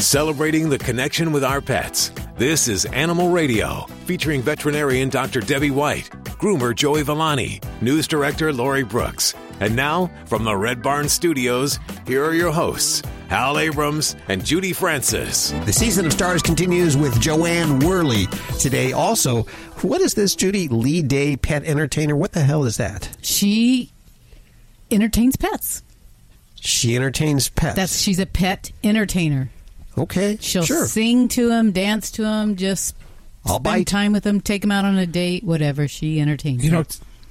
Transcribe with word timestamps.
celebrating 0.00 0.68
the 0.68 0.78
connection 0.78 1.32
with 1.32 1.42
our 1.42 1.60
pets. 1.60 2.12
This 2.36 2.68
is 2.68 2.84
Animal 2.86 3.30
Radio, 3.30 3.86
featuring 4.04 4.42
veterinarian 4.42 5.08
Dr. 5.08 5.40
Debbie 5.40 5.70
White, 5.72 6.08
groomer 6.38 6.74
Joey 6.74 7.02
Villani, 7.02 7.60
news 7.80 8.06
director 8.06 8.52
Lori 8.52 8.84
Brooks. 8.84 9.34
And 9.60 9.74
now, 9.74 10.08
from 10.26 10.44
the 10.44 10.56
Red 10.56 10.82
Barn 10.82 11.08
Studios, 11.08 11.80
here 12.06 12.24
are 12.24 12.34
your 12.34 12.52
hosts, 12.52 13.02
Hal 13.28 13.58
Abrams 13.58 14.14
and 14.28 14.44
Judy 14.44 14.72
Francis. 14.72 15.50
The 15.64 15.72
season 15.72 16.06
of 16.06 16.12
stars 16.12 16.42
continues 16.42 16.96
with 16.96 17.20
Jo 17.20 17.44
Anne 17.44 17.80
Worley 17.80 18.26
today. 18.60 18.92
Also, 18.92 19.42
what 19.82 20.00
is 20.00 20.14
this, 20.14 20.36
Judy? 20.36 20.68
Lee 20.68 21.02
Day 21.02 21.36
Pet 21.36 21.64
Entertainer? 21.64 22.14
What 22.14 22.32
the 22.32 22.44
hell 22.44 22.64
is 22.64 22.76
that? 22.76 23.16
She 23.20 23.92
entertains 24.90 25.36
pets. 25.36 25.82
She 26.54 26.94
entertains 26.94 27.48
pets. 27.48 27.76
That's 27.76 28.00
she's 28.00 28.18
a 28.18 28.26
pet 28.26 28.70
entertainer. 28.82 29.50
Okay. 29.98 30.38
She'll 30.40 30.62
sure. 30.64 30.86
sing 30.86 31.28
to 31.28 31.50
him, 31.50 31.72
dance 31.72 32.10
to 32.12 32.24
him, 32.24 32.56
just 32.56 32.94
I'll 33.44 33.54
spend 33.56 33.64
bite. 33.64 33.86
time 33.86 34.12
with 34.12 34.26
him, 34.26 34.40
take 34.40 34.64
him 34.64 34.70
out 34.72 34.84
on 34.84 34.96
a 34.98 35.06
date, 35.06 35.44
whatever. 35.44 35.88
She 35.88 36.20
entertains. 36.20 36.64
You 36.64 36.70
know, 36.70 36.84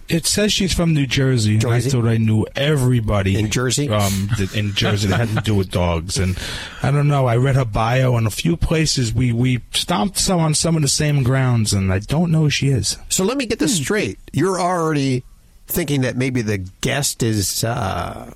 it 0.09 0.25
says 0.25 0.53
she's 0.53 0.73
from 0.73 0.93
New 0.93 1.05
Jersey. 1.05 1.55
and 1.55 1.65
I 1.65 1.79
Jersey? 1.79 1.89
thought 1.89 2.05
I 2.07 2.15
knew 2.17 2.45
everybody 2.55 3.37
In 3.37 3.49
Jersey? 3.51 3.89
Um, 3.89 4.29
in 4.55 4.73
Jersey 4.73 5.09
that 5.09 5.19
had 5.19 5.29
to 5.37 5.41
do 5.41 5.53
with 5.53 5.69
dogs, 5.69 6.17
and 6.17 6.37
I 6.81 6.91
don't 6.91 7.09
know. 7.09 7.25
I 7.25 7.35
read 7.35 7.55
her 7.55 7.65
bio, 7.65 8.15
and 8.15 8.25
a 8.25 8.29
few 8.31 8.55
places 8.55 9.13
we 9.13 9.33
we 9.33 9.59
stomped 9.73 10.17
some 10.17 10.39
on 10.39 10.53
some 10.53 10.75
of 10.77 10.81
the 10.81 10.87
same 10.87 11.23
grounds, 11.23 11.73
and 11.73 11.91
I 11.91 11.99
don't 11.99 12.31
know 12.31 12.43
who 12.43 12.49
she 12.49 12.69
is. 12.69 12.97
So 13.09 13.25
let 13.25 13.35
me 13.37 13.45
get 13.45 13.59
this 13.59 13.77
Hmm. 13.77 13.83
straight. 13.83 14.19
You're 14.31 14.59
already 14.61 15.23
thinking 15.67 16.01
that 16.01 16.15
maybe 16.15 16.41
the 16.41 16.59
guest 16.79 17.21
is, 17.21 17.65
uh, 17.65 18.31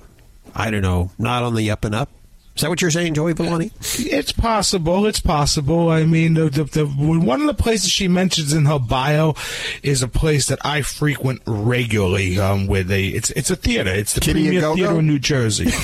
I 0.54 0.70
don't 0.70 0.82
know, 0.82 1.10
not 1.18 1.42
on 1.42 1.54
the 1.54 1.70
up 1.70 1.86
and 1.86 1.94
up. 1.94 2.10
Is 2.54 2.60
that 2.62 2.68
what 2.68 2.82
you're 2.82 2.90
saying, 2.90 3.14
Joey 3.14 3.32
Villani? 3.32 3.70
It's 3.98 4.30
possible. 4.32 5.06
It's 5.06 5.20
possible. 5.20 5.88
I 5.88 6.04
mean, 6.04 6.34
the, 6.34 6.50
the, 6.50 6.64
the 6.64 6.84
one 6.86 7.40
of 7.40 7.46
the 7.46 7.54
places 7.54 7.90
she 7.90 8.08
mentions 8.08 8.52
in 8.52 8.66
her 8.66 8.78
bio 8.78 9.34
is 9.82 10.02
a 10.02 10.08
place 10.08 10.48
that 10.48 10.58
I 10.64 10.82
frequent 10.82 11.40
regularly. 11.46 12.38
Um, 12.38 12.66
where 12.66 12.82
they 12.82 13.06
it's 13.06 13.30
it's 13.30 13.50
a 13.50 13.56
theater. 13.56 13.90
It's 13.90 14.12
the 14.12 14.20
Kitty 14.20 14.42
Premier 14.44 14.58
A-Go-Go? 14.58 14.74
Theater 14.76 14.98
in 14.98 15.06
New 15.06 15.18
Jersey. 15.18 15.70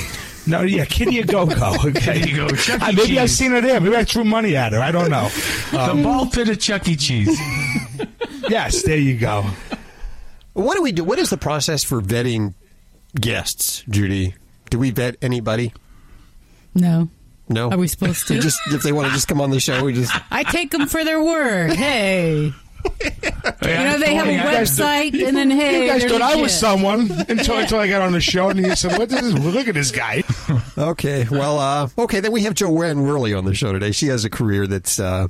No, 0.47 0.63
yeah, 0.63 0.87
Kitty 0.87 1.19
a 1.19 1.25
Go 1.27 1.45
Go. 1.45 1.75
Okay, 1.85 1.91
There 1.91 2.17
you 2.17 2.37
go, 2.37 2.49
Chuck 2.49 2.81
E. 2.81 2.85
Uh, 2.87 2.93
maybe 2.93 3.19
I've 3.21 3.29
seen 3.31 3.51
her 3.51 3.61
there. 3.61 3.79
Maybe 3.83 3.95
I 3.95 4.05
threw 4.05 4.25
money 4.25 4.57
at 4.57 4.73
her. 4.73 4.81
I 4.81 4.91
don't 4.91 5.11
know. 5.11 5.29
the 5.73 6.01
ball 6.03 6.25
pit 6.25 6.49
of 6.49 6.59
Chuck 6.59 6.89
E. 6.89 6.97
Cheese. 6.97 7.39
Yes, 8.49 8.83
there 8.83 8.97
you 8.97 9.19
go. 9.19 9.45
What 10.55 10.75
do 10.77 10.83
we 10.83 10.91
do? 10.93 11.05
What 11.05 11.19
is 11.19 11.29
the 11.29 11.37
process 11.37 11.85
for 11.85 12.01
vetting 12.01 12.55
guests, 13.15 13.85
Judy? 13.91 14.37
Do 14.71 14.79
we 14.79 14.91
vet 14.91 15.17
anybody? 15.21 15.75
No. 16.79 17.09
No. 17.49 17.71
Are 17.71 17.79
we 17.79 17.89
supposed 17.89 18.29
to? 18.29 18.39
just 18.41 18.59
if 18.69 18.83
they 18.83 18.93
want 18.93 19.09
to 19.09 19.15
just 19.15 19.29
come 19.29 19.41
on 19.41 19.51
the 19.51 19.61
show, 19.61 19.85
we 19.85 19.95
just 19.95 20.13
I 20.31 20.43
take 20.45 20.71
them 20.71 20.87
for 20.87 21.05
their 21.05 21.23
word. 21.23 21.73
Hey, 21.73 22.53
you 22.85 23.85
know 23.85 23.99
they 23.99 24.15
have 24.15 24.29
a 24.29 24.39
website, 24.39 25.27
and 25.27 25.37
then 25.37 25.51
hey, 25.51 25.83
you 25.83 25.89
guys 25.89 26.05
thought 26.05 26.23
I 26.23 26.37
was 26.37 26.57
someone 26.57 27.11
until 27.29 27.59
until 27.59 27.79
I 27.79 27.89
got 27.89 28.03
on 28.03 28.13
the 28.13 28.21
show, 28.21 28.51
and 28.51 28.59
you 28.59 28.75
said, 28.77 28.99
"What 28.99 29.11
is 29.11 29.21
this? 29.21 29.55
Look 29.55 29.69
at 29.69 29.75
this 29.75 29.91
guy." 29.91 30.23
okay. 30.79 31.27
Well, 31.31 31.59
uh, 31.59 31.89
okay. 31.99 32.21
Then 32.21 32.33
we 32.33 32.43
have 32.43 32.55
Jo 32.55 32.83
Anne 32.83 33.03
Worley 33.03 33.35
on 33.35 33.45
the 33.45 33.55
show 33.55 33.73
today. 33.73 33.93
She 33.93 34.07
has 34.07 34.25
a 34.25 34.31
career 34.31 34.67
that's. 34.67 35.01
Uh, 35.01 35.29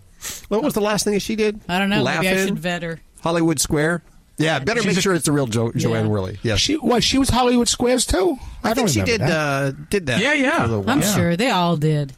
what 0.49 0.63
was 0.63 0.75
the 0.75 0.81
last 0.81 1.05
thing 1.05 1.15
that 1.15 1.21
she 1.21 1.37
did? 1.37 1.61
I 1.69 1.79
don't 1.79 1.91
know. 1.91 2.03
Laugh 2.03 2.23
Maybe 2.23 2.41
I 2.41 2.47
should 2.47 2.59
vet 2.59 2.83
her. 2.83 3.01
Hollywood 3.23 3.61
Square. 3.61 4.03
Yeah, 4.39 4.59
better 4.61 4.83
make 4.83 4.97
a- 4.97 5.01
sure 5.01 5.15
it's 5.15 5.25
the 5.27 5.33
real 5.33 5.47
jo- 5.47 5.73
Joanne 5.75 6.05
Yeah. 6.07 6.11
Worley. 6.11 6.39
Yes, 6.43 6.61
She 6.61 6.75
what? 6.77 7.03
She 7.03 7.19
was 7.19 7.29
Hollywood 7.29 7.69
Squares 7.69 8.07
too. 8.07 8.39
I 8.65 8.73
think 8.75 8.89
she 8.89 9.03
did 9.03 9.21
that. 9.21 9.31
uh, 9.31 9.73
did 9.91 10.07
that. 10.07 10.21
Yeah, 10.21 10.33
yeah. 10.35 10.59
for 10.59 10.63
a 10.65 10.67
little 10.69 10.83
while. 10.85 10.95
I'm 10.97 11.03
Yeah. 11.03 11.15
sure 11.15 11.37
they 11.37 11.51
all 11.51 11.77
did. 11.77 12.13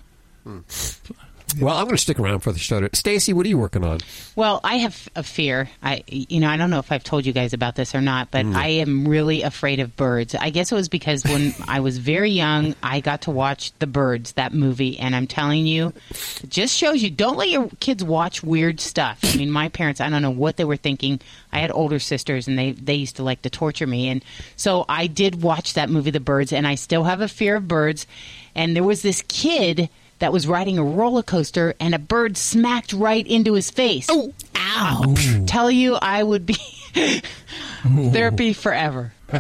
Well, 1.58 1.76
I'm 1.76 1.84
going 1.84 1.96
to 1.96 2.02
stick 2.02 2.18
around 2.18 2.40
for 2.40 2.52
the 2.52 2.58
show. 2.58 2.86
Stacy, 2.92 3.32
what 3.32 3.46
are 3.46 3.48
you 3.48 3.58
working 3.58 3.84
on? 3.84 4.00
Well, 4.36 4.60
I 4.62 4.76
have 4.76 5.08
a 5.16 5.22
fear. 5.22 5.68
I, 5.82 6.04
you 6.06 6.40
know, 6.40 6.48
I 6.48 6.56
don't 6.56 6.70
know 6.70 6.78
if 6.78 6.92
I've 6.92 7.04
told 7.04 7.26
you 7.26 7.32
guys 7.32 7.52
about 7.52 7.76
this 7.76 7.94
or 7.94 8.00
not, 8.00 8.30
but 8.30 8.46
mm. 8.46 8.54
I 8.54 8.68
am 8.68 9.06
really 9.06 9.42
afraid 9.42 9.80
of 9.80 9.96
birds. 9.96 10.34
I 10.34 10.50
guess 10.50 10.70
it 10.70 10.74
was 10.74 10.88
because 10.88 11.24
when 11.24 11.54
I 11.68 11.80
was 11.80 11.98
very 11.98 12.30
young, 12.30 12.74
I 12.82 13.00
got 13.00 13.22
to 13.22 13.30
watch 13.30 13.72
The 13.78 13.86
Birds, 13.86 14.32
that 14.32 14.52
movie, 14.52 14.98
and 14.98 15.16
I'm 15.16 15.26
telling 15.26 15.66
you, 15.66 15.92
it 16.10 16.50
just 16.50 16.76
shows 16.76 17.02
you 17.02 17.10
don't 17.10 17.36
let 17.36 17.48
your 17.48 17.68
kids 17.80 18.04
watch 18.04 18.42
weird 18.42 18.80
stuff. 18.80 19.18
I 19.22 19.36
mean, 19.36 19.50
my 19.50 19.68
parents, 19.68 20.00
I 20.00 20.08
don't 20.08 20.22
know 20.22 20.30
what 20.30 20.56
they 20.56 20.64
were 20.64 20.76
thinking. 20.76 21.20
I 21.52 21.58
had 21.58 21.72
older 21.72 21.98
sisters, 21.98 22.48
and 22.48 22.58
they 22.58 22.72
they 22.72 22.94
used 22.94 23.16
to 23.16 23.22
like 23.22 23.42
to 23.42 23.50
torture 23.50 23.86
me, 23.86 24.08
and 24.08 24.24
so 24.56 24.84
I 24.88 25.06
did 25.06 25.42
watch 25.42 25.74
that 25.74 25.90
movie, 25.90 26.10
The 26.10 26.20
Birds, 26.20 26.52
and 26.52 26.66
I 26.66 26.74
still 26.74 27.04
have 27.04 27.20
a 27.20 27.28
fear 27.28 27.56
of 27.56 27.68
birds. 27.68 28.06
And 28.54 28.74
there 28.74 28.82
was 28.82 29.02
this 29.02 29.22
kid 29.28 29.88
that 30.20 30.32
was 30.32 30.46
riding 30.46 30.78
a 30.78 30.84
roller 30.84 31.22
coaster 31.22 31.74
and 31.80 31.94
a 31.94 31.98
bird 31.98 32.36
smacked 32.36 32.92
right 32.92 33.26
into 33.26 33.54
his 33.54 33.70
face. 33.70 34.06
Oh, 34.08 34.32
ow. 34.56 35.14
Tell 35.46 35.70
you 35.70 35.96
I 36.00 36.22
would 36.22 36.46
be 36.46 36.56
therapy 37.82 38.52
forever. 38.52 39.12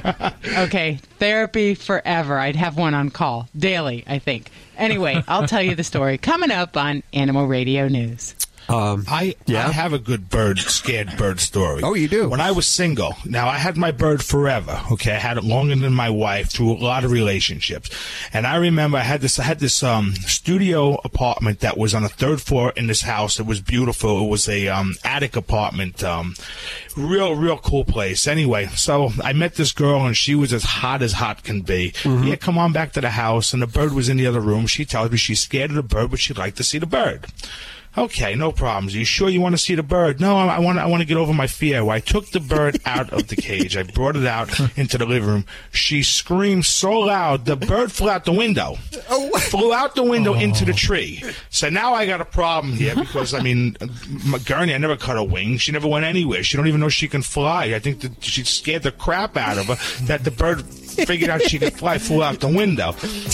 okay, 0.58 0.98
therapy 1.18 1.74
forever. 1.74 2.38
I'd 2.38 2.56
have 2.56 2.76
one 2.76 2.94
on 2.94 3.10
call 3.10 3.48
daily, 3.56 4.04
I 4.06 4.18
think. 4.18 4.50
Anyway, 4.76 5.22
I'll 5.28 5.46
tell 5.46 5.62
you 5.62 5.74
the 5.74 5.84
story 5.84 6.16
coming 6.16 6.50
up 6.50 6.76
on 6.76 7.02
Animal 7.12 7.46
Radio 7.46 7.88
News. 7.88 8.34
Um, 8.70 9.04
I 9.08 9.34
Yeah? 9.46 9.66
I 9.66 9.72
have 9.72 9.92
a 9.92 9.98
good 9.98 10.30
bird 10.30 10.58
scared 10.60 11.16
bird 11.16 11.40
story. 11.40 11.82
Oh, 11.82 11.94
you 11.94 12.06
do? 12.08 12.28
When 12.28 12.40
I 12.40 12.52
was 12.52 12.66
single, 12.66 13.16
now 13.24 13.48
I 13.48 13.58
had 13.58 13.76
my 13.76 13.90
bird 13.90 14.24
forever. 14.24 14.80
Okay, 14.92 15.12
I 15.12 15.18
had 15.18 15.36
it 15.36 15.44
longer 15.44 15.74
than 15.74 15.92
my 15.92 16.08
wife 16.08 16.50
through 16.50 16.72
a 16.72 16.78
lot 16.78 17.04
of 17.04 17.10
relationships, 17.10 17.90
and 18.32 18.46
I 18.46 18.56
remember 18.56 18.98
I 18.98 19.02
had 19.02 19.20
this 19.22 19.38
I 19.38 19.42
had 19.42 19.58
this 19.58 19.82
um 19.82 20.14
studio 20.14 21.00
apartment 21.04 21.60
that 21.60 21.76
was 21.76 21.94
on 21.94 22.02
the 22.02 22.08
third 22.08 22.40
floor 22.40 22.72
in 22.76 22.86
this 22.86 23.02
house. 23.02 23.40
It 23.40 23.46
was 23.46 23.60
beautiful. 23.60 24.24
It 24.24 24.28
was 24.28 24.48
a 24.48 24.68
um 24.68 24.94
attic 25.04 25.34
apartment, 25.34 26.04
um, 26.04 26.34
real 26.96 27.34
real 27.34 27.58
cool 27.58 27.84
place. 27.84 28.26
Anyway, 28.28 28.66
so 28.76 29.10
I 29.22 29.32
met 29.32 29.54
this 29.56 29.72
girl 29.72 30.06
and 30.06 30.16
she 30.16 30.34
was 30.36 30.52
as 30.52 30.62
hot 30.62 31.02
as 31.02 31.14
hot 31.14 31.42
can 31.42 31.62
be. 31.62 31.92
Yeah, 32.04 32.36
come 32.36 32.56
on 32.56 32.72
back 32.72 32.92
to 32.92 33.00
the 33.00 33.10
house, 33.10 33.52
and 33.52 33.62
the 33.62 33.66
bird 33.66 33.92
was 33.94 34.08
in 34.08 34.16
the 34.16 34.26
other 34.28 34.40
room. 34.40 34.66
She 34.68 34.84
tells 34.84 35.10
me 35.10 35.16
she's 35.16 35.40
scared 35.40 35.70
of 35.70 35.76
the 35.76 35.82
bird, 35.82 36.10
but 36.12 36.20
she'd 36.20 36.38
like 36.38 36.54
to 36.56 36.64
see 36.64 36.78
the 36.78 36.86
bird. 36.86 37.26
Okay, 37.98 38.36
no 38.36 38.52
problems. 38.52 38.94
Are 38.94 38.98
you 38.98 39.04
sure 39.04 39.28
you 39.28 39.40
want 39.40 39.54
to 39.54 39.58
see 39.58 39.74
the 39.74 39.82
bird? 39.82 40.20
No, 40.20 40.36
I, 40.36 40.56
I 40.56 40.58
want. 40.60 40.78
I 40.78 40.86
want 40.86 41.00
to 41.00 41.06
get 41.06 41.16
over 41.16 41.32
my 41.32 41.48
fear. 41.48 41.84
Well, 41.84 41.96
I 41.96 41.98
took 42.00 42.30
the 42.30 42.38
bird 42.38 42.80
out 42.86 43.12
of 43.12 43.26
the 43.26 43.34
cage. 43.34 43.76
I 43.76 43.82
brought 43.82 44.14
it 44.14 44.26
out 44.26 44.48
into 44.78 44.96
the 44.96 45.06
living 45.06 45.28
room. 45.28 45.44
She 45.72 46.04
screamed 46.04 46.66
so 46.66 46.92
loud, 46.92 47.46
the 47.46 47.56
bird 47.56 47.90
flew 47.90 48.10
out 48.10 48.24
the 48.24 48.32
window. 48.32 48.76
Oh. 49.08 49.38
Flew 49.38 49.72
out 49.72 49.96
the 49.96 50.04
window 50.04 50.34
into 50.34 50.64
the 50.64 50.72
oh. 50.72 50.76
tree. 50.76 51.22
So 51.48 51.68
now 51.68 51.94
I 51.94 52.06
got 52.06 52.20
a 52.20 52.24
problem 52.24 52.74
here 52.74 52.94
because 52.94 53.34
I 53.34 53.40
mean, 53.40 53.76
uh, 53.80 53.88
my 54.24 54.38
Gurney, 54.38 54.72
I 54.72 54.78
never 54.78 54.96
cut 54.96 55.16
her 55.16 55.24
wings. 55.24 55.62
She 55.62 55.72
never 55.72 55.88
went 55.88 56.04
anywhere. 56.04 56.44
She 56.44 56.56
don't 56.56 56.68
even 56.68 56.80
know 56.80 56.88
she 56.88 57.08
can 57.08 57.22
fly. 57.22 57.74
I 57.74 57.80
think 57.80 58.02
that 58.02 58.22
she 58.22 58.44
scared 58.44 58.84
the 58.84 58.92
crap 58.92 59.36
out 59.36 59.58
of 59.58 59.66
her 59.66 60.04
that 60.06 60.22
the 60.22 60.30
bird 60.30 60.64
figured 61.06 61.30
out 61.30 61.42
she 61.42 61.58
could 61.58 61.72
fly, 61.72 61.98
flew 61.98 62.22
out 62.22 62.40
the 62.40 62.48
window. 62.48 62.92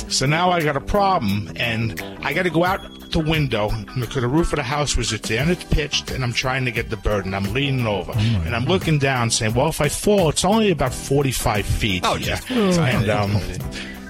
So 0.09 0.27
now 0.27 0.51
I 0.51 0.63
got 0.63 0.77
a 0.77 0.81
problem, 0.81 1.53
and 1.57 2.01
I 2.23 2.33
got 2.33 2.43
to 2.45 2.51
go 2.51 2.65
out 2.65 2.81
the 3.11 3.21
window 3.21 3.71
because 3.99 4.23
the 4.23 4.29
roof 4.29 4.53
of 4.53 4.57
the 4.57 4.63
house 4.63 4.97
was 4.97 5.11
there 5.11 5.41
and 5.43 5.51
it's 5.51 5.65
pitched, 5.65 6.11
and 6.11 6.23
I'm 6.25 6.33
trying 6.33 6.65
to 6.65 6.71
get 6.71 6.91
the 6.91 6.97
bird, 6.97 7.25
and 7.25 7.35
I'm 7.37 7.53
leaning 7.53 7.87
over, 7.87 8.13
and 8.13 8.55
I'm 8.55 8.65
looking 8.65 8.99
down, 8.99 9.31
saying, 9.31 9.55
"Well, 9.55 9.69
if 9.69 9.81
I 9.81 9.89
fall, 9.89 10.29
it's 10.29 10.45
only 10.45 10.71
about 10.71 10.93
45 10.93 11.65
feet." 11.67 12.03
Oh 12.05 12.17
yeah, 12.17 12.41
and 12.51 13.09
um. 13.11 13.41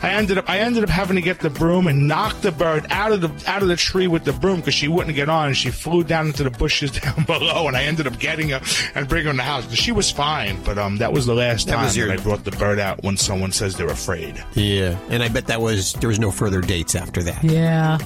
I 0.02 0.10
ended 0.10 0.38
up 0.38 0.48
I 0.48 0.58
ended 0.58 0.84
up 0.84 0.90
having 0.90 1.16
to 1.16 1.22
get 1.22 1.40
the 1.40 1.50
broom 1.50 1.86
and 1.86 2.06
knock 2.06 2.40
the 2.40 2.52
bird 2.52 2.86
out 2.90 3.12
of 3.12 3.20
the 3.20 3.50
out 3.50 3.62
of 3.62 3.68
the 3.68 3.76
tree 3.76 4.06
with 4.06 4.24
the 4.24 4.32
broom 4.32 4.56
because 4.60 4.74
she 4.74 4.88
wouldn't 4.88 5.14
get 5.16 5.28
on 5.28 5.48
and 5.48 5.56
she 5.56 5.70
flew 5.70 6.04
down 6.04 6.26
into 6.28 6.44
the 6.44 6.50
bushes 6.50 6.90
down 7.00 7.24
below 7.24 7.66
and 7.68 7.76
I 7.76 7.84
ended 7.84 8.06
up 8.06 8.18
getting 8.18 8.50
her 8.50 8.60
and 8.94 9.08
bringing 9.08 9.26
her 9.26 9.30
in 9.30 9.36
the 9.36 9.42
house. 9.42 9.70
She 9.72 9.92
was 9.92 10.10
fine, 10.10 10.62
but 10.64 10.78
um 10.78 10.98
that 10.98 11.12
was 11.12 11.26
the 11.26 11.34
last 11.34 11.66
That 11.66 11.74
time 11.76 11.84
was 11.84 11.96
your- 11.96 12.08
that 12.08 12.20
I 12.20 12.22
brought 12.22 12.44
the 12.44 12.50
bird 12.52 12.78
out 12.78 13.02
when 13.02 13.16
someone 13.16 13.52
says 13.52 13.76
they're 13.76 13.86
afraid. 13.88 14.42
yeah, 14.54 14.98
and 15.08 15.22
I 15.22 15.28
bet 15.28 15.46
that 15.46 15.60
was 15.60 15.92
there 15.94 16.08
was 16.08 16.18
no 16.18 16.30
further 16.30 16.60
dates 16.60 16.94
after 16.94 17.22
that. 17.24 17.42
Yeah. 17.42 17.98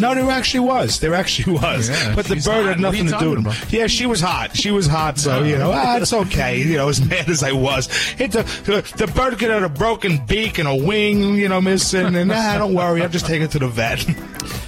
No, 0.00 0.14
there 0.14 0.30
actually 0.30 0.60
was. 0.60 1.00
There 1.00 1.14
actually 1.14 1.54
was. 1.54 1.88
Yeah, 1.88 2.14
but 2.14 2.26
the 2.26 2.34
bird 2.36 2.44
hot. 2.44 2.64
had 2.66 2.80
nothing 2.80 3.06
to 3.06 3.18
do 3.18 3.30
with 3.34 3.46
it. 3.64 3.72
Yeah, 3.72 3.86
she 3.86 4.06
was 4.06 4.20
hot. 4.20 4.56
She 4.56 4.70
was 4.70 4.86
hot, 4.86 5.18
so, 5.18 5.42
you 5.42 5.56
know, 5.56 5.70
ah, 5.72 5.96
it's 5.96 6.12
okay. 6.12 6.58
You 6.62 6.76
know, 6.76 6.88
as 6.88 7.00
mad 7.08 7.28
as 7.28 7.42
I 7.42 7.52
was. 7.52 7.88
It, 8.18 8.32
the, 8.32 8.42
the 8.96 9.06
bird 9.14 9.38
could 9.38 9.50
have 9.50 9.62
a 9.62 9.68
broken 9.68 10.24
beak 10.26 10.58
and 10.58 10.68
a 10.68 10.74
wing, 10.74 11.34
you 11.38 11.48
know, 11.48 11.60
missing, 11.60 12.14
and 12.16 12.32
ah, 12.32 12.58
don't 12.58 12.74
worry, 12.74 13.02
I'll 13.02 13.08
just 13.08 13.26
take 13.26 13.42
it 13.42 13.50
to 13.52 13.58
the 13.58 13.68
vet. 13.68 14.02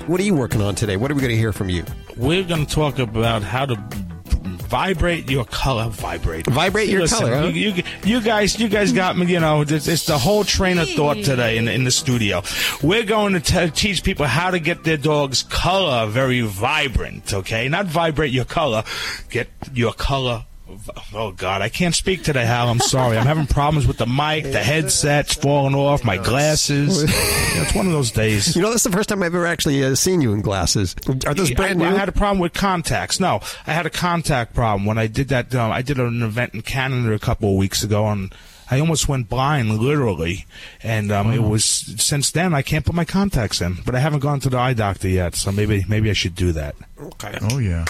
What 0.07 0.21
are 0.21 0.25
you 0.25 0.35
working 0.35 0.63
on 0.63 0.75
today? 0.75 0.97
What 0.97 1.11
are 1.11 1.15
we 1.15 1.21
going 1.21 1.31
to 1.31 1.37
hear 1.37 1.53
from 1.53 1.69
you? 1.69 1.85
We're 2.17 2.45
going 2.45 2.67
to 2.67 2.75
talk 2.75 2.99
about 2.99 3.43
how 3.43 3.67
to 3.67 3.77
vibrate 4.71 5.29
your 5.29 5.45
color. 5.45 5.89
Vibrate. 5.89 6.47
Vibrate 6.47 6.89
your 6.89 7.03
Listen, 7.03 7.19
color, 7.19 7.37
huh? 7.37 7.47
You, 7.49 7.73
you, 7.73 7.83
you 8.05 8.21
guys, 8.21 8.59
you 8.59 8.69
guys 8.69 8.93
got 8.93 9.19
me. 9.19 9.27
You 9.27 9.41
know, 9.41 9.63
it's, 9.63 9.89
it's 9.89 10.07
the 10.07 10.19
whole 10.19 10.45
train 10.45 10.79
of 10.79 10.89
thought 10.91 11.17
today 11.17 11.59
in, 11.59 11.69
in 11.69 11.85
the 11.85 11.91
studio. 11.91 12.43
We're 12.83 13.05
going 13.05 13.35
to 13.35 13.41
te- 13.41 13.71
teach 13.71 14.03
people 14.05 14.27
how 14.27 14.51
to 14.51 14.61
get 14.61 14.85
their 14.85 14.97
dog's 14.97 15.43
color 15.43 16.07
very 16.07 16.41
vibrant. 16.43 17.35
Okay, 17.35 17.69
not 17.69 17.87
vibrate 17.87 18.33
your 18.33 18.45
color, 18.45 18.85
get 19.29 19.49
your 19.75 19.93
color 19.93 20.47
Oh 21.13 21.33
God, 21.33 21.63
I 21.63 21.69
can't 21.69 21.95
speak 21.95 22.23
today, 22.23 22.45
Hal. 22.45 22.69
I'm 22.69 22.81
sorry. 22.81 23.19
I'm 23.19 23.27
having 23.27 23.47
problems 23.47 23.87
with 23.87 23.99
the 23.99 24.07
mic, 24.07 24.45
the 24.45 24.63
headset's 24.63 25.35
falling 25.35 25.75
off, 25.75 26.05
my 26.05 26.17
glasses. 26.17 27.05
Yeah, 27.51 27.63
it's 27.63 27.75
one 27.75 27.87
of 27.87 27.93
those 27.93 28.13
days. 28.13 28.55
You 28.55 28.63
know, 28.63 28.71
that's 28.71 28.85
the 28.85 28.93
first 28.93 29.09
time 29.09 29.25
I've 29.25 29.35
ever 29.35 29.45
actually 29.45 29.83
uh, 29.83 29.97
seen 29.97 30.21
you 30.21 30.33
in 30.33 30.41
glasses. 30.41 30.95
Are 31.27 31.35
those 31.35 31.51
brand 31.51 31.83
I, 31.83 31.91
new? 31.91 31.97
I 31.97 31.99
had 31.99 32.09
a 32.09 32.13
problem 32.13 32.39
with 32.39 32.53
contacts. 32.53 33.19
No, 33.19 33.41
I 33.67 33.73
had 33.73 33.87
a 33.87 33.91
contact 33.91 34.55
problem 34.55 34.87
when 34.87 34.99
I 34.99 35.09
did 35.09 35.29
that. 35.31 35.53
Um, 35.53 35.73
I 35.73 35.83
did 35.83 35.99
an 35.99 36.23
event 36.23 36.55
in 36.55 36.63
Canada 36.63 37.13
a 37.13 37.19
couple 37.19 37.51
of 37.51 37.57
weeks 37.57 37.83
ago, 37.83 38.07
and 38.07 38.33
I 38.71 38.79
almost 38.79 39.09
went 39.09 39.29
blind, 39.29 39.81
literally. 39.81 40.47
And 40.81 41.11
um, 41.11 41.33
it 41.33 41.43
was 41.43 41.65
since 41.65 42.31
then 42.31 42.55
I 42.55 42.63
can't 42.63 42.87
put 42.87 42.95
my 42.95 43.05
contacts 43.05 43.61
in. 43.61 43.79
But 43.85 43.97
I 43.97 43.99
haven't 43.99 44.21
gone 44.21 44.39
to 44.41 44.49
the 44.49 44.59
eye 44.59 44.75
doctor 44.75 45.09
yet, 45.09 45.35
so 45.35 45.51
maybe 45.51 45.85
maybe 45.89 46.09
I 46.09 46.15
should 46.15 46.37
do 46.37 46.53
that. 46.53 46.77
okay. 47.01 47.37
Oh 47.51 47.59
yeah. 47.59 47.87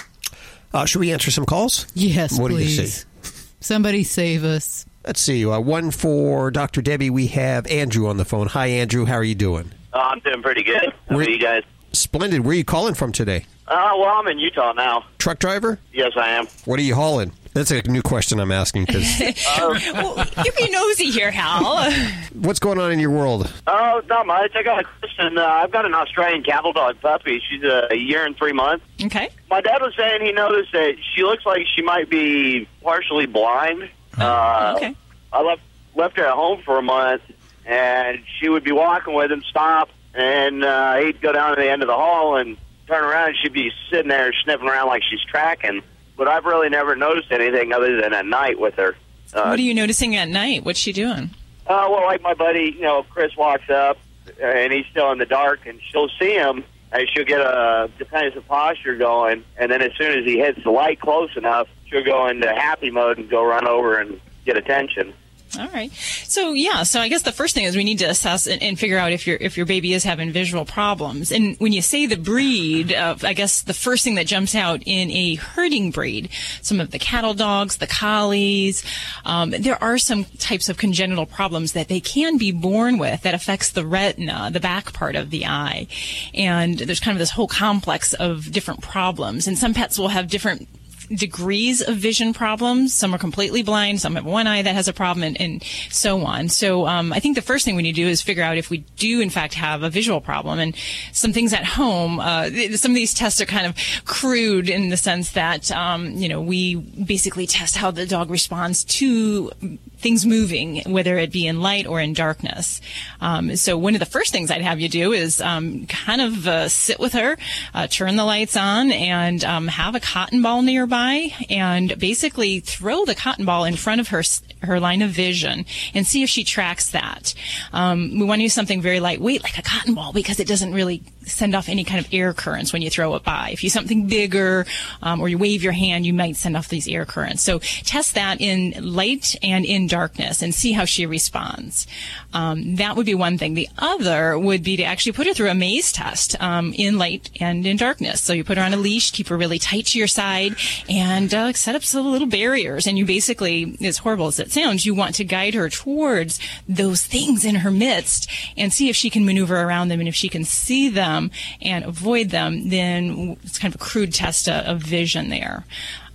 Uh, 0.73 0.85
should 0.87 1.01
we 1.01 1.13
answer 1.13 1.31
some 1.31 1.45
calls? 1.47 1.87
Yes, 1.95 2.39
What 2.39 2.49
do 2.49 2.55
you 2.59 2.65
please. 2.65 3.07
see? 3.23 3.31
Somebody 3.61 4.05
save 4.05 4.45
us. 4.45 4.87
Let's 5.07 5.21
see. 5.21 5.45
Uh, 5.45 5.61
one 5.61 5.91
for 5.91 6.51
Dr. 6.51 6.83
Debbie. 6.83 7.11
We 7.11 7.27
have 7.29 7.67
Andrew 7.67 8.07
on 8.09 8.17
the 8.17 8.25
phone. 8.25 8.47
Hi, 8.49 8.67
Andrew. 8.69 9.05
How 9.05 9.15
are 9.15 9.25
you 9.25 9.35
doing? 9.35 9.73
Oh, 9.93 9.99
I'm 9.99 10.21
doing 10.21 10.43
pretty 10.43 10.63
good. 10.63 10.93
How 11.09 11.17
Where- 11.17 11.27
are 11.27 11.31
you 11.31 11.39
guys? 11.39 11.63
Splendid. 11.93 12.43
Where 12.45 12.53
are 12.53 12.55
you 12.55 12.65
calling 12.65 12.95
from 12.95 13.11
today? 13.11 13.47
Uh, 13.67 13.91
well, 13.99 14.05
I'm 14.11 14.29
in 14.29 14.39
Utah 14.39 14.73
now. 14.73 15.05
Truck 15.19 15.41
driver? 15.41 15.79
Yes, 15.93 16.13
I 16.17 16.31
am. 16.31 16.47
What 16.65 16.79
are 16.79 16.83
you 16.83 16.95
hauling? 16.95 17.33
That's 17.53 17.71
a 17.73 17.83
new 17.83 18.03
question 18.03 18.39
I'm 18.39 18.53
asking 18.53 18.85
because 18.85 19.05
well, 19.59 20.25
you 20.45 20.53
be 20.53 20.71
nosy 20.71 21.11
here, 21.11 21.31
Hal. 21.33 21.91
what's 22.35 22.61
going 22.61 22.79
on 22.79 22.93
in 22.93 23.01
your 23.01 23.11
world? 23.11 23.53
Oh, 23.67 24.01
not 24.09 24.27
much. 24.27 24.53
I 24.55 24.63
got 24.63 24.81
a 24.81 24.85
question. 25.01 25.37
Uh, 25.37 25.45
I've 25.45 25.73
got 25.73 25.85
an 25.85 25.93
Australian 25.95 26.45
cattle 26.45 26.73
dog 26.73 27.01
puppy. 27.01 27.43
She's 27.51 27.65
a, 27.65 27.89
a 27.91 27.97
year 27.97 28.25
and 28.25 28.37
three 28.37 28.53
months. 28.53 28.85
Okay. 29.03 29.31
My 29.51 29.61
dad 29.61 29.83
was 29.83 29.95
saying 29.97 30.23
he 30.25 30.31
noticed 30.33 30.71
that 30.73 30.95
she 31.15 31.23
looks 31.23 31.45
like 31.45 31.67
she 31.75 31.83
might 31.83 32.09
be 32.09 32.69
partially 32.83 33.27
blind. 33.27 33.89
Uh, 34.17 34.75
Okay. 34.77 34.95
I 35.33 35.43
left 35.43 35.63
left 35.97 36.17
her 36.19 36.25
at 36.27 36.35
home 36.35 36.63
for 36.65 36.79
a 36.79 36.83
month, 36.83 37.23
and 37.67 38.19
she 38.39 38.49
would 38.49 38.63
be 38.65 38.73
walking 38.73 39.13
with 39.15 39.31
him, 39.33 39.43
stop, 39.43 39.89
and 40.15 40.65
uh, 40.65 40.97
he'd 40.99 41.21
go 41.21 41.33
down 41.33 41.57
to 41.57 41.61
the 41.61 41.69
end 41.69 41.83
of 41.83 41.89
the 41.89 41.95
hall 41.97 42.37
and 42.37 42.57
turn 42.87 43.03
around, 43.05 43.31
and 43.31 43.37
she'd 43.43 43.53
be 43.53 43.71
sitting 43.91 44.09
there 44.09 44.33
sniffing 44.45 44.69
around 44.69 44.87
like 44.89 45.03
she's 45.09 45.23
tracking. 45.25 45.83
But 46.21 46.29
I've 46.29 46.45
really 46.45 46.69
never 46.69 46.95
noticed 46.95 47.33
anything 47.33 47.73
other 47.73 47.99
than 47.99 48.13
at 48.13 48.27
night 48.27 48.61
with 48.61 48.75
her. 48.75 48.95
Uh, 49.33 49.45
what 49.45 49.59
are 49.59 49.63
you 49.63 49.73
noticing 49.73 50.17
at 50.17 50.29
night? 50.29 50.67
What's 50.67 50.79
she 50.79 50.93
doing? 50.93 51.31
uh, 51.67 51.89
well, 51.91 52.05
like 52.05 52.21
my 52.21 52.35
buddy, 52.35 52.75
you 52.77 52.83
know, 52.83 53.05
Chris 53.09 53.35
walks 53.39 53.71
up 53.71 53.97
and 54.39 54.71
he's 54.71 54.85
still 54.91 55.11
in 55.13 55.19
the 55.19 55.25
dark, 55.25 55.61
and 55.65 55.81
she'll 55.91 56.11
see 56.21 56.35
him, 56.35 56.63
and 56.93 57.09
she'll 57.09 57.25
get 57.25 57.41
a 57.41 57.91
defensive 57.97 58.47
posture 58.47 58.97
going, 58.97 59.45
and 59.57 59.73
then 59.73 59.81
as 59.81 59.93
soon 59.97 60.19
as 60.19 60.27
he 60.27 60.37
hits 60.37 60.63
the 60.63 60.71
light 60.71 61.01
close 61.01 61.35
enough, 61.39 61.69
she'll 61.87 62.05
go 62.05 62.27
into 62.27 62.47
happy 62.49 62.91
mode 62.91 63.17
and 63.17 63.31
go 63.31 63.43
run 63.43 63.67
over 63.67 63.99
and 63.99 64.21
get 64.45 64.59
attention. 64.59 65.15
All 65.59 65.69
right. 65.69 65.93
So 65.93 66.53
yeah. 66.53 66.85
So 66.85 67.01
I 67.01 67.09
guess 67.09 67.23
the 67.23 67.33
first 67.33 67.55
thing 67.55 67.65
is 67.65 67.77
we 67.77 67.83
need 67.83 67.99
to 67.99 68.05
assess 68.05 68.47
and, 68.47 68.63
and 68.63 68.79
figure 68.79 68.99
out 68.99 69.13
if 69.13 69.27
your 69.27 69.37
if 69.41 69.57
your 69.57 69.67
baby 69.67 69.93
is 69.95 70.05
having 70.05 70.31
visual 70.31 70.65
problems. 70.65 71.33
And 71.33 71.57
when 71.59 71.73
you 71.73 71.83
say 71.83 72.07
the 72.07 72.17
breed, 72.17 72.95
uh, 72.95 73.17
I 73.23 73.33
guess 73.33 73.63
the 73.63 73.75
first 73.75 74.05
thing 74.05 74.15
that 74.15 74.27
jumps 74.27 74.55
out 74.55 74.83
in 74.87 75.11
a 75.11 75.35
herding 75.35 75.91
breed, 75.91 76.31
some 76.63 76.81
of 76.81 76.93
the 76.93 76.99
cattle 76.99 77.35
dogs, 77.35 77.79
the 77.79 77.89
collies, 77.89 78.85
um, 79.25 79.51
there 79.51 79.83
are 79.83 79.99
some 79.99 80.25
types 80.39 80.69
of 80.69 80.79
congenital 80.79 81.27
problems 81.27 81.73
that 81.73 81.89
they 81.89 82.01
can 82.01 82.39
be 82.39 82.53
born 82.53 82.99
with 82.99 83.23
that 83.23 83.35
affects 83.35 83.71
the 83.71 83.85
retina, 83.85 84.51
the 84.53 84.61
back 84.61 84.93
part 84.93 85.17
of 85.17 85.31
the 85.31 85.47
eye, 85.47 85.89
and 86.33 86.79
there's 86.79 87.01
kind 87.01 87.17
of 87.17 87.19
this 87.19 87.31
whole 87.31 87.49
complex 87.49 88.15
of 88.15 88.53
different 88.53 88.83
problems. 88.83 89.49
And 89.49 89.59
some 89.59 89.75
pets 89.75 89.99
will 89.99 90.09
have 90.09 90.29
different 90.29 90.69
degrees 91.15 91.81
of 91.83 91.97
vision 91.97 92.33
problems. 92.33 92.95
Some 92.95 93.15
are 93.15 93.19
completely 93.19 93.63
blind. 93.63 94.01
Some 94.01 94.15
have 94.15 94.25
one 94.25 94.47
eye 94.47 94.63
that 94.63 94.75
has 94.75 94.89
a 94.89 94.93
problem, 94.93 95.25
and, 95.25 95.41
and 95.41 95.63
so 95.91 96.25
on. 96.25 96.49
So 96.49 96.87
um, 96.87 97.13
I 97.13 97.21
think 97.21 97.37
the 97.37 97.43
first 97.43 97.65
thing 97.65 97.77
we 97.77 97.83
need 97.83 97.97
to 97.97 98.03
do 98.03 98.09
is 98.09 98.23
figure 98.23 98.43
out 98.43 98.57
if 98.57 98.71
we 98.71 98.79
do 98.97 99.21
in 99.21 99.31
fact 99.31 99.55
have 99.55 99.83
a 99.83 99.91
visual 99.91 100.21
problem. 100.21 100.59
And 100.59 100.77
some 101.13 101.33
things 101.33 101.53
at 101.53 101.65
home. 101.65 102.21
Uh, 102.21 102.51
some 102.75 102.93
of 102.93 102.95
these 102.95 103.15
tests 103.15 103.41
are 103.41 103.47
kind 103.47 103.67
of 103.67 103.75
crude 104.05 104.69
in 104.69 104.89
the 104.89 104.97
sense 104.97 105.33
that 105.33 105.71
um, 105.73 106.13
you 106.13 106.29
know 106.29 106.41
we 106.41 106.77
basically 106.77 107.47
test 107.47 107.77
how 107.77 107.91
the 107.91 108.07
dog 108.07 108.31
responds 108.31 108.85
to 108.85 109.51
things 110.01 110.27
moving, 110.27 110.83
whether 110.87 111.19
it 111.19 111.31
be 111.31 111.47
in 111.47 111.61
light 111.61 111.87
or 111.87 112.01
in 112.01 112.13
darkness. 112.13 112.81
Um, 113.21 113.57
so 113.57 113.77
one 113.77 113.95
of 113.95 114.01
the 114.01 114.07
first 114.07 114.33
things 114.33 114.51
I'd 114.51 114.63
have 114.63 114.81
you 114.81 114.89
do 114.89 115.13
is 115.13 115.41
um, 115.41 115.87
kind 115.87 116.21
of 116.21 116.47
uh, 116.47 116.69
sit 116.69 116.99
with 116.99 117.13
her, 117.13 117.37
uh, 117.75 117.87
turn 117.87 118.17
the 118.17 118.25
lights 118.25 118.57
on, 118.57 118.93
and 118.93 119.45
um, 119.45 119.69
have 119.69 119.95
a 119.95 120.01
cotton 120.01 120.43
ball 120.43 120.63
nearby, 120.63 121.31
and 121.49 121.99
basically 121.99 122.61
throw 122.61 123.05
the 123.05 123.15
cotton 123.15 123.45
ball 123.45 123.65
in 123.65 123.77
front 123.77 124.01
of 124.01 124.09
her 124.09 124.23
her 124.63 124.79
line 124.79 125.03
of 125.03 125.11
vision 125.11 125.65
and 125.95 126.07
see 126.07 126.23
if 126.23 126.29
she 126.29 126.45
tracks 126.45 126.91
that. 126.91 127.35
Um, 127.73 128.19
we 128.19 128.27
want 128.27 128.41
to 128.41 128.43
use 128.43 128.53
something 128.53 128.83
very 128.83 129.01
lightweight, 129.01 129.43
like 129.43 129.59
a 129.59 129.63
cotton 129.63 129.95
ball, 129.95 130.13
because 130.13 130.39
it 130.39 130.47
doesn't 130.47 130.75
really 130.75 131.03
send 131.25 131.55
off 131.55 131.69
any 131.69 131.85
kind 131.85 132.05
of 132.05 132.13
air 132.13 132.33
currents 132.33 132.73
when 132.73 132.83
you 132.83 132.91
throw 132.91 133.15
it 133.15 133.23
by. 133.23 133.51
If 133.51 133.65
you 133.65 133.71
something 133.71 134.07
bigger, 134.07 134.67
um, 135.03 135.21
or 135.21 135.29
you 135.29 135.39
wave 135.39 135.63
your 135.63 135.73
hand, 135.73 136.07
you 136.07 136.13
might 136.13 136.37
send 136.37 136.57
off 136.57 136.69
these 136.69 136.89
air 136.89 137.05
currents. 137.05 137.43
So 137.43 137.59
test 137.59 138.15
that 138.15 138.41
in 138.41 138.75
light 138.95 139.37
and 139.43 139.65
in 139.65 139.87
darkness 139.91 140.41
and 140.41 140.55
see 140.55 140.73
how 140.73 140.87
she 140.87 141.05
responds. 141.05 141.87
Um, 142.33 142.77
that 142.77 142.97
would 142.97 143.05
be 143.05 143.15
one 143.15 143.37
thing. 143.37 143.55
The 143.55 143.69
other 143.77 144.39
would 144.39 144.63
be 144.63 144.77
to 144.79 144.85
actually 144.85 145.13
put 145.13 145.27
her 145.27 145.35
through 145.35 145.51
a 145.51 145.55
maze 145.55 145.93
test 145.93 146.41
um, 146.41 146.73
in 146.75 146.97
light 146.97 147.29
and 147.41 147.67
in 147.67 147.77
darkness. 147.77 148.23
So 148.23 148.33
you 148.33 148.45
put 148.45 148.57
her 148.57 148.65
on 148.65 148.73
a 148.73 148.79
leash, 148.79 149.11
keep 149.11 149.29
her 149.29 149.37
really 149.37 149.59
tight 149.59 149.87
to 149.87 149.99
your 149.99 150.07
side, 150.07 150.55
and 150.89 151.35
uh, 151.35 151.53
set 151.53 151.75
up 151.75 151.83
some 151.83 152.07
little 152.07 152.29
barriers. 152.29 152.87
And 152.87 152.97
you 152.97 153.05
basically, 153.05 153.77
as 153.83 153.99
horrible 153.99 154.29
as 154.29 154.41
it 154.41 154.53
sounds, 154.53 154.87
you 154.87 154.95
want 154.95 155.17
to 155.17 155.25
guide 155.25 155.55
her 155.55 155.69
towards 155.69 156.41
those 156.69 157.05
things 157.05 157.45
in 157.45 157.57
her 157.57 157.71
midst 157.71 158.31
and 158.57 158.73
see 158.73 158.89
if 158.89 158.97
she 158.97 159.11
can 159.11 159.27
maneuver 159.27 159.61
around 159.61 159.89
them 159.89 160.01
and 160.01 160.09
if 160.09 160.15
she 160.15 160.29
can 160.29 160.45
see 160.45 160.89
them 160.89 161.31
and 161.61 161.85
avoid 161.85 162.31
them. 162.31 162.69
Then 162.69 163.37
it's 163.43 163.59
kind 163.59 163.75
of 163.75 163.81
a 163.81 163.85
crude 163.85 164.15
test 164.15 164.49
of, 164.49 164.65
of 164.67 164.83
vision 164.83 165.29
there. 165.31 165.65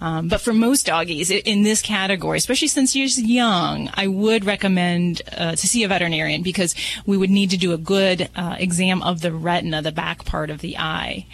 Um, 0.01 0.27
but 0.27 0.41
for 0.41 0.53
most 0.53 0.85
doggies 0.85 1.31
in 1.31 1.63
this 1.63 1.81
category, 1.81 2.37
especially 2.37 2.67
since 2.67 2.91
she's 2.91 3.21
young, 3.21 3.89
I 3.93 4.07
would 4.07 4.45
recommend 4.45 5.21
uh, 5.35 5.51
to 5.51 5.67
see 5.67 5.83
a 5.83 5.87
veterinarian 5.87 6.41
because 6.41 6.75
we 7.05 7.17
would 7.17 7.29
need 7.29 7.51
to 7.51 7.57
do 7.57 7.73
a 7.73 7.77
good 7.77 8.29
uh, 8.35 8.55
exam 8.59 9.01
of 9.01 9.21
the 9.21 9.31
retina, 9.31 9.81
the 9.81 9.91
back 9.91 10.25
part 10.25 10.49
of 10.49 10.59
the 10.59 10.77
eye. 10.77 11.25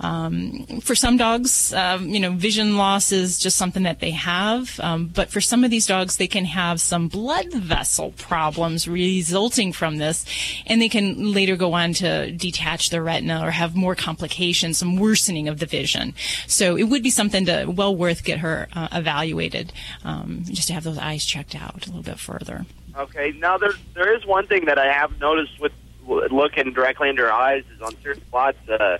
Um, 0.00 0.66
for 0.82 0.94
some 0.94 1.16
dogs, 1.16 1.72
um, 1.72 2.08
you 2.08 2.20
know, 2.20 2.32
vision 2.32 2.76
loss 2.76 3.12
is 3.12 3.38
just 3.38 3.56
something 3.56 3.84
that 3.84 4.00
they 4.00 4.10
have. 4.10 4.78
Um, 4.80 5.06
but 5.06 5.30
for 5.30 5.40
some 5.40 5.64
of 5.64 5.70
these 5.70 5.86
dogs, 5.86 6.16
they 6.16 6.26
can 6.26 6.44
have 6.44 6.80
some 6.80 7.08
blood 7.08 7.52
vessel 7.52 8.12
problems 8.12 8.86
resulting 8.86 9.72
from 9.72 9.96
this, 9.96 10.24
and 10.66 10.80
they 10.82 10.88
can 10.88 11.32
later 11.32 11.56
go 11.56 11.72
on 11.72 11.94
to 11.94 12.30
detach 12.32 12.90
the 12.90 13.00
retina 13.00 13.40
or 13.42 13.50
have 13.50 13.74
more 13.74 13.94
complications, 13.94 14.78
some 14.78 14.96
worsening 14.96 15.48
of 15.48 15.58
the 15.58 15.66
vision. 15.66 16.14
So 16.46 16.76
it 16.76 16.84
would 16.84 17.02
be 17.02 17.10
something 17.10 17.46
to 17.46 17.66
well 17.66 17.96
worth 17.96 18.24
get 18.24 18.40
her 18.40 18.68
uh, 18.74 18.88
evaluated, 18.92 19.72
um, 20.04 20.44
just 20.46 20.68
to 20.68 20.74
have 20.74 20.84
those 20.84 20.98
eyes 20.98 21.24
checked 21.24 21.54
out 21.54 21.86
a 21.86 21.90
little 21.90 22.02
bit 22.02 22.18
further. 22.18 22.66
Okay, 22.96 23.32
now 23.38 23.58
there 23.58 23.72
there 23.94 24.14
is 24.16 24.24
one 24.24 24.46
thing 24.46 24.66
that 24.66 24.78
I 24.78 24.90
have 24.92 25.18
noticed 25.20 25.60
with 25.60 25.72
looking 26.06 26.72
directly 26.72 27.08
into 27.08 27.22
her 27.22 27.32
eyes 27.32 27.64
is 27.74 27.82
on 27.82 27.96
certain 28.02 28.22
spots. 28.24 28.58
Uh, 28.68 28.98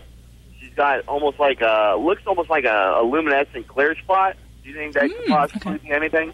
got 0.77 1.07
almost 1.09 1.39
like 1.39 1.61
a 1.61 1.97
looks 1.99 2.23
almost 2.27 2.51
like 2.51 2.65
a, 2.65 3.01
a 3.01 3.03
luminescent 3.03 3.67
clear 3.67 3.97
spot. 3.97 4.37
Do 4.63 4.73
you 4.73 4.79
think 4.79 4.95
that 4.95 5.09
could 5.09 5.27
possibly 5.27 5.79
be 5.79 5.91
anything? 5.93 6.33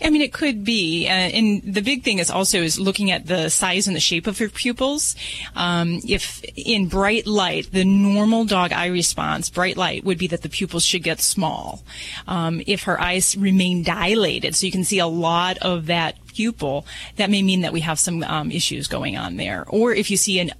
I 0.00 0.08
mean, 0.08 0.22
it 0.22 0.32
could 0.32 0.64
be, 0.64 1.06
uh, 1.06 1.10
and 1.10 1.62
the 1.62 1.82
big 1.82 2.02
thing 2.02 2.18
is 2.18 2.30
also 2.30 2.62
is 2.62 2.80
looking 2.80 3.10
at 3.10 3.26
the 3.26 3.50
size 3.50 3.86
and 3.86 3.94
the 3.94 4.00
shape 4.00 4.26
of 4.26 4.38
her 4.38 4.48
pupils. 4.48 5.14
Um, 5.54 6.00
if 6.08 6.42
in 6.56 6.86
bright 6.88 7.26
light, 7.26 7.72
the 7.72 7.84
normal 7.84 8.46
dog 8.46 8.72
eye 8.72 8.86
response, 8.86 9.50
bright 9.50 9.76
light, 9.76 10.02
would 10.02 10.16
be 10.16 10.28
that 10.28 10.40
the 10.40 10.48
pupils 10.48 10.82
should 10.82 11.02
get 11.02 11.20
small. 11.20 11.82
Um, 12.26 12.62
if 12.66 12.84
her 12.84 12.98
eyes 12.98 13.36
remain 13.36 13.82
dilated, 13.82 14.54
so 14.54 14.64
you 14.64 14.72
can 14.72 14.84
see 14.84 14.98
a 14.98 15.06
lot 15.06 15.58
of 15.58 15.84
that 15.86 16.16
pupil, 16.28 16.86
that 17.16 17.28
may 17.28 17.42
mean 17.42 17.60
that 17.60 17.74
we 17.74 17.80
have 17.80 17.98
some 17.98 18.22
um, 18.24 18.50
issues 18.50 18.88
going 18.88 19.18
on 19.18 19.36
there. 19.36 19.66
Or 19.68 19.92
if 19.92 20.10
you 20.10 20.16
see 20.16 20.38
an 20.38 20.52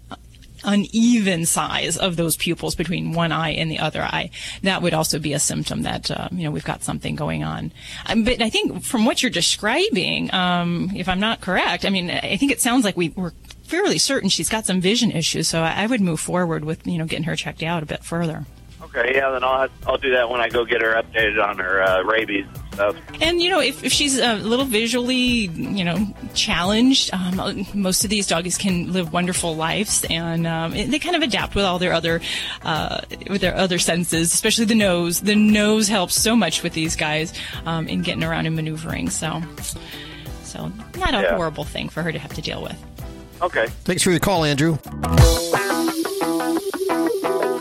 uneven 0.65 1.47
size 1.47 1.97
of 1.97 2.17
those 2.17 2.37
pupils 2.37 2.75
between 2.75 3.13
one 3.13 3.33
eye 3.33 3.51
and 3.51 3.71
the 3.71 3.79
other 3.79 4.03
eye. 4.03 4.31
That 4.63 4.83
would 4.83 4.95
also 4.95 5.19
be 5.19 5.33
a 5.33 5.39
symptom 5.39 5.83
that 5.83 6.11
uh, 6.11 6.29
you 6.33 6.45
know 6.45 6.51
we've 6.51 6.65
got 6.65 6.83
something 6.83 7.15
going 7.15 7.45
on. 7.45 7.73
Um, 8.07 8.25
but 8.25 8.43
I 8.43 8.51
think 8.51 8.85
from 8.85 9.05
what 9.05 9.23
you're 9.23 9.31
describing, 9.31 10.33
um, 10.35 10.91
if 10.95 11.09
I'm 11.09 11.21
not 11.21 11.41
correct, 11.41 11.85
I 11.85 11.91
mean 11.91 12.11
I 12.11 12.37
think 12.37 12.53
it 12.53 12.61
sounds 12.61 12.85
like 12.85 12.97
we 12.97 13.11
we're 13.11 13.33
fairly 13.65 13.99
certain 13.99 14.29
she's 14.29 14.49
got 14.49 14.67
some 14.67 14.81
vision 14.81 15.11
issues. 15.11 15.49
So 15.49 15.63
I, 15.63 15.85
I 15.85 15.87
would 15.87 16.01
move 16.01 16.21
forward 16.21 16.65
with 16.65 16.87
you 16.87 16.99
know 16.99 17.07
getting 17.07 17.25
her 17.25 17.37
checked 17.37 17.63
out 17.63 17.83
a 17.83 17.87
bit 17.87 18.05
further. 18.05 18.47
Okay, 18.83 19.15
yeah, 19.17 19.31
then 19.31 19.43
I'll 19.43 19.63
have, 19.63 19.73
I'll 19.87 19.99
do 19.99 20.13
that 20.13 20.29
when 20.29 20.41
I 20.41 20.49
go 20.49 20.65
get 20.65 20.83
her 20.83 20.95
updated 20.95 21.43
on 21.43 21.59
her 21.59 21.83
uh, 21.83 22.03
rabies 22.03 22.47
stuff. 22.75 22.97
And 23.21 23.41
you 23.41 23.51
know, 23.51 23.61
if, 23.61 23.83
if 23.85 23.93
she's 23.93 24.19
a 24.19 24.35
little 24.35 24.65
visually, 24.65 25.17
you 25.49 25.85
know, 25.85 26.07
challenged, 26.35 27.13
um, 27.15 27.65
most 27.75 28.05
of 28.05 28.11
these 28.11 28.27
doggies 28.27 28.59
can 28.59 28.93
live 28.93 29.13
wonderful 29.13 29.57
lives, 29.57 30.05
and 30.11 30.47
um, 30.47 30.73
they 30.73 30.99
kind 30.99 31.17
of 31.17 31.23
adapt 31.23 31.55
with 31.55 31.65
all 31.65 31.79
their 31.79 31.93
other, 31.93 32.21
uh, 32.63 33.01
with 33.31 33.41
their 33.41 33.57
other 33.57 33.79
senses, 33.79 34.33
especially 34.33 34.65
the 34.67 34.75
nose. 34.75 35.21
The 35.21 35.35
nose 35.37 35.89
helps 35.89 36.15
so 36.21 36.37
much 36.37 36.63
with 36.63 36.73
these 36.75 36.97
guys 36.97 37.33
um, 37.67 37.89
in 37.89 38.03
getting 38.03 38.25
around 38.25 38.47
and 38.47 38.57
maneuvering. 38.57 39.11
So, 39.11 39.43
so 40.43 40.71
not 40.99 41.15
a 41.15 41.23
Yeah. 41.23 41.37
horrible 41.37 41.65
thing 41.65 41.89
for 41.89 42.03
her 42.03 42.13
to 42.13 42.19
have 42.19 42.35
to 42.35 42.43
deal 42.43 42.63
with. 42.63 42.77
Okay. 43.43 43.67
Thanks 43.85 44.03
for 44.03 44.11
the 44.11 44.21
call, 44.21 44.45
Andrew. 44.45 44.79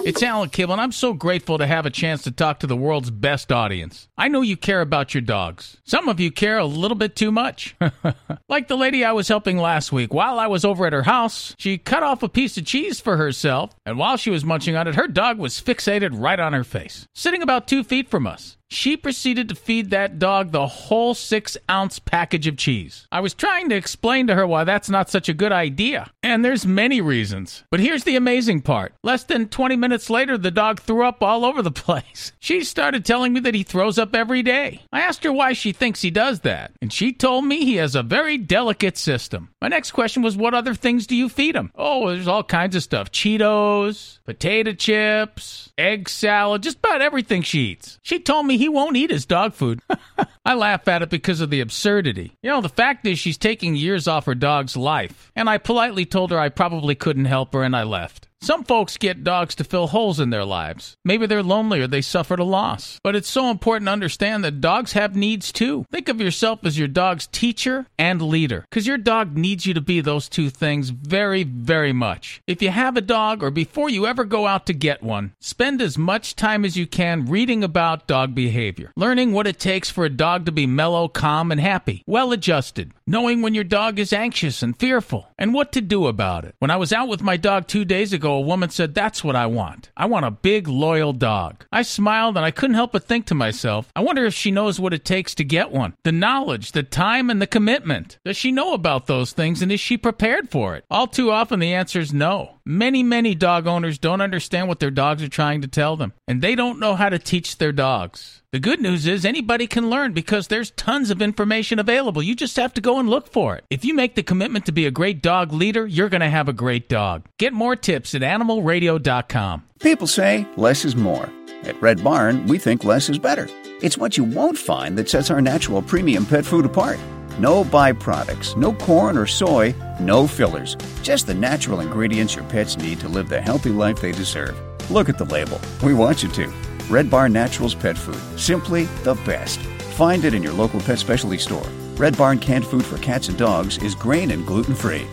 It's 0.05 0.21
Alan 0.21 0.49
Kibble, 0.49 0.73
and 0.73 0.81
I'm 0.81 0.91
so 0.91 1.13
grateful 1.13 1.57
to 1.57 1.65
have 1.65 1.85
a 1.85 1.89
chance 1.89 2.23
to 2.23 2.31
talk 2.31 2.59
to 2.59 2.67
the 2.67 2.75
world's 2.75 3.09
best 3.09 3.53
audience. 3.53 4.09
I 4.17 4.27
know 4.27 4.41
you 4.41 4.57
care 4.57 4.81
about 4.81 5.13
your 5.13 5.21
dogs. 5.21 5.77
Some 5.85 6.09
of 6.09 6.19
you 6.19 6.29
care 6.29 6.57
a 6.57 6.65
little 6.65 6.97
bit 6.97 7.15
too 7.15 7.31
much. 7.31 7.73
like 8.49 8.67
the 8.67 8.75
lady 8.75 9.05
I 9.05 9.13
was 9.13 9.29
helping 9.29 9.57
last 9.57 9.93
week. 9.93 10.13
While 10.13 10.39
I 10.39 10.47
was 10.47 10.65
over 10.65 10.85
at 10.85 10.91
her 10.91 11.03
house, 11.03 11.55
she 11.57 11.77
cut 11.77 12.03
off 12.03 12.21
a 12.21 12.27
piece 12.27 12.57
of 12.57 12.65
cheese 12.65 12.99
for 12.99 13.15
herself, 13.15 13.73
and 13.85 13.97
while 13.97 14.17
she 14.17 14.29
was 14.29 14.43
munching 14.43 14.75
on 14.75 14.89
it, 14.89 14.95
her 14.95 15.07
dog 15.07 15.37
was 15.37 15.61
fixated 15.61 16.09
right 16.11 16.39
on 16.39 16.51
her 16.51 16.65
face, 16.65 17.07
sitting 17.15 17.41
about 17.41 17.65
two 17.69 17.81
feet 17.81 18.09
from 18.09 18.27
us. 18.27 18.57
She 18.73 18.97
proceeded 18.97 19.49
to 19.49 19.55
feed 19.55 19.91
that 19.91 20.17
dog 20.17 20.51
the 20.51 20.65
whole 20.65 21.13
six 21.13 21.55
ounce 21.69 21.99
package 21.99 22.47
of 22.47 22.57
cheese. 22.57 23.07
I 23.11 23.19
was 23.19 23.35
trying 23.35 23.69
to 23.69 23.75
explain 23.75 24.25
to 24.27 24.35
her 24.35 24.47
why 24.47 24.63
that's 24.63 24.89
not 24.89 25.11
such 25.11 25.29
a 25.29 25.33
good 25.33 25.51
idea. 25.51 26.11
And 26.23 26.43
there's 26.43 26.65
many 26.65 26.99
reasons. 26.99 27.63
But 27.69 27.81
here's 27.81 28.03
the 28.03 28.15
amazing 28.15 28.61
part. 28.61 28.95
Less 29.03 29.25
than 29.25 29.49
20 29.49 29.75
minutes 29.75 30.09
later, 30.09 30.39
the 30.39 30.49
dog 30.49 30.79
threw 30.81 31.05
up 31.05 31.21
all 31.21 31.45
over 31.45 31.61
the 31.61 31.71
place. 31.83 32.31
She 32.39 32.63
started 32.63 33.05
telling 33.05 33.31
me 33.31 33.41
that 33.41 33.53
he 33.53 33.61
throws 33.61 33.99
up 33.99 34.15
every 34.15 34.41
day. 34.41 34.81
I 34.91 35.01
asked 35.01 35.23
her 35.23 35.31
why 35.31 35.53
she 35.53 35.71
thinks 35.71 36.01
he 36.01 36.09
does 36.09 36.39
that. 36.39 36.71
And 36.81 36.91
she 36.91 37.13
told 37.13 37.45
me 37.45 37.63
he 37.65 37.75
has 37.75 37.93
a 37.93 38.01
very 38.01 38.39
delicate 38.39 38.97
system. 38.97 39.49
My 39.61 39.67
next 39.67 39.91
question 39.91 40.23
was, 40.23 40.35
what 40.35 40.55
other 40.55 40.73
things 40.73 41.05
do 41.05 41.15
you 41.15 41.29
feed 41.29 41.55
him? 41.55 41.71
Oh, 41.75 42.09
there's 42.09 42.27
all 42.27 42.43
kinds 42.43 42.75
of 42.75 42.81
stuff 42.81 43.11
Cheetos, 43.11 44.17
potato 44.25 44.73
chips, 44.73 45.71
egg 45.77 46.09
salad, 46.09 46.63
just 46.63 46.77
about 46.77 47.01
everything 47.01 47.41
she 47.41 47.59
eats. 47.59 47.99
She 48.01 48.19
told 48.19 48.45
me 48.45 48.57
he 48.57 48.69
won't 48.69 48.97
eat 48.97 49.09
his 49.09 49.25
dog 49.25 49.53
food. 49.53 49.81
I 50.45 50.53
laugh 50.53 50.87
at 50.87 51.01
it 51.01 51.09
because 51.09 51.41
of 51.41 51.49
the 51.49 51.61
absurdity. 51.61 52.37
You 52.41 52.49
know, 52.49 52.61
the 52.61 52.69
fact 52.69 53.05
is 53.05 53.19
she's 53.19 53.37
taking 53.37 53.75
years 53.75 54.07
off 54.07 54.25
her 54.25 54.35
dog's 54.35 54.75
life. 54.77 55.31
And 55.35 55.49
I 55.49 55.57
politely 55.57 56.05
told 56.05 56.31
her 56.31 56.39
I 56.39 56.49
probably 56.49 56.95
couldn't 56.95 57.25
help 57.25 57.53
her 57.53 57.63
and 57.63 57.75
I 57.75 57.83
left. 57.83 58.27
Some 58.43 58.65
folks 58.65 58.97
get 58.97 59.23
dogs 59.23 59.55
to 59.55 59.63
fill 59.63 59.87
holes 59.87 60.19
in 60.19 60.29
their 60.29 60.43
lives. 60.43 60.97
Maybe 61.05 61.25
they're 61.27 61.41
lonely 61.41 61.79
or 61.79 61.87
they 61.87 62.01
suffered 62.01 62.39
a 62.39 62.43
loss. 62.43 62.99
But 63.01 63.15
it's 63.15 63.29
so 63.29 63.49
important 63.49 63.87
to 63.87 63.93
understand 63.93 64.43
that 64.43 64.59
dogs 64.59 64.91
have 64.91 65.15
needs 65.15 65.53
too. 65.53 65.85
Think 65.89 66.09
of 66.09 66.19
yourself 66.19 66.59
as 66.65 66.77
your 66.77 66.89
dog's 66.89 67.25
teacher 67.27 67.85
and 67.97 68.21
leader, 68.21 68.65
because 68.69 68.85
your 68.85 68.97
dog 68.97 69.37
needs 69.37 69.65
you 69.65 69.73
to 69.75 69.79
be 69.79 70.01
those 70.01 70.27
two 70.27 70.49
things 70.49 70.89
very, 70.89 71.43
very 71.43 71.93
much. 71.93 72.41
If 72.45 72.61
you 72.61 72.69
have 72.69 72.97
a 72.97 73.01
dog 73.01 73.43
or 73.43 73.49
before 73.49 73.89
you 73.89 74.05
ever 74.05 74.25
go 74.25 74.45
out 74.45 74.65
to 74.65 74.73
get 74.73 75.01
one, 75.01 75.31
spend 75.39 75.81
as 75.81 75.97
much 75.97 76.35
time 76.35 76.65
as 76.65 76.75
you 76.75 76.85
can 76.85 77.27
reading 77.27 77.63
about 77.63 78.07
dog 78.07 78.35
behavior, 78.35 78.91
learning 78.97 79.31
what 79.31 79.47
it 79.47 79.57
takes 79.57 79.89
for 79.89 80.03
a 80.03 80.09
dog 80.09 80.45
to 80.47 80.51
be 80.51 80.67
mellow, 80.67 81.07
calm, 81.07 81.49
and 81.49 81.61
happy, 81.61 82.03
well 82.05 82.33
adjusted, 82.33 82.91
knowing 83.07 83.41
when 83.41 83.55
your 83.55 83.63
dog 83.63 83.99
is 83.99 84.11
anxious 84.11 84.61
and 84.61 84.77
fearful, 84.77 85.29
and 85.39 85.53
what 85.53 85.71
to 85.71 85.79
do 85.79 86.07
about 86.07 86.43
it. 86.43 86.55
When 86.59 86.71
I 86.71 86.75
was 86.75 86.91
out 86.91 87.07
with 87.07 87.23
my 87.23 87.37
dog 87.37 87.67
two 87.67 87.85
days 87.85 88.11
ago, 88.11 88.32
a 88.33 88.41
woman 88.41 88.69
said, 88.69 88.93
That's 88.93 89.23
what 89.23 89.35
I 89.35 89.45
want. 89.45 89.91
I 89.95 90.05
want 90.05 90.25
a 90.25 90.31
big, 90.31 90.67
loyal 90.67 91.13
dog. 91.13 91.65
I 91.71 91.81
smiled 91.81 92.37
and 92.37 92.45
I 92.45 92.51
couldn't 92.51 92.75
help 92.75 92.91
but 92.91 93.05
think 93.05 93.25
to 93.27 93.35
myself, 93.35 93.91
I 93.95 94.01
wonder 94.01 94.25
if 94.25 94.33
she 94.33 94.51
knows 94.51 94.79
what 94.79 94.93
it 94.93 95.05
takes 95.05 95.33
to 95.35 95.43
get 95.43 95.71
one. 95.71 95.95
The 96.03 96.11
knowledge, 96.11 96.71
the 96.71 96.83
time, 96.83 97.29
and 97.29 97.41
the 97.41 97.47
commitment. 97.47 98.19
Does 98.25 98.37
she 98.37 98.51
know 98.51 98.73
about 98.73 99.07
those 99.07 99.31
things 99.31 99.61
and 99.61 99.71
is 99.71 99.79
she 99.79 99.97
prepared 99.97 100.49
for 100.49 100.75
it? 100.75 100.85
All 100.89 101.07
too 101.07 101.31
often, 101.31 101.59
the 101.59 101.73
answer 101.73 101.99
is 101.99 102.13
no. 102.13 102.59
Many, 102.65 103.03
many 103.03 103.35
dog 103.35 103.67
owners 103.67 103.97
don't 103.97 104.21
understand 104.21 104.67
what 104.67 104.79
their 104.79 104.91
dogs 104.91 105.23
are 105.23 105.29
trying 105.29 105.61
to 105.61 105.67
tell 105.67 105.97
them, 105.97 106.13
and 106.27 106.41
they 106.41 106.55
don't 106.55 106.79
know 106.79 106.95
how 106.95 107.09
to 107.09 107.19
teach 107.19 107.57
their 107.57 107.73
dogs. 107.73 108.42
The 108.53 108.59
good 108.59 108.79
news 108.79 109.07
is 109.07 109.25
anybody 109.25 109.65
can 109.65 109.89
learn 109.89 110.13
because 110.13 110.47
there's 110.47 110.69
tons 110.69 111.09
of 111.09 111.23
information 111.23 111.79
available. 111.79 112.21
You 112.21 112.35
just 112.35 112.55
have 112.57 112.71
to 112.75 112.81
go 112.81 112.99
and 112.99 113.09
look 113.09 113.27
for 113.27 113.55
it. 113.55 113.65
If 113.71 113.83
you 113.83 113.95
make 113.95 114.13
the 114.13 114.21
commitment 114.21 114.67
to 114.67 114.71
be 114.71 114.85
a 114.85 114.91
great 114.91 115.23
dog 115.23 115.51
leader, 115.51 115.87
you're 115.87 116.07
going 116.07 116.21
to 116.21 116.29
have 116.29 116.47
a 116.47 116.53
great 116.53 116.87
dog. 116.87 117.25
Get 117.39 117.51
more 117.51 117.75
tips 117.75 118.13
at 118.13 118.21
animalradio.com. 118.21 119.63
People 119.79 120.05
say 120.05 120.45
less 120.55 120.85
is 120.85 120.95
more. 120.95 121.31
At 121.63 121.81
Red 121.81 122.03
Barn, 122.03 122.45
we 122.45 122.59
think 122.59 122.83
less 122.83 123.09
is 123.09 123.17
better. 123.17 123.49
It's 123.81 123.97
what 123.97 124.17
you 124.17 124.23
won't 124.23 124.59
find 124.59 124.99
that 124.99 125.09
sets 125.09 125.31
our 125.31 125.41
natural 125.41 125.81
premium 125.81 126.23
pet 126.23 126.45
food 126.45 126.65
apart. 126.65 126.99
No 127.39 127.63
byproducts, 127.63 128.55
no 128.55 128.71
corn 128.71 129.17
or 129.17 129.25
soy, 129.25 129.73
no 129.99 130.27
fillers. 130.27 130.77
Just 131.01 131.25
the 131.25 131.33
natural 131.33 131.79
ingredients 131.79 132.35
your 132.35 132.45
pets 132.45 132.77
need 132.77 132.99
to 132.99 133.09
live 133.09 133.29
the 133.29 133.41
healthy 133.41 133.71
life 133.71 133.99
they 133.99 134.11
deserve. 134.11 134.55
Look 134.91 135.09
at 135.09 135.17
the 135.17 135.25
label. 135.25 135.59
We 135.81 135.95
want 135.95 136.21
you 136.21 136.29
to. 136.29 136.72
Red 136.89 137.09
Barn 137.09 137.33
Naturals 137.33 137.75
Pet 137.75 137.97
Food. 137.97 138.39
Simply 138.39 138.85
the 139.03 139.15
best. 139.25 139.59
Find 139.95 140.25
it 140.25 140.33
in 140.33 140.43
your 140.43 140.53
local 140.53 140.79
pet 140.81 140.99
specialty 140.99 141.37
store. 141.37 141.67
Red 141.95 142.17
Barn 142.17 142.39
canned 142.39 142.65
food 142.65 142.85
for 142.85 142.97
cats 142.97 143.29
and 143.29 143.37
dogs 143.37 143.77
is 143.79 143.95
grain 143.95 144.31
and 144.31 144.45
gluten 144.45 144.75
free. 144.75 145.07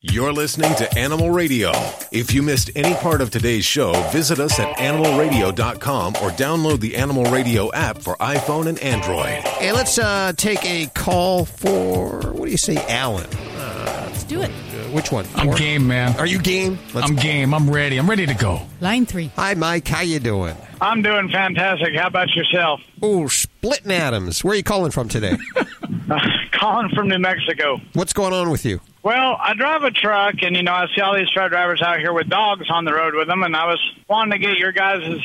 You're 0.00 0.32
listening 0.32 0.72
to 0.76 0.98
Animal 0.98 1.30
Radio. 1.30 1.72
If 2.12 2.32
you 2.32 2.42
missed 2.42 2.70
any 2.76 2.94
part 2.94 3.20
of 3.20 3.30
today's 3.30 3.64
show, 3.64 3.92
visit 4.12 4.38
us 4.38 4.60
at 4.60 4.76
animalradio.com 4.76 6.14
or 6.22 6.30
download 6.30 6.78
the 6.78 6.94
Animal 6.94 7.24
Radio 7.32 7.72
app 7.72 7.98
for 7.98 8.14
iPhone 8.18 8.66
and 8.68 8.78
Android. 8.78 9.42
Hey, 9.58 9.72
let's 9.72 9.98
uh, 9.98 10.32
take 10.36 10.64
a 10.64 10.86
call 10.94 11.44
for, 11.46 12.20
what 12.32 12.44
do 12.44 12.50
you 12.52 12.56
say, 12.56 12.76
Alan? 12.86 13.28
Let's 13.56 14.22
do 14.22 14.40
it. 14.40 14.52
Which 14.94 15.10
one? 15.10 15.26
I'm 15.34 15.46
Four? 15.48 15.56
game, 15.56 15.88
man. 15.88 16.16
Are 16.20 16.26
you 16.26 16.38
game? 16.38 16.78
Let's- 16.94 17.10
I'm 17.10 17.16
game. 17.16 17.52
I'm 17.52 17.68
ready. 17.68 17.96
I'm 17.98 18.08
ready 18.08 18.26
to 18.26 18.34
go. 18.34 18.62
Line 18.80 19.06
three. 19.06 19.32
Hi, 19.34 19.54
Mike. 19.54 19.88
How 19.88 20.02
you 20.02 20.20
doing? 20.20 20.56
I'm 20.80 21.02
doing 21.02 21.28
fantastic. 21.30 21.96
How 21.96 22.06
about 22.06 22.28
yourself? 22.36 22.80
Oh, 23.02 23.26
splitting 23.26 23.90
atoms. 23.90 24.44
Where 24.44 24.52
are 24.52 24.56
you 24.56 24.62
calling 24.62 24.90
from 24.92 25.08
today? 25.08 25.36
Uh, 26.10 26.20
calling 26.52 26.90
from 26.90 27.08
New 27.08 27.18
Mexico. 27.18 27.80
What's 27.94 28.12
going 28.12 28.34
on 28.34 28.50
with 28.50 28.66
you? 28.66 28.78
Well, 29.02 29.38
I 29.40 29.54
drive 29.54 29.84
a 29.84 29.90
truck, 29.90 30.34
and 30.42 30.54
you 30.54 30.62
know 30.62 30.74
I 30.74 30.86
see 30.94 31.00
all 31.00 31.16
these 31.16 31.30
truck 31.30 31.50
drivers 31.50 31.80
out 31.80 31.98
here 31.98 32.12
with 32.12 32.28
dogs 32.28 32.66
on 32.68 32.84
the 32.84 32.92
road 32.92 33.14
with 33.14 33.26
them, 33.26 33.42
and 33.42 33.56
I 33.56 33.64
was 33.64 33.80
wanting 34.06 34.32
to 34.32 34.46
get 34.46 34.58
your 34.58 34.70
guys' 34.70 35.18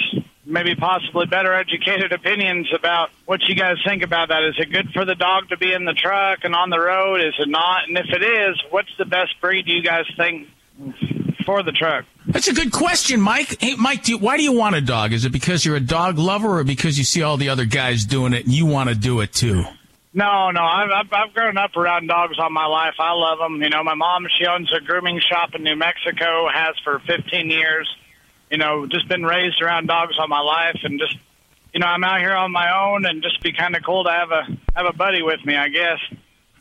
maybe 0.50 0.76
possibly 0.76 1.26
better 1.28 1.54
educated 1.54 2.12
opinions 2.12 2.68
about 2.74 3.10
what 3.26 3.42
you 3.48 3.56
guys 3.56 3.78
think 3.86 4.04
about 4.04 4.30
that. 4.30 4.44
Is 4.44 4.56
it 4.58 4.72
good 4.72 4.90
for 4.94 5.06
the 5.06 5.16
dog 5.16 5.50
to 5.50 5.58
be 5.58 5.72
in 5.72 5.86
the 5.86 5.94
truck 5.94 6.40
and 6.44 6.56
on 6.56 6.70
the 6.70 6.80
road? 6.80 7.22
Is 7.22 7.36
it 7.40 7.48
not? 7.48 7.88
And 7.88 7.98
if 7.98 8.08
it 8.10 8.24
is, 8.24 8.62
what's 8.72 8.90
the 8.98 9.06
best 9.06 9.40
breed 9.40 9.68
you 9.68 9.84
guys 9.84 10.06
think 10.18 10.48
for 11.46 11.64
the 11.64 11.72
truck? 11.72 12.06
That's 12.26 12.48
a 12.48 12.54
good 12.54 12.72
question, 12.72 13.22
Mike. 13.22 13.62
Hey, 13.62 13.76
Mike, 13.76 14.04
do 14.04 14.14
you, 14.14 14.18
why 14.18 14.38
do 14.38 14.44
you 14.44 14.54
want 14.54 14.76
a 14.76 14.82
dog? 14.82 15.14
Is 15.14 15.26
it 15.26 15.32
because 15.32 15.66
you're 15.66 15.76
a 15.76 15.82
dog 15.82 16.18
lover 16.18 16.60
or 16.60 16.64
because 16.64 16.98
you 16.98 17.04
see 17.04 17.22
all 17.22 17.38
the 17.38 17.50
other 17.50 17.66
guys 17.66 18.06
doing 18.06 18.34
it 18.34 18.46
and 18.46 18.54
you 18.54 18.66
want 18.66 18.90
to 18.90 18.96
do 18.96 19.22
it 19.22 19.34
too? 19.34 19.64
No, 20.12 20.50
no. 20.50 20.64
I've, 20.64 20.90
I've 20.90 21.14
I've 21.14 21.34
grown 21.34 21.58
up 21.58 21.76
around 21.78 22.08
dogs 22.08 22.38
all 22.40 22.50
my 22.50 22.66
life. 22.66 22.96
I 23.00 23.14
love 23.14 23.38
them. 23.38 23.62
You 23.62 23.70
know, 23.70 23.84
my 23.84 23.94
mom 23.94 24.26
she 24.40 24.48
owns 24.48 24.72
a 24.76 24.82
grooming 24.84 25.22
shop 25.22 25.54
in 25.54 25.64
New 25.64 25.76
Mexico. 25.76 26.48
Has 26.52 26.76
for 26.84 27.00
15 27.06 27.50
years. 27.52 27.88
You 28.50 28.58
know, 28.58 28.88
just 28.88 29.08
been 29.08 29.24
raised 29.24 29.62
around 29.62 29.88
dogs 29.88 30.16
all 30.20 30.28
my 30.28 30.42
life, 30.42 30.80
and 30.84 31.00
just 31.00 31.16
you 31.74 31.80
know, 31.80 31.88
I'm 31.88 32.04
out 32.04 32.20
here 32.20 32.34
on 32.34 32.52
my 32.52 32.76
own, 32.86 33.06
and 33.06 33.22
just 33.22 33.42
be 33.42 33.54
kind 33.54 33.76
of 33.76 33.84
cool 33.84 34.04
to 34.04 34.12
have 34.12 34.32
a 34.32 34.44
have 34.76 34.86
a 34.86 34.94
buddy 34.94 35.22
with 35.22 35.46
me. 35.46 35.56
I 35.56 35.70
guess. 35.70 36.00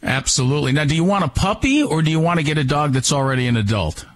Absolutely. 0.03 0.73
Now, 0.73 0.85
do 0.85 0.95
you 0.95 1.05
want 1.05 1.25
a 1.25 1.29
puppy 1.29 1.83
or 1.83 2.03
do 2.03 2.11
you 2.11 2.21
want 2.21 2.39
to 2.39 2.45
get 2.45 2.57
a 2.57 2.63
dog 2.63 2.93
that's 2.93 3.13
already 3.13 3.49
an 3.49 3.57
adult? 3.57 4.07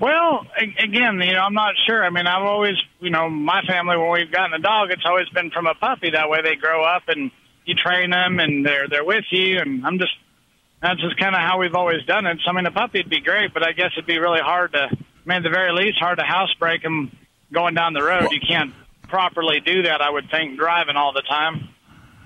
Well, 0.00 0.46
again, 0.56 1.20
you 1.20 1.32
know, 1.32 1.40
I'm 1.40 1.54
not 1.54 1.74
sure. 1.86 2.04
I 2.04 2.10
mean, 2.10 2.26
I've 2.26 2.44
always, 2.44 2.76
you 3.00 3.10
know, 3.10 3.28
my 3.28 3.62
family 3.62 3.96
when 3.96 4.10
we've 4.10 4.30
gotten 4.30 4.54
a 4.54 4.60
dog, 4.60 4.90
it's 4.90 5.02
always 5.04 5.28
been 5.30 5.50
from 5.50 5.66
a 5.66 5.74
puppy. 5.74 6.10
That 6.10 6.30
way, 6.30 6.42
they 6.42 6.54
grow 6.54 6.84
up 6.84 7.02
and 7.08 7.30
you 7.64 7.74
train 7.74 8.10
them, 8.10 8.38
and 8.38 8.64
they're 8.64 8.88
they're 8.88 9.04
with 9.04 9.24
you. 9.30 9.58
And 9.58 9.84
I'm 9.84 9.98
just 9.98 10.14
that's 10.80 11.00
just 11.00 11.18
kind 11.18 11.34
of 11.34 11.40
how 11.40 11.58
we've 11.58 11.74
always 11.74 12.04
done 12.04 12.26
it. 12.26 12.38
So, 12.44 12.50
I 12.50 12.54
mean, 12.54 12.66
a 12.66 12.70
puppy'd 12.70 13.10
be 13.10 13.20
great, 13.20 13.52
but 13.52 13.66
I 13.66 13.72
guess 13.72 13.90
it'd 13.96 14.06
be 14.06 14.18
really 14.18 14.40
hard 14.40 14.72
to, 14.72 14.88
I 15.28 15.32
mean, 15.32 15.36
at 15.38 15.42
the 15.42 15.50
very 15.50 15.72
least, 15.72 15.98
hard 15.98 16.18
to 16.18 16.24
housebreak 16.24 16.82
them 16.82 17.12
going 17.52 17.74
down 17.74 17.92
the 17.92 18.02
road. 18.02 18.30
You 18.30 18.40
can't 18.40 18.72
properly 19.08 19.60
do 19.60 19.82
that, 19.82 20.00
I 20.00 20.08
would 20.08 20.30
think, 20.30 20.58
driving 20.58 20.96
all 20.96 21.12
the 21.12 21.20
time. 21.20 21.68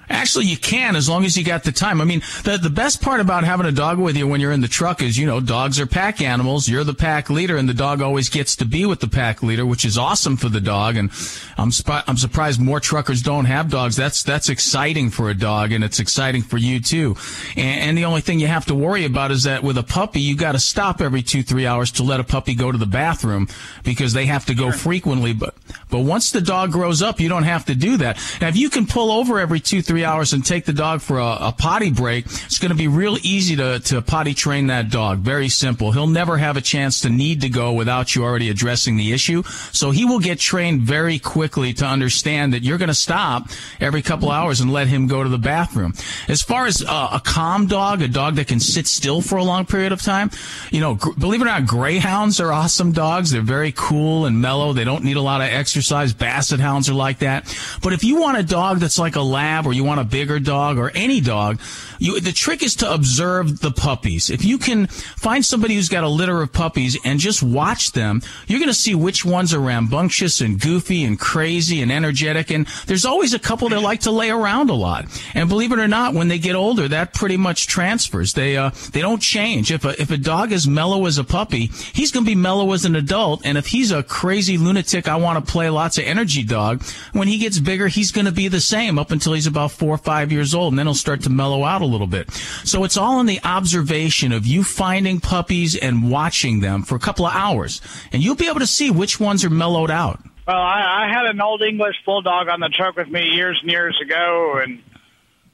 Actually, 0.09 0.47
you 0.47 0.57
can 0.57 0.95
as 0.97 1.09
long 1.09 1.25
as 1.25 1.37
you 1.37 1.45
got 1.45 1.65
the 1.65 1.73
time. 1.73 2.01
I 2.01 2.05
mean, 2.05 2.21
the 2.45 2.59
the 2.59 2.71
best 2.71 3.01
part 3.01 3.21
about 3.21 3.45
having 3.45 3.67
a 3.67 3.73
dog 3.73 3.99
with 3.99 4.17
you 4.17 4.27
when 4.29 4.41
you're 4.41 4.53
in 4.53 4.61
the 4.61 4.69
truck 4.69 5.03
is, 5.03 5.17
you 5.17 5.27
know, 5.27 5.41
dogs 5.41 5.81
are 5.81 5.87
pack 5.87 6.21
animals. 6.21 6.69
You're 6.69 6.85
the 6.85 6.95
pack 6.95 7.31
leader, 7.31 7.57
and 7.57 7.69
the 7.69 7.75
dog 7.75 8.03
always 8.03 8.29
gets 8.29 8.57
to 8.57 8.65
be 8.65 8.85
with 8.85 9.01
the 9.01 9.09
pack 9.09 9.43
leader, 9.43 9.65
which 9.65 9.85
is 9.85 9.97
awesome 9.97 10.37
for 10.37 10.49
the 10.49 10.61
dog. 10.61 10.97
And 10.97 11.11
I'm 11.57 11.73
sp- 11.73 12.05
I'm 12.07 12.17
surprised 12.17 12.61
more 12.61 12.81
truckers 12.81 13.23
don't 13.23 13.47
have 13.47 13.71
dogs. 13.71 13.97
That's 13.97 14.23
that's 14.23 14.49
exciting 14.49 15.11
for 15.11 15.31
a 15.31 15.35
dog, 15.35 15.73
and 15.73 15.83
it's 15.83 15.99
exciting 15.99 16.43
for 16.43 16.59
you 16.59 16.81
too. 16.81 17.17
And, 17.57 17.81
and 17.81 17.99
the 17.99 18.05
only 18.05 18.21
thing 18.21 18.39
you 18.39 18.49
have 18.49 18.67
to 18.67 18.75
worry 18.75 19.05
about 19.05 19.31
is 19.31 19.45
that 19.45 19.63
with 19.63 19.79
a 19.79 19.83
puppy, 19.83 20.21
you 20.21 20.37
got 20.37 20.53
to 20.53 20.61
stop 20.61 21.01
every 21.01 21.23
two 21.23 21.43
three 21.43 21.67
hours 21.67 21.91
to 21.93 22.03
let 22.03 22.21
a 22.21 22.25
puppy 22.25 22.55
go 22.55 22.71
to 22.71 22.79
the 22.79 22.87
bathroom 22.87 23.49
because 23.83 24.13
they 24.13 24.27
have 24.27 24.47
to 24.47 24.55
go 24.55 24.73
frequently. 24.73 25.33
But 25.33 25.55
But 25.91 26.01
once 26.01 26.31
the 26.33 26.41
dog 26.41 26.73
grows 26.73 27.03
up, 27.03 27.21
you 27.21 27.29
don't 27.29 27.45
have 27.45 27.65
to 27.67 27.75
do 27.75 27.97
that. 27.99 28.19
Now, 28.41 28.49
if 28.49 28.57
you 28.57 28.69
can 28.69 28.87
pull 28.87 29.11
over 29.11 29.39
every 29.39 29.61
two, 29.61 29.81
three 29.83 30.02
hours 30.05 30.33
and 30.33 30.45
take 30.45 30.65
the 30.65 30.73
dog 30.73 31.01
for 31.01 31.19
a, 31.19 31.49
a 31.49 31.55
potty 31.57 31.91
break, 31.91 32.27
it's 32.27 32.59
going 32.59 32.71
to 32.71 32.77
be 32.77 32.89
real 32.89 33.17
easy 33.23 33.57
to, 33.57 33.81
to 33.81 34.03
potty 34.03 34.35
train 34.35 34.69
that 34.69 34.91
dog. 34.91 35.19
Very 35.19 35.49
simple. 35.49 35.93
He'll 35.93 36.07
never 36.07 36.39
have 36.39 36.57
a 36.57 36.61
chance 36.61 37.01
to 37.03 37.11
need 37.11 37.41
to 37.43 37.49
go 37.49 37.73
without 37.73 38.15
you 38.15 38.25
already 38.25 38.51
addressing 38.51 38.97
the 38.97 39.13
issue. 39.13 39.43
So 39.73 39.91
he 39.91 40.05
will 40.05 40.21
get 40.21 40.39
trained 40.39 40.83
very 40.83 41.19
quickly 41.19 41.73
to 41.75 41.87
understand 41.87 42.53
that 42.55 42.63
you're 42.63 42.79
going 42.79 42.89
to 42.89 42.95
stop 42.95 43.49
every 43.81 44.03
couple 44.03 44.31
hours 44.31 44.61
and 44.61 44.73
let 44.73 44.89
him 44.89 45.07
go 45.07 45.23
to 45.23 45.29
the 45.29 45.39
bathroom. 45.39 45.95
As 46.29 46.43
far 46.43 46.67
as 46.67 46.85
uh, 46.87 47.11
a 47.13 47.21
calm 47.21 47.67
dog, 47.67 48.03
a 48.03 48.09
dog 48.09 48.37
that 48.37 48.49
can 48.49 48.61
sit 48.61 48.87
still 48.87 49.21
for 49.21 49.37
a 49.37 49.45
long 49.45 49.67
period 49.67 49.93
of 49.93 50.03
time, 50.03 50.31
you 50.71 50.81
know, 50.81 50.95
gr- 50.95 51.19
believe 51.19 51.41
it 51.41 51.45
or 51.45 51.47
not, 51.47 51.67
greyhounds 51.67 52.41
are 52.41 52.53
awesome 52.53 52.93
dogs. 52.93 53.31
They're 53.31 53.43
very 53.43 53.73
cool 53.73 54.27
and 54.27 54.41
mellow. 54.41 54.73
They 54.73 54.85
don't 54.85 55.05
need 55.05 55.17
a 55.17 55.23
lot 55.23 55.41
of 55.41 55.49
exercise. 55.49 56.13
Basset 56.13 56.61
hounds 56.61 56.89
are 56.89 56.95
like 56.95 57.21
that. 57.21 57.45
But 57.83 57.93
if 57.93 58.05
you 58.05 58.21
want 58.21 58.39
a 58.39 58.43
dog 58.43 58.79
that's 58.79 58.99
like 58.99 59.17
a 59.17 59.23
lab 59.23 59.67
or 59.67 59.73
you 59.73 59.82
want 59.83 60.01
a 60.01 60.05
bigger 60.05 60.39
dog 60.39 60.79
or 60.79 60.91
any 60.95 61.21
dog, 61.21 61.61
you, 62.03 62.19
the 62.19 62.33
trick 62.33 62.65
is 62.65 62.75
to 62.77 62.93
observe 62.93 63.61
the 63.61 63.71
puppies. 63.71 64.29
If 64.29 64.45
you 64.45 64.59
can 64.59 64.89
find 64.89 65.45
somebody 65.45 65.77
who's 65.77 65.89
got 65.89 66.03
a 66.03 66.09
litter 66.09 66.43
of 66.43 66.53
puppies 66.53 66.99
and 67.05 67.21
just 67.21 67.45
watch 67.45 67.93
them, 67.93 68.23
you're 68.49 68.59
going 68.59 68.69
to 68.69 68.75
see 68.75 68.97
which 68.97 69.25
ones 69.25 69.55
are 69.55 69.61
rambunctious 69.61 70.41
and 70.41 70.61
goofy 70.61 71.05
and 71.05 71.19
crazy 71.19 71.81
and 71.81 71.93
energetic. 71.93 72.51
And 72.51 72.67
there's 72.87 73.05
always 73.05 73.35
a 73.35 73.39
couple 73.39 73.69
that 73.69 73.81
like 73.81 74.01
to 74.01 74.11
lay 74.11 74.31
around 74.31 74.69
a 74.69 74.75
lot. 74.75 75.07
And 75.35 75.49
believe 75.49 75.71
it 75.71 75.79
or 75.79 75.87
not, 75.87 76.13
when 76.13 76.27
they 76.27 76.41
get 76.41 76.57
older, 76.57 76.89
that 76.89 77.15
pretty 77.15 77.37
much 77.37 77.69
transfers. 77.69 78.33
They, 78.33 78.57
uh, 78.57 78.71
they 78.93 79.01
don't 79.01 79.23
change. 79.23 79.71
If 79.71 79.85
a, 79.85 80.01
if 80.01 80.11
a 80.11 80.17
dog 80.17 80.51
is 80.51 80.67
mellow 80.67 81.07
as 81.07 81.19
a 81.19 81.25
puppy, 81.25 81.67
he's 81.93 82.11
going 82.11 82.25
to 82.25 82.31
be 82.31 82.35
mellow 82.35 82.73
as 82.73 82.85
an 82.85 82.97
adult. 82.97 83.43
And 83.45 83.57
if 83.57 83.67
he's 83.67 83.93
a 83.93 84.03
crazy 84.03 84.59
lunatic, 84.59 85.07
I 85.07 85.17
want 85.17 85.45
to 85.45 85.53
play 85.53 85.71
lots 85.71 85.99
of 85.99 86.05
energy 86.05 86.43
dog, 86.43 86.83
when 87.13 87.29
he 87.29 87.39
gets 87.39 87.61
bigger, 87.61 87.87
he's 87.87 88.11
going 88.11 88.27
to 88.27 88.33
be 88.33 88.49
the 88.49 88.61
same 88.61 88.99
up 88.99 89.13
until 89.13 89.35
he's 89.35 89.47
about 89.47 89.71
four 89.71 89.95
or 89.95 89.99
five 89.99 90.33
years 90.33 90.53
old. 90.53 90.73
And 90.73 90.79
then 90.81 90.87
he'll 90.87 90.95
start 90.95 91.23
to 91.23 91.31
mellow 91.31 91.63
out 91.63 91.81
a 91.81 91.92
little 91.93 92.07
bit. 92.07 92.33
So 92.65 92.85
it's 92.85 92.97
all 92.97 93.21
in 93.21 93.27
the 93.27 93.41
observation 93.45 94.33
of 94.33 94.47
you 94.47 94.65
finding 94.65 95.21
puppies 95.21 95.77
and 95.77 96.11
watching 96.11 96.61
them 96.61 96.83
for 96.83 96.97
a 96.97 97.01
couple 97.01 97.27
of 97.27 97.35
hours. 97.35 97.81
And 98.13 98.23
you'll 98.23 98.35
be 98.35 98.49
able 98.49 98.61
to 98.61 98.67
see 98.67 98.91
which 98.91 99.21
ones 99.21 99.45
are 99.45 99.51
mellowed 99.51 99.91
out. 99.91 100.21
Well, 100.47 100.57
I, 100.57 101.05
I 101.05 101.13
had 101.13 101.27
an 101.27 101.41
old 101.41 101.63
English 101.63 101.97
bulldog 102.05 102.49
on 102.49 102.61
the 102.61 102.69
truck 102.69 102.97
with 102.97 103.09
me 103.09 103.29
years 103.29 103.59
and 103.63 103.71
years 103.71 103.99
ago, 104.03 104.61
and 104.61 104.83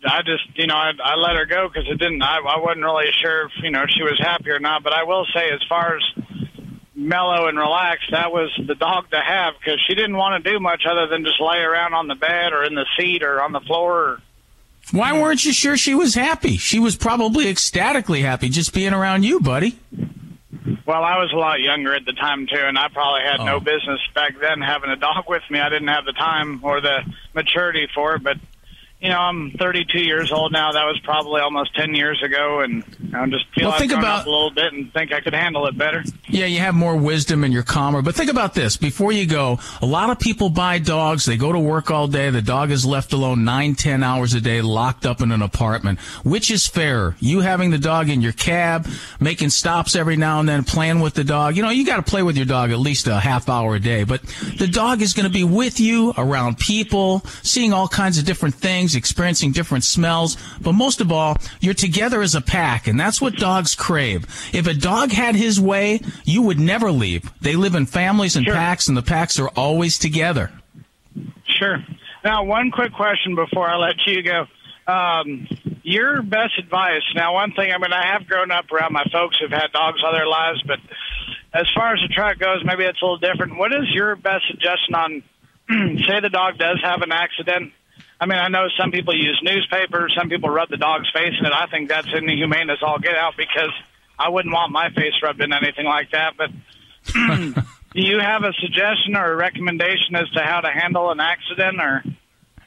I 0.04 0.23
just, 0.23 0.45
you 0.57 0.66
know, 0.66 0.76
I, 0.76 0.92
I 1.02 1.16
let 1.16 1.37
her 1.37 1.45
go 1.45 1.68
because 1.68 1.88
it 1.90 1.99
didn't. 1.99 2.23
I, 2.23 2.38
I 2.38 2.59
wasn't 2.59 2.85
really 2.85 3.11
sure 3.21 3.47
if 3.47 3.52
you 3.62 3.71
know 3.71 3.85
she 3.87 4.02
was 4.02 4.18
happy 4.18 4.50
or 4.50 4.61
not. 4.61 4.83
But 4.83 4.95
I 4.95 5.04
will 5.04 5.26
say, 5.35 5.50
as 5.50 5.61
far 5.68 5.97
as 5.97 6.25
mellow 6.95 7.49
and 7.49 7.59
relaxed, 7.59 8.11
that 8.12 8.33
was 8.33 8.50
the 8.66 8.75
dog 8.75 9.11
to 9.11 9.21
have 9.21 9.54
because 9.59 9.80
she 9.87 9.95
didn't 9.95 10.16
want 10.16 10.42
to 10.42 10.50
do 10.50 10.59
much 10.59 10.85
other 10.88 11.07
than 11.07 11.25
just 11.25 11.40
lay 11.40 11.59
around 11.59 11.95
on 11.95 12.09
the 12.09 12.14
bed 12.14 12.52
or 12.52 12.64
in 12.64 12.75
the 12.75 12.87
seat 12.99 13.23
or 13.23 13.42
on 13.42 13.52
the 13.52 13.61
floor. 13.61 14.21
Why 14.92 15.12
weren't 15.21 15.45
you 15.45 15.52
sure 15.52 15.76
she 15.76 15.95
was 15.95 16.14
happy? 16.14 16.57
She 16.57 16.78
was 16.78 16.97
probably 16.97 17.49
ecstatically 17.49 18.23
happy 18.23 18.49
just 18.49 18.73
being 18.73 18.92
around 18.95 19.25
you, 19.25 19.40
buddy. 19.40 19.78
Well, 20.87 21.04
I 21.04 21.18
was 21.18 21.30
a 21.33 21.37
lot 21.37 21.61
younger 21.61 21.95
at 21.95 22.04
the 22.07 22.12
time 22.14 22.47
too, 22.47 22.59
and 22.61 22.78
I 22.78 22.88
probably 22.88 23.21
had 23.23 23.40
Oh. 23.40 23.45
no 23.45 23.61
business 23.61 24.00
back 24.14 24.38
then 24.40 24.61
having 24.62 24.90
a 24.90 24.97
dog 24.97 25.25
with 25.28 25.42
me. 25.50 25.61
I 25.61 25.68
didn't 25.68 25.88
have 25.88 26.04
the 26.07 26.12
time 26.14 26.61
or 26.62 26.80
the 26.80 27.00
maturity 27.35 27.87
for 27.95 28.14
it. 28.16 28.23
But 28.23 28.38
you 29.00 29.09
know, 29.09 29.17
I'm 29.19 29.52
32 29.52 30.00
years 30.00 30.33
old 30.33 30.50
now. 30.52 30.73
That 30.73 30.85
was 30.85 30.99
probably 31.05 31.40
almost 31.40 31.75
10 31.76 31.95
years 31.95 32.21
ago, 32.23 32.61
and 32.61 32.83
I'm 33.14 33.31
just 33.31 33.45
feel 33.55 33.69
Well, 33.69 33.78
think 33.78 33.93
about- 33.93 34.21
up 34.21 34.26
a 34.26 34.31
little 34.31 34.50
bit 34.50 34.73
and 34.73 34.93
think 34.93 35.12
I 35.12 35.21
could 35.21 35.35
handle 35.35 35.67
it 35.67 35.78
better. 35.78 36.02
Yeah, 36.26 36.47
you 36.47 36.59
have 36.59 36.75
more 36.75 36.97
wisdom 36.97 37.45
and 37.45 37.52
you're 37.55 37.62
calmer. 37.62 38.02
But 38.02 38.14
think 38.17 38.28
about 38.31 38.55
this. 38.55 38.76
Before 38.76 39.12
you 39.12 39.25
go, 39.25 39.61
a 39.81 39.87
lot 39.87 40.11
of 40.11 40.19
people 40.19 40.50
buy 40.50 40.78
dogs. 40.78 41.25
They 41.25 41.37
go 41.37 41.52
to 41.52 41.59
work 41.59 41.90
all 41.93 42.09
day. 42.09 42.31
The 42.31 42.43
dog 42.43 42.71
is 42.73 42.85
left 42.85 43.12
alone 43.12 43.45
nine, 43.45 43.76
ten 43.76 44.02
hours 44.02 44.35
a 44.35 44.40
day, 44.40 44.61
locked 44.61 45.07
up 45.07 45.23
in 45.23 45.31
an 45.33 45.43
apartment. 45.43 46.00
Which 46.25 46.50
is 46.50 46.67
fairer? 46.67 47.14
You 47.21 47.40
having 47.40 47.71
the 47.71 47.78
dog 47.78 48.11
in 48.11 48.21
your 48.21 48.33
cab, 48.33 48.87
making 49.21 49.50
stops 49.50 49.95
every 49.97 50.17
now 50.17 50.40
and 50.40 50.49
then, 50.49 50.64
playing 50.64 50.99
with 51.00 51.14
the 51.14 51.25
dog. 51.25 51.57
You 51.57 51.62
know, 51.62 51.71
you 51.71 51.87
got 51.87 51.97
to 51.97 52.02
play 52.02 52.23
with 52.25 52.37
your 52.37 52.47
dog 52.47 52.73
at 52.73 52.78
least 52.81 53.07
a 53.07 53.21
half 53.21 53.49
hour 53.49 53.76
a 53.76 53.81
day. 53.81 54.02
But 54.05 54.23
the 54.59 54.67
dog 54.67 55.02
is 55.02 55.14
going 55.14 55.25
to 55.26 55.33
be 55.33 55.45
with 55.45 55.78
you 55.81 56.12
around 56.19 56.59
people, 56.59 57.25
seeing 57.43 57.73
all 57.73 57.87
kinds 57.88 58.19
of 58.19 58.25
different 58.26 58.57
things, 58.57 58.88
experiencing 58.95 59.52
different 59.52 59.85
smells. 59.85 60.37
But 60.61 60.73
most 60.73 61.00
of 61.00 61.12
all, 61.12 61.37
you're 61.61 61.75
together 61.75 62.23
as 62.23 62.35
a 62.35 62.40
pack, 62.40 62.87
and 62.87 62.99
that's 62.99 63.21
what 63.21 63.37
dogs 63.37 63.75
crave. 63.75 64.26
If 64.52 64.66
a 64.66 64.75
dog 64.75 65.11
had 65.11 65.35
his 65.35 65.61
way, 65.61 66.00
you 66.25 66.42
would 66.42 66.61
never 66.61 66.90
leave. 66.90 67.30
They 67.40 67.57
live 67.57 67.75
in 67.75 67.87
families 67.87 68.37
and 68.37 68.47
packs, 68.47 68.89
and 68.89 68.97
the 68.97 69.02
packs 69.02 69.39
are 69.39 69.49
always 69.50 69.99
together. 69.99 70.52
Sure. 71.47 71.84
Now, 72.25 72.45
one 72.45 72.71
quick 72.71 72.93
question 72.93 73.34
before 73.34 73.69
I 73.69 73.76
let 73.76 74.06
you 74.06 74.23
go. 74.23 74.47
Um, 74.86 75.47
your 75.82 76.23
best 76.23 76.58
advice. 76.58 77.02
Now, 77.15 77.34
one 77.34 77.52
thing, 77.52 77.73
I 77.73 77.78
mean, 77.78 77.93
I 77.93 78.13
have 78.13 78.26
grown 78.26 78.50
up 78.50 78.71
around 78.73 78.93
my 78.93 79.04
folks 79.13 79.36
who've 79.39 79.50
had 79.50 79.73
dogs 79.73 80.02
all 80.04 80.13
their 80.13 80.26
lives, 80.26 80.63
but 80.67 80.78
as 81.52 81.67
far 81.75 81.95
as 81.95 82.00
the 82.00 82.08
truck 82.08 82.39
goes, 82.39 82.63
maybe 82.65 82.84
it's 82.84 83.00
a 83.00 83.04
little 83.04 83.19
different. 83.19 83.58
What 83.58 83.73
is 83.73 83.91
your 83.93 84.17
best 84.17 84.47
suggestion 84.49 84.95
on, 84.95 85.23
say, 86.06 86.21
the 86.21 86.30
dog 86.30 86.58
does 86.58 86.78
have 86.82 87.02
an 87.02 87.13
accident? 87.13 87.73
I 88.21 88.26
mean, 88.26 88.39
I 88.39 88.49
know 88.49 88.67
some 88.78 88.91
people 88.91 89.15
use 89.15 89.41
newspapers, 89.43 90.15
some 90.19 90.28
people 90.28 90.50
rub 90.50 90.69
the 90.71 90.76
dog's 90.76 91.11
face 91.13 91.35
in 91.39 91.47
it. 91.47 91.52
I 91.52 91.67
think 91.67 91.89
that's 91.89 92.09
inhumane 92.13 92.69
as 92.71 92.78
all 92.83 92.99
get 92.99 93.15
out 93.15 93.35
because 93.37 93.71
I 94.19 94.28
wouldn't 94.28 94.52
want 94.52 94.73
my 94.73 94.91
face 94.91 95.15
rubbed 95.23 95.41
in 95.41 95.52
anything 95.52 95.87
like 95.87 96.11
that. 96.11 96.35
But 96.37 96.50
do 97.15 98.00
you 98.00 98.19
have 98.19 98.43
a 98.43 98.52
suggestion 98.61 99.17
or 99.17 99.33
a 99.33 99.37
recommendation 99.37 100.17
as 100.17 100.28
to 100.31 100.41
how 100.41 100.61
to 100.61 100.69
handle 100.69 101.11
an 101.11 101.21
accident 101.21 101.81
or? 101.81 102.02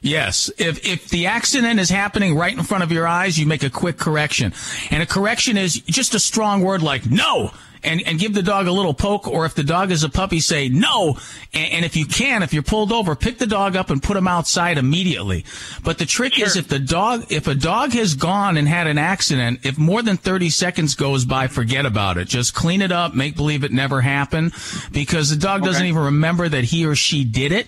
Yes. 0.00 0.50
If 0.58 0.84
if 0.86 1.08
the 1.10 1.26
accident 1.26 1.78
is 1.78 1.90
happening 1.90 2.34
right 2.34 2.56
in 2.56 2.64
front 2.64 2.82
of 2.82 2.90
your 2.90 3.06
eyes, 3.06 3.38
you 3.38 3.46
make 3.46 3.62
a 3.62 3.70
quick 3.70 3.98
correction. 3.98 4.52
And 4.90 5.02
a 5.02 5.06
correction 5.06 5.56
is 5.56 5.74
just 5.74 6.14
a 6.14 6.18
strong 6.18 6.62
word 6.62 6.82
like 6.82 7.06
no. 7.06 7.52
And, 7.84 8.00
and 8.06 8.18
give 8.18 8.32
the 8.32 8.42
dog 8.44 8.68
a 8.68 8.72
little 8.72 8.94
poke, 8.94 9.26
or 9.26 9.44
if 9.44 9.54
the 9.54 9.64
dog 9.64 9.90
is 9.90 10.04
a 10.04 10.08
puppy, 10.08 10.38
say 10.38 10.68
no. 10.68 11.18
And, 11.52 11.72
and 11.72 11.84
if 11.84 11.96
you 11.96 12.06
can, 12.06 12.44
if 12.44 12.54
you're 12.54 12.62
pulled 12.62 12.92
over, 12.92 13.16
pick 13.16 13.38
the 13.38 13.46
dog 13.46 13.74
up 13.74 13.90
and 13.90 14.00
put 14.00 14.16
him 14.16 14.28
outside 14.28 14.78
immediately. 14.78 15.44
But 15.82 15.98
the 15.98 16.06
trick 16.06 16.38
is 16.38 16.56
if 16.56 16.68
the 16.68 16.78
dog, 16.78 17.26
if 17.30 17.48
a 17.48 17.56
dog 17.56 17.92
has 17.92 18.14
gone 18.14 18.56
and 18.56 18.68
had 18.68 18.86
an 18.86 18.98
accident, 18.98 19.60
if 19.64 19.78
more 19.78 20.00
than 20.02 20.16
30 20.16 20.50
seconds 20.50 20.94
goes 20.94 21.24
by, 21.24 21.48
forget 21.48 21.84
about 21.84 22.18
it. 22.18 22.28
Just 22.28 22.54
clean 22.54 22.82
it 22.82 22.92
up, 22.92 23.14
make 23.14 23.34
believe 23.34 23.64
it 23.64 23.72
never 23.72 24.00
happened, 24.00 24.52
because 24.92 25.30
the 25.30 25.36
dog 25.36 25.62
doesn't 25.64 25.86
even 25.86 26.02
remember 26.02 26.48
that 26.48 26.64
he 26.64 26.86
or 26.86 26.94
she 26.94 27.24
did 27.24 27.50
it. 27.50 27.66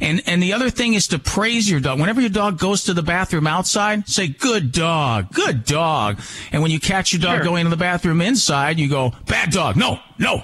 And 0.00 0.22
and 0.26 0.42
the 0.42 0.52
other 0.52 0.70
thing 0.70 0.94
is 0.94 1.06
to 1.08 1.18
praise 1.18 1.70
your 1.70 1.80
dog. 1.80 2.00
Whenever 2.00 2.20
your 2.20 2.30
dog 2.30 2.58
goes 2.58 2.84
to 2.84 2.94
the 2.94 3.02
bathroom 3.02 3.46
outside, 3.46 4.08
say 4.08 4.28
good 4.28 4.72
dog, 4.72 5.32
good 5.32 5.64
dog. 5.64 6.20
And 6.52 6.62
when 6.62 6.70
you 6.70 6.80
catch 6.80 7.12
your 7.12 7.20
dog 7.20 7.36
Sure. 7.38 7.44
going 7.44 7.64
to 7.64 7.70
the 7.70 7.76
bathroom 7.76 8.20
inside, 8.20 8.78
you 8.78 8.88
go 8.88 9.12
bad 9.26 9.50
dog. 9.50 9.76
No, 9.76 9.98
no. 10.18 10.42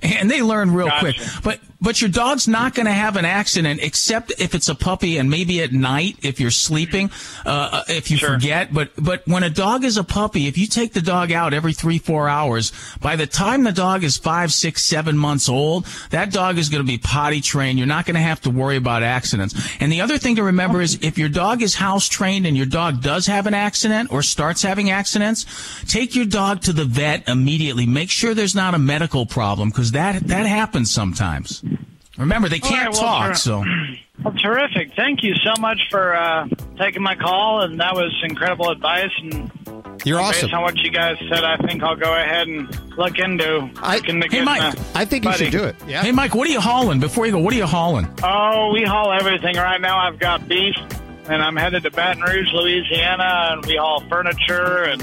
And 0.00 0.30
they 0.30 0.42
learn 0.42 0.72
real 0.72 0.90
quick. 1.00 1.16
But 1.42 1.58
but 1.80 2.00
your 2.00 2.10
dog's 2.10 2.48
not 2.48 2.74
going 2.74 2.86
to 2.86 2.92
have 2.92 3.16
an 3.16 3.24
accident 3.24 3.80
except 3.82 4.32
if 4.38 4.54
it's 4.54 4.68
a 4.68 4.74
puppy 4.74 5.18
and 5.18 5.30
maybe 5.30 5.62
at 5.62 5.72
night 5.72 6.16
if 6.22 6.40
you're 6.40 6.50
sleeping, 6.50 7.10
uh, 7.46 7.84
if 7.88 8.10
you 8.10 8.18
forget. 8.18 8.72
But 8.74 8.90
but 8.98 9.26
when 9.26 9.42
a 9.42 9.50
dog 9.50 9.84
is 9.84 9.96
a 9.96 10.04
puppy, 10.04 10.48
if 10.48 10.58
you 10.58 10.66
take 10.66 10.92
the 10.92 11.00
dog 11.00 11.30
out 11.30 11.54
every 11.54 11.72
three 11.72 11.98
four 11.98 12.28
hours, 12.28 12.72
by 13.00 13.16
the 13.16 13.26
time 13.26 13.62
the 13.62 13.72
dog 13.72 14.02
is 14.02 14.16
five 14.16 14.52
six 14.52 14.82
seven 14.84 15.16
months 15.16 15.48
old, 15.48 15.86
that 16.10 16.32
dog 16.32 16.58
is 16.58 16.68
going 16.68 16.82
to 16.82 16.86
be 16.86 16.98
potty 16.98 17.40
trained. 17.40 17.78
You're 17.78 17.86
not 17.86 18.06
going 18.06 18.16
to 18.16 18.20
have 18.20 18.40
to 18.42 18.50
worry 18.50 18.76
about 18.76 19.02
accidents. 19.02 19.54
And 19.80 19.92
the 19.92 20.00
other 20.00 20.18
thing 20.18 20.36
to 20.36 20.42
remember 20.42 20.80
is 20.80 20.98
if 21.02 21.16
your 21.16 21.28
dog 21.28 21.62
is 21.62 21.76
house 21.76 22.08
trained 22.08 22.46
and 22.46 22.56
your 22.56 22.66
dog 22.66 23.02
does 23.02 23.26
have 23.26 23.46
an 23.46 23.54
accident 23.54 24.12
or 24.12 24.22
starts 24.22 24.62
having 24.62 24.90
accidents, 24.90 25.46
take 25.86 26.16
your 26.16 26.26
dog 26.26 26.60
to 26.62 26.72
the 26.72 26.84
vet 26.84 27.28
immediately. 27.28 27.86
Make 27.86 28.10
sure 28.10 28.34
there's 28.34 28.54
not 28.54 28.74
a 28.74 28.78
medical 28.78 29.26
problem 29.26 29.70
because 29.70 29.92
that 29.92 30.26
that 30.26 30.46
happens 30.46 30.90
sometimes. 30.90 31.62
Remember, 32.18 32.48
they 32.48 32.58
can't 32.58 32.92
well, 32.92 33.00
talk, 33.02 33.28
ter- 33.28 33.34
so. 33.34 33.64
Well, 34.20 34.34
terrific. 34.34 34.94
Thank 34.96 35.22
you 35.22 35.32
so 35.36 35.52
much 35.60 35.80
for 35.92 36.12
uh, 36.16 36.48
taking 36.76 37.02
my 37.04 37.14
call, 37.14 37.60
and 37.62 37.78
that 37.78 37.94
was 37.94 38.12
incredible 38.24 38.68
advice. 38.68 39.12
And 39.22 39.48
You're 40.04 40.18
based 40.18 40.28
awesome. 40.30 40.46
Based 40.46 40.54
on 40.54 40.62
what 40.62 40.76
you 40.78 40.90
guys 40.90 41.16
said, 41.28 41.44
I 41.44 41.56
think 41.58 41.84
I'll 41.84 41.94
go 41.94 42.12
ahead 42.12 42.48
and 42.48 42.68
look 42.98 43.16
into. 43.20 43.70
look 43.80 44.08
into 44.08 44.26
Hey, 44.26 44.28
getting 44.28 44.44
Mike. 44.44 44.74
I 44.96 45.04
think 45.04 45.24
you 45.24 45.32
should 45.34 45.52
do 45.52 45.62
it. 45.62 45.76
Yeah. 45.86 46.02
Hey, 46.02 46.10
Mike, 46.10 46.34
what 46.34 46.48
are 46.48 46.50
you 46.50 46.60
hauling? 46.60 46.98
Before 46.98 47.26
you 47.26 47.32
go, 47.32 47.38
what 47.38 47.54
are 47.54 47.58
you 47.58 47.66
hauling? 47.66 48.12
Oh, 48.24 48.72
we 48.72 48.82
haul 48.82 49.12
everything 49.12 49.54
right 49.54 49.80
now. 49.80 50.00
I've 50.00 50.18
got 50.18 50.48
beef, 50.48 50.74
and 51.28 51.40
I'm 51.40 51.54
headed 51.54 51.84
to 51.84 51.92
Baton 51.92 52.20
Rouge, 52.24 52.52
Louisiana, 52.52 53.50
and 53.52 53.66
we 53.66 53.76
haul 53.76 54.00
furniture 54.08 54.82
and 54.82 55.00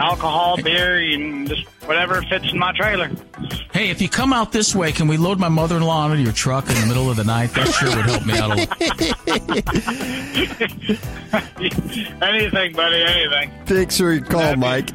alcohol, 0.00 0.56
beer, 0.56 0.96
and 1.12 1.48
just 1.48 1.64
whatever 1.84 2.22
fits 2.22 2.50
in 2.50 2.58
my 2.58 2.72
trailer. 2.72 3.10
Hey, 3.72 3.90
if 3.90 4.00
you 4.00 4.08
come 4.08 4.32
out 4.32 4.50
this 4.52 4.74
way, 4.74 4.90
can 4.92 5.06
we 5.06 5.16
load 5.16 5.38
my 5.38 5.48
mother-in-law 5.48 6.06
onto 6.06 6.22
your 6.22 6.32
truck 6.32 6.68
in 6.68 6.74
the 6.74 6.86
middle 6.86 7.10
of 7.10 7.16
the 7.16 7.24
night? 7.24 7.50
That 7.54 7.68
sure 7.68 7.94
would 7.94 8.06
help 8.06 8.26
me 8.26 8.38
out 8.38 8.50
a 8.50 8.54
little. 8.54 8.74
anything, 12.22 12.72
buddy, 12.72 13.02
anything. 13.02 13.52
Thanks 13.66 13.98
for 13.98 14.12
your 14.12 14.24
call, 14.24 14.56
Mike. 14.56 14.90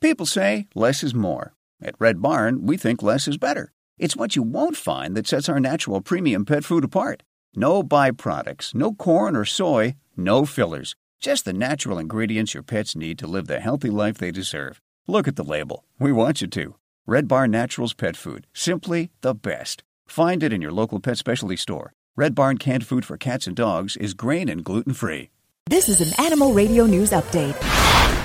People 0.00 0.26
say 0.26 0.66
less 0.74 1.02
is 1.02 1.14
more. 1.14 1.54
At 1.82 1.94
Red 1.98 2.22
Barn, 2.22 2.66
we 2.66 2.76
think 2.76 3.02
less 3.02 3.28
is 3.28 3.36
better. 3.36 3.72
It's 3.98 4.16
what 4.16 4.36
you 4.36 4.42
won't 4.42 4.76
find 4.76 5.16
that 5.16 5.26
sets 5.26 5.48
our 5.48 5.60
natural 5.60 6.00
premium 6.00 6.44
pet 6.44 6.64
food 6.64 6.84
apart. 6.84 7.22
No 7.54 7.82
byproducts, 7.82 8.74
no 8.74 8.92
corn 8.92 9.36
or 9.36 9.44
soy, 9.44 9.94
no 10.16 10.44
fillers. 10.44 10.96
Just 11.24 11.46
the 11.46 11.54
natural 11.54 11.98
ingredients 11.98 12.52
your 12.52 12.62
pets 12.62 12.94
need 12.94 13.18
to 13.18 13.26
live 13.26 13.46
the 13.46 13.58
healthy 13.58 13.88
life 13.88 14.18
they 14.18 14.30
deserve. 14.30 14.82
Look 15.06 15.26
at 15.26 15.36
the 15.36 15.42
label. 15.42 15.86
We 15.98 16.12
want 16.12 16.42
you 16.42 16.48
to. 16.48 16.74
Red 17.06 17.28
Barn 17.28 17.50
Naturals 17.50 17.94
Pet 17.94 18.14
Food. 18.14 18.46
Simply 18.52 19.10
the 19.22 19.34
best. 19.34 19.82
Find 20.06 20.42
it 20.42 20.52
in 20.52 20.60
your 20.60 20.70
local 20.70 21.00
pet 21.00 21.16
specialty 21.16 21.56
store. 21.56 21.94
Red 22.14 22.34
Barn 22.34 22.58
canned 22.58 22.86
food 22.86 23.06
for 23.06 23.16
cats 23.16 23.46
and 23.46 23.56
dogs 23.56 23.96
is 23.96 24.12
grain 24.12 24.50
and 24.50 24.62
gluten 24.62 24.92
free. 24.92 25.30
This 25.70 25.88
is 25.88 26.02
an 26.02 26.26
Animal 26.26 26.52
Radio 26.52 26.84
News 26.84 27.12
Update. 27.12 27.56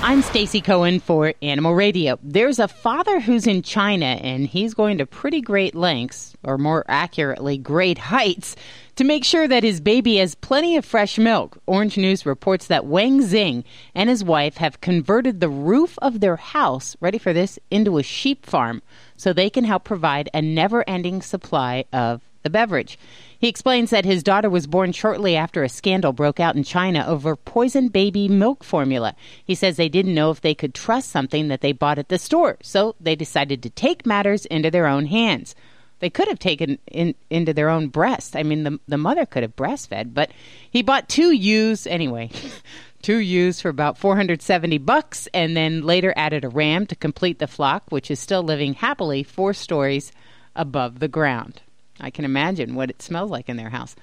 I'm 0.02 0.20
Stacy 0.20 0.60
Cohen 0.60 1.00
for 1.00 1.32
Animal 1.40 1.74
Radio. 1.74 2.18
There's 2.22 2.58
a 2.58 2.68
father 2.68 3.18
who's 3.18 3.46
in 3.46 3.62
China 3.62 4.04
and 4.04 4.46
he's 4.46 4.74
going 4.74 4.98
to 4.98 5.06
pretty 5.06 5.40
great 5.40 5.74
lengths, 5.74 6.34
or 6.44 6.58
more 6.58 6.84
accurately, 6.86 7.56
great 7.56 7.96
heights, 7.96 8.56
to 8.96 9.04
make 9.04 9.24
sure 9.24 9.48
that 9.48 9.62
his 9.62 9.80
baby 9.80 10.16
has 10.16 10.34
plenty 10.34 10.76
of 10.76 10.84
fresh 10.84 11.16
milk. 11.16 11.56
Orange 11.64 11.96
News 11.96 12.26
reports 12.26 12.66
that 12.66 12.84
Wang 12.84 13.22
Xing 13.22 13.64
and 13.94 14.10
his 14.10 14.22
wife 14.22 14.58
have 14.58 14.82
converted 14.82 15.40
the 15.40 15.48
roof 15.48 15.98
of 16.02 16.20
their 16.20 16.36
house, 16.36 16.94
ready 17.00 17.16
for 17.16 17.32
this, 17.32 17.58
into 17.70 17.96
a 17.96 18.02
sheep 18.02 18.44
farm 18.44 18.82
so 19.16 19.32
they 19.32 19.48
can 19.48 19.64
help 19.64 19.84
provide 19.84 20.28
a 20.34 20.42
never 20.42 20.86
ending 20.86 21.22
supply 21.22 21.86
of 21.90 22.20
the 22.42 22.50
beverage. 22.50 22.98
He 23.38 23.48
explains 23.48 23.90
that 23.90 24.04
his 24.04 24.22
daughter 24.22 24.50
was 24.50 24.66
born 24.66 24.92
shortly 24.92 25.36
after 25.36 25.62
a 25.62 25.68
scandal 25.68 26.12
broke 26.12 26.40
out 26.40 26.56
in 26.56 26.64
China 26.64 27.04
over 27.06 27.36
poisoned 27.36 27.92
baby 27.92 28.28
milk 28.28 28.64
formula. 28.64 29.14
He 29.44 29.54
says 29.54 29.76
they 29.76 29.88
didn't 29.88 30.14
know 30.14 30.30
if 30.30 30.40
they 30.40 30.54
could 30.54 30.74
trust 30.74 31.10
something 31.10 31.48
that 31.48 31.60
they 31.60 31.72
bought 31.72 31.98
at 31.98 32.08
the 32.08 32.18
store, 32.18 32.58
so 32.62 32.96
they 33.00 33.16
decided 33.16 33.62
to 33.62 33.70
take 33.70 34.06
matters 34.06 34.46
into 34.46 34.70
their 34.70 34.86
own 34.86 35.06
hands. 35.06 35.54
They 36.00 36.10
could 36.10 36.28
have 36.28 36.38
taken 36.38 36.78
in, 36.90 37.14
into 37.28 37.52
their 37.52 37.68
own 37.68 37.88
breast. 37.88 38.34
I 38.34 38.42
mean, 38.42 38.64
the, 38.64 38.80
the 38.88 38.96
mother 38.96 39.26
could 39.26 39.42
have 39.42 39.54
breastfed, 39.54 40.14
but 40.14 40.30
he 40.70 40.82
bought 40.82 41.08
two 41.08 41.30
ewes 41.30 41.86
anyway. 41.86 42.30
two 43.02 43.18
ewes 43.18 43.60
for 43.60 43.68
about 43.68 43.98
470 43.98 44.78
bucks 44.78 45.28
and 45.32 45.56
then 45.56 45.82
later 45.82 46.12
added 46.16 46.44
a 46.44 46.48
ram 46.48 46.86
to 46.86 46.96
complete 46.96 47.38
the 47.38 47.46
flock, 47.46 47.84
which 47.90 48.10
is 48.10 48.18
still 48.18 48.42
living 48.42 48.74
happily 48.74 49.22
four 49.22 49.52
stories 49.52 50.12
above 50.54 50.98
the 50.98 51.08
ground. 51.08 51.62
I 52.00 52.10
can 52.10 52.24
imagine 52.24 52.74
what 52.74 52.90
it 52.90 53.02
smells 53.02 53.30
like 53.30 53.48
in 53.48 53.56
their 53.56 53.70
house. 53.70 53.96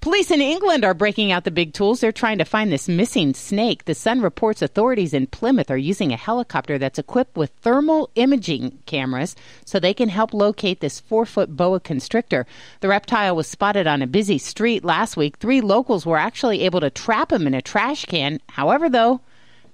Police 0.00 0.32
in 0.32 0.40
England 0.40 0.84
are 0.84 0.94
breaking 0.94 1.30
out 1.30 1.44
the 1.44 1.50
big 1.50 1.72
tools. 1.72 2.00
They're 2.00 2.10
trying 2.10 2.38
to 2.38 2.44
find 2.44 2.72
this 2.72 2.88
missing 2.88 3.34
snake. 3.34 3.84
The 3.84 3.94
Sun 3.94 4.20
reports 4.20 4.60
authorities 4.60 5.14
in 5.14 5.28
Plymouth 5.28 5.70
are 5.70 5.76
using 5.76 6.12
a 6.12 6.16
helicopter 6.16 6.76
that's 6.76 6.98
equipped 6.98 7.36
with 7.36 7.52
thermal 7.60 8.10
imaging 8.16 8.78
cameras 8.86 9.36
so 9.64 9.78
they 9.78 9.94
can 9.94 10.08
help 10.08 10.34
locate 10.34 10.80
this 10.80 10.98
four 10.98 11.24
foot 11.24 11.56
boa 11.56 11.78
constrictor. 11.78 12.46
The 12.80 12.88
reptile 12.88 13.36
was 13.36 13.46
spotted 13.46 13.86
on 13.86 14.02
a 14.02 14.08
busy 14.08 14.38
street 14.38 14.84
last 14.84 15.16
week. 15.16 15.36
Three 15.36 15.60
locals 15.60 16.04
were 16.04 16.18
actually 16.18 16.62
able 16.62 16.80
to 16.80 16.90
trap 16.90 17.32
him 17.32 17.46
in 17.46 17.54
a 17.54 17.62
trash 17.62 18.04
can. 18.06 18.40
However, 18.48 18.88
though, 18.88 19.20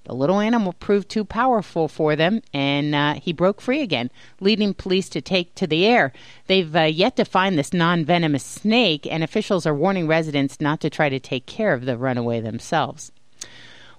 the 0.08 0.14
little 0.14 0.40
animal 0.40 0.72
proved 0.72 1.10
too 1.10 1.22
powerful 1.22 1.86
for 1.86 2.16
them, 2.16 2.40
and 2.54 2.94
uh, 2.94 3.14
he 3.14 3.30
broke 3.30 3.60
free 3.60 3.82
again, 3.82 4.10
leading 4.40 4.72
police 4.72 5.10
to 5.10 5.20
take 5.20 5.54
to 5.54 5.66
the 5.66 5.84
air. 5.84 6.14
They've 6.46 6.74
uh, 6.74 6.84
yet 6.84 7.16
to 7.16 7.26
find 7.26 7.58
this 7.58 7.74
non 7.74 8.06
venomous 8.06 8.42
snake, 8.42 9.06
and 9.06 9.22
officials 9.22 9.66
are 9.66 9.74
warning 9.74 10.08
residents 10.08 10.62
not 10.62 10.80
to 10.80 10.88
try 10.88 11.10
to 11.10 11.20
take 11.20 11.44
care 11.44 11.74
of 11.74 11.84
the 11.84 11.98
runaway 11.98 12.40
themselves. 12.40 13.12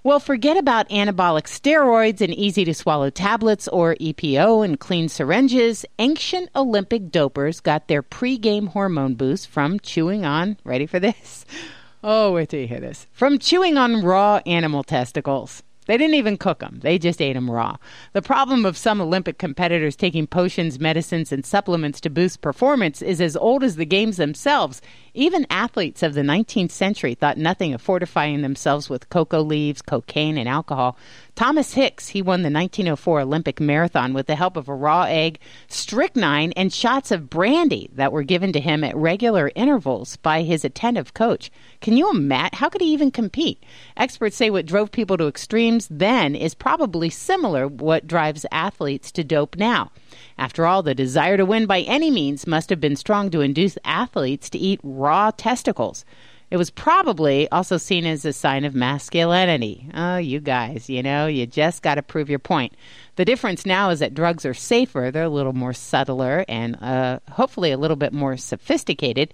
Well, 0.02 0.18
forget 0.18 0.56
about 0.56 0.88
anabolic 0.88 1.44
steroids 1.44 2.20
and 2.20 2.34
easy 2.34 2.64
to 2.64 2.74
swallow 2.74 3.10
tablets 3.10 3.68
or 3.68 3.94
EPO 3.94 4.64
and 4.64 4.80
clean 4.80 5.08
syringes. 5.08 5.84
Ancient 6.00 6.48
Olympic 6.56 7.10
dopers 7.10 7.62
got 7.62 7.86
their 7.86 8.02
pre-game 8.02 8.68
hormone 8.68 9.14
boost 9.14 9.46
from 9.46 9.78
chewing 9.78 10.24
on, 10.24 10.56
ready 10.64 10.86
for 10.86 10.98
this? 10.98 11.46
Oh, 12.02 12.32
wait 12.32 12.48
till 12.48 12.60
you 12.60 12.66
hear 12.66 12.80
this. 12.80 13.06
From 13.12 13.38
chewing 13.38 13.76
on 13.76 14.02
raw 14.02 14.40
animal 14.46 14.82
testicles. 14.82 15.62
They 15.90 15.96
didn't 15.96 16.14
even 16.14 16.36
cook 16.38 16.60
them, 16.60 16.78
they 16.84 17.00
just 17.00 17.20
ate 17.20 17.32
them 17.32 17.50
raw. 17.50 17.76
The 18.12 18.22
problem 18.22 18.64
of 18.64 18.76
some 18.76 19.00
Olympic 19.00 19.38
competitors 19.38 19.96
taking 19.96 20.28
potions, 20.28 20.78
medicines, 20.78 21.32
and 21.32 21.44
supplements 21.44 22.00
to 22.02 22.08
boost 22.08 22.42
performance 22.42 23.02
is 23.02 23.20
as 23.20 23.36
old 23.36 23.64
as 23.64 23.74
the 23.74 23.84
games 23.84 24.16
themselves. 24.16 24.80
Even 25.14 25.48
athletes 25.50 26.04
of 26.04 26.14
the 26.14 26.20
19th 26.20 26.70
century 26.70 27.16
thought 27.16 27.38
nothing 27.38 27.74
of 27.74 27.82
fortifying 27.82 28.42
themselves 28.42 28.88
with 28.88 29.08
cocoa 29.08 29.42
leaves, 29.42 29.82
cocaine, 29.82 30.38
and 30.38 30.48
alcohol. 30.48 30.96
Thomas 31.40 31.72
Hicks, 31.72 32.08
he 32.08 32.20
won 32.20 32.42
the 32.42 32.50
1904 32.50 33.22
Olympic 33.22 33.60
marathon 33.60 34.12
with 34.12 34.26
the 34.26 34.34
help 34.34 34.58
of 34.58 34.68
a 34.68 34.74
raw 34.74 35.04
egg, 35.04 35.38
strychnine, 35.68 36.52
and 36.52 36.70
shots 36.70 37.10
of 37.10 37.30
brandy 37.30 37.88
that 37.94 38.12
were 38.12 38.22
given 38.22 38.52
to 38.52 38.60
him 38.60 38.84
at 38.84 38.94
regular 38.94 39.50
intervals 39.54 40.16
by 40.16 40.42
his 40.42 40.66
attentive 40.66 41.14
coach. 41.14 41.50
Can 41.80 41.96
you 41.96 42.10
imagine? 42.10 42.58
How 42.58 42.68
could 42.68 42.82
he 42.82 42.92
even 42.92 43.10
compete? 43.10 43.64
Experts 43.96 44.36
say 44.36 44.50
what 44.50 44.66
drove 44.66 44.92
people 44.92 45.16
to 45.16 45.28
extremes 45.28 45.88
then 45.90 46.34
is 46.34 46.52
probably 46.52 47.08
similar 47.08 47.66
what 47.66 48.06
drives 48.06 48.44
athletes 48.52 49.10
to 49.12 49.24
dope 49.24 49.56
now. 49.56 49.92
After 50.36 50.66
all, 50.66 50.82
the 50.82 50.94
desire 50.94 51.38
to 51.38 51.46
win 51.46 51.64
by 51.64 51.80
any 51.80 52.10
means 52.10 52.46
must 52.46 52.68
have 52.68 52.82
been 52.82 52.96
strong 52.96 53.30
to 53.30 53.40
induce 53.40 53.78
athletes 53.82 54.50
to 54.50 54.58
eat 54.58 54.80
raw 54.82 55.30
testicles. 55.30 56.04
It 56.50 56.56
was 56.56 56.70
probably 56.70 57.48
also 57.50 57.76
seen 57.76 58.04
as 58.06 58.24
a 58.24 58.32
sign 58.32 58.64
of 58.64 58.74
masculinity. 58.74 59.88
Oh, 59.94 60.16
you 60.16 60.40
guys, 60.40 60.90
you 60.90 61.00
know, 61.02 61.26
you 61.26 61.46
just 61.46 61.82
got 61.82 61.94
to 61.94 62.02
prove 62.02 62.28
your 62.28 62.40
point. 62.40 62.74
The 63.14 63.24
difference 63.24 63.64
now 63.64 63.90
is 63.90 64.00
that 64.00 64.14
drugs 64.14 64.44
are 64.44 64.54
safer, 64.54 65.10
they're 65.12 65.22
a 65.24 65.28
little 65.28 65.52
more 65.52 65.72
subtler, 65.72 66.44
and 66.48 66.76
uh, 66.82 67.20
hopefully 67.30 67.70
a 67.70 67.78
little 67.78 67.96
bit 67.96 68.12
more 68.12 68.36
sophisticated, 68.36 69.32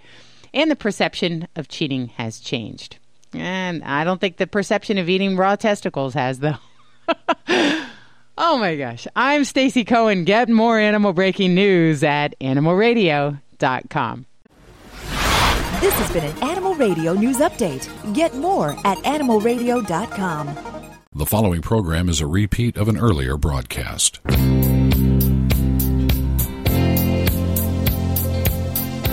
and 0.52 0.70
the 0.70 0.76
perception 0.76 1.48
of 1.56 1.68
cheating 1.68 2.08
has 2.08 2.38
changed. 2.38 2.98
And 3.32 3.82
I 3.82 4.04
don't 4.04 4.20
think 4.20 4.36
the 4.36 4.46
perception 4.46 4.98
of 4.98 5.08
eating 5.08 5.36
raw 5.36 5.56
testicles 5.56 6.14
has, 6.14 6.40
though. 6.40 6.56
oh 8.38 8.58
my 8.58 8.76
gosh. 8.76 9.06
I'm 9.16 9.44
Stacy 9.44 9.84
Cohen. 9.84 10.24
Get 10.24 10.48
more 10.48 10.78
animal 10.78 11.12
breaking 11.12 11.54
news 11.54 12.02
at 12.02 12.38
animalradio.com. 12.40 14.26
This 15.80 15.92
has 15.92 16.10
been 16.10 16.24
an 16.24 16.42
Animal 16.42 16.74
Radio 16.74 17.12
News 17.12 17.36
Update. 17.36 17.86
Get 18.14 18.34
more 18.34 18.70
at 18.86 18.96
animalradio.com. 18.98 20.56
The 21.12 21.26
following 21.26 21.60
program 21.60 22.08
is 22.08 22.22
a 22.22 22.26
repeat 22.26 22.78
of 22.78 22.88
an 22.88 22.96
earlier 22.96 23.36
broadcast. 23.36 24.20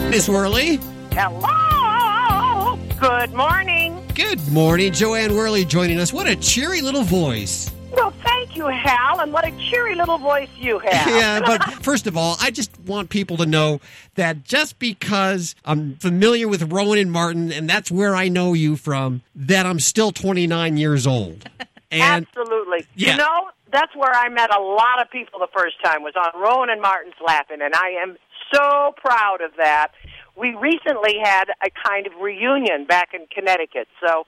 Miss 0.09 0.29
Worley. 0.29 0.79
Hello. 1.11 2.79
Good 2.97 3.33
morning. 3.33 4.01
Good 4.15 4.47
morning. 4.47 4.93
Jo 4.93 5.15
Anne 5.15 5.35
Worley 5.35 5.65
joining 5.65 5.99
us. 5.99 6.13
What 6.13 6.27
a 6.27 6.35
cheery 6.37 6.79
little 6.79 7.03
voice. 7.03 7.73
Well, 7.93 8.11
thank 8.23 8.55
you, 8.55 8.67
Hal, 8.67 9.21
and 9.21 9.31
what 9.31 9.45
a 9.47 9.51
cheery 9.69 9.95
little 9.95 10.17
voice 10.17 10.49
you 10.57 10.79
have. 10.79 11.07
Yeah, 11.07 11.39
but 11.45 11.63
first 11.83 12.07
of 12.07 12.17
all, 12.17 12.37
I 12.39 12.49
just 12.49 12.77
want 12.81 13.09
people 13.09 13.37
to 13.37 13.45
know 13.45 13.81
that 14.15 14.43
just 14.43 14.79
because 14.79 15.55
I'm 15.63 15.95
familiar 15.97 16.47
with 16.47 16.71
Rowan 16.71 16.97
and 16.97 17.11
Martin, 17.11 17.51
and 17.51 17.69
that's 17.69 17.91
where 17.91 18.15
I 18.15 18.29
know 18.29 18.53
you 18.53 18.75
from, 18.75 19.21
that 19.35 19.65
I'm 19.65 19.79
still 19.79 20.11
29 20.11 20.77
years 20.77 21.07
old. 21.07 21.49
And 21.93 22.25
Absolutely. 22.25 22.87
Yeah. 22.95 23.11
You 23.11 23.17
know, 23.19 23.49
that's 23.71 23.95
where 23.95 24.11
I 24.11 24.27
met 24.27 24.49
a 24.49 24.59
lot 24.59 24.99
of 24.99 25.11
people 25.11 25.37
the 25.37 25.47
first 25.55 25.75
time 25.83 26.01
was 26.01 26.13
on 26.15 26.41
Rowan 26.41 26.71
and 26.71 26.81
Martin's 26.81 27.13
Laugh-In, 27.23 27.61
and 27.61 27.75
I 27.75 27.89
am 28.01 28.17
so 28.51 28.95
proud 28.97 29.41
of 29.41 29.51
that. 29.57 29.89
We 30.35 30.55
recently 30.55 31.19
had 31.23 31.45
a 31.63 31.69
kind 31.87 32.07
of 32.07 32.13
reunion 32.19 32.85
back 32.85 33.09
in 33.13 33.27
Connecticut, 33.27 33.87
so 34.03 34.25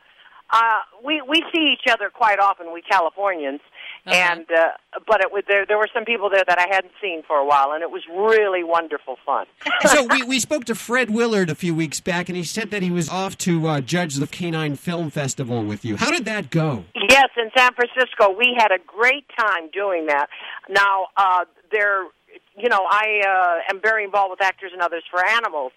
uh, 0.52 0.80
we 1.04 1.22
we 1.28 1.44
see 1.54 1.74
each 1.74 1.92
other 1.92 2.10
quite 2.10 2.40
often, 2.40 2.72
we 2.72 2.82
Californians, 2.82 3.62
and 4.06 4.46
uh, 4.52 4.70
but 5.08 5.22
it 5.22 5.32
was 5.32 5.44
there. 5.48 5.66
There 5.66 5.78
were 5.78 5.90
some 5.94 6.06
people 6.06 6.30
there 6.30 6.44
that 6.48 6.60
I 6.60 6.68
hadn't 6.70 6.94
seen 7.02 7.24
for 7.24 7.38
a 7.38 7.46
while, 7.46 7.72
and 7.72 7.82
it 7.82 7.90
was 7.90 8.04
really 8.08 8.64
wonderful 8.64 9.18
fun. 9.26 9.48
so 9.88 10.06
we, 10.06 10.24
we 10.28 10.40
spoke 10.40 10.66
to 10.66 10.76
Fred 10.76 11.10
Willard 11.10 11.50
a 11.50 11.56
few 11.56 11.74
weeks 11.74 12.00
back, 12.00 12.30
and 12.30 12.38
he 12.38 12.44
said 12.44 12.70
that 12.72 12.84
he 12.84 12.92
was 12.92 13.10
off 13.10 13.38
to 13.40 13.68
uh, 13.68 13.82
judge 13.82 14.16
the 14.16 14.28
Canine 14.28 14.76
Film 14.76 15.10
Festival 15.10 15.64
with 15.64 15.84
you. 15.84 15.96
How 15.98 16.12
did 16.12 16.26
that 16.26 16.52
go? 16.52 16.86
Yes, 17.10 17.30
in 17.38 17.50
San 17.58 17.74
Francisco, 17.74 18.32
we 18.38 18.56
had 18.58 18.72
a 18.72 18.80
great 18.86 19.26
time 19.38 19.70
doing 19.74 20.06
that. 20.08 20.28
Now, 20.70 21.08
uh, 21.18 21.46
there, 21.72 22.04
you 22.56 22.70
know, 22.70 22.86
I 22.88 23.22
uh, 23.28 23.74
am 23.74 23.82
very 23.82 24.04
involved 24.04 24.32
with 24.32 24.44
Actors 24.44 24.72
and 24.74 24.82
Others 24.82 25.04
for 25.10 25.26
Animals. 25.26 25.72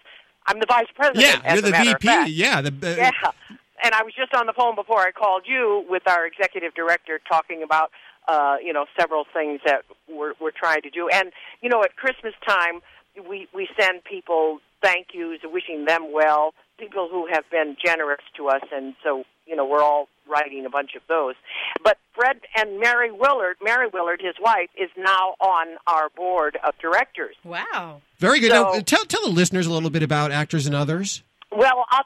I'm 0.45 0.59
the 0.59 0.65
vice 0.67 0.87
president. 0.95 1.25
Yeah, 1.25 1.53
you're 1.53 1.59
a 1.59 1.61
the 1.61 1.71
matter 1.71 1.91
of 1.91 2.01
VP. 2.01 2.07
fact. 2.07 2.29
Yeah, 2.29 2.61
the 2.61 2.69
uh, 2.69 2.95
yeah. 2.95 3.57
And 3.83 3.93
I 3.93 4.03
was 4.03 4.13
just 4.13 4.33
on 4.33 4.45
the 4.45 4.53
phone 4.53 4.75
before 4.75 4.99
I 4.99 5.11
called 5.11 5.43
you 5.45 5.85
with 5.89 6.03
our 6.07 6.25
executive 6.25 6.73
director 6.73 7.19
talking 7.27 7.63
about, 7.63 7.91
uh, 8.27 8.55
you 8.63 8.73
know, 8.73 8.85
several 8.99 9.25
things 9.33 9.61
that 9.65 9.83
we're, 10.07 10.33
we're 10.39 10.51
trying 10.51 10.81
to 10.83 10.89
do. 10.89 11.09
And, 11.11 11.31
you 11.61 11.69
know, 11.69 11.83
at 11.83 11.95
Christmas 11.95 12.33
time, 12.47 12.81
we, 13.29 13.47
we 13.53 13.67
send 13.79 14.03
people 14.03 14.59
thank 14.81 15.07
yous, 15.13 15.39
wishing 15.43 15.85
them 15.85 16.11
well, 16.13 16.53
people 16.77 17.09
who 17.11 17.27
have 17.31 17.43
been 17.51 17.75
generous 17.83 18.21
to 18.37 18.47
us. 18.47 18.61
And 18.71 18.95
so, 19.03 19.23
you 19.45 19.55
know, 19.55 19.65
we're 19.65 19.81
all 19.83 20.07
writing 20.29 20.65
a 20.65 20.69
bunch 20.69 20.91
of 20.95 21.01
those. 21.09 21.35
But 21.83 21.97
Fred 22.13 22.41
and 22.55 22.79
Mary 22.79 23.11
Willard, 23.11 23.57
Mary 23.61 23.87
Willard, 23.91 24.21
his 24.21 24.35
wife, 24.39 24.69
is 24.77 24.89
now 24.97 25.35
on 25.39 25.77
our 25.87 26.09
board 26.15 26.57
of 26.65 26.75
directors. 26.79 27.35
Wow. 27.43 28.01
Very 28.17 28.39
good. 28.39 28.51
So- 28.51 28.73
now, 28.73 28.79
tell 28.81 29.05
tell 29.05 29.21
the 29.23 29.29
listeners 29.29 29.65
a 29.65 29.71
little 29.73 29.89
bit 29.89 30.03
about 30.03 30.31
actors 30.31 30.65
and 30.67 30.75
others. 30.75 31.23
Well, 31.51 31.85
I'll, 31.89 32.03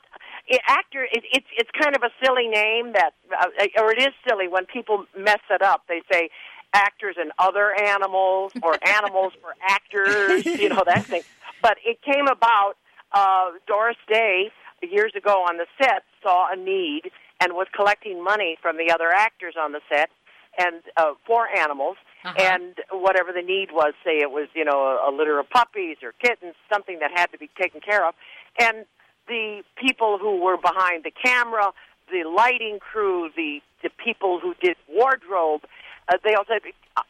it, 0.53 0.61
actor, 0.67 1.03
it, 1.11 1.23
it's 1.31 1.47
it's 1.57 1.69
kind 1.79 1.95
of 1.95 2.03
a 2.03 2.11
silly 2.23 2.47
name 2.47 2.93
that, 2.93 3.13
uh, 3.39 3.81
or 3.81 3.91
it 3.91 4.01
is 4.01 4.13
silly 4.27 4.47
when 4.47 4.65
people 4.65 5.05
mess 5.17 5.41
it 5.49 5.61
up. 5.61 5.83
They 5.87 6.01
say 6.11 6.29
actors 6.73 7.15
and 7.19 7.31
other 7.39 7.73
animals, 7.79 8.53
or 8.61 8.77
animals 8.87 9.33
for 9.41 9.53
actors, 9.67 10.45
you 10.45 10.69
know 10.69 10.83
that 10.85 11.05
thing. 11.05 11.23
But 11.61 11.77
it 11.85 12.01
came 12.01 12.27
about. 12.27 12.73
Uh, 13.15 13.51
Doris 13.67 13.95
Day 14.09 14.49
years 14.81 15.13
ago 15.15 15.45
on 15.47 15.57
the 15.57 15.67
set 15.79 16.03
saw 16.23 16.51
a 16.51 16.55
need 16.55 17.11
and 17.39 17.53
was 17.53 17.67
collecting 17.75 18.23
money 18.23 18.57
from 18.61 18.77
the 18.77 18.91
other 18.91 19.09
actors 19.09 19.55
on 19.59 19.71
the 19.71 19.81
set 19.87 20.09
and 20.57 20.81
uh, 20.97 21.13
for 21.25 21.47
animals 21.47 21.97
and 22.39 22.75
whatever 22.91 23.31
the 23.33 23.41
need 23.41 23.69
was 23.71 23.93
say 24.03 24.19
it 24.19 24.31
was 24.31 24.47
you 24.53 24.63
know 24.63 24.79
a, 24.79 25.09
a 25.09 25.11
litter 25.15 25.39
of 25.39 25.49
puppies 25.49 25.97
or 26.03 26.13
kittens 26.23 26.55
something 26.71 26.99
that 26.99 27.11
had 27.13 27.27
to 27.31 27.37
be 27.37 27.49
taken 27.59 27.81
care 27.81 28.07
of 28.07 28.13
and 28.59 28.85
the 29.27 29.63
people 29.75 30.17
who 30.19 30.41
were 30.41 30.57
behind 30.57 31.03
the 31.03 31.12
camera 31.12 31.71
the 32.12 32.23
lighting 32.29 32.79
crew 32.79 33.29
the 33.36 33.62
the 33.81 33.89
people 34.03 34.39
who 34.39 34.53
did 34.62 34.75
wardrobe 34.89 35.62
uh, 36.09 36.17
they 36.23 36.33
all 36.36 36.45
said 36.47 36.62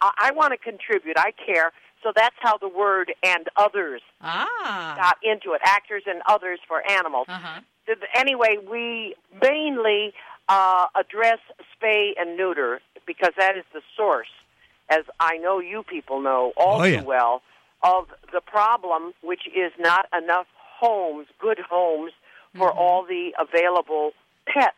I, 0.01 0.11
I 0.27 0.31
want 0.31 0.51
to 0.51 0.57
contribute 0.57 1.17
i 1.17 1.31
care 1.45 1.71
so 2.03 2.11
that's 2.15 2.35
how 2.39 2.57
the 2.57 2.67
word 2.67 3.13
and 3.23 3.47
others 3.55 4.01
Ah. 4.21 4.93
got 4.97 5.17
into 5.23 5.53
it 5.53 5.61
actors 5.63 6.03
and 6.05 6.21
others 6.27 6.59
for 6.67 6.81
animals 6.89 7.27
Uh-huh. 7.29 7.61
anyway, 8.15 8.57
we 8.69 9.15
mainly 9.41 10.13
uh, 10.49 10.85
address 10.95 11.39
spay 11.73 12.11
and 12.19 12.37
neuter 12.37 12.79
because 13.05 13.31
that 13.37 13.57
is 13.57 13.63
the 13.73 13.81
source, 13.97 14.29
as 14.89 15.03
I 15.19 15.37
know 15.37 15.59
you 15.59 15.83
people 15.83 16.21
know 16.21 16.53
all 16.57 16.81
Oh, 16.81 16.83
yeah. 16.85 16.99
too 16.99 17.05
well, 17.05 17.41
of 17.83 18.07
the 18.31 18.41
problem, 18.41 19.13
which 19.21 19.47
is 19.47 19.71
not 19.79 20.05
enough 20.17 20.47
homes, 20.83 21.27
good 21.39 21.59
homes, 21.59 22.11
for 22.57 22.71
all 22.71 23.03
the 23.03 23.31
available 23.39 24.11
pets. 24.47 24.75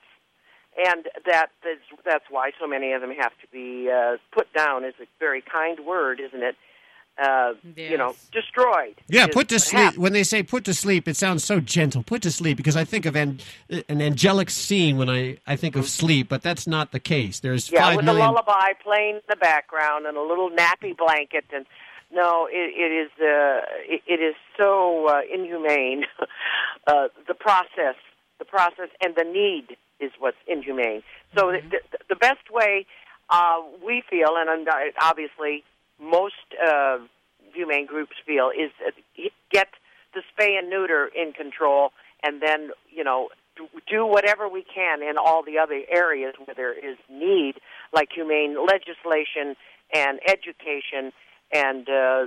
And 0.87 1.07
that 1.25 1.47
is, 1.69 1.79
that's 2.05 2.25
why 2.29 2.51
so 2.59 2.67
many 2.67 2.93
of 2.93 3.01
them 3.01 3.11
have 3.11 3.31
to 3.41 3.47
be 3.51 3.89
uh, 3.89 4.17
put 4.33 4.47
down 4.53 4.83
is 4.83 4.93
a 5.01 5.05
very 5.19 5.41
kind 5.41 5.77
word, 5.85 6.19
isn't 6.19 6.43
it? 6.43 6.55
Uh, 7.17 7.53
You 7.77 7.97
know, 7.97 8.13
destroyed. 8.33 8.95
Yeah, 9.07 9.27
put 9.27 9.47
to 9.49 9.59
sleep. 9.59 9.81
happens. 9.83 9.99
When 9.99 10.11
they 10.11 10.23
say 10.23 10.43
put 10.43 10.65
to 10.65 10.73
sleep, 10.73 11.07
it 11.07 11.15
sounds 11.15 11.45
so 11.45 11.61
gentle. 11.61 12.03
Put 12.03 12.21
to 12.23 12.31
sleep 12.31 12.57
because 12.57 12.75
I 12.75 12.83
think 12.83 13.05
of 13.05 13.15
an, 13.15 13.39
an 13.87 14.01
angelic 14.01 14.49
scene 14.49 14.97
when 14.97 15.09
I, 15.09 15.37
I 15.47 15.55
think 15.55 15.77
of 15.77 15.87
sleep, 15.87 16.27
but 16.27 16.41
that's 16.41 16.67
not 16.67 16.91
the 16.91 16.99
case. 16.99 17.39
There's 17.39 17.71
Yeah, 17.71 17.83
five 17.83 17.95
with 17.97 18.05
million. 18.05 18.25
a 18.25 18.31
lullaby 18.31 18.73
playing 18.83 19.15
in 19.15 19.21
the 19.29 19.37
background 19.37 20.05
and 20.05 20.17
a 20.17 20.21
little 20.21 20.49
nappy 20.49 20.95
blanket, 20.95 21.45
and 21.53 21.65
no, 22.11 22.47
it, 22.49 22.73
it 22.75 22.91
is 22.93 23.11
uh, 23.19 23.61
it, 23.87 24.01
it 24.07 24.23
is 24.23 24.35
so 24.57 25.07
uh, 25.07 25.21
inhumane. 25.33 26.03
uh, 26.87 27.07
the 27.27 27.33
process, 27.33 27.95
the 28.39 28.45
process, 28.45 28.89
and 29.03 29.15
the 29.15 29.23
need 29.23 29.77
is 29.99 30.11
what's 30.19 30.37
inhumane. 30.47 31.03
So 31.37 31.51
the, 31.51 31.61
the, 31.69 31.97
the 32.09 32.15
best 32.15 32.51
way 32.51 32.85
uh, 33.29 33.61
we 33.85 34.03
feel, 34.09 34.35
and 34.37 34.67
obviously 35.01 35.63
most 35.99 36.35
uh, 36.65 36.97
humane 37.53 37.85
groups 37.85 38.15
feel, 38.25 38.49
is 38.49 38.71
uh, 38.85 38.91
get 39.51 39.67
the 40.13 40.21
spay 40.21 40.57
and 40.57 40.69
neuter 40.69 41.09
in 41.15 41.33
control, 41.33 41.91
and 42.23 42.41
then 42.41 42.71
you 42.89 43.03
know 43.03 43.29
do 43.89 44.05
whatever 44.05 44.49
we 44.49 44.63
can 44.63 45.01
in 45.01 45.17
all 45.17 45.43
the 45.43 45.57
other 45.57 45.81
areas 45.89 46.33
where 46.43 46.55
there 46.55 46.73
is 46.73 46.97
need, 47.09 47.55
like 47.93 48.09
humane 48.13 48.57
legislation 48.65 49.55
and 49.93 50.19
education, 50.27 51.11
and 51.55 51.87
uh, 51.89 52.25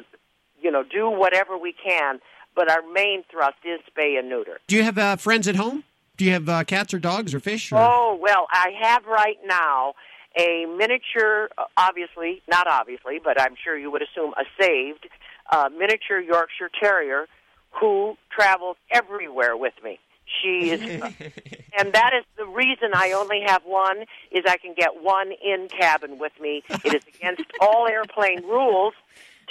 you 0.60 0.70
know 0.70 0.82
do 0.82 1.10
whatever 1.10 1.56
we 1.56 1.72
can. 1.72 2.20
But 2.54 2.70
our 2.70 2.82
main 2.92 3.22
thrust 3.30 3.58
is 3.64 3.80
spay 3.92 4.18
and 4.18 4.28
neuter. 4.28 4.58
Do 4.66 4.76
you 4.76 4.82
have 4.82 4.98
uh, 4.98 5.16
friends 5.16 5.46
at 5.46 5.56
home? 5.56 5.84
Do 6.16 6.24
you 6.24 6.32
have 6.32 6.48
uh, 6.48 6.64
cats 6.64 6.92
or 6.92 6.98
dogs 6.98 7.34
or 7.34 7.40
fish? 7.40 7.70
Or... 7.72 7.78
Oh 7.78 8.18
well, 8.20 8.46
I 8.50 8.70
have 8.80 9.04
right 9.06 9.38
now 9.44 9.94
a 10.36 10.66
miniature, 10.66 11.48
obviously 11.76 12.42
not 12.48 12.66
obviously, 12.66 13.18
but 13.22 13.40
I'm 13.40 13.54
sure 13.62 13.78
you 13.78 13.90
would 13.90 14.02
assume 14.02 14.34
a 14.36 14.44
saved 14.60 15.08
uh, 15.50 15.68
miniature 15.76 16.20
Yorkshire 16.20 16.70
Terrier 16.80 17.26
who 17.70 18.16
travels 18.30 18.76
everywhere 18.90 19.56
with 19.56 19.74
me. 19.84 19.98
She 20.42 20.70
is, 20.70 21.02
and 21.76 21.92
that 21.92 22.12
is 22.14 22.24
the 22.36 22.46
reason 22.46 22.90
I 22.94 23.12
only 23.12 23.42
have 23.46 23.62
one. 23.64 24.04
Is 24.30 24.44
I 24.46 24.56
can 24.56 24.74
get 24.74 25.02
one 25.02 25.32
in 25.32 25.68
cabin 25.68 26.18
with 26.18 26.32
me. 26.40 26.62
It 26.84 26.94
is 26.94 27.02
against 27.14 27.42
all 27.60 27.86
airplane 27.86 28.42
rules 28.44 28.94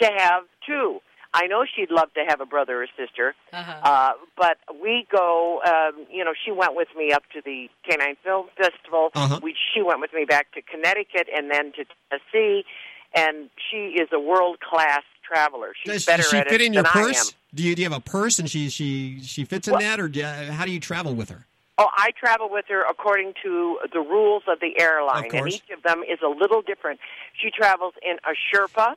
to 0.02 0.06
have 0.18 0.44
two. 0.66 1.02
I 1.34 1.46
know 1.48 1.66
she'd 1.66 1.92
love 1.92 2.14
to 2.14 2.24
have 2.28 2.42
a 2.42 2.46
brother 2.46 2.82
or 2.82 2.88
sister, 2.98 3.36
uh-huh. 3.52 3.80
uh, 3.84 4.12
but 4.38 4.58
we 4.82 5.06
go. 5.12 5.62
Um, 5.66 6.08
you 6.12 6.24
know, 6.24 6.34
she 6.46 6.52
went 6.52 6.76
with 6.76 6.88
me 6.98 7.12
up 7.12 7.24
to 7.34 7.42
the 7.44 7.70
Canine 7.88 8.16
Film 8.24 8.48
Festival. 8.58 9.10
Uh-huh. 9.14 9.40
We 9.44 9.56
she 9.74 9.82
went 9.82 10.00
with 10.00 10.14
me 10.14 10.26
back 10.26 10.52
to 10.54 10.62
Connecticut 10.62 11.28
and 11.36 11.52
then 11.52 11.74
to 11.74 11.86
Tennessee, 12.10 12.66
and 13.14 13.50
she 13.70 14.00
is 14.00 14.10
a 14.14 14.20
world 14.20 14.60
class 14.62 15.04
traveler. 15.28 15.74
She's 15.84 15.94
Does, 15.94 16.06
better 16.06 16.24
does 16.24 16.32
she 16.32 16.38
at 16.38 16.50
fit 16.50 16.62
it 16.62 16.66
in 16.66 16.74
your 16.74 16.84
than 16.84 16.92
purse? 16.92 17.18
I 17.18 17.20
am. 17.20 17.34
Do 17.56 17.64
you 17.64 17.76
do 17.76 17.82
you 17.82 17.90
have 17.90 17.98
a 17.98 18.02
purse 18.02 18.40
and 18.40 18.50
she 18.50 18.70
she 18.70 19.20
she 19.22 19.46
fits 19.46 19.68
in 19.68 19.74
Well- 19.74 19.82
that, 19.82 20.00
or 20.00 20.08
do, 20.08 20.24
uh, 20.24 20.52
how 20.52 20.66
do 20.66 20.72
you 20.72 20.80
travel 20.80 21.14
with 21.14 21.30
her? 21.30 21.46
Oh, 21.80 21.90
I 21.94 22.10
travel 22.20 22.50
with 22.50 22.66
her 22.70 22.84
according 22.90 23.34
to 23.44 23.78
the 23.94 24.00
rules 24.00 24.44
of 24.48 24.60
the 24.60 24.80
airline, 24.82 25.28
Of 25.28 25.46
and 25.46 25.48
each 25.54 25.70
of 25.76 25.84
them 25.84 26.02
is 26.04 26.20
a 26.26 26.28
little 26.30 26.62
different. 26.64 27.00
She 27.40 27.52
travels 27.52 27.94
in 28.02 28.18
a 28.26 28.34
Sherpa, 28.34 28.96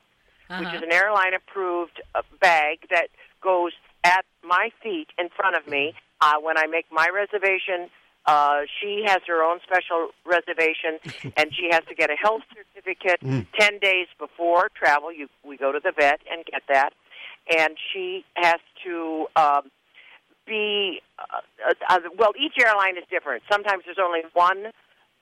which 0.57 0.67
Uh-huh. 0.67 0.77
is 0.77 0.81
an 0.83 0.91
airline 0.91 1.33
approved 1.35 2.01
uh, 2.15 2.23
bag 2.39 2.79
that 2.89 3.09
goes 3.41 3.73
at 4.03 4.25
my 4.43 4.71
feet 4.81 5.09
in 5.19 5.29
front 5.29 5.55
of 5.55 5.67
me. 5.67 5.93
Uh, 6.21 6.33
when 6.41 6.57
I 6.57 6.65
make 6.65 6.85
my 6.91 7.07
reservation, 7.13 7.89
uh, 8.25 8.61
she 8.79 9.03
has 9.05 9.21
her 9.27 9.43
own 9.43 9.59
special 9.63 10.09
reservation, 10.25 10.99
and 11.37 11.53
she 11.55 11.69
has 11.71 11.83
to 11.87 11.95
get 11.95 12.09
a 12.09 12.15
health 12.15 12.41
certificate 12.53 13.19
Mm. 13.21 13.45
ten 13.59 13.77
days 13.79 14.07
before 14.17 14.69
travel. 14.73 15.11
You, 15.13 15.27
we 15.43 15.55
go 15.57 15.71
to 15.71 15.79
the 15.79 15.91
vet 15.91 16.21
and 16.31 16.43
get 16.45 16.63
that, 16.67 16.93
and 17.55 17.77
she 17.93 18.25
has 18.35 18.59
to. 18.83 19.27
Um, 19.35 19.69
be 20.57 21.01
uh, 21.17 21.73
uh, 21.89 21.99
well. 22.19 22.33
Each 22.45 22.55
airline 22.63 22.95
is 23.01 23.05
different. 23.09 23.43
Sometimes 23.51 23.83
there's 23.85 24.03
only 24.07 24.21
one 24.33 24.59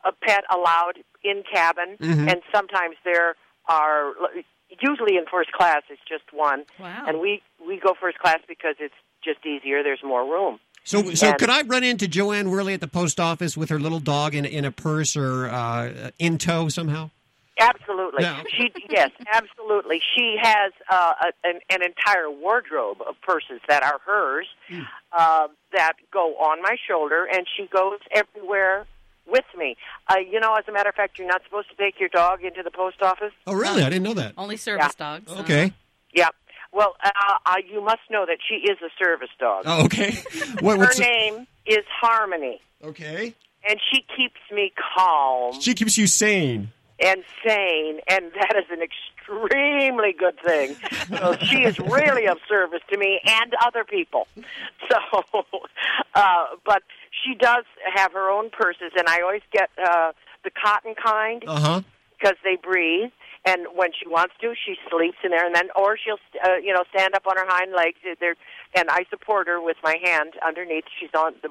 uh, 0.04 0.12
pet 0.26 0.44
allowed 0.58 0.96
in 1.24 1.44
cabin, 1.52 1.90
Mhm. 2.02 2.26
and 2.32 2.40
sometimes 2.54 2.96
there 3.06 3.30
are. 3.68 4.14
Usually 4.82 5.18
in 5.18 5.26
first 5.36 5.52
class, 5.52 5.82
it's 5.90 6.02
just 6.08 6.26
one, 6.32 6.64
Wow. 6.80 7.04
and 7.08 7.20
we 7.20 7.42
we 7.68 7.80
go 7.80 7.96
first 8.00 8.20
class 8.20 8.38
because 8.48 8.76
it's 8.80 8.94
just 9.28 9.42
easier. 9.46 9.82
There's 9.82 10.04
more 10.04 10.24
room. 10.36 10.60
So, 10.84 10.98
so 11.16 11.28
And- 11.30 11.38
could 11.40 11.50
I 11.50 11.62
run 11.64 11.84
into 11.84 12.08
Jo 12.08 12.32
Anne 12.32 12.50
Worley 12.52 12.74
at 12.76 12.80
the 12.80 12.88
post 12.88 13.20
office 13.20 13.58
with 13.58 13.70
her 13.70 13.80
little 13.80 14.00
dog 14.00 14.34
in 14.36 14.46
in 14.46 14.66
a 14.66 14.72
purse 14.72 15.18
or 15.18 15.48
uh, 15.50 16.12
in 16.20 16.38
tow 16.38 16.70
somehow? 16.70 17.10
Absolutely. 17.60 18.24
Yeah. 18.24 18.44
She 18.56 18.72
yes, 18.90 19.12
absolutely. 19.32 20.00
She 20.16 20.38
has 20.42 20.72
uh, 20.90 21.14
a, 21.22 21.48
an, 21.48 21.60
an 21.70 21.82
entire 21.84 22.30
wardrobe 22.30 22.98
of 23.08 23.16
purses 23.22 23.60
that 23.68 23.84
are 23.84 24.00
hers 24.06 24.48
uh, 25.12 25.48
that 25.74 25.94
go 26.12 26.36
on 26.38 26.62
my 26.62 26.76
shoulder, 26.88 27.28
and 27.32 27.46
she 27.58 27.68
goes 27.68 28.00
everywhere 28.14 28.86
with 29.28 29.46
me. 29.58 29.76
Uh, 30.08 30.16
you 30.18 30.40
know, 30.40 30.56
as 30.56 30.64
a 30.68 30.72
matter 30.72 30.90
of 30.90 30.96
fact, 30.96 31.18
you're 31.20 31.28
not 31.28 31.44
supposed 31.44 31.70
to 31.70 31.76
take 31.76 32.00
your 32.00 32.10
dog 32.10 32.44
into 32.44 32.64
the 32.64 32.72
post 32.72 33.02
office. 33.02 33.34
Oh, 33.46 33.54
really? 33.54 33.84
I 33.84 33.90
didn't 33.90 34.04
know 34.04 34.16
that. 34.16 34.34
Only 34.38 34.58
service 34.58 34.96
dogs. 34.96 35.32
Okay. 35.32 35.74
Yeah. 36.14 36.30
Well, 36.72 36.96
uh, 37.04 37.10
uh, 37.46 37.56
you 37.68 37.82
must 37.84 38.02
know 38.10 38.26
that 38.26 38.38
she 38.48 38.56
is 38.56 38.78
a 38.82 38.90
service 39.04 39.30
dog. 39.40 39.64
Oh, 39.66 39.86
okay. 39.86 40.18
What, 40.62 40.78
Her 40.78 40.86
what's 40.86 41.00
name 41.00 41.48
is 41.66 41.86
Harmony, 42.02 42.60
okay? 42.84 43.34
and 43.68 43.80
she 43.92 44.02
keeps 44.16 44.40
me 44.52 44.72
calm. 44.96 45.60
She 45.62 45.74
keeps 45.74 45.98
you 45.98 46.06
sane. 46.08 46.72
And 47.02 47.24
sane, 47.46 48.00
and 48.08 48.32
that 48.34 48.56
is 48.58 48.66
an 48.72 48.82
extremely 48.82 50.14
good 50.14 50.40
thing. 50.46 50.76
So 51.18 51.36
she 51.42 51.64
is 51.64 51.80
really 51.80 52.28
of 52.28 52.38
service 52.48 52.82
to 52.92 52.98
me 52.98 53.22
and 53.26 53.54
other 53.66 53.84
people. 53.84 54.28
So, 54.90 55.24
uh, 56.16 56.46
but 56.66 56.84
she 57.24 57.36
does 57.36 57.66
have 57.94 58.14
her 58.14 58.30
own 58.30 58.50
purses, 58.50 58.92
and 58.98 59.08
I 59.08 59.22
always 59.22 59.42
get 59.52 59.70
uh, 59.78 60.12
the 60.44 60.52
cotton 60.52 60.96
kind 60.96 61.44
because 62.20 62.38
they 62.44 62.58
breathe. 62.62 63.12
And 63.46 63.68
when 63.74 63.92
she 63.98 64.08
wants 64.08 64.34
to, 64.42 64.54
she 64.54 64.76
sleeps 64.90 65.18
in 65.24 65.32
there, 65.32 65.46
and 65.46 65.56
then 65.56 65.70
or 65.76 65.98
she'll 65.98 66.20
uh, 66.44 66.58
you 66.58 66.74
know 66.74 66.84
stand 66.94 67.16
up 67.16 67.26
on 67.26 67.38
her 67.38 67.46
hind 67.48 67.72
legs. 67.72 67.98
There, 68.20 68.36
and 68.76 68.90
I 68.90 69.06
support 69.10 69.48
her 69.48 69.62
with 69.62 69.78
my 69.82 69.96
hand 70.04 70.34
underneath. 70.46 70.84
She's 71.00 71.14
on 71.16 71.34
the 71.42 71.50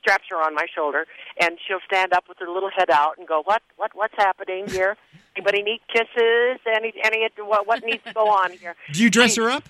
straps 0.00 0.24
are 0.32 0.42
on 0.42 0.54
my 0.54 0.66
shoulder, 0.74 1.06
and 1.40 1.58
she'll 1.66 1.80
stand 1.86 2.12
up 2.12 2.24
with 2.28 2.38
her 2.38 2.48
little 2.48 2.70
head 2.76 2.90
out 2.90 3.18
and 3.18 3.26
go, 3.26 3.42
"What? 3.44 3.62
What? 3.76 3.92
What's 3.94 4.14
happening 4.16 4.66
here? 4.70 4.96
Anybody 5.36 5.62
need 5.62 5.80
kisses? 5.92 6.60
Any? 6.66 6.92
Any? 7.04 7.28
What, 7.38 7.66
what 7.66 7.84
needs 7.84 8.02
to 8.04 8.12
go 8.12 8.28
on 8.28 8.52
here?" 8.58 8.74
Do 8.92 9.02
you 9.02 9.10
dress 9.10 9.36
her 9.36 9.50
up? 9.50 9.68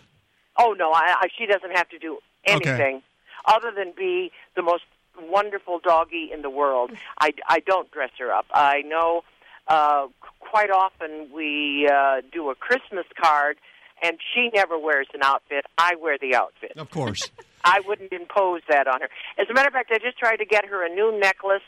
Oh 0.58 0.74
no, 0.76 0.92
I, 0.92 1.14
I, 1.20 1.28
she 1.38 1.46
doesn't 1.46 1.76
have 1.76 1.88
to 1.90 1.98
do 1.98 2.18
Okay. 2.48 2.70
anything 2.70 3.02
other 3.46 3.70
than 3.76 3.92
be 3.96 4.30
the 4.56 4.62
most 4.62 4.84
wonderful 5.20 5.78
doggie 5.82 6.30
in 6.32 6.42
the 6.42 6.50
world. 6.50 6.90
I, 7.20 7.32
I 7.48 7.60
don't 7.60 7.90
dress 7.90 8.10
her 8.18 8.32
up. 8.32 8.46
I 8.52 8.82
know 8.82 9.22
uh, 9.66 10.06
quite 10.40 10.70
often 10.70 11.28
we 11.34 11.88
uh, 11.92 12.22
do 12.32 12.50
a 12.50 12.54
Christmas 12.54 13.04
card, 13.20 13.56
and 14.02 14.18
she 14.34 14.50
never 14.54 14.78
wears 14.78 15.08
an 15.14 15.20
outfit. 15.22 15.64
I 15.76 15.94
wear 16.00 16.16
the 16.20 16.34
outfit. 16.34 16.72
Of 16.76 16.90
course. 16.90 17.30
I 17.68 17.80
wouldn't 17.86 18.12
impose 18.12 18.62
that 18.68 18.86
on 18.86 19.00
her. 19.00 19.08
As 19.38 19.46
a 19.50 19.54
matter 19.54 19.68
of 19.68 19.74
fact, 19.74 19.90
I 19.92 19.98
just 19.98 20.18
tried 20.18 20.36
to 20.36 20.44
get 20.44 20.64
her 20.66 20.84
a 20.84 20.88
new 20.88 21.18
necklace. 21.18 21.62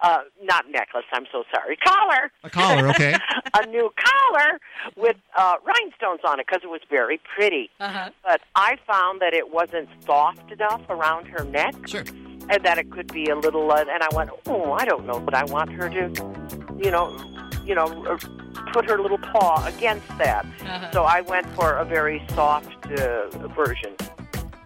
Uh, 0.00 0.18
not 0.44 0.70
necklace. 0.70 1.06
I'm 1.12 1.26
so 1.32 1.42
sorry. 1.52 1.76
Collar. 1.76 2.30
A 2.44 2.50
collar, 2.50 2.88
okay. 2.90 3.16
a 3.54 3.66
new 3.66 3.90
collar 3.98 4.60
with 4.96 5.16
uh, 5.36 5.54
rhinestones 5.64 6.20
on 6.24 6.38
it 6.38 6.46
because 6.46 6.62
it 6.62 6.70
was 6.70 6.82
very 6.88 7.20
pretty. 7.34 7.68
Uh-huh. 7.80 8.10
But 8.22 8.42
I 8.54 8.76
found 8.86 9.20
that 9.20 9.34
it 9.34 9.52
wasn't 9.52 9.88
soft 10.06 10.52
enough 10.52 10.82
around 10.88 11.26
her 11.26 11.42
neck. 11.44 11.74
Sure. 11.88 12.04
And 12.50 12.64
that 12.64 12.78
it 12.78 12.92
could 12.92 13.12
be 13.12 13.28
a 13.28 13.34
little. 13.34 13.72
Uh, 13.72 13.84
and 13.88 14.02
I 14.02 14.08
went, 14.14 14.30
oh, 14.46 14.72
I 14.72 14.84
don't 14.84 15.04
know, 15.04 15.18
but 15.18 15.34
I 15.34 15.44
want 15.44 15.72
her 15.72 15.88
to, 15.90 16.78
you 16.82 16.92
know, 16.92 17.16
you 17.64 17.74
know, 17.74 17.86
uh, 18.06 18.18
put 18.72 18.88
her 18.88 19.00
little 19.00 19.18
paw 19.18 19.66
against 19.66 20.06
that. 20.18 20.46
Uh-huh. 20.60 20.92
So 20.92 21.02
I 21.04 21.22
went 21.22 21.46
for 21.56 21.72
a 21.72 21.84
very 21.84 22.22
soft 22.34 22.86
uh, 22.86 23.28
version. 23.48 23.94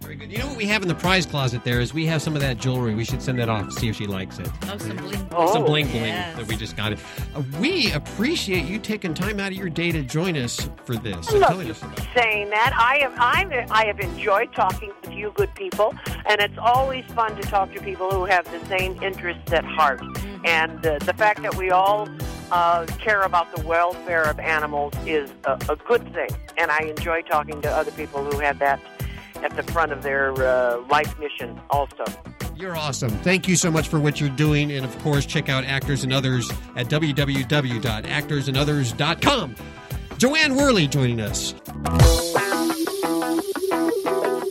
Very 0.02 0.16
good. 0.16 0.32
You 0.32 0.38
know 0.38 0.48
what 0.48 0.56
we 0.56 0.66
have 0.66 0.82
in 0.82 0.88
the 0.88 0.96
prize 0.96 1.24
closet 1.24 1.62
there 1.62 1.80
is 1.80 1.94
we 1.94 2.06
have 2.06 2.20
some 2.20 2.34
of 2.34 2.40
that 2.40 2.58
jewelry. 2.58 2.94
We 2.94 3.04
should 3.04 3.22
send 3.22 3.38
that 3.38 3.48
off, 3.48 3.72
see 3.72 3.88
if 3.88 3.96
she 3.96 4.06
likes 4.06 4.40
it. 4.40 4.48
Oh, 4.64 4.76
some 4.76 4.96
bling. 4.96 5.28
Oh, 5.30 5.52
some 5.52 5.64
bling 5.64 5.86
bling 5.86 6.06
yes. 6.06 6.36
that 6.36 6.48
we 6.48 6.56
just 6.56 6.76
got 6.76 6.92
it. 6.92 6.98
Uh, 7.36 7.42
we 7.60 7.92
appreciate 7.92 8.64
you 8.64 8.80
taking 8.80 9.14
time 9.14 9.38
out 9.38 9.52
of 9.52 9.58
your 9.58 9.68
day 9.68 9.92
to 9.92 10.02
join 10.02 10.36
us 10.36 10.68
for 10.84 10.96
this. 10.96 11.32
I 11.32 11.38
love 11.38 11.64
you 11.64 11.70
us 11.70 11.80
saying 12.14 12.50
that. 12.50 12.72
I 12.76 12.98
have 13.02 13.14
I'm, 13.16 13.70
I 13.70 13.86
have 13.86 14.00
enjoyed 14.00 14.52
talking 14.52 14.92
with 15.02 15.12
you, 15.12 15.32
good 15.36 15.54
people, 15.54 15.94
and 16.26 16.40
it's 16.40 16.58
always 16.58 17.04
fun 17.06 17.36
to 17.36 17.42
talk 17.42 17.72
to 17.74 17.80
people 17.80 18.10
who 18.10 18.24
have 18.24 18.44
the 18.50 18.66
same 18.66 19.00
interests 19.02 19.52
at 19.52 19.64
heart. 19.64 20.00
Mm-hmm. 20.00 20.46
And 20.46 20.84
uh, 20.84 20.98
the 20.98 21.14
fact 21.14 21.42
that 21.42 21.54
we 21.54 21.70
all 21.70 22.08
uh, 22.50 22.86
care 22.98 23.22
about 23.22 23.54
the 23.54 23.64
welfare 23.66 24.24
of 24.24 24.38
animals 24.40 24.92
is 25.06 25.30
a, 25.44 25.52
a 25.68 25.76
good 25.76 26.12
thing. 26.12 26.28
And 26.58 26.70
I 26.70 26.80
enjoy 26.80 27.22
talking 27.22 27.62
to 27.62 27.70
other 27.70 27.92
people 27.92 28.24
who 28.24 28.38
have 28.40 28.58
that 28.58 28.80
at 29.42 29.56
the 29.56 29.62
front 29.72 29.92
of 29.92 30.02
their 30.02 30.32
uh, 30.32 30.82
life 30.88 31.18
mission 31.18 31.60
also. 31.70 32.04
You're 32.56 32.76
awesome. 32.76 33.10
Thank 33.10 33.48
you 33.48 33.56
so 33.56 33.70
much 33.70 33.88
for 33.88 33.98
what 33.98 34.20
you're 34.20 34.28
doing. 34.30 34.70
And 34.72 34.84
of 34.84 34.98
course, 35.00 35.24
check 35.26 35.48
out 35.48 35.64
Actors 35.64 36.04
and 36.04 36.12
Others 36.12 36.50
at 36.76 36.86
www.actorsandothers.com. 36.88 39.54
Jo 40.18 40.34
Anne 40.36 40.54
Worley 40.54 40.86
joining 40.86 41.20
us. 41.20 41.54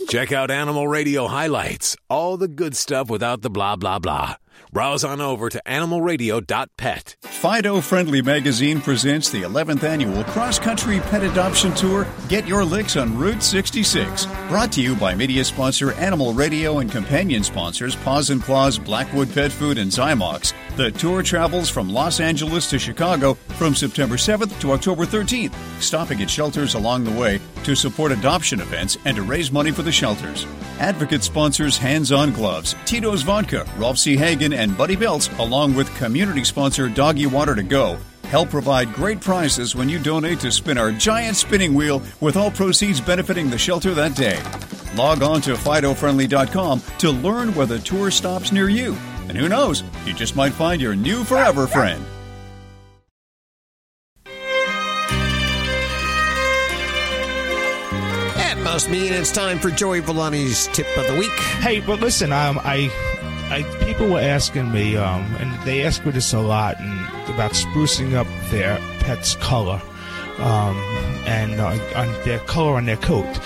Check 0.08 0.32
out 0.32 0.50
Animal 0.50 0.88
Radio 0.88 1.26
highlights, 1.26 1.96
all 2.10 2.36
the 2.36 2.48
good 2.48 2.76
stuff 2.76 3.08
without 3.08 3.40
the 3.40 3.48
blah, 3.48 3.76
blah, 3.76 3.98
blah. 3.98 4.34
Browse 4.72 5.04
on 5.04 5.20
over 5.20 5.50
to 5.50 5.60
animalradio.pet. 5.66 7.16
Fido 7.20 7.82
Friendly 7.82 8.22
Magazine 8.22 8.80
presents 8.80 9.28
the 9.28 9.42
11th 9.42 9.82
annual 9.82 10.24
Cross 10.24 10.60
Country 10.60 10.98
Pet 11.00 11.22
Adoption 11.22 11.74
Tour. 11.74 12.06
Get 12.28 12.48
your 12.48 12.64
licks 12.64 12.96
on 12.96 13.18
Route 13.18 13.42
66. 13.42 14.24
Brought 14.48 14.72
to 14.72 14.80
you 14.80 14.96
by 14.96 15.14
media 15.14 15.44
sponsor 15.44 15.92
Animal 15.92 16.32
Radio 16.32 16.78
and 16.78 16.90
companion 16.90 17.44
sponsors 17.44 17.96
Paws 17.96 18.30
and 18.30 18.42
Claws, 18.42 18.78
Blackwood 18.78 19.30
Pet 19.34 19.52
Food, 19.52 19.76
and 19.76 19.90
Zymox. 19.90 20.54
The 20.74 20.90
tour 20.90 21.22
travels 21.22 21.68
from 21.68 21.90
Los 21.90 22.18
Angeles 22.18 22.70
to 22.70 22.78
Chicago 22.78 23.34
from 23.34 23.74
September 23.74 24.16
7th 24.16 24.58
to 24.60 24.72
October 24.72 25.04
13th, 25.04 25.52
stopping 25.82 26.22
at 26.22 26.30
shelters 26.30 26.72
along 26.72 27.04
the 27.04 27.10
way 27.10 27.40
to 27.64 27.74
support 27.74 28.10
adoption 28.10 28.58
events 28.58 28.96
and 29.04 29.14
to 29.18 29.22
raise 29.22 29.52
money 29.52 29.70
for 29.70 29.82
the 29.82 29.92
shelters. 29.92 30.46
Advocate 30.78 31.22
sponsors 31.22 31.76
Hands 31.76 32.10
On 32.10 32.32
Gloves, 32.32 32.74
Tito's 32.86 33.20
Vodka, 33.20 33.66
Rolf 33.76 33.98
C. 33.98 34.16
Hagen, 34.16 34.54
and 34.54 34.76
Buddy 34.78 34.96
Belts, 34.96 35.28
along 35.38 35.74
with 35.74 35.94
community 35.96 36.42
sponsor 36.42 36.88
Doggy 36.88 37.26
Water 37.26 37.54
to 37.54 37.62
Go. 37.62 37.98
Help 38.24 38.48
provide 38.48 38.94
great 38.94 39.20
prizes 39.20 39.76
when 39.76 39.90
you 39.90 39.98
donate 39.98 40.40
to 40.40 40.50
spin 40.50 40.78
our 40.78 40.90
giant 40.90 41.36
spinning 41.36 41.74
wheel, 41.74 42.00
with 42.22 42.34
all 42.34 42.50
proceeds 42.50 42.98
benefiting 42.98 43.50
the 43.50 43.58
shelter 43.58 43.92
that 43.92 44.16
day. 44.16 44.42
Log 44.96 45.22
on 45.22 45.42
to 45.42 45.52
FidoFriendly.com 45.52 46.82
to 46.96 47.10
learn 47.10 47.54
where 47.54 47.66
the 47.66 47.78
tour 47.80 48.10
stops 48.10 48.52
near 48.52 48.70
you. 48.70 48.96
And 49.28 49.36
who 49.36 49.48
knows, 49.48 49.82
you 50.04 50.12
just 50.12 50.36
might 50.36 50.52
find 50.52 50.80
your 50.80 50.94
new 50.94 51.24
forever 51.24 51.66
friend. 51.66 52.04
That 58.36 58.58
must 58.62 58.90
mean 58.90 59.12
it's 59.12 59.32
time 59.32 59.58
for 59.58 59.70
Joey 59.70 60.00
Villani's 60.02 60.68
tip 60.68 60.86
of 60.96 61.06
the 61.06 61.16
week. 61.16 61.30
Hey, 61.60 61.80
but 61.80 62.00
listen, 62.00 62.32
um, 62.32 62.58
I, 62.62 62.90
I 63.50 63.62
people 63.84 64.08
were 64.08 64.20
asking 64.20 64.70
me, 64.72 64.96
um, 64.96 65.22
and 65.36 65.62
they 65.66 65.82
ask 65.82 66.04
me 66.04 66.12
this 66.12 66.32
a 66.32 66.40
lot, 66.40 66.78
and 66.80 67.00
about 67.34 67.52
sprucing 67.52 68.14
up 68.14 68.26
their 68.50 68.78
pet's 69.00 69.36
color, 69.36 69.80
um, 70.38 70.76
and 71.26 71.60
uh, 71.60 71.78
on 71.96 72.12
their 72.24 72.40
color 72.40 72.76
on 72.76 72.84
their 72.84 72.96
coat. 72.96 73.38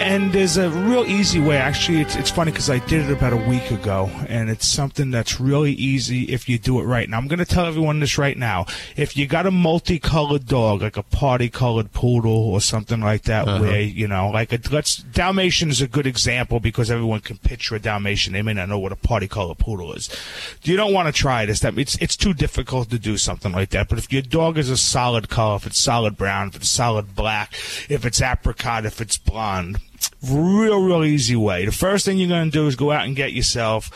And 0.00 0.32
there's 0.32 0.58
a 0.58 0.68
real 0.70 1.06
easy 1.06 1.40
way. 1.40 1.56
Actually, 1.56 2.00
it's 2.02 2.14
it's 2.14 2.30
funny 2.30 2.50
because 2.50 2.68
I 2.68 2.78
did 2.80 3.08
it 3.08 3.12
about 3.12 3.32
a 3.32 3.36
week 3.48 3.70
ago, 3.70 4.10
and 4.28 4.50
it's 4.50 4.66
something 4.66 5.10
that's 5.10 5.40
really 5.40 5.72
easy 5.72 6.24
if 6.24 6.46
you 6.48 6.58
do 6.58 6.78
it 6.80 6.84
right. 6.84 7.08
Now, 7.08 7.16
I'm 7.16 7.26
going 7.26 7.38
to 7.38 7.44
tell 7.46 7.64
everyone 7.64 8.00
this 8.00 8.18
right 8.18 8.36
now. 8.36 8.66
If 8.96 9.16
you 9.16 9.26
got 9.26 9.46
a 9.46 9.50
multicolored 9.50 10.46
dog, 10.46 10.82
like 10.82 10.96
a 10.98 11.02
party-colored 11.02 11.92
poodle 11.92 12.32
or 12.52 12.60
something 12.60 13.00
like 13.00 13.22
that, 13.22 13.48
Uh-huh. 13.48 13.62
where 13.62 13.80
you 13.80 14.06
know, 14.06 14.28
like 14.30 14.52
a, 14.52 14.58
let's 14.70 14.96
Dalmatian 14.96 15.70
is 15.70 15.80
a 15.80 15.88
good 15.88 16.06
example 16.06 16.60
because 16.60 16.90
everyone 16.90 17.20
can 17.20 17.38
picture 17.38 17.74
a 17.76 17.78
Dalmatian. 17.80 18.34
They 18.34 18.42
may 18.42 18.52
not 18.52 18.68
know 18.68 18.78
what 18.78 18.92
a 18.92 18.96
party-colored 18.96 19.58
poodle 19.58 19.94
is. 19.94 20.10
You 20.64 20.76
don't 20.76 20.92
want 20.92 21.06
to 21.06 21.12
try 21.12 21.46
this. 21.46 21.60
That 21.60 21.78
it's 21.78 21.96
it's 21.96 22.16
too 22.16 22.34
difficult 22.34 22.90
to 22.90 22.98
do 22.98 23.16
something 23.16 23.52
like 23.52 23.70
that. 23.70 23.88
But 23.88 23.98
if 23.98 24.12
your 24.12 24.22
dog 24.22 24.58
is 24.58 24.68
a 24.68 24.76
solid 24.76 25.28
color, 25.30 25.56
if 25.56 25.66
it's 25.66 25.78
solid 25.78 26.16
brown, 26.18 26.48
if 26.48 26.56
it's 26.56 26.68
solid 26.68 27.14
black, 27.16 27.54
if 27.88 28.04
it's 28.04 28.20
apricot, 28.20 28.84
if 28.84 29.00
it's 29.00 29.16
blonde, 29.16 29.78
real 30.30 30.82
real 30.82 31.04
easy 31.04 31.36
way. 31.36 31.64
The 31.64 31.72
first 31.72 32.04
thing 32.04 32.18
you're 32.18 32.28
going 32.28 32.50
to 32.50 32.56
do 32.56 32.66
is 32.66 32.76
go 32.76 32.90
out 32.90 33.06
and 33.06 33.14
get 33.16 33.32
yourself 33.32 33.90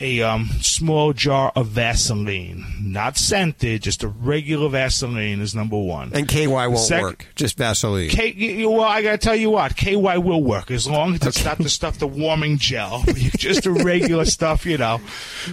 a 0.00 0.22
um, 0.22 0.48
small 0.60 1.12
jar 1.12 1.52
of 1.54 1.68
Vaseline, 1.68 2.64
not 2.80 3.16
scented, 3.16 3.82
just 3.82 4.02
a 4.02 4.08
regular 4.08 4.68
Vaseline 4.68 5.40
is 5.40 5.54
number 5.54 5.78
one. 5.78 6.10
And 6.14 6.28
KY 6.28 6.46
won't 6.46 6.78
Sec- 6.78 7.02
work, 7.02 7.26
just 7.34 7.56
Vaseline. 7.56 8.10
K, 8.10 8.64
well, 8.66 8.82
I 8.82 9.02
gotta 9.02 9.18
tell 9.18 9.36
you 9.36 9.50
what, 9.50 9.76
KY 9.76 10.18
will 10.18 10.42
work 10.42 10.70
as 10.70 10.88
long 10.88 11.14
as 11.14 11.26
it's 11.26 11.44
not 11.44 11.58
the 11.58 11.68
stuff, 11.68 11.98
the 11.98 12.06
warming 12.06 12.58
gel. 12.58 13.02
Just 13.36 13.64
the 13.64 13.70
regular 13.70 14.24
stuff, 14.24 14.64
you 14.66 14.78
know. 14.78 15.00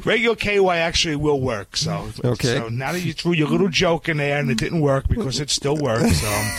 Regular 0.05 0.35
KY 0.35 0.77
actually 0.77 1.15
will 1.15 1.39
work. 1.39 1.75
So, 1.75 2.09
Okay. 2.23 2.57
So 2.57 2.69
now 2.69 2.91
that 2.91 3.01
you 3.01 3.13
threw 3.13 3.33
your 3.33 3.47
little 3.47 3.69
joke 3.69 4.09
in 4.09 4.17
there 4.17 4.39
and 4.39 4.49
it 4.49 4.57
didn't 4.57 4.81
work 4.81 5.07
because 5.07 5.39
it 5.39 5.49
still 5.49 5.77
works. 5.77 6.23
Um, 6.23 6.51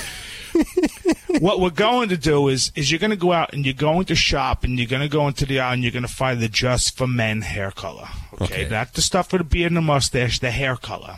what 1.41 1.61
we're 1.61 1.71
going 1.71 2.09
to 2.09 2.17
do 2.17 2.49
is 2.49 2.73
is 2.75 2.91
you're 2.91 2.99
going 2.99 3.11
to 3.11 3.17
go 3.17 3.33
out 3.33 3.53
and 3.53 3.65
you're 3.65 3.75
going 3.75 4.05
to 4.07 4.15
shop 4.15 4.65
and 4.65 4.79
you're 4.79 4.89
going 4.89 5.03
to 5.03 5.09
go 5.09 5.27
into 5.29 5.47
the 5.47 5.61
aisle 5.61 5.73
and 5.75 5.83
you're 5.83 5.93
going 5.93 6.03
to 6.07 6.13
find 6.13 6.41
the 6.41 6.49
just 6.49 6.97
for 6.97 7.07
men 7.07 7.43
hair 7.43 7.71
color. 7.71 8.09
Okay, 8.41 8.65
Okay. 8.65 8.69
not 8.71 8.95
the 8.95 9.03
stuff 9.03 9.31
for 9.31 9.39
the 9.39 9.45
beard 9.45 9.71
and 9.71 9.77
the 9.77 9.81
mustache, 9.83 10.39
the 10.41 10.51
hair 10.51 10.77
color 10.77 11.17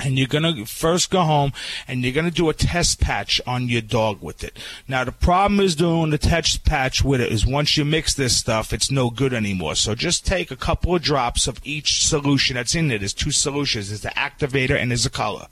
and 0.00 0.18
you're 0.18 0.26
going 0.26 0.42
to 0.42 0.64
first 0.64 1.10
go 1.10 1.22
home 1.22 1.52
and 1.86 2.02
you're 2.02 2.12
going 2.12 2.26
to 2.26 2.30
do 2.30 2.48
a 2.48 2.54
test 2.54 3.00
patch 3.00 3.40
on 3.46 3.68
your 3.68 3.80
dog 3.80 4.22
with 4.22 4.42
it. 4.42 4.58
Now, 4.88 5.04
the 5.04 5.12
problem 5.12 5.60
is 5.60 5.76
doing 5.76 6.10
the 6.10 6.18
test 6.18 6.64
patch 6.64 7.04
with 7.04 7.20
it 7.20 7.30
is 7.30 7.46
once 7.46 7.76
you 7.76 7.84
mix 7.84 8.14
this 8.14 8.36
stuff, 8.36 8.72
it's 8.72 8.90
no 8.90 9.10
good 9.10 9.32
anymore. 9.32 9.74
So 9.74 9.94
just 9.94 10.26
take 10.26 10.50
a 10.50 10.56
couple 10.56 10.94
of 10.94 11.02
drops 11.02 11.46
of 11.46 11.60
each 11.62 12.04
solution 12.04 12.56
that's 12.56 12.74
in 12.74 12.88
there. 12.88 12.98
There's 12.98 13.14
two 13.14 13.30
solutions. 13.30 13.88
There's 13.88 14.00
the 14.00 14.08
activator 14.10 14.76
and 14.76 14.90
there's 14.90 15.06
a 15.06 15.10
color. 15.10 15.46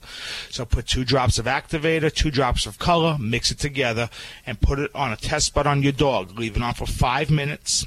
So 0.49 0.65
put 0.65 0.87
two 0.87 1.05
drops 1.05 1.37
of 1.37 1.45
activator, 1.45 2.13
two 2.13 2.31
drops 2.31 2.65
of 2.65 2.79
color, 2.79 3.17
mix 3.19 3.51
it 3.51 3.59
together, 3.59 4.09
and 4.45 4.59
put 4.59 4.79
it 4.79 4.91
on 4.95 5.11
a 5.11 5.17
test 5.17 5.47
spot 5.47 5.67
on 5.67 5.83
your 5.83 5.93
dog. 5.93 6.37
Leave 6.37 6.57
it 6.57 6.63
on 6.63 6.73
for 6.73 6.85
five 6.85 7.29
minutes 7.29 7.85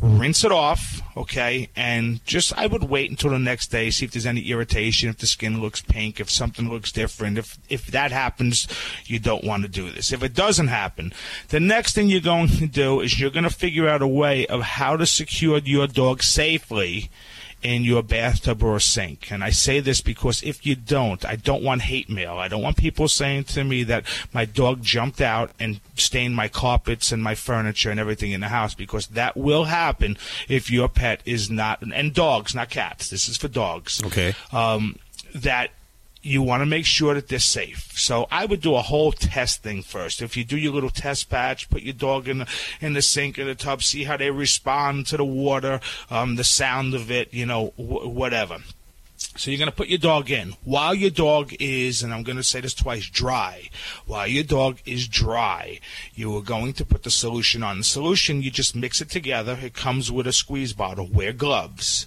rinse 0.00 0.44
it 0.44 0.52
off, 0.52 1.00
okay, 1.16 1.68
and 1.76 2.24
just 2.26 2.56
I 2.58 2.66
would 2.66 2.84
wait 2.84 3.10
until 3.10 3.30
the 3.30 3.38
next 3.38 3.68
day, 3.68 3.90
see 3.90 4.04
if 4.04 4.12
there's 4.12 4.26
any 4.26 4.42
irritation, 4.50 5.08
if 5.08 5.18
the 5.18 5.26
skin 5.26 5.60
looks 5.60 5.80
pink, 5.80 6.20
if 6.20 6.30
something 6.30 6.68
looks 6.68 6.92
different. 6.92 7.38
If 7.38 7.58
if 7.68 7.86
that 7.88 8.12
happens, 8.12 8.68
you 9.06 9.18
don't 9.18 9.44
want 9.44 9.62
to 9.62 9.68
do 9.68 9.90
this. 9.90 10.12
If 10.12 10.22
it 10.22 10.34
doesn't 10.34 10.68
happen, 10.68 11.12
the 11.48 11.60
next 11.60 11.94
thing 11.94 12.08
you're 12.08 12.20
going 12.20 12.48
to 12.48 12.66
do 12.66 13.00
is 13.00 13.18
you're 13.18 13.30
going 13.30 13.44
to 13.44 13.50
figure 13.50 13.88
out 13.88 14.02
a 14.02 14.06
way 14.06 14.46
of 14.46 14.62
how 14.62 14.96
to 14.96 15.06
secure 15.06 15.58
your 15.58 15.86
dog 15.86 16.22
safely 16.22 17.10
in 17.64 17.82
your 17.82 18.02
bathtub 18.02 18.62
or 18.62 18.78
sink. 18.78 19.32
And 19.32 19.42
I 19.42 19.48
say 19.48 19.80
this 19.80 20.02
because 20.02 20.42
if 20.42 20.66
you 20.66 20.76
don't, 20.76 21.24
I 21.24 21.34
don't 21.34 21.62
want 21.62 21.82
hate 21.82 22.10
mail. 22.10 22.34
I 22.34 22.46
don't 22.46 22.62
want 22.62 22.76
people 22.76 23.08
saying 23.08 23.44
to 23.44 23.64
me 23.64 23.82
that 23.84 24.04
my 24.34 24.44
dog 24.44 24.82
jumped 24.82 25.22
out 25.22 25.50
and 25.58 25.80
stained 25.96 26.36
my 26.36 26.46
carpets 26.46 27.10
and 27.10 27.22
my 27.22 27.34
furniture 27.34 27.90
and 27.90 27.98
everything 27.98 28.32
in 28.32 28.40
the 28.40 28.48
house 28.48 28.74
because 28.74 29.06
that 29.08 29.34
will 29.34 29.64
happen 29.64 30.18
if 30.46 30.70
your 30.70 30.90
pet 30.90 31.22
is 31.24 31.50
not, 31.50 31.82
and 31.82 32.12
dogs, 32.12 32.54
not 32.54 32.68
cats. 32.68 33.08
This 33.08 33.28
is 33.28 33.38
for 33.38 33.48
dogs. 33.48 34.04
Okay. 34.04 34.34
Um, 34.52 34.96
that 35.34 35.70
you 36.24 36.40
want 36.40 36.62
to 36.62 36.66
make 36.66 36.86
sure 36.86 37.14
that 37.14 37.28
they're 37.28 37.38
safe. 37.38 37.92
So 37.98 38.26
I 38.30 38.46
would 38.46 38.62
do 38.62 38.74
a 38.74 38.82
whole 38.82 39.12
test 39.12 39.62
thing 39.62 39.82
first. 39.82 40.22
If 40.22 40.36
you 40.36 40.44
do 40.44 40.56
your 40.56 40.72
little 40.72 40.90
test 40.90 41.28
patch, 41.28 41.68
put 41.68 41.82
your 41.82 41.94
dog 41.94 42.28
in 42.28 42.38
the, 42.38 42.48
in 42.80 42.94
the 42.94 43.02
sink 43.02 43.38
in 43.38 43.46
the 43.46 43.54
tub, 43.54 43.82
see 43.82 44.04
how 44.04 44.16
they 44.16 44.30
respond 44.30 45.06
to 45.08 45.18
the 45.18 45.24
water, 45.24 45.80
um, 46.10 46.36
the 46.36 46.44
sound 46.44 46.94
of 46.94 47.10
it, 47.10 47.32
you 47.34 47.44
know, 47.44 47.72
whatever. 47.76 48.58
So 49.36 49.50
you're 49.50 49.58
going 49.58 49.70
to 49.70 49.76
put 49.76 49.88
your 49.88 49.98
dog 49.98 50.30
in 50.30 50.54
while 50.64 50.94
your 50.94 51.10
dog 51.10 51.54
is, 51.60 52.02
and 52.02 52.12
I'm 52.14 52.22
going 52.22 52.36
to 52.36 52.42
say 52.42 52.60
this 52.60 52.74
twice, 52.74 53.08
dry. 53.08 53.68
While 54.06 54.26
your 54.26 54.44
dog 54.44 54.78
is 54.86 55.08
dry, 55.08 55.80
you 56.14 56.36
are 56.36 56.42
going 56.42 56.72
to 56.74 56.84
put 56.84 57.02
the 57.02 57.10
solution 57.10 57.62
on. 57.62 57.78
The 57.78 57.84
solution, 57.84 58.42
you 58.42 58.50
just 58.50 58.74
mix 58.74 59.00
it 59.00 59.10
together. 59.10 59.58
It 59.60 59.74
comes 59.74 60.10
with 60.10 60.26
a 60.26 60.32
squeeze 60.32 60.72
bottle. 60.72 61.06
Wear 61.06 61.32
gloves. 61.32 62.06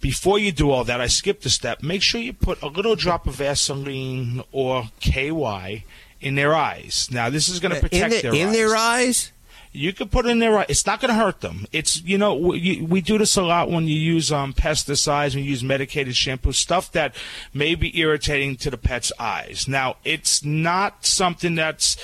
Before 0.00 0.38
you 0.38 0.52
do 0.52 0.70
all 0.70 0.84
that, 0.84 1.00
I 1.00 1.06
skipped 1.06 1.46
a 1.46 1.50
step. 1.50 1.82
Make 1.82 2.02
sure 2.02 2.20
you 2.20 2.32
put 2.32 2.60
a 2.62 2.66
little 2.66 2.94
drop 2.94 3.26
of 3.26 3.36
Vaseline 3.36 4.42
or 4.52 4.84
KY 5.00 5.84
in 6.20 6.34
their 6.34 6.54
eyes. 6.54 7.08
Now, 7.10 7.30
this 7.30 7.48
is 7.48 7.60
going 7.60 7.74
to 7.74 7.80
protect 7.80 8.04
in, 8.04 8.10
the, 8.10 8.22
their 8.22 8.34
in 8.34 8.48
eyes. 8.48 8.54
their 8.54 8.76
eyes. 8.76 9.32
You 9.76 9.92
could 9.92 10.12
put 10.12 10.24
it 10.24 10.28
in 10.28 10.38
there. 10.38 10.64
It's 10.68 10.86
not 10.86 11.00
going 11.00 11.08
to 11.08 11.16
hurt 11.16 11.40
them. 11.40 11.66
It's 11.72 12.00
you 12.02 12.16
know 12.16 12.36
we, 12.36 12.80
we 12.80 13.00
do 13.00 13.18
this 13.18 13.36
a 13.36 13.42
lot 13.42 13.68
when 13.68 13.88
you 13.88 13.96
use 13.96 14.30
um, 14.30 14.52
pesticides, 14.52 15.34
when 15.34 15.42
you 15.42 15.50
use 15.50 15.64
medicated 15.64 16.14
shampoo, 16.14 16.52
stuff 16.52 16.92
that 16.92 17.16
may 17.52 17.74
be 17.74 17.98
irritating 17.98 18.54
to 18.58 18.70
the 18.70 18.78
pet's 18.78 19.10
eyes. 19.18 19.66
Now 19.66 19.96
it's 20.04 20.44
not 20.44 21.04
something 21.04 21.56
that's 21.56 21.96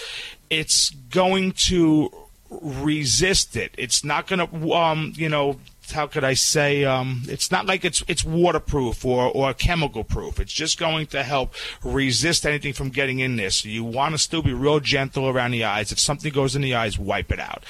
it's 0.50 0.90
going 0.90 1.52
to 1.52 2.12
resist 2.50 3.54
it. 3.54 3.72
It's 3.78 4.02
not 4.02 4.26
going 4.26 4.48
to 4.48 4.72
um, 4.72 5.12
you 5.14 5.28
know 5.28 5.60
how 5.92 6.06
could 6.06 6.24
I 6.24 6.34
say? 6.34 6.84
Um, 6.84 7.22
it's 7.28 7.50
not 7.50 7.66
like 7.66 7.84
it's 7.84 8.02
it's 8.08 8.24
waterproof 8.24 9.04
or 9.04 9.24
or 9.30 9.52
chemical 9.54 10.04
proof. 10.04 10.38
It's 10.40 10.52
just 10.52 10.78
going 10.78 11.06
to 11.08 11.22
help 11.22 11.54
resist 11.82 12.46
anything 12.46 12.72
from 12.72 12.88
getting 12.90 13.18
in 13.20 13.36
there. 13.36 13.50
So 13.50 13.68
you 13.68 13.84
want 13.84 14.14
to 14.14 14.18
still 14.18 14.42
be 14.42 14.52
real 14.52 14.80
gentle 14.80 15.28
around 15.28 15.50
the 15.52 15.64
eyes. 15.64 15.92
If 15.92 15.98
something 15.98 16.32
goes 16.32 16.56
in 16.56 16.62
the 16.62 16.74
eyes, 16.74 16.98
wipe 16.98 17.30
it 17.32 17.40
out. 17.40 17.64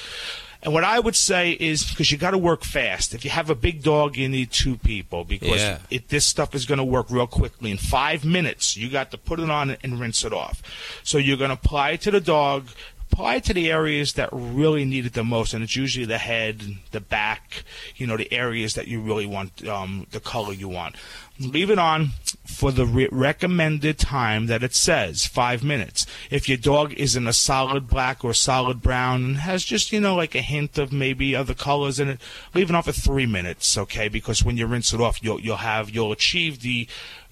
And 0.62 0.74
what 0.74 0.84
I 0.84 1.00
would 1.00 1.16
say 1.16 1.52
is 1.52 1.88
because 1.88 2.10
you 2.12 2.18
got 2.18 2.32
to 2.32 2.38
work 2.38 2.64
fast. 2.64 3.14
If 3.14 3.24
you 3.24 3.30
have 3.30 3.48
a 3.48 3.54
big 3.54 3.82
dog, 3.82 4.16
you 4.18 4.28
need 4.28 4.50
two 4.50 4.76
people 4.76 5.24
because 5.24 5.58
Yeah. 5.62 5.78
it, 5.90 6.08
this 6.08 6.26
stuff 6.26 6.54
is 6.54 6.66
going 6.66 6.76
to 6.76 6.84
work 6.84 7.10
real 7.10 7.26
quickly. 7.26 7.70
In 7.70 7.78
five 7.78 8.26
minutes, 8.26 8.76
you 8.76 8.90
got 8.90 9.10
to 9.12 9.16
put 9.16 9.40
it 9.40 9.48
on 9.48 9.78
and 9.82 9.98
rinse 9.98 10.22
it 10.22 10.34
off. 10.34 10.62
So 11.02 11.16
you're 11.16 11.38
going 11.38 11.48
to 11.48 11.54
apply 11.54 11.92
it 11.92 12.02
to 12.02 12.10
the 12.10 12.20
dog, 12.20 12.68
apply 13.10 13.40
to 13.40 13.52
the 13.52 13.70
areas 13.70 14.14
that 14.14 14.28
really 14.32 14.84
need 14.84 15.06
it 15.06 15.14
the 15.14 15.24
most, 15.24 15.52
and 15.52 15.62
it's 15.62 15.76
usually 15.76 16.06
the 16.06 16.18
head, 16.18 16.78
the 16.92 17.00
back, 17.00 17.64
you 17.96 18.06
know, 18.06 18.16
the 18.16 18.32
areas 18.32 18.74
that 18.74 18.88
you 18.88 19.00
really 19.00 19.26
want, 19.26 19.66
um, 19.66 20.06
the 20.12 20.20
color 20.20 20.52
you 20.52 20.68
want. 20.68 20.94
Leave 21.38 21.70
it 21.70 21.78
on 21.78 22.10
for 22.44 22.70
the 22.70 22.86
re- 22.86 23.08
recommended 23.10 23.98
time 23.98 24.46
that 24.46 24.62
it 24.62 24.74
says, 24.74 25.26
five 25.26 25.64
minutes. 25.64 26.06
If 26.30 26.48
your 26.48 26.58
dog 26.58 26.92
is 26.94 27.16
in 27.16 27.26
a 27.26 27.32
solid 27.32 27.88
black 27.88 28.24
or 28.24 28.32
solid 28.34 28.80
brown 28.80 29.24
and 29.24 29.36
has 29.38 29.64
just, 29.64 29.92
you 29.92 30.00
know, 30.00 30.14
like 30.14 30.34
a 30.34 30.42
hint 30.42 30.78
of 30.78 30.92
maybe 30.92 31.34
other 31.34 31.54
colors 31.54 31.98
in 31.98 32.08
it, 32.08 32.20
leave 32.54 32.70
it 32.70 32.76
on 32.76 32.82
for 32.82 32.92
three 32.92 33.26
minutes, 33.26 33.76
okay? 33.76 34.08
Because 34.08 34.44
when 34.44 34.56
you 34.56 34.66
rinse 34.66 34.92
it 34.92 35.00
off, 35.00 35.22
you'll, 35.22 35.40
you'll 35.40 35.56
have, 35.56 35.90
you'll 35.90 36.12
achieve 36.12 36.60
the, 36.60 36.86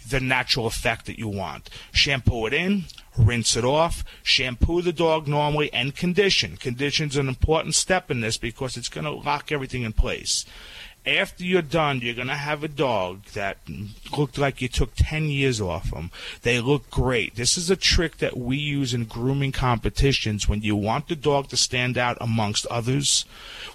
the 0.09 0.21
natural 0.21 0.67
effect 0.67 1.07
that 1.07 1.19
you 1.19 1.29
want. 1.29 1.71
Shampoo 1.93 2.47
it 2.47 2.55
in, 2.55 2.85
rinse 3.19 3.57
it 3.57 3.65
off, 3.65 4.05
shampoo 4.23 4.81
the 4.81 4.93
dog 4.93 5.27
normally, 5.29 5.73
and 5.73 5.95
condition. 5.95 6.57
Condition's 6.57 7.17
an 7.17 7.29
important 7.29 7.75
step 7.75 8.11
in 8.11 8.21
this 8.21 8.39
because 8.39 8.77
it's 8.77 8.89
going 8.89 9.05
to 9.05 9.11
lock 9.11 9.53
everything 9.53 9.83
in 9.83 9.93
place. 9.93 10.47
After 11.07 11.45
you're 11.45 11.63
done, 11.63 12.01
you're 12.01 12.15
going 12.15 12.29
to 12.29 12.35
have 12.35 12.63
a 12.63 12.69
dog 12.69 13.25
that 13.35 13.59
looked 14.17 14.37
like 14.37 14.61
you 14.61 14.69
took 14.69 14.91
10 14.97 15.27
years 15.27 15.61
off 15.61 15.91
them. 15.91 16.11
They 16.43 16.61
look 16.61 16.91
great. 16.91 17.37
This 17.37 17.57
is 17.57 17.71
a 17.71 17.77
trick 17.77 18.19
that 18.19 18.37
we 18.37 18.57
use 18.57 18.93
in 18.93 19.05
grooming 19.05 19.53
competitions 19.53 20.49
when 20.49 20.61
you 20.63 20.77
want 20.77 21.09
the 21.09 21.17
dog 21.17 21.49
to 21.49 21.57
stand 21.57 21.97
out 21.97 22.19
amongst 22.21 22.67
others. 22.67 23.25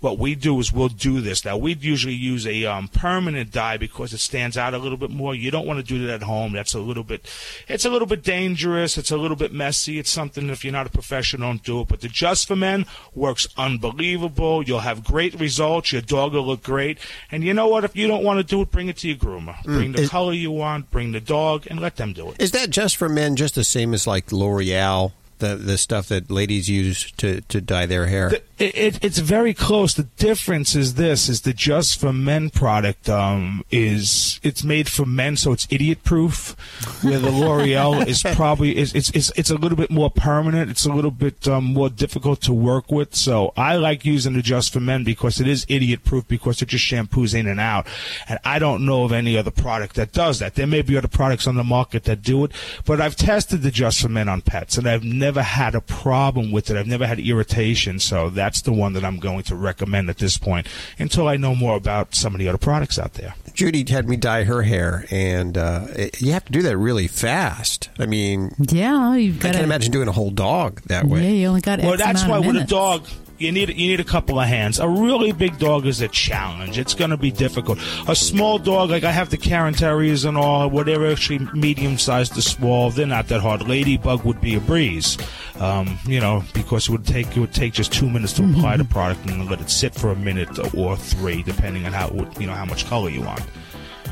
What 0.01 0.19
we 0.19 0.35
do 0.35 0.59
is 0.59 0.71
we'll 0.73 0.89
do 0.89 1.21
this. 1.21 1.45
Now, 1.45 1.57
we'd 1.57 1.83
usually 1.83 2.13
use 2.13 2.45
a 2.45 2.65
um, 2.65 2.87
permanent 2.87 3.51
dye 3.51 3.77
because 3.77 4.13
it 4.13 4.19
stands 4.19 4.57
out 4.57 4.73
a 4.73 4.77
little 4.77 4.97
bit 4.97 5.09
more. 5.09 5.33
You 5.33 5.49
don't 5.49 5.65
want 5.65 5.79
to 5.79 5.85
do 5.85 6.05
that 6.05 6.13
at 6.13 6.23
home. 6.23 6.53
That's 6.53 6.73
a 6.73 6.79
little 6.79 7.03
bit, 7.03 7.27
it's 7.67 7.85
a 7.85 7.89
little 7.89 8.07
bit 8.07 8.23
dangerous. 8.23 8.97
It's 8.97 9.11
a 9.11 9.17
little 9.17 9.37
bit 9.37 9.53
messy. 9.53 9.97
It's 9.97 10.11
something 10.11 10.49
if 10.49 10.63
you're 10.63 10.73
not 10.73 10.87
a 10.87 10.91
professional, 10.91 11.53
don't 11.53 11.63
do 11.63 11.81
it. 11.81 11.87
But 11.87 12.01
the 12.01 12.07
Just 12.07 12.47
for 12.47 12.55
Men 12.55 12.85
works 13.13 13.47
unbelievable. 13.57 14.63
You'll 14.63 14.79
have 14.79 15.03
great 15.03 15.39
results. 15.39 15.91
Your 15.91 16.01
dog 16.01 16.33
will 16.33 16.45
look 16.45 16.63
great. 16.63 16.97
And 17.31 17.43
you 17.43 17.53
know 17.53 17.67
what? 17.67 17.83
If 17.83 17.95
you 17.95 18.07
don't 18.07 18.23
want 18.23 18.39
to 18.39 18.43
do 18.43 18.61
it, 18.61 18.71
bring 18.71 18.87
it 18.89 18.97
to 18.97 19.07
your 19.07 19.17
groomer. 19.17 19.55
Mm. 19.57 19.63
Bring 19.65 19.91
the 19.93 20.01
Is- 20.01 20.09
color 20.09 20.33
you 20.33 20.51
want. 20.51 20.91
Bring 20.91 21.11
the 21.11 21.19
dog, 21.21 21.67
and 21.69 21.79
let 21.79 21.95
them 21.97 22.13
do 22.13 22.29
it. 22.31 22.41
Is 22.41 22.51
that 22.51 22.69
just 22.69 22.97
for 22.97 23.09
men, 23.09 23.35
just 23.35 23.55
the 23.55 23.63
same 23.63 23.93
as 23.93 24.05
like 24.07 24.31
L'Oreal, 24.31 25.11
the 25.39 25.55
the 25.55 25.77
stuff 25.77 26.07
that 26.09 26.29
ladies 26.31 26.69
use 26.69 27.11
to, 27.13 27.41
to 27.41 27.59
dye 27.61 27.85
their 27.85 28.07
hair? 28.07 28.29
The- 28.29 28.41
it, 28.63 28.77
it, 28.77 29.03
it's 29.03 29.17
very 29.19 29.53
close. 29.53 29.93
The 29.93 30.03
difference 30.03 30.75
is 30.75 30.93
this: 30.93 31.27
is 31.27 31.41
the 31.41 31.53
Just 31.53 31.99
for 31.99 32.13
Men 32.13 32.49
product 32.49 33.09
um, 33.09 33.63
is 33.71 34.39
it's 34.41 34.63
made 34.63 34.87
for 34.87 35.05
men, 35.05 35.35
so 35.35 35.51
it's 35.51 35.67
idiot 35.69 36.03
proof. 36.03 36.55
Where 37.03 37.19
the 37.19 37.31
L'Oreal 37.31 38.07
is 38.07 38.23
probably 38.35 38.77
is 38.77 38.93
it's, 38.95 39.09
it's 39.09 39.31
it's 39.35 39.49
a 39.49 39.55
little 39.55 39.77
bit 39.77 39.91
more 39.91 40.09
permanent. 40.09 40.71
It's 40.71 40.85
a 40.85 40.93
little 40.93 41.11
bit 41.11 41.47
um, 41.47 41.65
more 41.65 41.89
difficult 41.89 42.41
to 42.43 42.53
work 42.53 42.89
with. 42.89 43.15
So 43.15 43.53
I 43.57 43.75
like 43.75 44.05
using 44.05 44.33
the 44.33 44.41
Just 44.41 44.71
for 44.71 44.79
Men 44.79 45.03
because 45.03 45.41
it 45.41 45.47
is 45.47 45.65
idiot 45.67 46.05
proof 46.05 46.27
because 46.27 46.61
it 46.61 46.69
just 46.69 46.85
shampoos 46.85 47.37
in 47.37 47.47
and 47.47 47.59
out. 47.59 47.85
And 48.29 48.39
I 48.45 48.59
don't 48.59 48.85
know 48.85 49.03
of 49.03 49.11
any 49.11 49.37
other 49.37 49.51
product 49.51 49.95
that 49.95 50.13
does 50.13 50.39
that. 50.39 50.55
There 50.55 50.67
may 50.67 50.81
be 50.81 50.97
other 50.97 51.07
products 51.09 51.47
on 51.47 51.55
the 51.55 51.63
market 51.63 52.05
that 52.05 52.21
do 52.21 52.45
it, 52.45 52.51
but 52.85 53.01
I've 53.01 53.17
tested 53.17 53.61
the 53.61 53.71
Just 53.71 54.01
for 54.01 54.09
Men 54.09 54.29
on 54.29 54.41
pets, 54.41 54.77
and 54.77 54.87
I've 54.87 55.03
never 55.03 55.41
had 55.41 55.75
a 55.75 55.81
problem 55.81 56.51
with 56.51 56.69
it. 56.69 56.77
I've 56.77 56.87
never 56.87 57.05
had 57.05 57.19
irritation. 57.19 57.99
So 57.99 58.29
that's 58.53 58.61
the 58.61 58.71
one 58.71 58.93
that 58.93 59.03
I'm 59.03 59.17
going 59.17 59.41
to 59.45 59.55
recommend 59.55 60.11
at 60.11 60.19
this 60.19 60.37
point 60.37 60.67
until 60.99 61.27
I 61.27 61.37
know 61.37 61.55
more 61.55 61.75
about 61.75 62.13
some 62.13 62.35
of 62.35 62.39
the 62.39 62.47
other 62.47 62.59
products 62.59 62.99
out 62.99 63.13
there. 63.15 63.33
Judy 63.55 63.83
had 63.91 64.07
me 64.07 64.15
dye 64.15 64.43
her 64.43 64.61
hair, 64.61 65.05
and 65.09 65.57
uh, 65.57 65.87
it, 65.95 66.21
you 66.21 66.33
have 66.33 66.45
to 66.45 66.51
do 66.51 66.61
that 66.61 66.77
really 66.77 67.07
fast. 67.07 67.89
I 67.97 68.05
mean, 68.05 68.53
Yeah, 68.59 69.15
you've 69.15 69.39
I 69.39 69.41
can't 69.41 69.55
to. 69.57 69.63
imagine 69.63 69.91
doing 69.91 70.07
a 70.07 70.11
whole 70.11 70.29
dog 70.29 70.81
that 70.83 71.05
way. 71.05 71.23
Yeah, 71.23 71.29
you 71.29 71.47
only 71.47 71.61
got. 71.61 71.79
well, 71.79 71.93
X 71.93 72.03
that's 72.03 72.25
why 72.27 72.37
of 72.37 72.45
with 72.45 72.57
a 72.57 72.63
dog, 72.63 73.07
you 73.43 73.51
need 73.51 73.69
you 73.69 73.87
need 73.87 73.99
a 73.99 74.03
couple 74.05 74.39
of 74.39 74.47
hands. 74.47 74.79
A 74.79 74.87
really 74.87 75.31
big 75.31 75.59
dog 75.59 75.85
is 75.85 76.01
a 76.01 76.07
challenge. 76.07 76.77
It's 76.77 76.93
going 76.93 77.11
to 77.11 77.17
be 77.17 77.31
difficult. 77.31 77.79
A 78.07 78.15
small 78.15 78.57
dog, 78.57 78.89
like 78.89 79.03
I 79.03 79.11
have 79.11 79.29
the 79.29 79.37
Cairn 79.37 79.73
Terriers 79.73 80.25
and 80.25 80.37
all, 80.37 80.69
whatever, 80.69 81.07
actually 81.07 81.39
medium 81.53 81.97
sized 81.97 82.35
to 82.35 82.41
small, 82.41 82.89
they're 82.89 83.05
not 83.05 83.27
that 83.27 83.41
hard. 83.41 83.67
Ladybug 83.67 84.23
would 84.23 84.39
be 84.41 84.55
a 84.55 84.59
breeze, 84.59 85.17
um, 85.59 85.99
you 86.05 86.19
know, 86.19 86.43
because 86.53 86.87
it 86.87 86.91
would 86.91 87.05
take 87.05 87.35
it 87.35 87.39
would 87.39 87.53
take 87.53 87.73
just 87.73 87.93
two 87.93 88.09
minutes 88.09 88.33
to 88.33 88.43
apply 88.43 88.77
the 88.77 88.85
product 88.85 89.29
and 89.29 89.49
let 89.49 89.61
it 89.61 89.69
sit 89.69 89.93
for 89.93 90.11
a 90.11 90.15
minute 90.15 90.73
or 90.75 90.95
three, 90.95 91.43
depending 91.43 91.85
on 91.85 91.93
how 91.93 92.09
you 92.39 92.47
know 92.47 92.53
how 92.53 92.65
much 92.65 92.85
color 92.87 93.09
you 93.09 93.21
want. 93.21 93.43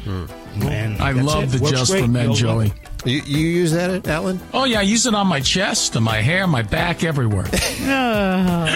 Mm. 0.05 0.29
And 0.65 1.01
I 1.01 1.11
love 1.11 1.43
it. 1.43 1.57
the 1.57 1.63
Works 1.63 1.71
Just 1.77 1.91
great. 1.91 2.01
for 2.05 2.07
Men, 2.09 2.25
You'll- 2.25 2.35
Joey. 2.35 2.73
You, 3.03 3.19
you 3.25 3.47
use 3.47 3.71
that, 3.71 4.07
Alan? 4.07 4.39
Oh 4.53 4.65
yeah, 4.65 4.77
I 4.79 4.83
use 4.83 5.07
it 5.07 5.15
on 5.15 5.25
my 5.25 5.39
chest, 5.39 5.95
on 5.97 6.03
my 6.03 6.17
hair, 6.17 6.45
my 6.45 6.61
back, 6.61 7.03
everywhere. 7.03 7.45
and 7.51 8.69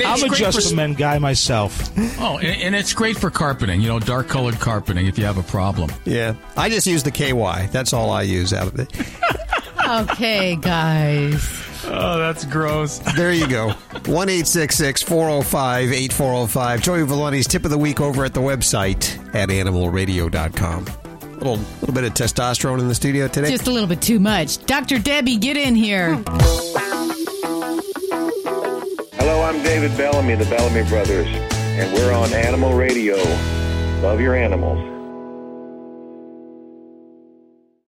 it's 0.00 0.04
I'm 0.06 0.30
a 0.30 0.34
Just 0.34 0.62
for- 0.62 0.68
for 0.70 0.74
Men 0.76 0.92
guy 0.94 1.18
myself. 1.18 1.90
Oh, 2.20 2.38
and, 2.38 2.62
and 2.62 2.74
it's 2.76 2.92
great 2.94 3.18
for 3.18 3.30
carpeting. 3.30 3.80
You 3.80 3.88
know, 3.88 3.98
dark 3.98 4.28
colored 4.28 4.60
carpeting 4.60 5.06
if 5.06 5.18
you 5.18 5.24
have 5.24 5.38
a 5.38 5.42
problem. 5.42 5.90
Yeah, 6.04 6.34
I 6.56 6.68
just 6.68 6.86
use 6.86 7.02
the 7.02 7.10
KY. 7.10 7.68
That's 7.72 7.92
all 7.92 8.10
I 8.10 8.22
use 8.22 8.52
out 8.52 8.68
of 8.68 8.78
it. 8.78 8.92
Okay, 9.88 10.56
guys. 10.56 11.42
Oh, 11.88 12.18
that's 12.18 12.44
gross. 12.44 12.98
There 13.16 13.32
you 13.32 13.48
go. 13.48 13.70
1 13.70 14.28
405 14.28 15.92
8405. 15.92 16.82
Joey 16.82 17.00
Villani's 17.00 17.46
tip 17.46 17.64
of 17.64 17.70
the 17.70 17.78
week 17.78 18.00
over 18.00 18.24
at 18.24 18.34
the 18.34 18.40
website 18.40 19.16
at 19.34 19.48
animalradio.com. 19.48 20.86
A 20.86 21.28
little, 21.36 21.56
little 21.80 21.94
bit 21.94 22.04
of 22.04 22.14
testosterone 22.14 22.80
in 22.80 22.88
the 22.88 22.94
studio 22.94 23.28
today. 23.28 23.50
Just 23.50 23.66
a 23.66 23.70
little 23.70 23.88
bit 23.88 24.00
too 24.00 24.18
much. 24.18 24.64
Dr. 24.64 24.98
Debbie, 24.98 25.36
get 25.36 25.56
in 25.56 25.74
here. 25.74 26.16
Hello, 29.14 29.42
I'm 29.42 29.62
David 29.62 29.96
Bellamy, 29.96 30.34
the 30.34 30.46
Bellamy 30.46 30.88
Brothers, 30.88 31.26
and 31.28 31.92
we're 31.92 32.12
on 32.12 32.32
Animal 32.32 32.74
Radio. 32.74 33.16
Love 34.02 34.20
your 34.20 34.34
animals. 34.34 34.95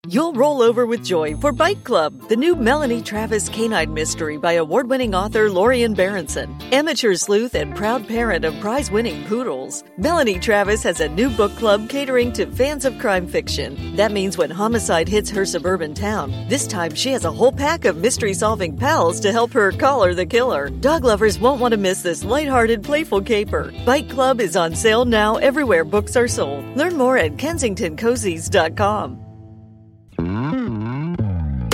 You'll 0.08 0.34
roll 0.34 0.62
over 0.62 0.86
with 0.86 1.04
joy 1.04 1.36
for 1.36 1.50
Bite 1.50 1.82
Club, 1.82 2.28
the 2.28 2.36
new 2.36 2.54
Melanie 2.54 3.02
Travis 3.02 3.48
canine 3.48 3.92
mystery 3.92 4.36
by 4.36 4.52
award 4.52 4.88
winning 4.88 5.16
author 5.16 5.48
Laurien 5.48 5.96
Berenson, 5.96 6.56
amateur 6.70 7.14
sleuth 7.14 7.56
and 7.56 7.74
proud 7.74 8.06
parent 8.06 8.44
of 8.44 8.58
prize 8.60 8.88
winning 8.88 9.24
poodles. 9.24 9.82
Melanie 9.98 10.38
Travis 10.38 10.84
has 10.84 11.00
a 11.00 11.08
new 11.08 11.28
book 11.30 11.50
club 11.56 11.88
catering 11.88 12.32
to 12.34 12.46
fans 12.46 12.84
of 12.84 12.96
crime 13.00 13.26
fiction. 13.26 13.96
That 13.96 14.12
means 14.12 14.38
when 14.38 14.48
homicide 14.48 15.08
hits 15.08 15.28
her 15.30 15.44
suburban 15.44 15.92
town, 15.92 16.32
this 16.48 16.68
time 16.68 16.94
she 16.94 17.10
has 17.10 17.24
a 17.24 17.32
whole 17.32 17.52
pack 17.52 17.84
of 17.84 17.96
mystery 17.96 18.32
solving 18.32 18.76
pals 18.76 19.18
to 19.20 19.32
help 19.32 19.52
her 19.54 19.72
collar 19.72 20.14
the 20.14 20.26
killer. 20.26 20.70
Dog 20.70 21.02
lovers 21.02 21.40
won't 21.40 21.60
want 21.60 21.72
to 21.72 21.78
miss 21.78 22.02
this 22.02 22.22
lighthearted, 22.22 22.84
playful 22.84 23.22
caper. 23.22 23.72
Bite 23.84 24.08
Club 24.08 24.40
is 24.40 24.54
on 24.54 24.72
sale 24.72 25.04
now 25.04 25.34
everywhere 25.36 25.84
books 25.84 26.14
are 26.14 26.28
sold. 26.28 26.64
Learn 26.76 26.96
more 26.96 27.18
at 27.18 27.36
kensingtoncozies.com. 27.36 29.25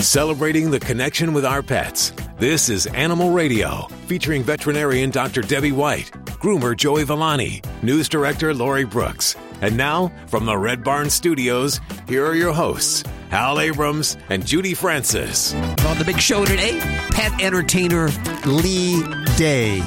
Celebrating 0.02 0.72
the 0.72 0.80
connection 0.80 1.32
with 1.32 1.44
our 1.44 1.62
pets. 1.62 2.12
This 2.36 2.68
is 2.68 2.86
Animal 2.88 3.30
Radio, 3.30 3.86
featuring 4.08 4.42
veterinarian 4.42 5.10
Dr. 5.10 5.42
Debbie 5.42 5.70
White, 5.70 6.10
groomer 6.40 6.76
Joey 6.76 7.04
Villani, 7.04 7.62
news 7.82 8.08
director 8.08 8.52
Lori 8.52 8.84
Brooks. 8.84 9.36
And 9.60 9.76
now, 9.76 10.10
from 10.26 10.44
the 10.44 10.58
Red 10.58 10.82
Barn 10.82 11.08
Studios, 11.08 11.80
here 12.08 12.26
are 12.26 12.34
your 12.34 12.52
hosts, 12.52 13.04
Hal 13.30 13.60
Abrams 13.60 14.16
and 14.28 14.44
Judy 14.44 14.74
Francis. 14.74 15.54
On 15.54 15.96
the 15.96 16.04
big 16.04 16.18
show 16.18 16.44
today, 16.44 16.80
pet 17.12 17.40
entertainer 17.40 18.08
Lee 18.44 19.04
Day. 19.36 19.80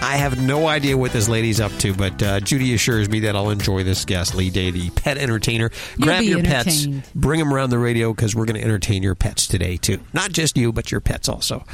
I 0.00 0.16
have 0.16 0.40
no 0.40 0.66
idea 0.68 0.96
what 0.96 1.12
this 1.12 1.28
lady's 1.28 1.60
up 1.60 1.72
to, 1.78 1.92
but 1.92 2.22
uh, 2.22 2.40
Judy 2.40 2.72
assures 2.74 3.08
me 3.10 3.20
that 3.20 3.34
I'll 3.36 3.50
enjoy 3.50 3.82
this 3.82 4.04
guest, 4.04 4.34
Lee 4.34 4.48
Day, 4.48 4.70
the 4.70 4.90
pet 4.90 5.18
entertainer. 5.18 5.70
You'll 5.96 6.06
Grab 6.06 6.22
your 6.22 6.42
pets, 6.42 6.86
bring 7.14 7.40
them 7.40 7.52
around 7.52 7.70
the 7.70 7.78
radio 7.78 8.12
because 8.14 8.34
we're 8.34 8.46
going 8.46 8.56
to 8.56 8.62
entertain 8.62 9.02
your 9.02 9.14
pets 9.16 9.46
today, 9.48 9.76
too. 9.76 9.98
Not 10.12 10.30
just 10.32 10.56
you, 10.56 10.72
but 10.72 10.90
your 10.92 11.00
pets 11.00 11.28
also. 11.28 11.64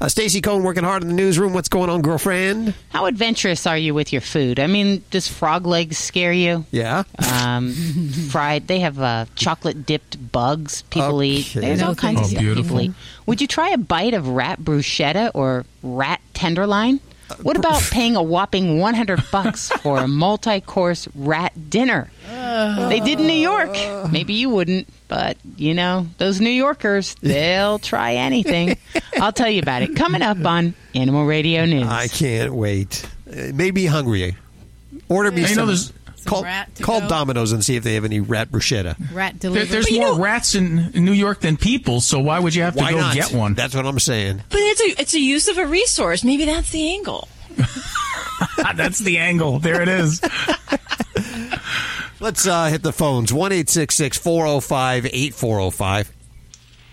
Uh, 0.00 0.08
Stacy 0.08 0.40
Cohn 0.40 0.62
working 0.64 0.84
hard 0.84 1.02
in 1.02 1.08
the 1.08 1.14
newsroom. 1.14 1.54
What's 1.54 1.68
going 1.68 1.88
on, 1.88 2.02
girlfriend? 2.02 2.74
How 2.90 3.06
adventurous 3.06 3.66
are 3.66 3.76
you 3.78 3.94
with 3.94 4.12
your 4.12 4.20
food? 4.22 4.60
I 4.60 4.66
mean, 4.66 5.02
does 5.10 5.26
frog 5.28 5.66
legs 5.66 5.96
scare 5.96 6.32
you? 6.32 6.66
Yeah. 6.72 7.04
Um, 7.32 7.72
fried. 8.30 8.66
They 8.68 8.80
have 8.80 8.98
uh, 9.00 9.26
chocolate 9.34 9.86
dipped 9.86 10.30
bugs 10.32 10.82
people 10.90 11.22
eat. 11.22 11.50
Okay. 11.56 11.60
There's 11.60 11.82
all 11.82 11.92
Oh, 11.92 11.94
kinds 11.94 12.20
of 12.20 12.26
stuff 12.26 12.40
beautiful. 12.40 12.62
people 12.78 12.80
eat. 12.82 12.92
Would 13.26 13.40
you 13.40 13.46
try 13.46 13.70
a 13.70 13.78
bite 13.78 14.14
of 14.14 14.28
rat 14.28 14.60
bruschetta 14.60 15.30
or 15.34 15.64
rat 15.82 16.20
tenderloin? 16.34 17.00
What 17.42 17.56
about 17.56 17.80
paying 17.90 18.16
a 18.16 18.22
whopping 18.22 18.78
100 18.78 19.22
bucks 19.30 19.68
for 19.82 19.98
a 19.98 20.08
multi-course 20.08 21.08
rat 21.14 21.70
dinner? 21.70 22.10
They 22.28 23.00
did 23.00 23.20
in 23.20 23.26
New 23.26 23.32
York. 23.32 23.70
Maybe 24.10 24.34
you 24.34 24.50
wouldn't, 24.50 24.88
but 25.08 25.36
you 25.56 25.74
know, 25.74 26.06
those 26.18 26.40
New 26.40 26.50
Yorkers, 26.50 27.14
they'll 27.22 27.78
try 27.78 28.14
anything. 28.14 28.76
I'll 29.20 29.32
tell 29.32 29.48
you 29.48 29.60
about 29.62 29.82
it 29.82 29.96
coming 29.96 30.22
up 30.22 30.44
on 30.44 30.74
Animal 30.94 31.24
Radio 31.26 31.64
News. 31.64 31.86
I 31.86 32.08
can't 32.08 32.52
wait. 32.54 33.08
Uh, 33.26 33.52
made 33.54 33.74
me 33.74 33.86
hungry. 33.86 34.36
Order 35.08 35.30
me 35.30 35.42
Hey, 35.42 35.48
you 35.50 35.54
know, 35.56 35.60
some. 35.60 35.66
there's- 35.68 35.92
call 36.24 36.42
rat 36.44 36.74
to 36.76 36.82
call 36.82 37.00
go. 37.00 37.08
Domino's 37.08 37.52
and 37.52 37.64
see 37.64 37.76
if 37.76 37.84
they 37.84 37.94
have 37.94 38.04
any 38.04 38.20
rat 38.20 38.50
bruschetta. 38.50 38.96
Rat 39.12 39.40
There, 39.40 39.50
delivery. 39.50 39.66
there's 39.66 39.90
more 39.92 40.18
rats 40.20 40.54
in 40.54 40.90
New 40.94 41.12
York 41.12 41.40
than 41.40 41.56
people, 41.56 42.00
so 42.00 42.20
why 42.20 42.38
would 42.38 42.54
you 42.54 42.62
have 42.62 42.74
to 42.74 42.80
go 42.80 42.98
not? 42.98 43.14
get 43.14 43.32
one? 43.32 43.54
That's 43.54 43.74
what 43.74 43.86
I'm 43.86 43.98
saying. 43.98 44.42
But 44.48 44.58
it's 44.60 44.80
a 44.80 45.00
it's 45.00 45.14
a 45.14 45.20
use 45.20 45.48
of 45.48 45.58
a 45.58 45.66
resource. 45.66 46.24
Maybe 46.24 46.44
that's 46.44 46.70
the 46.70 46.92
angle. 46.94 47.28
That's 48.76 48.98
the 48.98 49.18
angle. 49.18 49.58
There 49.58 49.82
it 49.82 49.88
is. 49.88 50.20
Let's 52.20 52.46
uh, 52.46 52.66
hit 52.66 52.82
the 52.82 52.92
phones. 52.92 53.32
1 53.32 53.50
405 53.50 55.06
8405. 55.06 56.12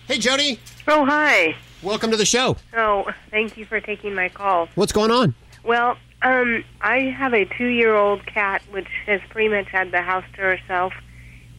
Hey, 0.07 0.17
Jody. 0.17 0.59
Oh, 0.87 1.05
hi. 1.05 1.55
Welcome 1.83 2.11
to 2.11 2.17
the 2.17 2.25
show. 2.25 2.57
Oh, 2.75 3.09
thank 3.31 3.57
you 3.57 3.65
for 3.65 3.79
taking 3.79 4.15
my 4.15 4.29
call. 4.29 4.67
What's 4.75 4.91
going 4.91 5.11
on? 5.11 5.35
Well, 5.63 5.97
um, 6.21 6.63
I 6.81 6.99
have 7.17 7.33
a 7.33 7.45
two-year-old 7.45 8.25
cat 8.25 8.61
which 8.71 8.89
has 9.05 9.21
pretty 9.29 9.49
much 9.49 9.67
had 9.67 9.91
the 9.91 10.01
house 10.01 10.25
to 10.33 10.41
herself 10.41 10.93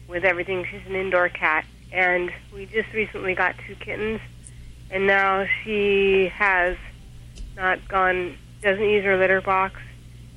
with 0.07 0.23
everything. 0.23 0.65
She's 0.69 0.85
an 0.87 0.95
indoor 0.95 1.29
cat, 1.29 1.65
and 1.91 2.31
we 2.53 2.67
just 2.67 2.91
recently 2.93 3.33
got 3.33 3.55
two 3.65 3.75
kittens, 3.75 4.21
and 4.91 5.07
now 5.07 5.47
she 5.63 6.31
has 6.33 6.77
not 7.55 7.87
gone. 7.87 8.37
Doesn't 8.61 8.87
use 8.87 9.03
her 9.03 9.17
litter 9.17 9.41
box, 9.41 9.79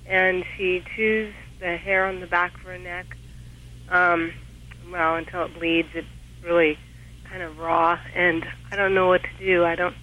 and 0.06 0.44
she 0.56 0.82
chews 0.96 1.34
the 1.60 1.76
hair 1.76 2.06
on 2.06 2.20
the 2.20 2.26
back 2.26 2.54
of 2.54 2.60
her 2.62 2.78
neck. 2.78 3.16
Um, 3.90 4.32
well, 4.90 5.16
until 5.16 5.44
it 5.44 5.54
bleeds, 5.58 5.88
it's 5.94 6.06
really 6.42 6.78
kind 7.24 7.42
of 7.42 7.58
raw, 7.58 7.98
and 8.14 8.46
I 8.72 8.76
don't 8.76 8.94
know 8.94 9.08
what 9.08 9.22
to 9.22 9.44
do. 9.44 9.64
I 9.64 9.74
don't 9.74 9.96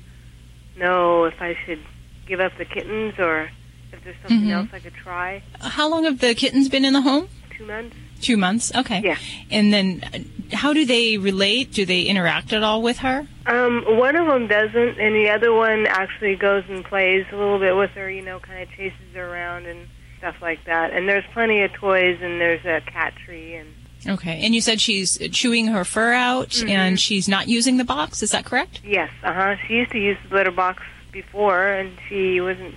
know 0.77 1.25
if 1.25 1.41
I 1.41 1.57
should 1.65 1.79
give 2.27 2.39
up 2.39 2.51
the 2.57 2.65
kittens 2.65 3.17
or 3.17 3.49
if 3.93 4.03
there's 4.03 4.15
something 4.27 4.47
Mhm. 4.49 4.53
else 4.53 4.69
I 4.73 4.79
could 4.79 4.93
try. 4.95 5.41
How 5.59 5.89
long 5.89 6.03
have 6.05 6.19
the 6.19 6.33
kittens 6.35 6.69
been 6.69 6.85
in 6.85 6.93
the 6.93 7.01
home? 7.01 7.27
Two 7.57 7.65
months. 7.65 7.95
Two 8.21 8.37
months. 8.37 8.71
Okay. 8.75 9.01
Yeah. 9.03 9.17
And 9.49 9.73
then, 9.73 10.03
uh, 10.13 10.55
how 10.55 10.73
do 10.73 10.85
they 10.85 11.17
relate? 11.17 11.71
Do 11.73 11.85
they 11.85 12.03
interact 12.03 12.53
at 12.53 12.63
all 12.63 12.81
with 12.81 12.99
her? 12.99 13.27
Um, 13.47 13.83
one 13.97 14.15
of 14.15 14.27
them 14.27 14.47
doesn't, 14.47 14.99
and 14.99 15.15
the 15.15 15.29
other 15.29 15.53
one 15.53 15.87
actually 15.87 16.35
goes 16.35 16.63
and 16.69 16.83
plays 16.85 17.25
a 17.31 17.35
little 17.35 17.59
bit 17.59 17.75
with 17.75 17.91
her. 17.91 18.09
You 18.09 18.21
know, 18.21 18.39
kind 18.39 18.61
of 18.61 18.69
chases 18.75 18.97
her 19.15 19.31
around 19.31 19.65
and 19.65 19.87
stuff 20.19 20.35
like 20.41 20.63
that. 20.65 20.91
And 20.93 21.09
there's 21.09 21.23
plenty 21.33 21.61
of 21.63 21.73
toys, 21.73 22.19
and 22.21 22.39
there's 22.39 22.63
a 22.65 22.81
cat 22.91 23.13
tree, 23.25 23.55
and 23.55 23.69
Okay. 24.07 24.41
And 24.43 24.55
you 24.55 24.61
said 24.61 24.81
she's 24.81 25.19
chewing 25.31 25.67
her 25.67 25.83
fur 25.85 26.11
out, 26.13 26.49
Mhm. 26.49 26.69
and 26.69 26.99
she's 26.99 27.27
not 27.27 27.47
using 27.47 27.77
the 27.77 27.83
box. 27.83 28.23
Is 28.23 28.31
that 28.31 28.45
correct? 28.45 28.81
yes, 28.83 29.11
uh 29.23 29.31
huh. 29.31 29.55
She 29.67 29.75
used 29.75 29.91
to 29.91 29.99
use 29.99 30.17
the 30.27 30.35
litter 30.35 30.49
box 30.51 30.81
before, 31.11 31.67
and 31.67 31.91
she 32.09 32.41
wasn't, 32.41 32.73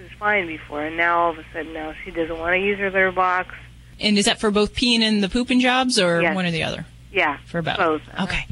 she 0.00 0.04
was 0.04 0.12
fine 0.18 0.46
before, 0.46 0.82
and 0.84 0.96
now 0.96 1.18
all 1.20 1.30
of 1.30 1.38
a 1.38 1.44
sudden 1.52 1.72
now 1.74 1.94
she 2.04 2.10
doesn't 2.10 2.38
want 2.38 2.54
to 2.54 2.58
use 2.58 2.78
her 2.78 2.90
litter 2.90 3.12
box. 3.12 3.54
And 3.98 4.16
is 4.16 4.24
that 4.24 4.40
for 4.40 4.50
both 4.50 4.74
peeing 4.74 5.00
and 5.00 5.22
the 5.22 5.28
pooping 5.28 5.60
jobs, 5.60 5.98
or 5.98 6.22
Yes. 6.22 6.34
one 6.34 6.46
or 6.46 6.50
the 6.50 6.62
other? 6.62 6.86
Yeah, 7.12 7.38
For 7.46 7.60
both. 7.60 7.76
both. 7.76 8.02
uh-huh. 8.14 8.24
Okay. 8.24 8.46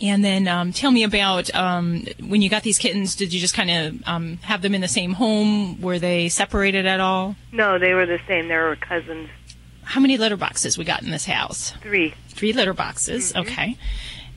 And 0.00 0.24
then 0.24 0.48
um, 0.48 0.72
tell 0.72 0.90
me 0.90 1.02
about 1.02 1.52
um, 1.54 2.06
when 2.26 2.40
you 2.42 2.48
got 2.48 2.62
these 2.62 2.78
kittens. 2.78 3.14
Did 3.16 3.32
you 3.34 3.40
just 3.40 3.54
kind 3.54 3.70
of 3.70 4.08
um, 4.08 4.38
have 4.42 4.62
them 4.62 4.74
in 4.74 4.80
the 4.80 4.88
same 4.88 5.12
home? 5.12 5.80
Were 5.80 5.98
they 5.98 6.28
separated 6.28 6.86
at 6.86 7.00
all? 7.00 7.36
No, 7.52 7.78
they 7.78 7.92
were 7.92 8.06
the 8.06 8.20
same. 8.26 8.48
They 8.48 8.56
were 8.56 8.76
cousins. 8.76 9.28
How 9.82 10.00
many 10.00 10.16
litter 10.16 10.36
boxes 10.36 10.78
we 10.78 10.84
got 10.84 11.02
in 11.02 11.10
this 11.10 11.24
house? 11.26 11.72
Three. 11.82 12.14
Three 12.28 12.52
litter 12.52 12.72
boxes. 12.72 13.34
Okay. 13.36 13.76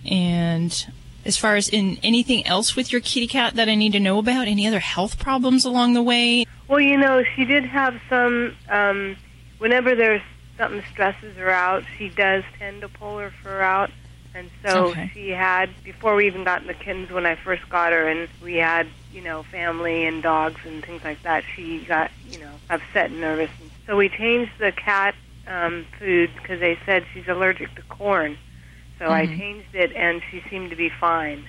And 0.05 0.87
as 1.25 1.37
far 1.37 1.55
as 1.55 1.67
in 1.67 1.97
anything 2.03 2.45
else 2.45 2.75
with 2.75 2.91
your 2.91 3.01
kitty 3.01 3.27
cat 3.27 3.55
that 3.55 3.67
I 3.67 3.75
need 3.75 3.93
to 3.93 3.99
know 3.99 4.19
about, 4.19 4.47
any 4.47 4.67
other 4.67 4.79
health 4.79 5.19
problems 5.19 5.65
along 5.65 5.93
the 5.93 6.03
way? 6.03 6.45
Well, 6.67 6.79
you 6.79 6.97
know, 6.97 7.23
she 7.35 7.45
did 7.45 7.65
have 7.65 7.99
some. 8.09 8.55
Um, 8.69 9.17
whenever 9.57 9.95
there's 9.95 10.21
something 10.57 10.83
stresses 10.91 11.35
her 11.37 11.49
out, 11.49 11.83
she 11.97 12.09
does 12.09 12.43
tend 12.57 12.81
to 12.81 12.87
pull 12.87 13.17
her 13.17 13.31
fur 13.31 13.61
out. 13.61 13.91
And 14.33 14.49
so 14.63 14.87
Okay. 14.87 15.09
she 15.13 15.29
had 15.29 15.69
before 15.83 16.15
we 16.15 16.27
even 16.27 16.43
got 16.43 16.67
the 16.67 16.73
kittens 16.73 17.09
when 17.09 17.25
I 17.25 17.35
first 17.35 17.67
got 17.69 17.93
her, 17.93 18.07
and 18.07 18.27
we 18.43 18.55
had 18.55 18.87
you 19.13 19.21
know 19.21 19.43
family 19.43 20.05
and 20.05 20.21
dogs 20.21 20.59
and 20.65 20.83
things 20.85 21.03
like 21.03 21.23
that. 21.23 21.43
She 21.55 21.79
got 21.79 22.11
you 22.29 22.39
know 22.39 22.51
upset 22.69 23.11
and 23.11 23.21
nervous. 23.21 23.49
So 23.87 23.95
we 23.95 24.09
changed 24.09 24.51
the 24.59 24.71
cat 24.73 25.15
um, 25.47 25.85
food 25.97 26.31
because 26.35 26.59
they 26.59 26.77
said 26.85 27.05
she's 27.13 27.27
allergic 27.27 27.73
to 27.75 27.81
corn. 27.83 28.37
So 28.99 29.09
I 29.09 29.25
Mhm. 29.27 29.37
changed 29.37 29.75
it, 29.75 29.91
and 29.95 30.21
she 30.31 30.41
seemed 30.49 30.69
to 30.69 30.75
be 30.75 30.89
fine. 30.89 31.45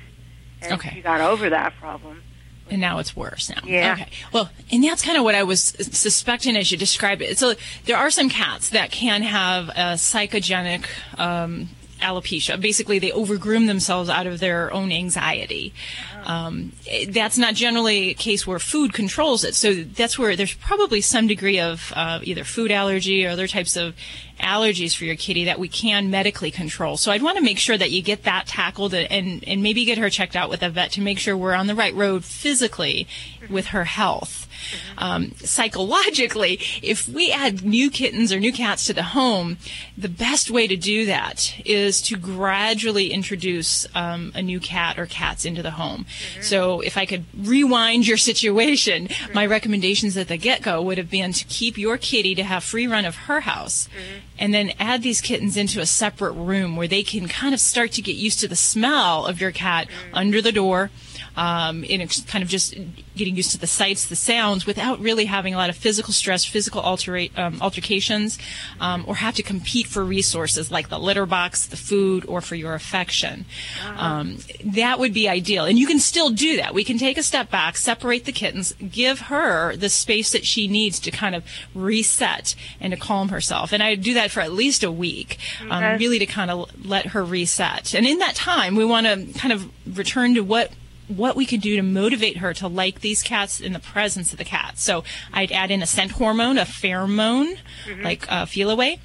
And 0.62 0.72
Okay. 0.72 0.90
she 0.94 1.00
got 1.00 1.20
over 1.20 1.50
that 1.50 1.78
problem. 1.78 2.22
And 2.68 2.80
now 2.80 2.98
it's 2.98 3.14
worse 3.14 3.48
now. 3.48 3.60
Yeah. 3.64 3.92
Okay. 3.92 4.08
Well, 4.32 4.50
and 4.72 4.82
that's 4.82 5.02
kind 5.02 5.16
of 5.16 5.22
what 5.22 5.36
I 5.36 5.44
was 5.44 5.62
suspecting 5.92 6.56
as 6.56 6.72
you 6.72 6.76
describe 6.76 7.22
it. 7.22 7.38
So 7.38 7.54
there 7.84 7.96
are 7.96 8.10
some 8.10 8.28
cats 8.28 8.70
that 8.70 8.90
can 8.90 9.22
have 9.22 9.68
a 9.68 9.94
psychogenic 9.94 10.86
um, 11.16 11.68
alopecia. 12.02 12.60
Basically, 12.60 12.98
they 12.98 13.12
overgroom 13.12 13.66
themselves 13.66 14.10
out 14.10 14.26
of 14.26 14.40
their 14.40 14.72
own 14.72 14.90
anxiety. 14.90 15.72
Um, 16.24 16.72
that's 17.08 17.38
not 17.38 17.54
generally 17.54 18.10
a 18.10 18.14
case 18.14 18.46
where 18.48 18.58
food 18.58 18.92
controls 18.92 19.44
it. 19.44 19.54
So 19.54 19.72
that's 19.72 20.18
where 20.18 20.34
there's 20.34 20.54
probably 20.54 21.00
some 21.00 21.28
degree 21.28 21.60
of 21.60 21.92
uh, 21.94 22.18
either 22.24 22.42
food 22.42 22.72
allergy 22.72 23.24
or 23.24 23.30
other 23.30 23.46
types 23.46 23.76
of 23.76 23.94
allergies 24.40 24.94
for 24.94 25.04
your 25.04 25.16
kitty 25.16 25.44
that 25.44 25.58
we 25.58 25.68
can 25.68 26.10
medically 26.10 26.50
control. 26.50 26.96
So 26.96 27.10
I'd 27.10 27.22
want 27.22 27.36
to 27.38 27.42
make 27.42 27.58
sure 27.58 27.76
that 27.76 27.90
you 27.90 28.02
get 28.02 28.24
that 28.24 28.46
tackled 28.46 28.94
and, 28.94 29.42
and 29.46 29.62
maybe 29.62 29.84
get 29.84 29.98
her 29.98 30.10
checked 30.10 30.36
out 30.36 30.50
with 30.50 30.62
a 30.62 30.70
vet 30.70 30.92
to 30.92 31.00
make 31.00 31.18
sure 31.18 31.36
we're 31.36 31.54
on 31.54 31.66
the 31.66 31.74
right 31.74 31.94
road 31.94 32.24
physically 32.24 33.06
with 33.48 33.66
her 33.66 33.84
health. 33.84 34.45
Mm-hmm. 34.56 34.98
Um, 34.98 35.32
psychologically, 35.38 36.60
if 36.82 37.08
we 37.08 37.32
add 37.32 37.64
new 37.64 37.90
kittens 37.90 38.32
or 38.32 38.40
new 38.40 38.52
cats 38.52 38.86
to 38.86 38.92
the 38.92 39.02
home, 39.02 39.58
the 39.96 40.08
best 40.08 40.50
way 40.50 40.66
to 40.66 40.76
do 40.76 41.06
that 41.06 41.54
is 41.64 42.02
to 42.02 42.16
gradually 42.16 43.12
introduce 43.12 43.86
um, 43.94 44.32
a 44.34 44.42
new 44.42 44.60
cat 44.60 44.98
or 44.98 45.06
cats 45.06 45.44
into 45.44 45.62
the 45.62 45.72
home. 45.72 46.04
Mm-hmm. 46.04 46.42
So 46.42 46.80
if 46.80 46.96
I 46.96 47.06
could 47.06 47.24
rewind 47.36 48.06
your 48.06 48.16
situation, 48.16 49.08
mm-hmm. 49.08 49.34
my 49.34 49.46
recommendations 49.46 50.16
at 50.16 50.28
the 50.28 50.36
get-go 50.36 50.82
would 50.82 50.98
have 50.98 51.10
been 51.10 51.32
to 51.32 51.44
keep 51.46 51.78
your 51.78 51.96
kitty 51.96 52.34
to 52.34 52.42
have 52.42 52.64
free 52.64 52.86
run 52.86 53.04
of 53.04 53.16
her 53.16 53.40
house 53.40 53.88
and 54.38 54.52
then 54.52 54.72
add 54.78 55.02
these 55.02 55.20
kittens 55.20 55.56
into 55.56 55.80
a 55.80 55.86
separate 55.86 56.32
room 56.32 56.76
where 56.76 56.88
they 56.88 57.02
can 57.02 57.28
kind 57.28 57.54
of 57.54 57.60
start 57.60 57.92
to 57.92 58.02
get 58.02 58.16
used 58.16 58.40
to 58.40 58.48
the 58.48 58.56
smell 58.56 59.26
of 59.26 59.40
your 59.40 59.52
cat 59.52 59.88
under 60.12 60.42
the 60.42 60.52
door 60.52 60.90
um, 61.36 61.84
in 61.84 62.00
ex- 62.00 62.22
kind 62.22 62.42
of 62.42 62.48
just 62.48 62.74
getting 63.14 63.36
used 63.36 63.52
to 63.52 63.58
the 63.58 63.66
sights, 63.66 64.06
the 64.06 64.16
sounds, 64.16 64.66
without 64.66 64.98
really 65.00 65.26
having 65.26 65.54
a 65.54 65.56
lot 65.56 65.70
of 65.70 65.76
physical 65.76 66.12
stress, 66.12 66.44
physical 66.44 66.80
altera- 66.80 67.28
um, 67.36 67.60
altercations, 67.62 68.38
um, 68.80 69.04
or 69.06 69.16
have 69.16 69.34
to 69.34 69.42
compete 69.42 69.86
for 69.86 70.04
resources 70.04 70.70
like 70.70 70.88
the 70.88 70.98
litter 70.98 71.26
box, 71.26 71.66
the 71.66 71.76
food, 71.76 72.24
or 72.26 72.40
for 72.40 72.54
your 72.54 72.74
affection. 72.74 73.44
Um, 73.96 74.38
that 74.64 74.98
would 74.98 75.12
be 75.14 75.28
ideal. 75.28 75.64
And 75.64 75.78
you 75.78 75.86
can 75.86 75.98
still 75.98 76.30
do 76.30 76.56
that. 76.56 76.74
We 76.74 76.84
can 76.84 76.98
take 76.98 77.16
a 77.18 77.22
step 77.22 77.50
back, 77.50 77.76
separate 77.76 78.24
the 78.24 78.32
kittens, 78.32 78.72
give 78.90 79.20
her 79.22 79.76
the 79.76 79.88
space 79.88 80.32
that 80.32 80.44
she 80.46 80.68
needs 80.68 80.98
to 81.00 81.10
kind 81.10 81.34
of 81.34 81.44
reset 81.74 82.54
and 82.80 82.92
to 82.92 82.96
calm 82.98 83.28
herself. 83.28 83.72
And 83.72 83.82
I 83.82 83.94
do 83.94 84.14
that 84.14 84.30
for 84.30 84.40
at 84.40 84.52
least 84.52 84.82
a 84.82 84.90
week, 84.92 85.38
Okay. 85.60 85.70
um, 85.70 85.98
really 85.98 86.18
to 86.18 86.26
kind 86.26 86.50
of 86.50 86.86
let 86.86 87.06
her 87.08 87.24
reset. 87.24 87.94
And 87.94 88.06
in 88.06 88.18
that 88.18 88.34
time, 88.34 88.74
we 88.76 88.84
want 88.84 89.06
to 89.06 89.38
kind 89.38 89.52
of 89.52 89.70
return 89.96 90.34
to 90.34 90.40
what 90.42 90.72
what 91.08 91.36
we 91.36 91.46
could 91.46 91.60
do 91.60 91.76
to 91.76 91.82
motivate 91.82 92.38
her 92.38 92.52
to 92.54 92.68
like 92.68 93.00
these 93.00 93.22
cats 93.22 93.60
in 93.60 93.72
the 93.72 93.78
presence 93.78 94.32
of 94.32 94.38
the 94.38 94.44
cats. 94.44 94.82
So 94.82 95.04
I'd 95.32 95.52
add 95.52 95.70
in 95.70 95.82
a 95.82 95.86
scent 95.86 96.12
hormone, 96.12 96.58
a 96.58 96.64
pheromone, 96.64 97.58
like 98.02 98.30
uh, 98.30 98.46
Feliway. 98.46 98.98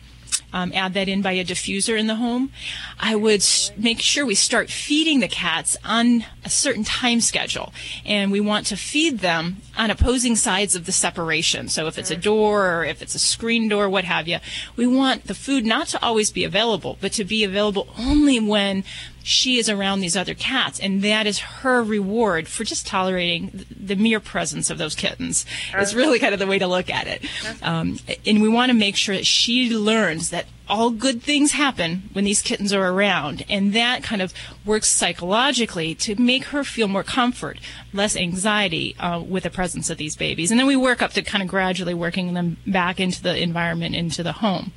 Um, 0.54 0.74
add 0.76 0.94
that 0.96 1.08
in 1.08 1.22
by 1.22 1.32
a 1.34 1.46
diffuser 1.46 1.98
in 1.98 2.08
the 2.08 2.16
home. 2.16 2.52
I 3.00 3.16
would 3.16 3.40
s- 3.40 3.72
make 3.78 4.02
sure 4.02 4.26
we 4.26 4.36
start 4.36 4.70
feeding 4.70 5.22
the 5.22 5.30
cats 5.30 5.78
on 5.86 6.26
a 6.44 6.50
certain 6.50 6.84
time 6.84 7.22
schedule, 7.22 7.74
and 8.06 8.34
we 8.34 8.42
want 8.42 8.66
to 8.68 8.76
feed 8.76 9.20
them 9.20 9.58
on 9.78 9.90
opposing 9.90 10.36
sides 10.36 10.76
of 10.76 10.86
the 10.86 10.92
separation. 10.92 11.70
So 11.70 11.88
if 11.88 11.98
it's 11.98 12.12
a 12.12 12.18
door 12.18 12.70
or 12.80 12.84
if 12.84 13.02
it's 13.02 13.16
a 13.16 13.20
screen 13.20 13.70
door, 13.70 13.90
what 13.90 14.04
have 14.04 14.28
you, 14.28 14.40
we 14.76 14.86
want 14.88 15.26
the 15.26 15.36
food 15.36 15.66
not 15.66 15.88
to 15.90 16.04
always 16.04 16.32
be 16.32 16.44
available, 16.44 16.98
but 17.00 17.14
to 17.14 17.24
be 17.24 17.46
available 17.46 17.88
only 17.98 18.38
when 18.42 18.84
she 19.24 19.58
is 19.58 19.70
around 19.70 20.00
these 20.00 20.18
other 20.18 20.34
cats, 20.34 20.80
and 20.80 21.02
that 21.04 21.28
is 21.28 21.40
her 21.40 21.84
reward 21.84 22.48
for 22.48 22.64
just 22.64 22.88
tolerating 22.88 23.66
the 23.70 23.96
mere 23.96 24.20
presence 24.20 24.70
of 24.70 24.78
those 24.78 24.96
kittens. 24.96 25.46
It's 25.82 25.94
really 25.94 26.20
kind 26.20 26.34
of 26.34 26.40
the 26.40 26.48
way 26.48 26.60
to 26.60 26.68
look 26.68 26.90
at 26.90 27.08
it. 27.08 27.26
Um, 27.62 28.00
and 28.26 28.42
we 28.42 28.50
want 28.50 28.70
to 28.72 28.78
make 28.78 28.96
sure 28.96 29.16
that 29.16 29.26
she 29.26 29.70
learns 29.76 30.30
that 30.32 30.46
all 30.70 30.90
good 30.90 31.22
things 31.22 31.52
happen 31.52 32.10
when 32.14 32.24
these 32.24 32.42
kittens 32.42 32.72
are 32.72 32.88
around, 32.88 33.46
and 33.50 33.74
that 33.74 34.04
kind 34.04 34.22
of 34.22 34.34
works 34.66 34.88
psychologically 34.88 35.94
to 35.96 36.16
make 36.16 36.46
her 36.46 36.64
feel 36.64 36.88
more 36.88 37.04
comfort, 37.04 37.60
less 37.94 38.16
anxiety 38.16 38.96
uh, 39.00 39.20
with 39.20 39.44
the 39.44 39.50
presence 39.50 39.90
of 39.90 39.98
these 39.98 40.16
babies. 40.16 40.52
And 40.52 40.60
then 40.60 40.68
we 40.68 40.76
work 40.76 41.02
up 41.02 41.12
to 41.14 41.22
kind 41.22 41.42
of 41.42 41.50
gradually 41.50 41.94
working 41.94 42.34
them 42.34 42.58
back 42.66 43.00
into 43.00 43.22
the 43.22 43.38
environment, 43.38 43.96
into 43.96 44.24
the 44.24 44.34
home. 44.34 44.72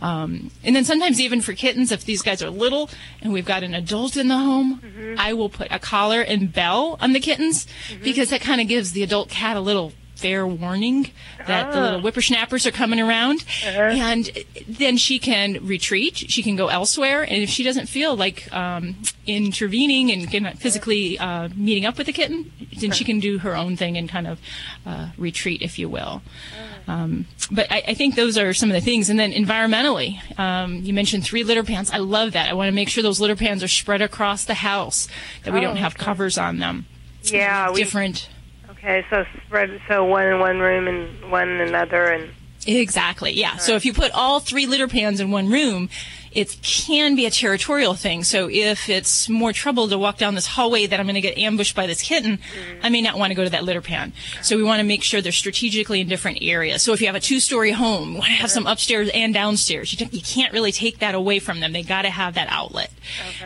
Um, 0.00 0.50
and 0.64 0.74
then 0.74 0.84
sometimes 0.84 1.20
even 1.20 1.40
for 1.40 1.52
kittens, 1.52 1.92
if 1.92 2.04
these 2.04 2.22
guys 2.22 2.42
are 2.42 2.50
little 2.50 2.90
and 3.22 3.32
we've 3.32 3.46
got 3.46 3.62
an 3.62 3.74
adult 3.74 4.16
in 4.16 4.28
the 4.28 4.38
home, 4.38 4.80
I 5.18 5.32
will 5.34 5.48
put 5.48 5.68
a 5.70 5.78
collar 5.78 6.20
and 6.20 6.52
bell 6.52 6.98
on 7.00 7.12
the 7.12 7.20
kittens 7.20 7.66
because 8.02 8.30
that 8.30 8.40
kind 8.40 8.60
of 8.60 8.68
gives 8.68 8.92
the 8.92 9.02
adult 9.02 9.28
cat 9.28 9.56
a 9.56 9.60
little 9.60 9.92
fair 10.18 10.44
warning 10.46 11.10
that 11.46 11.70
the 11.72 11.78
Ah. 11.78 11.82
little 11.82 12.00
whippersnappers 12.00 12.66
are 12.66 12.72
coming 12.72 13.00
around 13.00 13.44
and 13.64 14.28
then 14.68 14.96
she 14.96 15.18
can 15.20 15.64
retreat 15.64 16.16
she 16.16 16.42
can 16.42 16.56
go 16.56 16.66
elsewhere 16.68 17.22
and 17.22 17.42
if 17.42 17.48
she 17.48 17.62
doesn't 17.62 17.86
feel 17.88 18.16
like 18.16 18.52
um, 18.52 18.96
intervening 19.26 20.10
and 20.10 20.58
physically 20.58 21.18
uh, 21.20 21.48
meeting 21.54 21.86
up 21.86 21.96
with 21.96 22.06
the 22.08 22.12
kitten 22.12 22.50
then 22.80 22.90
she 22.90 23.04
can 23.04 23.20
do 23.20 23.38
her 23.38 23.56
own 23.56 23.76
thing 23.76 23.96
and 23.96 24.08
kind 24.08 24.26
of 24.26 24.40
uh, 24.86 25.08
retreat 25.16 25.62
if 25.62 25.78
you 25.78 25.88
will 25.88 26.20
um, 26.88 27.26
but 27.50 27.70
I, 27.70 27.82
I 27.88 27.94
think 27.94 28.14
those 28.16 28.36
are 28.38 28.54
some 28.54 28.70
of 28.70 28.74
the 28.74 28.80
things. 28.80 29.10
And 29.10 29.20
then 29.20 29.30
environmentally, 29.32 30.16
um, 30.38 30.76
you 30.76 30.94
mentioned 30.94 31.22
three 31.22 31.44
litter 31.44 31.62
pans. 31.62 31.90
I 31.90 31.98
love 31.98 32.32
that. 32.32 32.48
I 32.48 32.54
want 32.54 32.68
to 32.68 32.72
make 32.74 32.88
sure 32.88 33.02
those 33.02 33.20
litter 33.20 33.36
pans 33.36 33.62
are 33.62 33.68
spread 33.68 34.00
across 34.00 34.46
the 34.46 34.54
house, 34.54 35.06
that 35.44 35.52
we 35.52 35.58
Oh, 35.60 35.64
don't 35.64 35.76
have 35.76 35.94
okay. 35.94 36.02
covers 36.06 36.38
on 36.38 36.60
them. 36.60 36.86
Yeah, 37.24 37.70
we- 37.72 37.82
different. 37.82 38.30
Okay, 38.78 39.04
so 39.10 39.24
spread 39.46 39.80
so 39.88 40.04
one 40.04 40.26
in 40.26 40.38
one 40.38 40.58
room 40.58 40.86
and 40.86 41.30
one 41.30 41.48
in 41.48 41.60
another, 41.60 42.04
and 42.04 42.30
Exactly. 42.66 43.32
Yeah. 43.32 43.56
So 43.56 43.74
if 43.74 43.84
you 43.84 43.92
put 43.92 44.12
all 44.12 44.40
three 44.40 44.66
litter 44.66 44.88
pans 44.88 45.20
in 45.20 45.30
one 45.30 45.48
room, 45.48 45.88
it 46.32 46.58
can 46.62 47.16
be 47.16 47.26
a 47.26 47.30
territorial 47.30 47.94
thing. 47.94 48.24
So 48.24 48.48
if 48.50 48.88
it's 48.88 49.28
more 49.28 49.52
trouble 49.52 49.88
to 49.88 49.98
walk 49.98 50.18
down 50.18 50.34
this 50.34 50.46
hallway 50.46 50.86
that 50.86 50.98
I'm 51.00 51.06
going 51.06 51.14
to 51.14 51.20
get 51.20 51.38
ambushed 51.38 51.74
by 51.74 51.86
this 51.86 52.02
kitten, 52.02 52.38
I 52.82 52.88
may 52.88 53.00
not 53.02 53.18
want 53.18 53.30
to 53.30 53.34
go 53.34 53.44
to 53.44 53.50
that 53.50 53.64
litter 53.64 53.80
pan. 53.80 54.12
So 54.42 54.56
we 54.56 54.62
want 54.62 54.80
to 54.80 54.84
make 54.84 55.02
sure 55.02 55.20
they're 55.20 55.32
strategically 55.32 56.00
in 56.00 56.08
different 56.08 56.38
areas. 56.42 56.82
So 56.82 56.92
if 56.92 57.00
you 57.00 57.06
have 57.06 57.16
a 57.16 57.20
two-story 57.20 57.72
home, 57.72 58.10
you 58.12 58.18
want 58.18 58.26
to 58.26 58.32
have 58.32 58.50
some 58.50 58.66
upstairs 58.66 59.08
and 59.14 59.32
downstairs. 59.32 59.92
You, 59.92 59.98
don't- 59.98 60.14
you 60.14 60.20
can't 60.22 60.52
really 60.52 60.72
take 60.72 60.98
that 61.00 61.14
away 61.14 61.38
from 61.38 61.60
them. 61.60 61.72
They 61.72 61.82
got 61.82 62.02
to 62.02 62.10
have 62.10 62.34
that 62.34 62.48
outlet. 62.50 62.90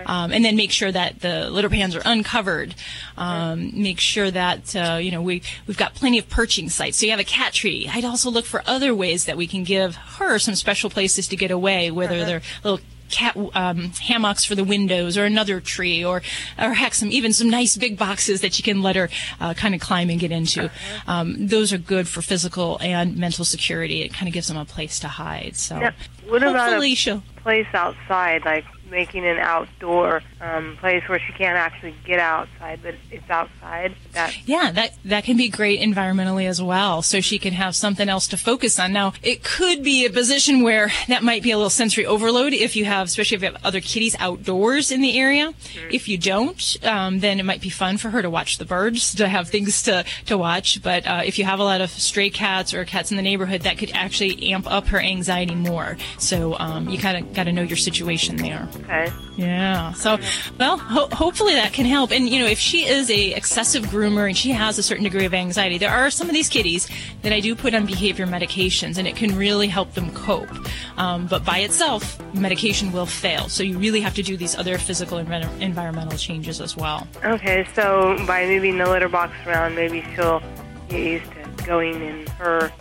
Um, 0.07 0.33
and 0.33 0.45
then 0.45 0.57
make 0.57 0.71
sure 0.71 0.91
that 0.91 1.21
the 1.21 1.51
litter 1.51 1.69
pans 1.71 1.95
are 1.95 2.03
uncovered. 2.05 2.75
Um, 3.17 3.71
make 3.81 4.01
sure 4.01 4.31
that 4.31 4.75
uh, 4.75 4.97
you 4.97 5.11
know 5.11 5.23
we 5.23 5.43
we've 5.67 5.77
got 5.77 5.95
plenty 5.95 6.19
of 6.19 6.29
perching 6.29 6.69
sites. 6.69 6.99
So 6.99 7.07
you 7.07 7.11
have 7.13 7.21
a 7.21 7.25
cat 7.25 7.53
tree. 7.53 7.89
I'd 7.93 8.05
also 8.05 8.31
look 8.31 8.45
for 8.45 8.63
other 8.67 8.95
ways 8.95 9.27
that 9.27 9.37
we 9.37 9.47
can 9.47 9.65
give 9.65 9.95
her 9.95 10.39
some 10.39 10.55
special 10.55 10.91
places 10.91 11.29
to 11.29 11.37
get 11.37 11.51
away, 11.51 11.91
whether 11.91 12.25
they're 12.27 12.43
little 12.65 12.82
cat 13.13 13.37
um, 13.55 13.93
hammocks 14.01 14.45
for 14.45 14.57
the 14.57 14.65
windows 14.65 15.17
or 15.17 15.25
another 15.25 15.61
tree 15.61 16.05
or 16.05 16.23
or 16.59 16.75
heck 16.75 16.95
some 16.95 17.11
even 17.13 17.33
some 17.33 17.49
nice 17.49 17.77
big 17.77 17.97
boxes 17.97 18.41
that 18.41 18.59
you 18.59 18.65
can 18.65 18.83
let 18.83 18.97
her 18.97 19.09
uh, 19.41 19.55
kind 19.55 19.75
of 19.75 19.81
climb 19.81 20.11
and 20.11 20.19
get 20.19 20.33
into. 20.33 20.71
Um, 21.07 21.47
those 21.47 21.73
are 21.73 21.79
good 21.79 22.09
for 22.09 22.23
physical 22.23 22.79
and 22.81 23.17
mental 23.17 23.45
security. 23.45 24.03
It 24.03 24.13
kind 24.13 24.27
of 24.27 24.35
gives 24.35 24.49
them 24.49 24.57
a 24.57 24.65
place 24.65 24.99
to 25.01 25.09
hide 25.09 25.55
so. 25.57 25.79
Now, 25.79 25.93
what 26.27 26.43
about 26.43 26.83
a 26.83 26.95
she'll 26.95 27.23
place 27.37 27.67
outside, 27.75 28.45
like 28.45 28.65
making 28.91 29.27
an 29.27 29.39
outdoor 29.39 30.23
um, 30.43 30.77
place 30.79 31.09
where 31.09 31.21
she 31.21 31.33
can't 31.33 31.57
actually 31.57 31.95
get 32.05 32.19
outside, 32.19 32.81
but 32.83 32.97
it's 33.13 33.31
outside? 33.31 33.95
That 34.13 34.37
Yeah, 34.47 34.73
that 34.73 34.95
that 35.05 35.25
can 35.25 35.37
be 35.37 35.49
great 35.49 35.81
environmentally 35.81 36.49
as 36.49 36.61
well. 36.61 37.01
So 37.01 37.21
she 37.21 37.39
can 37.39 37.53
have 37.53 37.77
something 37.77 38.09
else 38.09 38.27
to 38.29 38.37
focus 38.37 38.79
on. 38.79 38.93
Now, 38.93 39.13
it 39.23 39.45
could 39.45 39.85
be 39.85 40.05
a 40.05 40.11
position 40.11 40.63
where 40.63 40.91
that 41.07 41.23
might 41.23 41.45
be 41.45 41.53
a 41.53 41.57
little 41.57 41.71
sensory 41.71 42.05
overload 42.05 42.53
if 42.53 42.75
you 42.75 42.85
have, 42.85 43.07
especially 43.07 43.37
if 43.37 43.43
you 43.43 43.53
have 43.53 43.65
other 43.65 43.81
kitties 43.81 44.17
outdoors 44.19 44.91
in 44.91 45.01
the 45.01 45.17
area. 45.19 45.55
If 45.91 46.09
you 46.09 46.19
don't, 46.19 46.77
um, 46.85 47.21
then 47.21 47.39
it 47.39 47.45
might 47.45 47.61
be 47.61 47.71
fun 47.71 47.97
for 47.97 48.11
her 48.11 48.21
to 48.21 48.29
watch 48.29 48.59
the 48.59 48.65
birds, 48.65 49.15
to 49.15 49.29
have 49.29 49.49
things 49.49 49.83
to 49.85 50.05
to 50.27 50.37
watch. 50.37 50.83
But 50.83 51.07
uh, 51.07 51.23
if 51.25 51.39
you 51.39 51.45
have 51.45 51.61
a 51.61 51.65
lot 51.65 51.81
of 51.81 51.91
stray 51.91 52.31
cats 52.31 52.75
or 52.75 52.85
cats 52.85 53.13
in 53.13 53.17
the 53.17 53.23
neighborhood, 53.23 53.63
that 53.63 53.79
could 53.79 53.93
actually 53.95 54.53
amp 54.53 54.69
up 54.69 54.89
her 54.89 54.99
anxiety 54.99 55.55
more. 55.55 55.97
So 56.19 56.59
um, 56.59 56.89
you 56.89 56.99
kind 56.99 57.17
of 57.17 57.33
got 57.33 57.45
to 57.45 57.53
know 57.53 57.63
your 57.63 57.77
situation 57.77 58.37
there. 58.37 58.69
okay. 58.83 59.13
Yeah. 59.37 59.93
So, 59.93 60.19
well, 60.59 60.79
ho- 60.79 61.09
hopefully 61.13 61.55
that 61.55 61.73
can 61.73 61.87
help. 61.87 62.11
And 62.11 62.29
you 62.29 62.41
know, 62.41 62.47
if 62.47 62.59
she 62.59 62.87
is 62.87 63.11
a 63.11 63.35
excessive 63.35 63.85
groomer 63.85 64.27
and 64.27 64.37
she 64.37 64.51
has 64.51 64.79
a 64.79 64.83
certain 64.83 65.05
degree 65.05 65.25
of 65.25 65.35
anxiety, 65.35 65.79
there 65.79 65.91
are 65.91 66.11
some 66.11 66.29
of 66.29 66.35
these 66.35 66.49
kitties 66.49 66.89
that 67.23 67.33
I 67.33 67.41
do 67.41 67.55
put 67.55 67.75
on 67.75 67.87
behavior 67.87 68.27
medications, 68.27 68.99
and 68.99 69.07
it 69.09 69.17
can 69.17 69.37
really 69.37 69.69
help 69.69 69.95
them 69.95 70.11
cope. 70.13 70.51
Um, 70.97 71.27
but 71.27 71.45
by 71.45 71.59
itself, 71.59 72.21
medication 72.35 72.93
will 72.93 73.07
fail. 73.07 73.49
So 73.49 73.63
you 73.63 73.79
really 73.79 74.01
have 74.01 74.15
to 74.15 74.23
do 74.23 74.37
these 74.37 74.57
other 74.57 74.79
physical 74.79 75.19
and 75.19 75.29
envi- 75.29 75.61
environmental 75.61 76.19
changes 76.19 76.61
as 76.61 76.77
well. 76.77 77.07
Okay, 77.25 77.67
so 77.75 78.17
by 78.27 78.47
moving 78.47 78.79
the 78.79 78.87
litter 78.87 79.09
box 79.09 79.35
around, 79.47 79.75
maybe 79.75 80.05
she'll 80.15 80.43
get 80.89 81.01
used 81.01 81.31
to 81.33 81.65
going 81.65 82.01
in 82.03 82.27
her 82.39 82.73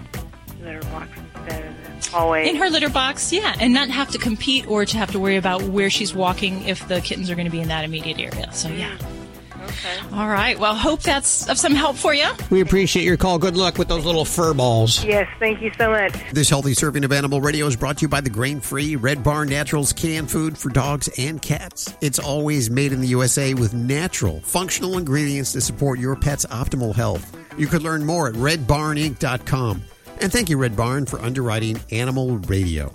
litter 0.64 0.82
box 0.90 1.10
instead 1.36 1.66
of 1.66 1.81
the 2.06 2.12
hallway. 2.12 2.50
In 2.50 2.56
her 2.58 2.70
litter 2.70 2.90
box, 2.90 3.32
yeah, 3.32 3.56
and 3.60 3.74
not 3.74 3.90
have 3.90 4.10
to 4.12 4.18
compete 4.18 4.68
or 4.68 4.86
to 4.86 4.98
have 4.98 5.12
to 5.12 5.20
worry 5.20 5.38
about 5.38 5.62
where 5.64 5.90
she's 5.90 6.14
walking 6.14 6.68
if 6.68 6.88
the 6.88 7.02
kittens 7.02 7.30
are 7.30 7.36
going 7.36 7.46
to 7.46 7.52
be 7.52 7.62
in 7.62 7.68
that 7.70 7.84
immediate 7.84 8.20
area. 8.20 8.52
So 8.54 8.70
yeah. 8.70 8.98
Okay. 9.64 10.00
All 10.14 10.28
right. 10.28 10.58
Well, 10.60 10.76
hope 10.76 11.02
that's 11.02 11.48
of 11.48 11.58
some 11.58 11.74
help 11.74 11.96
for 11.96 12.14
you. 12.14 12.28
We 12.50 12.62
appreciate 12.62 13.04
your 13.04 13.18
call. 13.18 13.38
Good 13.38 13.56
luck 13.56 13.78
with 13.78 13.88
those 13.88 14.06
little 14.06 14.26
fur 14.26 14.54
balls. 14.54 15.04
Yes, 15.04 15.28
thank 15.40 15.62
you 15.62 15.72
so 15.78 15.92
much. 15.92 16.14
This 16.34 16.50
healthy 16.50 16.74
serving 16.74 17.04
of 17.04 17.12
Animal 17.12 17.42
Radio 17.42 17.68
is 17.68 17.76
brought 17.76 17.98
to 17.98 18.02
you 18.04 18.08
by 18.08 18.22
the 18.22 18.30
grain 18.30 18.60
free 18.60 18.96
Red 18.96 19.24
Barn 19.24 19.50
Naturals 19.50 19.94
canned 19.94 20.32
food 20.32 20.58
for 20.58 20.70
dogs 20.70 21.10
and 21.18 21.42
cats. 21.42 21.96
It's 22.02 22.20
always 22.20 22.70
made 22.70 22.92
in 22.92 23.02
the 23.02 23.08
USA 23.10 23.54
with 23.54 23.74
natural, 23.74 24.42
functional 24.42 24.98
ingredients 24.98 25.54
to 25.54 25.62
support 25.62 26.00
your 26.00 26.16
pet's 26.16 26.46
optimal 26.48 26.94
health. 26.96 27.38
You 27.58 27.68
could 27.68 27.84
learn 27.84 28.06
more 28.06 28.28
at 28.28 28.36
redbarninc.com. 28.36 29.84
And 30.22 30.32
thank 30.32 30.50
you, 30.52 30.58
Red 30.58 30.76
Barn, 30.76 31.08
for 31.08 31.20
underwriting 31.20 31.80
Animal 31.90 32.38
Radio. 32.38 32.94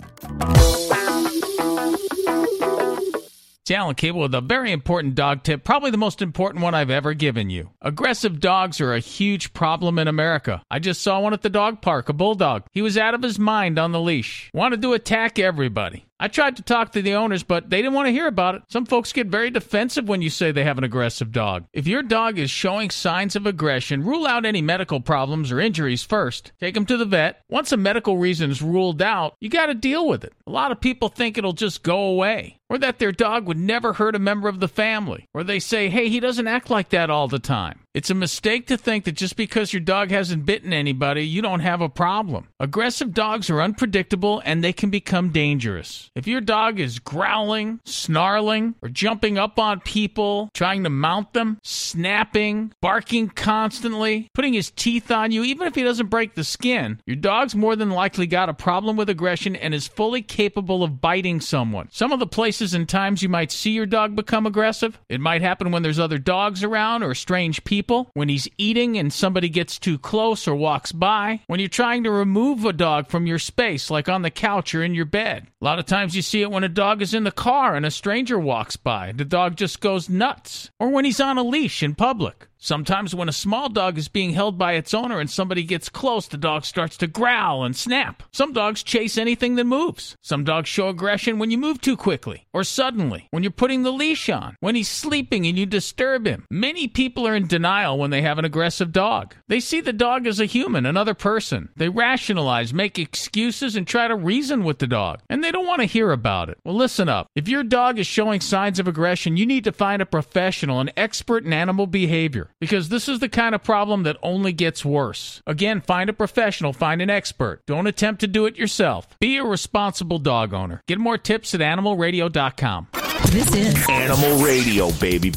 It's 3.59 3.71
Alan 3.71 3.95
Cable 3.95 4.21
with 4.21 4.33
a 4.33 4.39
very 4.39 4.71
important 4.71 5.15
dog 5.15 5.43
tip, 5.43 5.65
probably 5.65 5.91
the 5.91 5.97
most 5.97 6.21
important 6.21 6.63
one 6.63 6.73
I've 6.73 6.89
ever 6.89 7.13
given 7.13 7.49
you. 7.49 7.71
Aggressive 7.81 8.39
dogs 8.39 8.79
are 8.79 8.93
a 8.93 8.99
huge 8.99 9.51
problem 9.51 9.99
in 9.99 10.07
America. 10.07 10.63
I 10.71 10.79
just 10.79 11.01
saw 11.01 11.19
one 11.19 11.33
at 11.33 11.41
the 11.41 11.49
dog 11.49 11.81
park, 11.81 12.07
a 12.07 12.13
bulldog. 12.13 12.63
He 12.71 12.81
was 12.81 12.97
out 12.97 13.13
of 13.13 13.21
his 13.21 13.37
mind 13.37 13.77
on 13.77 13.91
the 13.91 13.99
leash, 13.99 14.49
wanted 14.53 14.81
to 14.81 14.93
attack 14.93 15.37
everybody. 15.37 16.06
I 16.19 16.27
tried 16.27 16.55
to 16.57 16.63
talk 16.63 16.91
to 16.91 17.01
the 17.01 17.13
owners, 17.13 17.43
but 17.43 17.69
they 17.69 17.77
didn't 17.77 17.93
want 17.93 18.07
to 18.07 18.11
hear 18.11 18.25
about 18.25 18.55
it. 18.55 18.63
Some 18.69 18.85
folks 18.85 19.13
get 19.13 19.27
very 19.27 19.51
defensive 19.51 20.07
when 20.07 20.21
you 20.23 20.31
say 20.31 20.51
they 20.51 20.63
have 20.63 20.79
an 20.79 20.83
aggressive 20.83 21.31
dog. 21.31 21.65
If 21.73 21.85
your 21.85 22.01
dog 22.01 22.39
is 22.39 22.49
showing 22.49 22.89
signs 22.89 23.35
of 23.35 23.45
aggression, 23.45 24.03
rule 24.03 24.25
out 24.25 24.45
any 24.45 24.61
medical 24.61 24.99
problems 24.99 25.51
or 25.51 25.59
injuries 25.59 26.03
first. 26.03 26.53
Take 26.59 26.75
him 26.75 26.87
to 26.87 26.97
the 26.97 27.05
vet. 27.05 27.43
Once 27.49 27.71
a 27.71 27.77
medical 27.77 28.17
reason 28.17 28.49
is 28.49 28.63
ruled 28.63 29.01
out, 29.01 29.35
you 29.39 29.49
got 29.49 29.67
to 29.67 29.75
deal 29.75 30.07
with 30.07 30.23
it. 30.23 30.33
A 30.47 30.51
lot 30.51 30.71
of 30.71 30.81
people 30.81 31.09
think 31.09 31.37
it'll 31.37 31.53
just 31.53 31.83
go 31.83 31.99
away. 31.99 32.56
Or 32.69 32.77
that 32.77 32.99
their 32.99 33.11
dog 33.11 33.47
would 33.47 33.57
never 33.57 33.93
hurt 33.93 34.15
a 34.15 34.19
member 34.19 34.49
of 34.49 34.59
the 34.59 34.67
family, 34.67 35.27
or 35.33 35.43
they 35.43 35.59
say, 35.59 35.89
hey, 35.89 36.09
he 36.09 36.19
doesn't 36.19 36.47
act 36.47 36.69
like 36.69 36.89
that 36.89 37.09
all 37.09 37.27
the 37.27 37.39
time. 37.39 37.79
It's 37.93 38.09
a 38.11 38.15
mistake 38.15 38.67
to 38.67 38.77
think 38.77 39.05
that 39.05 39.13
just 39.13 39.35
because 39.35 39.73
your 39.73 39.79
dog 39.79 40.11
hasn't 40.11 40.45
bitten 40.45 40.71
anybody, 40.71 41.25
you 41.25 41.41
don't 41.41 41.61
have 41.61 41.81
a 41.81 41.89
problem. 41.89 42.47
Aggressive 42.59 43.13
dogs 43.13 43.49
are 43.49 43.61
unpredictable 43.61 44.41
and 44.45 44.63
they 44.63 44.73
can 44.73 44.91
become 44.91 45.29
dangerous. 45.29 46.11
If 46.13 46.27
your 46.27 46.41
dog 46.41 46.79
is 46.79 46.99
growling, 46.99 47.79
snarling, 47.85 48.75
or 48.83 48.89
jumping 48.89 49.39
up 49.39 49.57
on 49.57 49.79
people, 49.79 50.49
trying 50.53 50.83
to 50.83 50.91
mount 50.91 51.33
them, 51.33 51.57
snapping, 51.63 52.71
barking 52.81 53.29
constantly, 53.29 54.29
putting 54.35 54.53
his 54.53 54.69
teeth 54.69 55.09
on 55.09 55.31
you, 55.31 55.43
even 55.43 55.67
if 55.67 55.73
he 55.73 55.81
doesn't 55.83 56.11
break 56.11 56.35
the 56.35 56.43
skin, 56.43 57.01
your 57.07 57.15
dog's 57.15 57.55
more 57.55 57.75
than 57.75 57.89
likely 57.89 58.27
got 58.27 58.49
a 58.49 58.53
problem 58.53 58.95
with 58.95 59.09
aggression 59.09 59.55
and 59.55 59.73
is 59.73 59.87
fully 59.87 60.21
capable 60.21 60.83
of 60.83 61.01
biting 61.01 61.41
someone. 61.41 61.87
Some 61.91 62.11
of 62.11 62.19
the 62.19 62.27
places 62.27 62.56
and 62.61 62.87
times 62.87 63.21
you 63.21 63.29
might 63.29 63.51
see 63.51 63.71
your 63.71 63.85
dog 63.85 64.15
become 64.15 64.45
aggressive, 64.45 64.99
it 65.09 65.19
might 65.19 65.41
happen 65.41 65.71
when 65.71 65.83
there's 65.83 65.99
other 65.99 66.17
dogs 66.17 66.63
around 66.63 67.03
or 67.03 67.13
strange 67.15 67.63
people, 67.63 68.09
when 68.13 68.29
he's 68.29 68.47
eating 68.57 68.97
and 68.97 69.11
somebody 69.11 69.49
gets 69.49 69.79
too 69.79 69.97
close 69.97 70.47
or 70.47 70.55
walks 70.55 70.91
by, 70.91 71.41
when 71.47 71.59
you're 71.59 71.69
trying 71.69 72.03
to 72.03 72.11
remove 72.11 72.65
a 72.65 72.73
dog 72.73 73.09
from 73.09 73.27
your 73.27 73.39
space, 73.39 73.89
like 73.89 74.09
on 74.09 74.21
the 74.21 74.31
couch 74.31 74.73
or 74.75 74.83
in 74.83 74.93
your 74.93 75.05
bed. 75.05 75.47
A 75.61 75.65
lot 75.65 75.79
of 75.79 75.85
times 75.85 76.15
you 76.15 76.21
see 76.21 76.41
it 76.41 76.51
when 76.51 76.63
a 76.63 76.69
dog 76.69 77.01
is 77.01 77.13
in 77.13 77.23
the 77.23 77.31
car 77.31 77.75
and 77.75 77.85
a 77.85 77.91
stranger 77.91 78.39
walks 78.39 78.75
by. 78.75 79.11
The 79.11 79.25
dog 79.25 79.55
just 79.55 79.79
goes 79.79 80.09
nuts. 80.09 80.69
Or 80.79 80.89
when 80.89 81.05
he's 81.05 81.19
on 81.19 81.37
a 81.37 81.43
leash 81.43 81.81
in 81.81 81.95
public. 81.95 82.47
Sometimes, 82.59 83.13
when 83.13 83.29
a 83.29 83.33
small 83.33 83.69
dog 83.69 83.97
is 83.97 84.07
being 84.07 84.31
held 84.31 84.57
by 84.57 84.73
its 84.73 84.93
owner 84.93 85.19
and 85.19 85.29
somebody 85.29 85.63
gets 85.63 85.89
close, 85.89 86.27
the 86.27 86.37
dog 86.37 86.65
starts 86.65 86.97
to 86.97 87.07
growl 87.07 87.63
and 87.63 87.75
snap. 87.75 88.23
Some 88.33 88.51
dogs 88.51 88.83
chase 88.83 89.17
anything 89.17 89.55
that 89.55 89.65
moves. 89.65 90.15
Some 90.23 90.43
dogs 90.43 90.67
show 90.67 90.89
aggression 90.89 91.37
when 91.37 91.51
you 91.51 91.57
move 91.57 91.79
too 91.81 91.95
quickly 91.95 92.47
or 92.53 92.63
suddenly, 92.63 93.27
when 93.31 93.43
you're 93.43 93.51
putting 93.51 93.83
the 93.83 93.91
leash 93.91 94.29
on, 94.29 94.55
when 94.59 94.75
he's 94.75 94.89
sleeping 94.89 95.45
and 95.45 95.57
you 95.57 95.65
disturb 95.65 96.25
him. 96.25 96.45
Many 96.49 96.87
people 96.87 97.27
are 97.27 97.35
in 97.35 97.47
denial 97.47 97.97
when 97.97 98.09
they 98.09 98.23
have 98.23 98.39
an 98.39 98.45
aggressive 98.45 98.91
dog. 98.91 99.35
They 99.47 99.59
see 99.59 99.79
the 99.81 99.93
dog 99.93 100.25
as 100.25 100.39
a 100.39 100.45
human, 100.45 100.85
another 100.85 101.13
person. 101.13 101.69
They 101.75 101.89
rationalize, 101.89 102.73
make 102.73 102.97
excuses, 102.97 103.75
and 103.75 103.85
try 103.85 104.07
to 104.07 104.15
reason 104.15 104.63
with 104.63 104.79
the 104.79 104.87
dog. 104.87 105.19
And 105.29 105.43
they 105.43 105.51
don't 105.51 105.67
want 105.67 105.81
to 105.81 105.85
hear 105.85 106.11
about 106.11 106.49
it. 106.49 106.57
Well, 106.65 106.75
listen 106.75 107.07
up. 107.07 107.27
If 107.35 107.47
your 107.47 107.63
dog 107.63 107.99
is 107.99 108.07
showing 108.07 108.41
signs 108.41 108.79
of 108.79 108.87
aggression, 108.87 109.37
you 109.37 109.45
need 109.45 109.63
to 109.65 109.71
find 109.71 110.01
a 110.01 110.05
professional, 110.05 110.79
an 110.79 110.91
expert 110.97 111.45
in 111.45 111.53
animal 111.53 111.85
behavior 111.85 112.46
because 112.59 112.89
this 112.89 113.07
is 113.07 113.19
the 113.19 113.29
kind 113.29 113.53
of 113.53 113.63
problem 113.63 114.03
that 114.03 114.17
only 114.21 114.53
gets 114.53 114.85
worse. 114.85 115.41
Again, 115.45 115.81
find 115.81 116.09
a 116.09 116.13
professional, 116.13 116.73
find 116.73 117.01
an 117.01 117.09
expert. 117.09 117.61
Don't 117.67 117.87
attempt 117.87 118.21
to 118.21 118.27
do 118.27 118.45
it 118.45 118.57
yourself. 118.57 119.07
Be 119.19 119.37
a 119.37 119.43
responsible 119.43 120.19
dog 120.19 120.53
owner. 120.53 120.81
Get 120.87 120.99
more 120.99 121.17
tips 121.17 121.53
at 121.53 121.59
animalradio.com. 121.59 122.87
This 123.31 123.53
is 123.53 123.89
Animal 123.89 124.43
Radio, 124.43 124.91
baby. 124.93 125.33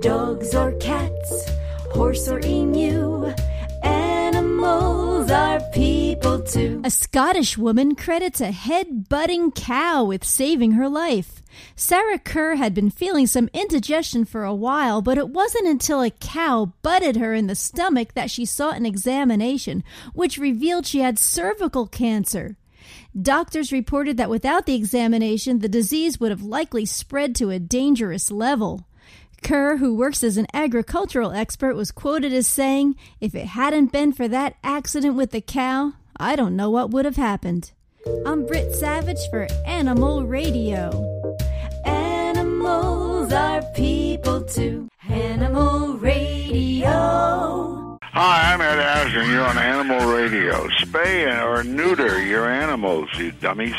Dogs 0.00 0.54
or 0.54 0.72
cats, 0.78 1.50
horse 1.92 2.28
or 2.28 2.40
emu, 2.40 3.32
animals 3.82 5.30
are 5.30 5.60
people 5.72 5.93
too. 6.46 6.80
A 6.84 6.90
Scottish 6.90 7.58
woman 7.58 7.94
credits 7.94 8.40
a 8.40 8.50
head 8.50 9.08
butting 9.08 9.50
cow 9.50 10.04
with 10.04 10.24
saving 10.24 10.72
her 10.72 10.88
life. 10.88 11.42
Sarah 11.76 12.18
Kerr 12.18 12.56
had 12.56 12.74
been 12.74 12.90
feeling 12.90 13.26
some 13.26 13.48
indigestion 13.52 14.24
for 14.24 14.44
a 14.44 14.54
while, 14.54 15.02
but 15.02 15.18
it 15.18 15.28
wasn't 15.28 15.68
until 15.68 16.02
a 16.02 16.10
cow 16.10 16.72
butted 16.82 17.16
her 17.16 17.34
in 17.34 17.46
the 17.46 17.54
stomach 17.54 18.14
that 18.14 18.30
she 18.30 18.44
sought 18.44 18.76
an 18.76 18.86
examination, 18.86 19.84
which 20.12 20.38
revealed 20.38 20.86
she 20.86 21.00
had 21.00 21.18
cervical 21.18 21.86
cancer. 21.86 22.56
Doctors 23.20 23.72
reported 23.72 24.16
that 24.16 24.30
without 24.30 24.66
the 24.66 24.74
examination, 24.74 25.60
the 25.60 25.68
disease 25.68 26.18
would 26.18 26.30
have 26.30 26.42
likely 26.42 26.84
spread 26.84 27.34
to 27.36 27.50
a 27.50 27.58
dangerous 27.58 28.30
level. 28.30 28.86
Kerr, 29.42 29.76
who 29.76 29.94
works 29.94 30.24
as 30.24 30.36
an 30.36 30.46
agricultural 30.54 31.32
expert, 31.32 31.76
was 31.76 31.92
quoted 31.92 32.32
as 32.32 32.46
saying, 32.46 32.96
If 33.20 33.34
it 33.34 33.46
hadn't 33.46 33.92
been 33.92 34.12
for 34.12 34.26
that 34.28 34.56
accident 34.64 35.14
with 35.16 35.30
the 35.30 35.42
cow, 35.42 35.92
I 36.18 36.36
don't 36.36 36.56
know 36.56 36.70
what 36.70 36.90
would 36.90 37.04
have 37.04 37.16
happened. 37.16 37.72
I'm 38.24 38.46
Britt 38.46 38.74
Savage 38.74 39.28
for 39.30 39.46
Animal 39.66 40.24
Radio. 40.24 40.90
Animals 41.84 43.32
are 43.32 43.62
people 43.74 44.42
too. 44.44 44.88
Animal 45.08 45.94
Radio. 45.98 47.98
Hi, 48.02 48.52
I'm 48.52 48.60
Ed 48.60 48.78
Asner. 48.78 49.26
You're 49.28 49.44
on 49.44 49.58
Animal 49.58 50.12
Radio. 50.12 50.68
Spay 50.82 51.26
or 51.44 51.64
neuter 51.64 52.22
your 52.24 52.48
animals, 52.48 53.08
you 53.16 53.32
dummies. 53.32 53.74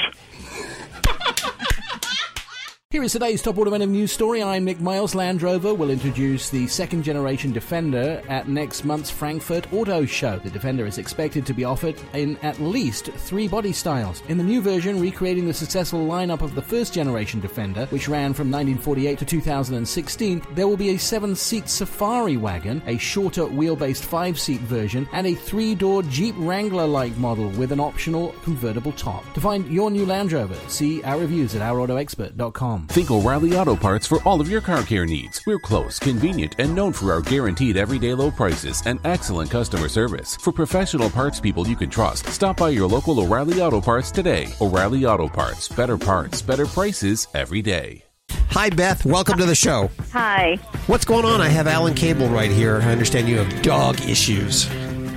Here 2.95 3.03
is 3.03 3.11
today's 3.11 3.41
top 3.41 3.57
automotive 3.57 3.89
news 3.89 4.13
story. 4.13 4.41
I'm 4.41 4.63
Nick 4.63 4.79
Miles. 4.79 5.15
Land 5.15 5.41
Rover 5.41 5.73
will 5.73 5.89
introduce 5.89 6.49
the 6.49 6.65
second 6.65 7.03
generation 7.03 7.51
Defender 7.51 8.23
at 8.29 8.47
next 8.47 8.85
month's 8.85 9.09
Frankfurt 9.09 9.73
Auto 9.73 10.05
Show. 10.05 10.39
The 10.39 10.49
Defender 10.49 10.85
is 10.85 10.97
expected 10.97 11.45
to 11.45 11.53
be 11.53 11.65
offered 11.65 11.99
in 12.13 12.37
at 12.37 12.61
least 12.61 13.07
three 13.07 13.49
body 13.49 13.73
styles. 13.73 14.23
In 14.29 14.37
the 14.37 14.45
new 14.45 14.61
version, 14.61 15.01
recreating 15.01 15.45
the 15.45 15.53
successful 15.53 16.07
lineup 16.07 16.39
of 16.39 16.55
the 16.55 16.61
first 16.61 16.93
generation 16.93 17.41
Defender, 17.41 17.85
which 17.87 18.07
ran 18.07 18.33
from 18.33 18.49
1948 18.49 19.19
to 19.19 19.25
2016, 19.25 20.41
there 20.53 20.65
will 20.65 20.77
be 20.77 20.91
a 20.91 20.97
seven 20.97 21.35
seat 21.35 21.67
Safari 21.67 22.37
wagon, 22.37 22.81
a 22.87 22.97
shorter 22.97 23.43
wheelbase 23.43 24.01
five 24.01 24.39
seat 24.39 24.61
version, 24.61 25.05
and 25.11 25.27
a 25.27 25.35
three 25.35 25.75
door 25.75 26.01
Jeep 26.03 26.35
Wrangler 26.37 26.87
like 26.87 27.17
model 27.17 27.49
with 27.49 27.73
an 27.73 27.81
optional 27.81 28.29
convertible 28.45 28.93
top. 28.93 29.25
To 29.33 29.41
find 29.41 29.67
your 29.67 29.91
new 29.91 30.05
Land 30.05 30.31
Rover, 30.31 30.55
see 30.69 31.03
our 31.03 31.17
reviews 31.17 31.55
at 31.55 31.61
ourautoexpert.com. 31.61 32.84
Think 32.87 33.11
O'Reilly 33.11 33.57
Auto 33.57 33.75
Parts 33.75 34.07
for 34.07 34.21
all 34.23 34.39
of 34.39 34.49
your 34.49 34.61
car 34.61 34.83
care 34.83 35.05
needs. 35.05 35.41
We're 35.45 35.59
close, 35.59 35.99
convenient, 35.99 36.55
and 36.59 36.73
known 36.73 36.93
for 36.93 37.11
our 37.11 37.21
guaranteed 37.21 37.77
everyday 37.77 38.13
low 38.13 38.31
prices 38.31 38.81
and 38.85 38.99
excellent 39.03 39.51
customer 39.51 39.89
service. 39.89 40.35
For 40.37 40.51
professional 40.51 41.09
parts 41.09 41.39
people 41.39 41.67
you 41.67 41.75
can 41.75 41.89
trust, 41.89 42.25
stop 42.27 42.57
by 42.57 42.69
your 42.69 42.87
local 42.87 43.19
O'Reilly 43.19 43.61
Auto 43.61 43.81
Parts 43.81 44.11
today. 44.11 44.47
O'Reilly 44.61 45.05
Auto 45.05 45.27
Parts. 45.27 45.67
Better 45.67 45.97
parts, 45.97 46.41
better 46.41 46.65
prices 46.65 47.27
every 47.33 47.61
day. 47.61 48.03
Hi, 48.49 48.69
Beth. 48.69 49.05
Welcome 49.05 49.37
to 49.39 49.45
the 49.45 49.55
show. 49.55 49.89
Hi. 50.13 50.55
What's 50.87 51.03
going 51.03 51.25
on? 51.25 51.41
I 51.41 51.49
have 51.49 51.67
Alan 51.67 51.93
Cable 51.93 52.29
right 52.29 52.49
here. 52.49 52.77
I 52.81 52.91
understand 52.91 53.27
you 53.27 53.37
have 53.37 53.61
dog 53.61 53.99
issues. 54.01 54.69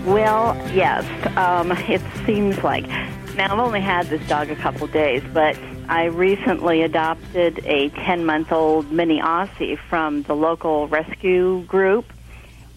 Well, 0.04 0.56
yes. 0.74 1.04
Um, 1.36 1.70
it 1.72 2.02
seems 2.26 2.62
like. 2.64 2.86
Now, 3.38 3.52
I've 3.52 3.60
only 3.60 3.80
had 3.80 4.08
this 4.08 4.26
dog 4.26 4.50
a 4.50 4.56
couple 4.56 4.88
days, 4.88 5.22
but 5.32 5.56
I 5.88 6.06
recently 6.06 6.82
adopted 6.82 7.64
a 7.64 7.88
10 7.90 8.26
month 8.26 8.50
old 8.50 8.90
mini 8.90 9.20
Aussie 9.20 9.78
from 9.88 10.24
the 10.24 10.34
local 10.34 10.88
rescue 10.88 11.62
group. 11.62 12.04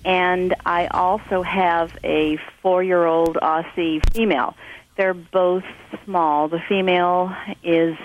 And 0.06 0.54
I 0.64 0.86
also 0.86 1.42
have 1.42 1.98
a 2.04 2.38
four 2.62 2.84
year 2.84 3.08
old 3.08 3.38
Aussie 3.38 4.04
female. 4.14 4.56
They're 4.98 5.16
both 5.16 5.64
small. 6.06 6.48
The 6.48 6.62
female 6.70 7.36
is 7.64 7.98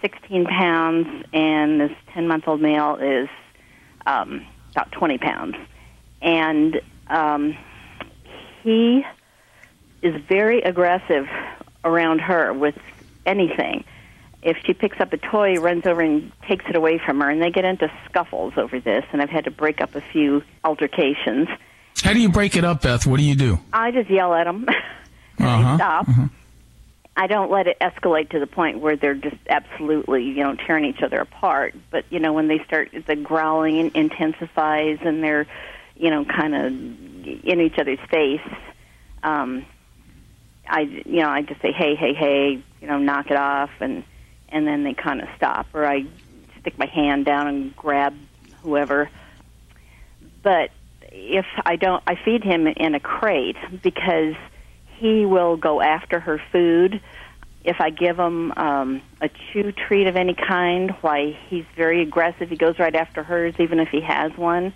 16 0.00 0.46
pounds, 0.46 1.26
and 1.34 1.82
this 1.82 1.92
10 2.14 2.26
month 2.26 2.48
old 2.48 2.62
male 2.62 2.96
is 2.96 3.28
um, 4.06 4.46
about 4.70 4.90
20 4.92 5.18
pounds. 5.18 5.56
And 6.22 6.80
um, 7.08 7.58
he 8.62 9.04
is 10.00 10.18
very 10.30 10.62
aggressive 10.62 11.28
around 11.84 12.20
her 12.20 12.52
with 12.52 12.76
anything. 13.26 13.84
If 14.42 14.56
she 14.64 14.72
picks 14.72 14.98
up 15.00 15.12
a 15.12 15.18
toy, 15.18 15.56
runs 15.56 15.84
over 15.86 16.00
and 16.00 16.32
takes 16.48 16.64
it 16.68 16.74
away 16.74 16.98
from 16.98 17.20
her, 17.20 17.28
and 17.28 17.42
they 17.42 17.50
get 17.50 17.64
into 17.66 17.90
scuffles 18.08 18.54
over 18.56 18.80
this. 18.80 19.04
And 19.12 19.20
I've 19.20 19.28
had 19.28 19.44
to 19.44 19.50
break 19.50 19.80
up 19.82 19.94
a 19.94 20.00
few 20.00 20.42
altercations. 20.64 21.48
How 22.02 22.14
do 22.14 22.20
you 22.20 22.30
break 22.30 22.56
it 22.56 22.64
up, 22.64 22.82
Beth? 22.82 23.06
What 23.06 23.18
do 23.18 23.22
you 23.24 23.34
do? 23.34 23.58
I 23.72 23.90
just 23.90 24.08
yell 24.08 24.32
at 24.34 24.44
them. 24.46 24.64
and 25.38 25.46
Uh-huh, 25.46 25.70
they 25.72 25.76
stop. 25.76 26.06
I 27.16 27.26
don't 27.26 27.50
let 27.50 27.66
it 27.66 27.76
escalate 27.80 28.30
to 28.30 28.38
the 28.38 28.46
point 28.46 28.78
where 28.78 28.96
they're 28.96 29.14
just 29.14 29.36
absolutely, 29.50 30.24
you 30.24 30.36
know, 30.42 30.54
tearing 30.54 30.86
each 30.86 31.02
other 31.02 31.20
apart. 31.20 31.74
But 31.90 32.06
you 32.08 32.18
know, 32.18 32.32
when 32.32 32.48
they 32.48 32.60
start, 32.64 32.92
the 33.06 33.16
growling 33.16 33.90
intensifies, 33.94 34.98
and 35.02 35.22
they're, 35.22 35.46
you 35.96 36.08
know, 36.08 36.24
kind 36.24 36.54
of 36.54 36.64
in 36.72 37.60
each 37.60 37.78
other's 37.78 37.98
face. 38.10 38.40
Um, 39.22 39.66
I, 40.70 40.80
you 40.82 41.20
know, 41.20 41.28
I 41.28 41.42
just 41.42 41.60
say, 41.60 41.72
hey, 41.72 41.94
hey, 41.96 42.14
hey, 42.14 42.62
you 42.80 42.86
know, 42.86 42.98
knock 42.98 43.26
it 43.30 43.36
off, 43.36 43.70
and 43.80 44.04
and 44.48 44.66
then 44.66 44.84
they 44.84 44.94
kind 44.94 45.20
of 45.20 45.28
stop, 45.36 45.66
or 45.74 45.86
I 45.86 46.04
stick 46.60 46.78
my 46.78 46.86
hand 46.86 47.24
down 47.24 47.46
and 47.46 47.76
grab 47.76 48.14
whoever. 48.62 49.10
But 50.42 50.70
if 51.12 51.46
I 51.64 51.76
don't, 51.76 52.02
I 52.06 52.16
feed 52.24 52.42
him 52.44 52.66
in 52.66 52.94
a 52.94 53.00
crate 53.00 53.56
because 53.82 54.34
he 54.98 55.26
will 55.26 55.56
go 55.56 55.80
after 55.80 56.20
her 56.20 56.40
food. 56.52 57.00
If 57.64 57.76
I 57.80 57.90
give 57.90 58.18
him 58.18 58.52
um, 58.56 59.02
a 59.20 59.28
chew 59.28 59.72
treat 59.72 60.06
of 60.06 60.16
any 60.16 60.34
kind, 60.34 60.92
why 61.00 61.38
he's 61.48 61.64
very 61.76 62.02
aggressive. 62.02 62.48
He 62.48 62.56
goes 62.56 62.78
right 62.78 62.94
after 62.94 63.22
hers, 63.22 63.54
even 63.58 63.80
if 63.80 63.88
he 63.88 64.00
has 64.00 64.32
one. 64.36 64.72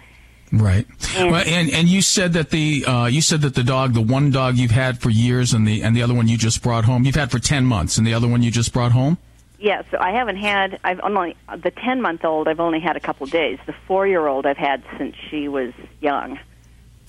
Right. 0.61 0.87
And- 1.17 1.31
well, 1.31 1.45
and 1.47 1.71
and 1.71 1.89
you 1.89 2.03
said 2.03 2.33
that 2.35 2.51
the 2.51 2.85
uh, 2.87 3.07
you 3.07 3.21
said 3.21 3.43
that 3.43 3.55
the 3.55 3.63
dog, 3.65 3.95
the 3.95 4.01
one 4.01 4.31
dog 4.31 4.57
you've 4.57 4.71
had 4.71 5.01
for 5.01 5.11
years, 5.11 5.53
and 5.53 5.67
the 5.67 5.83
and 5.83 5.97
the 5.97 6.03
other 6.03 6.15
one 6.15 6.29
you 6.29 6.37
just 6.37 6.63
brought 6.63 6.85
home, 6.85 7.05
you've 7.05 7.15
had 7.15 7.31
for 7.31 7.39
ten 7.39 7.65
months, 7.65 7.99
and 7.99 8.07
the 8.07 8.15
other 8.15 8.29
one 8.29 8.43
you 8.43 8.51
just 8.51 8.73
brought 8.73 8.93
home. 8.93 9.19
Yeah, 9.59 9.83
so 9.91 9.99
I 9.99 10.11
haven't 10.11 10.37
had. 10.37 10.79
I've 10.85 11.01
only 11.01 11.37
the 11.57 11.71
ten 11.71 12.01
month 12.03 12.25
old. 12.25 12.49
I've 12.49 12.61
only 12.61 12.81
had 12.81 12.97
a 12.97 13.01
couple 13.01 13.27
days. 13.27 13.59
The 13.67 13.75
four 13.87 14.07
year 14.07 14.27
old 14.27 14.47
I've 14.47 14.57
had 14.57 14.83
since 14.99 15.17
she 15.31 15.49
was 15.49 15.73
young. 16.01 16.39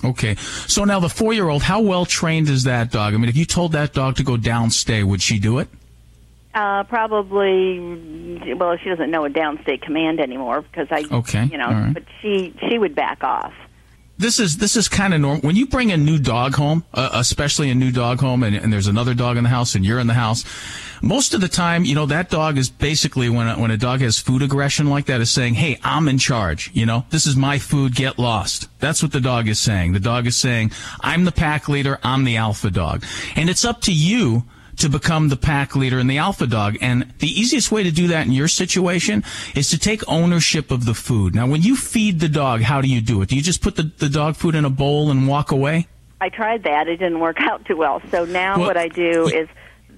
Okay. 0.04 0.36
So 0.36 0.84
now 0.84 1.00
the 1.00 1.10
four 1.10 1.34
year 1.34 1.50
old, 1.50 1.64
how 1.64 1.82
well 1.82 2.06
trained 2.06 2.50
is 2.50 2.64
that 2.64 2.92
dog? 2.92 3.14
I 3.14 3.18
mean, 3.18 3.30
if 3.30 3.38
you 3.38 3.46
told 3.46 3.72
that 3.74 3.94
dog 3.94 4.16
to 4.18 4.24
go 4.24 4.38
downstay, 4.38 5.04
would 5.04 5.22
she 5.22 5.40
do 5.40 5.60
it? 5.60 5.68
Uh, 6.56 6.84
probably. 6.86 8.54
Well, 8.56 8.78
she 8.78 8.90
doesn't 8.90 9.12
know 9.12 9.26
a 9.26 9.30
downstay 9.30 9.82
command 9.82 10.22
anymore 10.22 10.62
because 10.62 10.88
I. 10.90 11.04
Okay, 11.12 11.46
You 11.52 11.58
know, 11.58 11.68
right. 11.68 11.94
but 11.94 12.04
she 12.22 12.56
she 12.68 12.78
would 12.80 12.96
back 12.96 13.24
off. 13.24 13.54
This 14.18 14.40
is 14.40 14.56
this 14.56 14.78
is 14.78 14.88
kind 14.88 15.14
of 15.14 15.20
normal. 15.20 15.42
When 15.42 15.58
you 15.58 15.68
bring 15.68 15.92
a 15.92 15.98
new 15.98 16.18
dog 16.18 16.56
home, 16.56 16.86
uh, 16.94 17.10
especially 17.12 17.70
a 17.70 17.76
new 17.76 17.92
dog 17.92 18.22
home, 18.22 18.44
and, 18.44 18.56
and 18.56 18.72
there's 18.72 18.88
another 18.88 19.14
dog 19.14 19.36
in 19.36 19.44
the 19.44 19.50
house, 19.50 19.76
and 19.76 19.86
you're 19.86 20.00
in 20.00 20.08
the 20.08 20.14
house, 20.14 20.46
most 21.02 21.34
of 21.34 21.42
the 21.42 21.50
time, 21.50 21.84
you 21.84 21.94
know, 21.94 22.06
that 22.06 22.30
dog 22.30 22.58
is 22.58 22.70
basically 22.70 23.28
when 23.28 23.50
a, 23.50 23.60
when 23.60 23.72
a 23.72 23.78
dog 23.78 24.00
has 24.00 24.18
food 24.18 24.42
aggression 24.42 24.90
like 24.90 25.08
that, 25.08 25.20
is 25.20 25.30
saying, 25.30 25.56
"Hey, 25.56 25.78
I'm 25.84 26.08
in 26.08 26.18
charge. 26.18 26.72
You 26.74 26.86
know, 26.86 27.06
this 27.10 27.28
is 27.28 27.36
my 27.36 27.60
food. 27.60 27.94
Get 27.94 28.18
lost." 28.18 28.70
That's 28.80 29.04
what 29.04 29.12
the 29.12 29.20
dog 29.20 29.50
is 29.50 29.60
saying. 29.60 29.92
The 29.92 30.00
dog 30.00 30.26
is 30.28 30.38
saying, 30.38 30.72
"I'm 31.02 31.26
the 31.26 31.34
pack 31.34 31.68
leader. 31.68 32.00
I'm 32.02 32.24
the 32.24 32.38
alpha 32.38 32.72
dog," 32.72 33.04
and 33.36 33.50
it's 33.50 33.66
up 33.66 33.82
to 33.82 33.92
you 33.92 34.46
to 34.78 34.90
become 34.90 35.30
the 35.30 35.38
pack 35.38 35.76
leader 35.76 36.00
and 36.00 36.10
the 36.10 36.18
alpha 36.18 36.48
dog. 36.48 36.78
And 36.82 37.14
the 37.20 37.28
easiest 37.28 37.72
way 37.72 37.84
to 37.84 37.92
do 37.92 38.08
that 38.08 38.26
in 38.26 38.34
your 38.34 38.48
situation 38.48 39.24
is 39.56 39.70
to 39.70 39.78
take 39.78 40.02
ownership 40.08 40.72
of 40.72 40.86
the 40.86 40.94
food. 40.94 41.36
Now, 41.36 41.48
when 41.48 41.62
you 41.62 41.76
feed 41.76 42.20
the 42.20 42.30
dog, 42.30 42.62
how 42.62 42.82
do 42.82 42.88
you 42.88 43.02
do 43.02 43.22
it? 43.22 43.30
Do 43.30 43.36
you 43.36 43.42
just 43.42 43.62
put 43.62 43.76
the, 43.76 43.84
the 43.84 44.10
dog 44.10 44.36
food 44.36 44.56
in 44.56 44.66
a 44.66 44.70
bowl 44.70 45.12
and 45.12 45.28
walk 45.28 45.52
away? 45.52 45.88
I 46.22 46.30
tried 46.30 46.64
that. 46.64 46.88
It 46.88 46.98
didn't 46.98 47.20
work 47.20 47.38
out 47.40 47.66
too 47.66 47.78
well. 47.78 48.02
So 48.12 48.26
now 48.26 48.58
Well, 48.58 48.68
what 48.68 48.78
I 48.78 48.88
do 48.88 49.28
is 49.28 49.48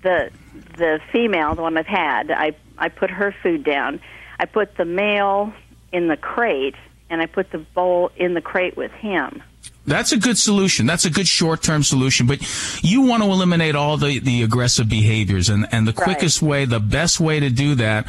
the 0.02 0.30
the 0.78 1.00
female, 1.12 1.56
the 1.56 1.62
one 1.62 1.78
I've 1.78 1.88
had, 1.88 2.32
I 2.32 2.56
I 2.78 2.90
put 2.90 3.10
her 3.10 3.34
food 3.44 3.64
down. 3.64 4.00
I 4.40 4.46
put 4.46 4.78
the 4.78 4.86
male 4.86 5.54
in 5.92 6.08
the 6.08 6.18
crate, 6.18 6.76
and 7.10 7.22
I 7.22 7.26
put 7.26 7.52
the 7.52 7.58
bowl 7.58 8.12
in 8.16 8.34
the 8.34 8.42
crate 8.42 8.78
with 8.78 8.92
him. 8.92 9.42
That's 9.88 10.12
a 10.12 10.18
good 10.18 10.38
solution. 10.38 10.86
That's 10.86 11.06
a 11.06 11.10
good 11.10 11.28
short-term 11.28 11.82
solution. 11.84 12.28
But 12.28 12.40
you 12.84 13.02
want 13.02 13.24
to 13.24 13.30
eliminate 13.30 13.74
all 13.76 13.96
the, 13.98 14.20
the 14.20 14.44
aggressive 14.44 14.90
behaviors. 14.90 15.48
And, 15.50 15.66
and 15.72 15.88
the 15.88 15.94
Right. 15.94 16.04
quickest 16.04 16.42
way, 16.42 16.66
the 16.66 16.82
best 16.82 17.20
way 17.20 17.40
to 17.40 17.50
do 17.50 17.76
that 17.76 18.06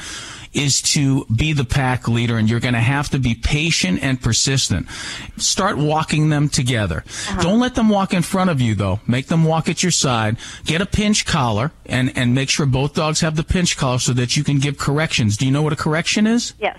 is 0.53 0.81
to 0.83 1.25
be 1.27 1.53
the 1.53 1.65
pack 1.65 2.09
leader. 2.09 2.37
And 2.37 2.51
you're 2.51 2.59
going 2.59 2.75
to 2.75 2.81
have 2.81 3.11
to 3.11 3.19
be 3.19 3.35
patient 3.35 4.03
and 4.03 4.21
persistent. 4.21 4.89
Start 5.37 5.77
walking 5.79 6.31
them 6.31 6.49
together. 6.49 7.05
Uh-huh. 7.07 7.43
Don't 7.43 7.61
let 7.61 7.77
them 7.77 7.89
walk 7.91 8.13
in 8.13 8.23
front 8.23 8.51
of 8.51 8.61
you, 8.61 8.75
though. 8.75 8.99
Make 9.07 9.27
them 9.29 9.45
walk 9.45 9.69
at 9.69 9.83
your 9.83 9.93
side. 9.93 10.37
Get 10.65 10.81
a 10.81 10.87
pinch 10.87 11.27
collar 11.27 11.71
and, 11.87 12.13
and 12.17 12.35
make 12.35 12.49
sure 12.49 12.67
both 12.67 12.95
dogs 12.95 13.21
have 13.21 13.37
the 13.37 13.45
pinch 13.45 13.77
collar 13.77 13.99
so 13.99 14.13
that 14.15 14.37
you 14.37 14.43
can 14.43 14.59
give 14.59 14.79
corrections. 14.79 15.37
Do 15.37 15.47
you 15.47 15.53
know 15.53 15.63
what 15.63 15.73
a 15.73 15.77
correction 15.77 16.27
is? 16.27 16.55
Yes. 16.59 16.77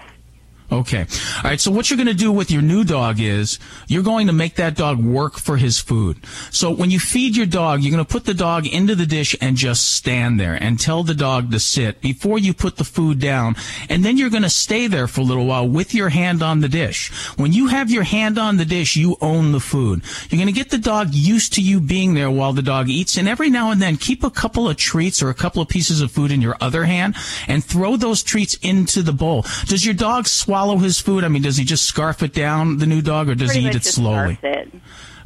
Okay. 0.71 1.05
All 1.37 1.43
right. 1.43 1.59
So 1.59 1.71
what 1.71 1.89
you're 1.89 1.97
going 1.97 2.07
to 2.07 2.13
do 2.13 2.31
with 2.31 2.51
your 2.51 2.61
new 2.61 2.83
dog 2.83 3.19
is 3.19 3.57
you're 3.87 4.03
going 4.03 4.27
to 4.27 4.33
make 4.33 4.55
that 4.55 4.75
dog 4.75 5.03
work 5.03 5.37
for 5.39 5.57
his 5.57 5.79
food. 5.79 6.23
So 6.51 6.71
when 6.71 6.91
you 6.91 6.99
feed 6.99 7.35
your 7.35 7.47
dog, 7.47 7.81
you're 7.81 7.91
going 7.91 8.05
to 8.05 8.11
put 8.11 8.25
the 8.25 8.35
dog 8.35 8.67
into 8.67 8.93
the 8.93 9.07
dish 9.07 9.35
and 9.41 9.57
just 9.57 9.93
stand 9.95 10.39
there 10.39 10.53
and 10.53 10.79
tell 10.79 11.03
the 11.03 11.15
dog 11.15 11.51
to 11.51 11.59
sit 11.59 12.01
before 12.01 12.37
you 12.37 12.53
put 12.53 12.77
the 12.77 12.83
food 12.83 13.19
down. 13.19 13.55
And 13.89 14.05
then 14.05 14.17
you're 14.17 14.29
going 14.29 14.43
to 14.43 14.49
stay 14.49 14.85
there 14.85 15.07
for 15.07 15.21
a 15.21 15.23
little 15.23 15.47
while 15.47 15.67
with 15.67 15.95
your 15.95 16.09
hand 16.09 16.43
on 16.43 16.61
the 16.61 16.69
dish. 16.69 17.11
When 17.35 17.51
you 17.51 17.67
have 17.67 17.89
your 17.89 18.03
hand 18.03 18.37
on 18.37 18.57
the 18.57 18.65
dish, 18.65 18.95
you 18.95 19.17
own 19.21 19.51
the 19.53 19.59
food. 19.59 20.03
You're 20.29 20.37
going 20.37 20.53
to 20.53 20.59
get 20.59 20.69
the 20.69 20.77
dog 20.77 21.15
used 21.15 21.53
to 21.53 21.63
you 21.63 21.79
being 21.79 22.13
there 22.13 22.29
while 22.29 22.53
the 22.53 22.61
dog 22.61 22.89
eats. 22.89 23.17
And 23.17 23.27
every 23.27 23.49
now 23.49 23.71
and 23.71 23.81
then 23.81 23.97
keep 23.97 24.23
a 24.23 24.29
couple 24.29 24.69
of 24.69 24.77
treats 24.77 25.23
or 25.23 25.29
a 25.29 25.33
couple 25.33 25.63
of 25.63 25.67
pieces 25.67 26.01
of 26.01 26.11
food 26.11 26.31
in 26.31 26.41
your 26.41 26.57
other 26.61 26.83
hand 26.83 27.15
and 27.47 27.63
throw 27.63 27.97
those 27.97 28.21
treats 28.21 28.55
into 28.61 29.01
the 29.01 29.13
bowl. 29.13 29.45
Does 29.65 29.83
your 29.83 29.95
dog 29.95 30.27
swallow 30.27 30.58
his 30.67 30.99
food? 30.99 31.23
I 31.23 31.27
mean, 31.27 31.41
does 31.41 31.57
he 31.57 31.65
just 31.65 31.85
scarf 31.85 32.23
it 32.23 32.33
down, 32.33 32.77
the 32.77 32.85
new 32.85 33.01
dog, 33.01 33.29
or 33.29 33.35
does 33.35 33.49
Pretty 33.49 33.61
he 33.61 33.67
eat 33.69 33.75
it 33.75 33.83
slowly? 33.83 34.37
it. 34.43 34.69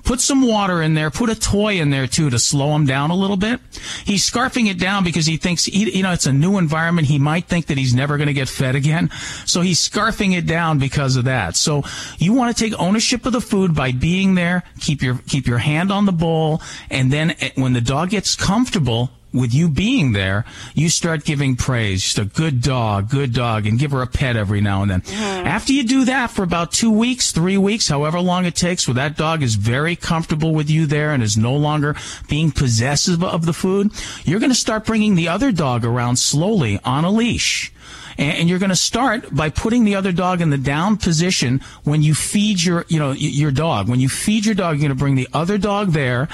Put 0.04 0.20
some 0.20 0.42
water 0.46 0.82
in 0.82 0.96
there. 0.96 1.10
Put 1.10 1.30
a 1.30 1.36
toy 1.36 1.80
in 1.80 1.90
there 1.90 2.08
too 2.08 2.30
to 2.30 2.38
slow 2.38 2.76
him 2.76 2.86
down 2.86 3.10
a 3.10 3.16
little 3.16 3.38
bit. 3.38 3.62
He's 4.04 4.30
scarfing 4.30 4.70
it 4.70 4.78
down 4.78 5.06
because 5.06 5.26
he 5.26 5.38
thinks, 5.38 5.64
he, 5.64 5.96
you 5.96 6.04
know, 6.04 6.12
it's 6.12 6.26
a 6.26 6.34
new 6.34 6.58
environment. 6.58 7.08
He 7.08 7.20
might 7.20 7.46
think 7.46 7.68
that 7.68 7.78
he's 7.78 7.96
never 7.96 8.18
going 8.18 8.28
to 8.28 8.34
get 8.34 8.50
fed 8.50 8.76
again. 8.76 9.10
So 9.46 9.62
he's 9.62 9.80
scarfing 9.80 10.38
it 10.38 10.46
down 10.46 10.78
because 10.78 11.16
of 11.16 11.24
that. 11.24 11.56
So 11.56 11.84
you 12.18 12.34
want 12.34 12.56
to 12.56 12.64
take 12.64 12.78
ownership 12.78 13.26
of 13.26 13.32
the 13.32 13.40
food 13.40 13.74
by 13.76 13.94
being 13.94 14.36
there. 14.36 14.64
Keep 14.82 15.04
your, 15.04 15.20
keep 15.28 15.48
your 15.48 15.60
hand 15.60 15.90
on 15.90 16.06
the 16.06 16.12
bowl. 16.12 16.62
And 16.90 17.12
then 17.12 17.32
eh, 17.40 17.52
when 17.56 17.72
the 17.72 17.82
dog 17.82 18.10
gets 18.10 18.36
comfortable, 18.36 19.10
with 19.34 19.54
you 19.54 19.68
being 19.68 20.14
there, 20.14 20.46
you 20.74 20.90
start 20.90 21.26
giving 21.26 21.56
praise. 21.56 22.04
Just 22.04 22.20
a 22.20 22.26
good 22.26 22.62
dog, 22.62 23.10
good 23.10 23.34
dog, 23.34 23.66
and 23.66 23.80
give 23.80 23.92
her 23.92 24.02
a 24.02 24.08
pet 24.08 24.36
every 24.36 24.62
now 24.62 24.82
and 24.82 24.92
then. 24.92 25.02
Mm-hmm. 25.02 25.48
After 25.48 25.74
you 25.74 25.84
do 25.84 26.06
that 26.06 26.32
for 26.32 26.44
about 26.44 26.72
two 26.72 26.92
weeks, 26.92 27.32
three 27.32 27.58
weeks, 27.58 27.88
however 27.88 28.20
long 28.20 28.46
it 28.46 28.56
takes, 28.56 28.88
where 28.88 28.96
that 28.96 29.18
dog 29.18 29.42
is 29.42 29.56
very 29.56 29.96
comfortable 29.96 30.54
with 30.54 30.70
you 30.70 30.86
there 30.86 31.12
and 31.12 31.24
is 31.24 31.38
no 31.38 31.56
longer 31.56 31.96
being 32.30 32.52
possessive 32.52 33.24
of 33.24 33.46
the 33.46 33.54
food, 33.54 33.92
you're 34.24 34.40
going 34.40 34.52
to 34.52 34.56
start 34.56 34.86
bringing 34.86 35.16
the 35.16 35.28
other 35.28 35.52
dog 35.52 35.84
around 35.84 36.18
slowly 36.18 36.80
on 36.84 37.04
a 37.04 37.12
leash. 37.12 37.72
And 38.18 38.38
and 38.38 38.50
you're 38.50 38.60
going 38.60 38.70
to 38.70 38.76
start 38.76 39.34
by 39.34 39.50
putting 39.50 39.86
the 39.86 39.96
other 39.96 40.12
dog 40.12 40.42
in 40.42 40.50
the 40.50 40.58
down 40.58 40.98
position 40.98 41.62
when 41.84 42.04
you 42.04 42.14
feed 42.14 42.62
your, 42.62 42.86
you 42.88 43.00
know, 43.00 43.12
your 43.12 43.52
dog. 43.52 43.90
When 43.90 44.00
you 44.00 44.10
feed 44.10 44.46
your 44.46 44.56
dog, 44.56 44.76
you're 44.76 44.88
going 44.88 44.98
to 44.98 45.02
bring 45.02 45.16
the 45.16 45.30
other 45.34 45.58
dog 45.58 45.94
there 45.94 46.28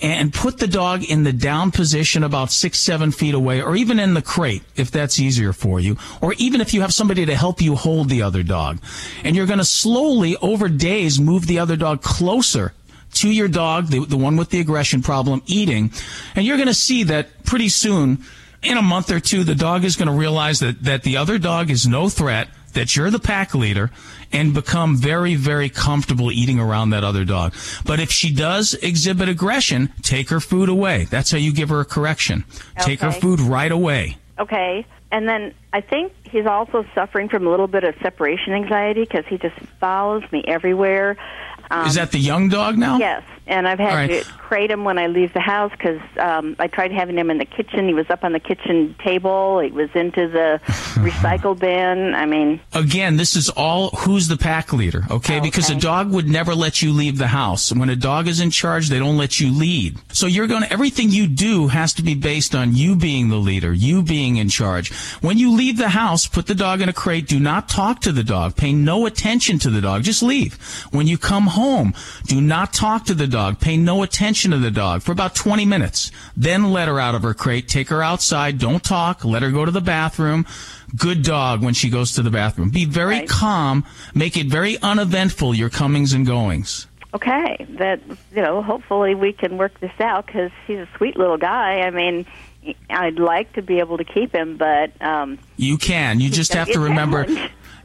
and 0.00 0.32
put 0.32 0.58
the 0.58 0.66
dog 0.66 1.04
in 1.04 1.24
the 1.24 1.32
down 1.32 1.70
position 1.70 2.22
about 2.22 2.50
six, 2.50 2.78
seven 2.78 3.10
feet 3.10 3.34
away, 3.34 3.62
or 3.62 3.76
even 3.76 3.98
in 3.98 4.14
the 4.14 4.22
crate, 4.22 4.62
if 4.76 4.90
that's 4.90 5.18
easier 5.18 5.52
for 5.52 5.80
you, 5.80 5.96
or 6.20 6.34
even 6.34 6.60
if 6.60 6.74
you 6.74 6.82
have 6.82 6.92
somebody 6.92 7.24
to 7.26 7.34
help 7.34 7.62
you 7.62 7.74
hold 7.74 8.08
the 8.08 8.22
other 8.22 8.42
dog. 8.42 8.78
And 9.24 9.34
you're 9.34 9.46
going 9.46 9.58
to 9.58 9.64
slowly, 9.64 10.36
over 10.38 10.68
days, 10.68 11.18
move 11.18 11.46
the 11.46 11.58
other 11.58 11.76
dog 11.76 12.02
closer 12.02 12.74
to 13.14 13.30
your 13.30 13.48
dog, 13.48 13.86
the, 13.86 14.04
the 14.04 14.16
one 14.18 14.36
with 14.36 14.50
the 14.50 14.60
aggression 14.60 15.00
problem, 15.00 15.42
eating. 15.46 15.90
And 16.34 16.44
you're 16.44 16.58
going 16.58 16.68
to 16.68 16.74
see 16.74 17.04
that 17.04 17.44
pretty 17.44 17.70
soon, 17.70 18.22
in 18.62 18.76
a 18.76 18.82
month 18.82 19.10
or 19.10 19.20
two, 19.20 19.44
the 19.44 19.54
dog 19.54 19.84
is 19.84 19.96
going 19.96 20.08
to 20.08 20.14
realize 20.14 20.60
that, 20.60 20.82
that 20.82 21.04
the 21.04 21.16
other 21.16 21.38
dog 21.38 21.70
is 21.70 21.86
no 21.86 22.10
threat, 22.10 22.48
that 22.76 22.94
you're 22.94 23.10
the 23.10 23.18
pack 23.18 23.54
leader, 23.54 23.90
and 24.32 24.54
become 24.54 24.96
very, 24.96 25.34
very 25.34 25.68
comfortable 25.68 26.30
eating 26.30 26.60
around 26.60 26.90
that 26.90 27.04
other 27.04 27.24
dog. 27.24 27.52
But 27.84 28.00
if 28.00 28.10
she 28.10 28.32
does 28.32 28.74
exhibit 28.74 29.28
aggression, 29.28 29.92
take 30.02 30.30
her 30.30 30.40
food 30.40 30.68
away. 30.68 31.04
That's 31.10 31.30
how 31.30 31.38
you 31.38 31.52
give 31.52 31.68
her 31.70 31.80
a 31.80 31.84
correction. 31.84 32.44
Take 32.78 33.00
her 33.00 33.12
food 33.12 33.40
right 33.40 33.72
away. 33.72 34.18
Okay. 34.38 34.86
And 35.10 35.28
then 35.28 35.54
I 35.72 35.80
think 35.80 36.12
he's 36.24 36.46
also 36.46 36.84
suffering 36.94 37.28
from 37.28 37.46
a 37.46 37.50
little 37.50 37.68
bit 37.68 37.84
of 37.84 37.94
separation 38.02 38.52
anxiety 38.52 39.02
because 39.02 39.24
he 39.26 39.38
just 39.38 39.56
follows 39.80 40.24
me 40.32 40.44
everywhere. 40.46 41.16
Um, 41.70 41.86
is 41.86 41.94
that 41.94 42.12
the 42.12 42.18
young 42.18 42.48
dog 42.48 42.76
now? 42.76 42.98
Yes, 42.98 43.22
and 43.46 43.68
I've 43.68 43.78
had 43.78 43.94
right. 43.94 44.24
to 44.24 44.32
crate 44.32 44.70
him 44.70 44.84
when 44.84 44.98
I 44.98 45.06
leave 45.06 45.32
the 45.32 45.40
house 45.40 45.70
because 45.70 46.00
um, 46.18 46.56
I 46.58 46.66
tried 46.66 46.92
having 46.92 47.16
him 47.16 47.30
in 47.30 47.38
the 47.38 47.44
kitchen. 47.44 47.86
He 47.86 47.94
was 47.94 48.08
up 48.10 48.24
on 48.24 48.32
the 48.32 48.40
kitchen 48.40 48.96
table. 49.02 49.60
He 49.60 49.70
was 49.70 49.88
into 49.94 50.28
the 50.28 50.60
recycle 50.96 51.58
bin. 51.58 52.14
I 52.14 52.26
mean, 52.26 52.60
Again, 52.72 53.16
this 53.16 53.36
is 53.36 53.48
all 53.50 53.90
who's 53.90 54.28
the 54.28 54.36
pack 54.36 54.72
leader, 54.72 55.04
okay? 55.10 55.40
Because 55.40 55.70
a 55.70 55.76
dog 55.76 56.10
would 56.10 56.28
never 56.28 56.54
let 56.54 56.82
you 56.82 56.92
leave 56.92 57.18
the 57.18 57.28
house. 57.28 57.72
When 57.72 57.88
a 57.88 57.96
dog 57.96 58.26
is 58.26 58.40
in 58.40 58.50
charge, 58.50 58.88
they 58.88 58.98
don't 58.98 59.16
let 59.16 59.38
you 59.38 59.52
lead. 59.52 59.98
So 60.12 60.26
you're 60.26 60.48
going 60.48 60.62
to, 60.62 60.72
everything 60.72 61.10
you 61.10 61.28
do 61.28 61.68
has 61.68 61.92
to 61.94 62.02
be 62.02 62.14
based 62.14 62.54
on 62.54 62.74
you 62.74 62.96
being 62.96 63.28
the 63.28 63.36
leader, 63.36 63.72
you 63.72 64.02
being 64.02 64.36
in 64.36 64.48
charge. 64.48 64.92
When 65.20 65.38
you 65.38 65.52
leave 65.52 65.78
the 65.78 65.90
house, 65.90 66.26
put 66.26 66.46
the 66.46 66.54
dog 66.54 66.80
in 66.80 66.88
a 66.88 66.92
crate. 66.92 67.28
Do 67.28 67.38
not 67.38 67.68
talk 67.68 68.00
to 68.00 68.12
the 68.12 68.24
dog. 68.24 68.56
Pay 68.56 68.72
no 68.72 69.06
attention 69.06 69.58
to 69.60 69.70
the 69.70 69.80
dog. 69.80 70.02
Just 70.02 70.22
leave. 70.22 70.60
When 70.90 71.06
you 71.06 71.16
come 71.16 71.46
home, 71.46 71.94
do 72.26 72.40
not 72.40 72.72
talk 72.72 73.04
to 73.06 73.14
the 73.14 73.26
dog. 73.26 73.35
Pay 73.60 73.76
no 73.76 74.02
attention 74.02 74.50
to 74.50 74.58
the 74.58 74.70
dog 74.70 75.02
for 75.02 75.12
about 75.12 75.34
20 75.34 75.64
minutes. 75.64 76.10
Then 76.36 76.72
let 76.72 76.88
her 76.88 76.98
out 76.98 77.14
of 77.14 77.22
her 77.22 77.34
crate. 77.34 77.68
Take 77.68 77.88
her 77.88 78.02
outside. 78.02 78.58
Don't 78.58 78.82
talk. 78.82 79.24
Let 79.24 79.42
her 79.42 79.50
go 79.50 79.64
to 79.64 79.70
the 79.70 79.80
bathroom. 79.80 80.46
Good 80.96 81.22
dog 81.22 81.62
when 81.62 81.74
she 81.74 81.90
goes 81.90 82.12
to 82.14 82.22
the 82.22 82.30
bathroom. 82.30 82.70
Be 82.70 82.84
very 82.84 83.26
calm. 83.26 83.84
Make 84.14 84.36
it 84.36 84.46
very 84.46 84.78
uneventful, 84.78 85.54
your 85.54 85.70
comings 85.70 86.12
and 86.12 86.26
goings. 86.26 86.86
okay, 87.14 87.66
that 87.78 88.00
you 88.34 88.42
know, 88.42 88.62
hopefully 88.62 89.14
we 89.14 89.32
can 89.32 89.56
work 89.58 89.78
this 89.80 89.98
out 90.00 90.26
because 90.26 90.50
he's 90.66 90.78
a 90.78 90.88
sweet 90.96 91.16
little 91.16 91.38
guy. 91.38 91.80
I 91.80 91.90
mean, 91.90 92.26
I'd 92.90 93.18
like 93.18 93.52
to 93.54 93.62
be 93.62 93.78
able 93.78 93.96
to 93.98 94.04
keep 94.04 94.32
him, 94.34 94.56
but 94.56 94.90
um, 95.00 95.38
You 95.56 95.78
can. 95.78 96.20
You 96.20 96.30
just 96.30 96.52
have 96.54 96.70
to 96.72 96.80
remember. 96.80 97.26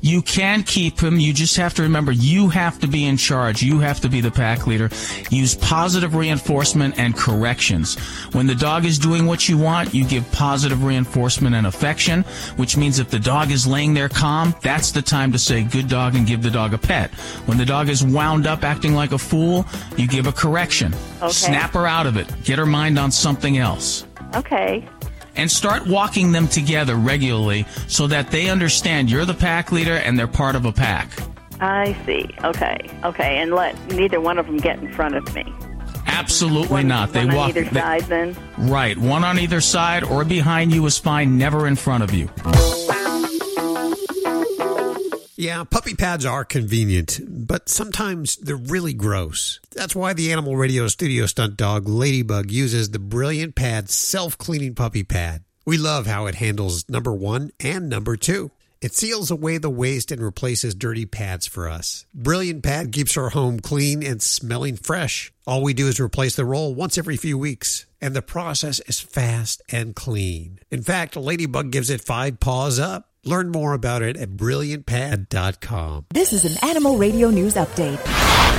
You 0.01 0.21
can 0.21 0.63
keep 0.63 0.99
him. 0.99 1.19
You 1.19 1.31
just 1.33 1.55
have 1.57 1.73
to 1.75 1.83
remember 1.83 2.11
you 2.11 2.49
have 2.49 2.79
to 2.79 2.87
be 2.87 3.05
in 3.05 3.17
charge. 3.17 3.61
You 3.61 3.79
have 3.79 3.99
to 4.01 4.09
be 4.09 4.19
the 4.19 4.31
pack 4.31 4.65
leader. 4.67 4.89
Use 5.29 5.55
positive 5.55 6.15
reinforcement 6.15 6.97
and 6.97 7.15
corrections. 7.15 7.95
When 8.33 8.47
the 8.47 8.55
dog 8.55 8.85
is 8.85 8.97
doing 8.97 9.25
what 9.27 9.47
you 9.47 9.57
want, 9.57 9.93
you 9.93 10.03
give 10.05 10.29
positive 10.31 10.83
reinforcement 10.83 11.55
and 11.55 11.67
affection, 11.67 12.23
which 12.57 12.77
means 12.77 12.99
if 12.99 13.09
the 13.09 13.19
dog 13.19 13.51
is 13.51 13.67
laying 13.67 13.93
there 13.93 14.09
calm, 14.09 14.55
that's 14.61 14.91
the 14.91 15.01
time 15.01 15.31
to 15.31 15.39
say 15.39 15.63
good 15.63 15.87
dog 15.87 16.15
and 16.15 16.25
give 16.25 16.41
the 16.41 16.51
dog 16.51 16.73
a 16.73 16.77
pet. 16.77 17.11
When 17.45 17.57
the 17.57 17.65
dog 17.65 17.87
is 17.89 18.03
wound 18.03 18.47
up 18.47 18.63
acting 18.63 18.93
like 18.93 19.11
a 19.11 19.17
fool, 19.19 19.65
you 19.97 20.07
give 20.07 20.25
a 20.27 20.31
correction. 20.33 20.93
Okay. 21.21 21.31
Snap 21.31 21.73
her 21.73 21.85
out 21.85 22.07
of 22.07 22.17
it. 22.17 22.27
Get 22.43 22.57
her 22.57 22.65
mind 22.65 22.97
on 22.97 23.11
something 23.11 23.57
else. 23.59 24.05
okay. 24.35 24.87
And 25.41 25.49
start 25.51 25.87
walking 25.87 26.31
them 26.31 26.47
together 26.47 26.95
regularly 26.95 27.65
so 27.87 28.07
that 28.07 28.31
they 28.31 28.49
understand 28.49 29.09
you're 29.09 29.25
the 29.25 29.33
pack 29.33 29.71
leader 29.71 29.95
and 29.97 30.17
they're 30.17 30.27
part 30.27 30.55
of 30.55 30.65
a 30.65 30.71
pack. 30.71 31.09
I 31.59 31.95
see. 32.05 32.29
Okay. 32.43 32.77
Okay. 33.03 33.37
And 33.39 33.51
let 33.53 33.75
neither 33.91 34.21
one 34.21 34.37
of 34.37 34.45
them 34.45 34.57
get 34.57 34.79
in 34.79 34.91
front 34.93 35.15
of 35.15 35.35
me. 35.35 35.43
Absolutely 36.07 36.67
One- 36.67 36.87
not. 36.87 37.11
They 37.13 37.19
one 37.25 37.29
on 37.31 37.35
walk 37.35 37.49
either 37.49 37.63
they- 37.63 37.79
side 37.79 38.03
then? 38.03 38.35
Right, 38.57 38.97
one 38.97 39.23
on 39.23 39.39
either 39.39 39.61
side 39.61 40.03
or 40.03 40.23
behind 40.23 40.73
you 40.73 40.85
is 40.85 40.97
fine, 40.97 41.37
never 41.37 41.67
in 41.67 41.75
front 41.75 42.03
of 42.03 42.13
you. 42.13 42.29
Yeah, 45.41 45.63
puppy 45.63 45.95
pads 45.95 46.23
are 46.23 46.45
convenient, 46.45 47.19
but 47.27 47.67
sometimes 47.67 48.35
they're 48.35 48.55
really 48.55 48.93
gross. 48.93 49.59
That's 49.71 49.95
why 49.95 50.13
the 50.13 50.31
Animal 50.31 50.55
Radio 50.55 50.87
studio 50.87 51.25
stunt 51.25 51.57
dog 51.57 51.89
Ladybug 51.89 52.51
uses 52.51 52.91
the 52.91 52.99
Brilliant 52.99 53.55
Pad 53.55 53.89
self 53.89 54.37
cleaning 54.37 54.75
puppy 54.75 55.01
pad. 55.01 55.43
We 55.65 55.79
love 55.79 56.05
how 56.05 56.27
it 56.27 56.35
handles 56.35 56.87
number 56.89 57.11
one 57.11 57.49
and 57.59 57.89
number 57.89 58.17
two. 58.17 58.51
It 58.81 58.93
seals 58.93 59.31
away 59.31 59.57
the 59.57 59.71
waste 59.71 60.11
and 60.11 60.21
replaces 60.21 60.75
dirty 60.75 61.07
pads 61.07 61.47
for 61.47 61.67
us. 61.67 62.05
Brilliant 62.13 62.61
Pad 62.61 62.91
keeps 62.91 63.17
our 63.17 63.29
home 63.29 63.59
clean 63.61 64.03
and 64.03 64.21
smelling 64.21 64.75
fresh. 64.75 65.33
All 65.47 65.63
we 65.63 65.73
do 65.73 65.87
is 65.87 65.99
replace 65.99 66.35
the 66.35 66.45
roll 66.45 66.75
once 66.75 66.99
every 66.99 67.17
few 67.17 67.35
weeks, 67.35 67.87
and 67.99 68.15
the 68.15 68.21
process 68.21 68.79
is 68.81 68.99
fast 68.99 69.63
and 69.71 69.95
clean. 69.95 70.59
In 70.69 70.83
fact, 70.83 71.15
Ladybug 71.15 71.71
gives 71.71 71.89
it 71.89 72.01
five 72.01 72.39
paws 72.39 72.79
up. 72.79 73.10
Learn 73.23 73.51
more 73.51 73.73
about 73.73 74.01
it 74.01 74.17
at 74.17 74.31
brilliantpad.com. 74.31 76.07
This 76.11 76.33
is 76.33 76.43
an 76.43 76.57
Animal 76.67 76.97
Radio 76.97 77.29
News 77.29 77.53
Update. 77.53 78.01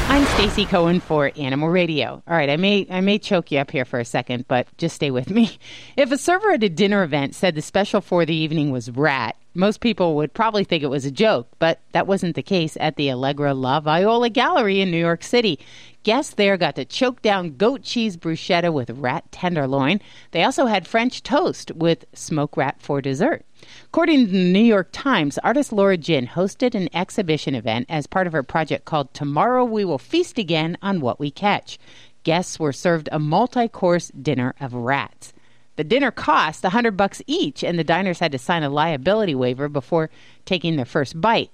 I'm 0.08 0.24
Stacy 0.36 0.66
Cohen 0.66 1.00
for 1.00 1.32
Animal 1.36 1.68
Radio. 1.68 2.22
All 2.28 2.36
right, 2.36 2.48
I 2.48 2.56
may 2.56 2.86
I 2.88 3.00
may 3.00 3.18
choke 3.18 3.50
you 3.50 3.58
up 3.58 3.72
here 3.72 3.84
for 3.84 3.98
a 3.98 4.04
second, 4.04 4.46
but 4.46 4.68
just 4.78 4.94
stay 4.94 5.10
with 5.10 5.30
me. 5.30 5.58
If 5.96 6.12
a 6.12 6.18
server 6.18 6.52
at 6.52 6.62
a 6.62 6.68
dinner 6.68 7.02
event 7.02 7.34
said 7.34 7.56
the 7.56 7.62
special 7.62 8.00
for 8.00 8.24
the 8.24 8.34
evening 8.34 8.70
was 8.70 8.88
rat, 8.88 9.36
most 9.54 9.80
people 9.80 10.14
would 10.16 10.32
probably 10.32 10.62
think 10.62 10.84
it 10.84 10.88
was 10.88 11.04
a 11.04 11.10
joke, 11.10 11.48
but 11.58 11.80
that 11.90 12.06
wasn't 12.06 12.36
the 12.36 12.42
case 12.42 12.76
at 12.78 12.94
the 12.94 13.10
Allegra 13.10 13.54
La 13.54 13.80
Viola 13.80 14.30
Gallery 14.30 14.80
in 14.80 14.92
New 14.92 14.96
York 14.98 15.24
City. 15.24 15.58
Guests 16.04 16.34
there 16.34 16.56
got 16.56 16.76
to 16.76 16.84
choke 16.84 17.20
down 17.20 17.56
goat 17.56 17.82
cheese 17.82 18.16
bruschetta 18.16 18.72
with 18.72 18.90
rat 18.90 19.30
tenderloin. 19.32 20.00
They 20.30 20.44
also 20.44 20.66
had 20.66 20.86
French 20.86 21.22
toast 21.22 21.72
with 21.72 22.04
smoked 22.12 22.56
rat 22.56 22.76
for 22.80 23.00
dessert. 23.02 23.44
According 23.93 24.24
to 24.24 24.32
the 24.32 24.38
New 24.38 24.59
York 24.59 24.88
Times, 24.90 25.36
artist 25.45 25.70
Laura 25.70 25.99
Jin 25.99 26.28
hosted 26.28 26.74
an 26.74 26.88
exhibition 26.97 27.55
event 27.55 27.84
as 27.90 28.07
part 28.07 28.26
of 28.26 28.32
her 28.32 28.43
project 28.43 28.86
called 28.86 29.12
Tomorrow 29.12 29.66
We 29.66 29.84
Will 29.84 29.99
Feast 29.99 30.38
Again 30.38 30.78
on 30.80 31.03
What 31.03 31.20
We 31.20 31.30
Catch. 31.30 31.78
Guests 32.22 32.59
were 32.59 32.72
served 32.72 33.11
a 33.12 33.18
multi 33.18 33.68
course 33.68 34.09
dinner 34.09 34.55
of 34.61 34.72
rats. 34.72 35.34
The 35.76 35.84
dinner 35.84 36.11
cost 36.11 36.64
a 36.64 36.70
hundred 36.70 36.97
bucks 36.97 37.20
each, 37.26 37.62
and 37.62 37.78
the 37.78 37.84
diners 37.84 38.18
had 38.18 38.32
to 38.32 38.38
sign 38.38 38.62
a 38.62 38.70
liability 38.70 39.34
waiver 39.34 39.68
before 39.68 40.09
taking 40.47 40.76
their 40.76 40.86
first 40.86 41.20
bite. 41.20 41.51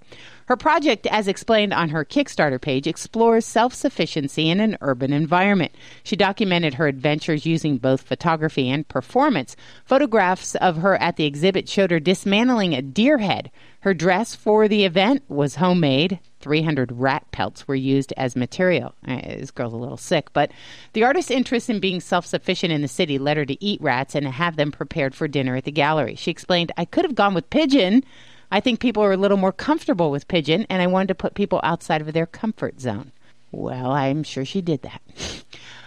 Her 0.48 0.56
project, 0.56 1.06
as 1.08 1.28
explained 1.28 1.74
on 1.74 1.90
her 1.90 2.06
Kickstarter 2.06 2.58
page, 2.58 2.86
explores 2.86 3.44
self 3.44 3.74
sufficiency 3.74 4.48
in 4.48 4.60
an 4.60 4.78
urban 4.80 5.12
environment. 5.12 5.72
She 6.02 6.16
documented 6.16 6.72
her 6.74 6.86
adventures 6.86 7.44
using 7.44 7.76
both 7.76 8.00
photography 8.00 8.70
and 8.70 8.88
performance. 8.88 9.56
Photographs 9.84 10.54
of 10.54 10.78
her 10.78 10.96
at 11.02 11.16
the 11.16 11.26
exhibit 11.26 11.68
showed 11.68 11.90
her 11.90 12.00
dismantling 12.00 12.72
a 12.72 12.80
deer 12.80 13.18
head. 13.18 13.50
Her 13.80 13.92
dress 13.92 14.34
for 14.34 14.68
the 14.68 14.86
event 14.86 15.22
was 15.28 15.56
homemade. 15.56 16.18
300 16.40 16.92
rat 16.92 17.30
pelts 17.30 17.68
were 17.68 17.74
used 17.74 18.14
as 18.16 18.34
material. 18.34 18.94
Uh, 19.06 19.20
This 19.20 19.50
girl's 19.50 19.74
a 19.74 19.76
little 19.76 19.98
sick, 19.98 20.32
but 20.32 20.50
the 20.94 21.04
artist's 21.04 21.30
interest 21.30 21.68
in 21.68 21.78
being 21.78 22.00
self 22.00 22.24
sufficient 22.24 22.72
in 22.72 22.80
the 22.80 22.88
city 22.88 23.18
led 23.18 23.36
her 23.36 23.44
to 23.44 23.62
eat 23.62 23.82
rats 23.82 24.14
and 24.14 24.26
have 24.26 24.56
them 24.56 24.72
prepared 24.72 25.14
for 25.14 25.28
dinner 25.28 25.56
at 25.56 25.64
the 25.64 25.72
gallery. 25.72 26.14
She 26.14 26.30
explained, 26.30 26.72
I 26.78 26.86
could 26.86 27.04
have 27.04 27.14
gone 27.14 27.34
with 27.34 27.50
pigeon. 27.50 28.02
I 28.50 28.60
think 28.60 28.80
people 28.80 29.02
are 29.02 29.12
a 29.12 29.16
little 29.16 29.36
more 29.36 29.52
comfortable 29.52 30.10
with 30.10 30.28
pigeon, 30.28 30.66
and 30.70 30.80
I 30.80 30.86
wanted 30.86 31.08
to 31.08 31.14
put 31.14 31.34
people 31.34 31.60
outside 31.62 32.00
of 32.00 32.12
their 32.12 32.26
comfort 32.26 32.80
zone. 32.80 33.12
Well, 33.50 33.92
I'm 33.92 34.22
sure 34.22 34.44
she 34.44 34.60
did 34.62 34.82
that. 34.82 35.02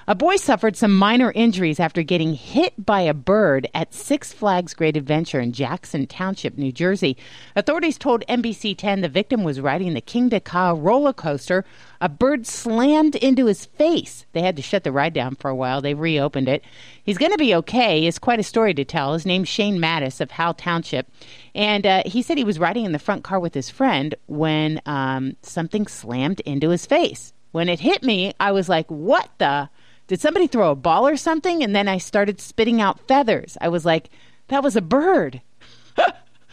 A 0.07 0.15
boy 0.15 0.37
suffered 0.37 0.75
some 0.75 0.97
minor 0.97 1.31
injuries 1.33 1.79
after 1.79 2.01
getting 2.01 2.33
hit 2.33 2.85
by 2.85 3.01
a 3.01 3.13
bird 3.13 3.67
at 3.75 3.93
Six 3.93 4.33
Flags 4.33 4.73
Great 4.73 4.97
Adventure 4.97 5.39
in 5.39 5.51
Jackson 5.51 6.07
Township, 6.07 6.57
New 6.57 6.71
Jersey. 6.71 7.15
Authorities 7.55 7.99
told 7.99 8.25
NBC 8.27 8.75
10 8.75 9.01
the 9.01 9.09
victim 9.09 9.43
was 9.43 9.61
riding 9.61 9.93
the 9.93 10.01
Kingda 10.01 10.43
Ka 10.43 10.71
roller 10.71 11.13
coaster. 11.13 11.63
A 12.01 12.09
bird 12.09 12.47
slammed 12.47 13.15
into 13.15 13.45
his 13.45 13.67
face. 13.67 14.25
They 14.33 14.41
had 14.41 14.55
to 14.55 14.63
shut 14.63 14.83
the 14.83 14.91
ride 14.91 15.13
down 15.13 15.35
for 15.35 15.51
a 15.51 15.55
while. 15.55 15.81
They 15.81 15.93
reopened 15.93 16.49
it. 16.49 16.63
He's 17.03 17.19
going 17.19 17.31
to 17.31 17.37
be 17.37 17.53
okay. 17.55 18.07
It's 18.07 18.17
quite 18.17 18.39
a 18.39 18.43
story 18.43 18.73
to 18.73 18.83
tell. 18.83 19.13
His 19.13 19.27
name's 19.27 19.49
Shane 19.49 19.77
Mattis 19.77 20.19
of 20.19 20.31
Howell 20.31 20.55
Township. 20.55 21.07
And 21.53 21.85
uh, 21.85 22.01
he 22.07 22.23
said 22.23 22.39
he 22.39 22.43
was 22.43 22.57
riding 22.57 22.85
in 22.85 22.91
the 22.91 22.97
front 22.97 23.23
car 23.23 23.39
with 23.39 23.53
his 23.53 23.69
friend 23.69 24.15
when 24.25 24.81
um, 24.87 25.35
something 25.43 25.85
slammed 25.85 26.39
into 26.39 26.69
his 26.69 26.87
face. 26.87 27.33
When 27.51 27.69
it 27.69 27.81
hit 27.81 28.01
me, 28.01 28.33
I 28.39 28.51
was 28.51 28.67
like, 28.67 28.87
what 28.87 29.29
the? 29.37 29.69
Did 30.11 30.19
somebody 30.19 30.47
throw 30.47 30.71
a 30.71 30.75
ball 30.75 31.07
or 31.07 31.15
something? 31.15 31.63
And 31.63 31.73
then 31.73 31.87
I 31.87 31.97
started 31.97 32.41
spitting 32.41 32.81
out 32.81 32.99
feathers. 33.07 33.57
I 33.61 33.69
was 33.69 33.85
like, 33.85 34.09
that 34.49 34.61
was 34.61 34.75
a 34.75 34.81
bird. 34.81 35.39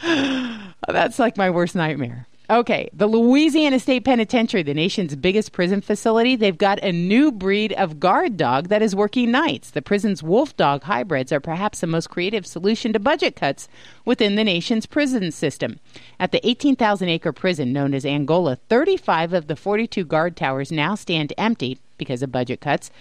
That's 0.86 1.18
like 1.18 1.36
my 1.36 1.50
worst 1.50 1.74
nightmare. 1.74 2.28
Okay, 2.48 2.88
the 2.92 3.08
Louisiana 3.08 3.80
State 3.80 4.04
Penitentiary, 4.04 4.62
the 4.62 4.74
nation's 4.74 5.16
biggest 5.16 5.50
prison 5.50 5.80
facility, 5.80 6.36
they've 6.36 6.56
got 6.56 6.80
a 6.84 6.92
new 6.92 7.32
breed 7.32 7.72
of 7.72 7.98
guard 7.98 8.36
dog 8.36 8.68
that 8.68 8.80
is 8.80 8.94
working 8.94 9.32
nights. 9.32 9.72
The 9.72 9.82
prison's 9.82 10.22
wolf 10.22 10.56
dog 10.56 10.84
hybrids 10.84 11.32
are 11.32 11.40
perhaps 11.40 11.80
the 11.80 11.88
most 11.88 12.10
creative 12.10 12.46
solution 12.46 12.92
to 12.92 13.00
budget 13.00 13.34
cuts 13.34 13.66
within 14.04 14.36
the 14.36 14.44
nation's 14.44 14.86
prison 14.86 15.32
system. 15.32 15.80
At 16.20 16.30
the 16.30 16.46
18,000 16.48 17.08
acre 17.08 17.32
prison 17.32 17.72
known 17.72 17.92
as 17.92 18.06
Angola, 18.06 18.54
35 18.68 19.32
of 19.32 19.48
the 19.48 19.56
42 19.56 20.04
guard 20.04 20.36
towers 20.36 20.70
now 20.70 20.94
stand 20.94 21.32
empty 21.36 21.80
because 21.96 22.22
of 22.22 22.30
budget 22.30 22.60
cuts. 22.60 22.92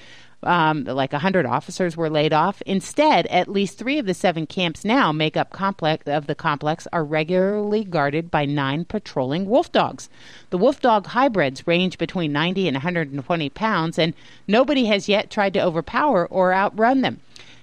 Um, 0.44 0.84
like 0.84 1.14
100 1.14 1.46
officers 1.46 1.98
were 1.98 2.10
laid 2.10 2.32
off. 2.32 2.62
Instead, 2.66 3.26
at 3.28 3.48
least 3.48 3.78
three 3.78 3.98
of 3.98 4.06
the 4.06 4.14
seven 4.14 4.46
camps 4.46 4.86
now 4.86 5.12
make 5.12 5.36
up 5.36 5.50
complex 5.50 6.08
of 6.08 6.28
the 6.28 6.36
complex 6.36 6.88
are 6.94 7.04
regularly 7.04 7.84
guarded 7.84 8.30
by 8.30 8.46
nine 8.46 8.86
patrolling 8.86 9.48
wolf 9.48 9.72
dogs. 9.72 10.10
The 10.52 10.58
wolf 10.60 10.80
dog 10.80 11.08
hybrids 11.08 11.66
range 11.66 11.98
between 11.98 12.32
90 12.32 12.68
and 12.68 12.76
120 12.76 13.50
pounds, 13.50 13.98
and 13.98 14.14
nobody 14.48 14.86
has 14.86 15.10
yet 15.10 15.32
tried 15.32 15.54
to 15.54 15.64
overpower 15.64 16.28
or 16.28 16.54
outrun 16.54 17.02
them. 17.02 17.20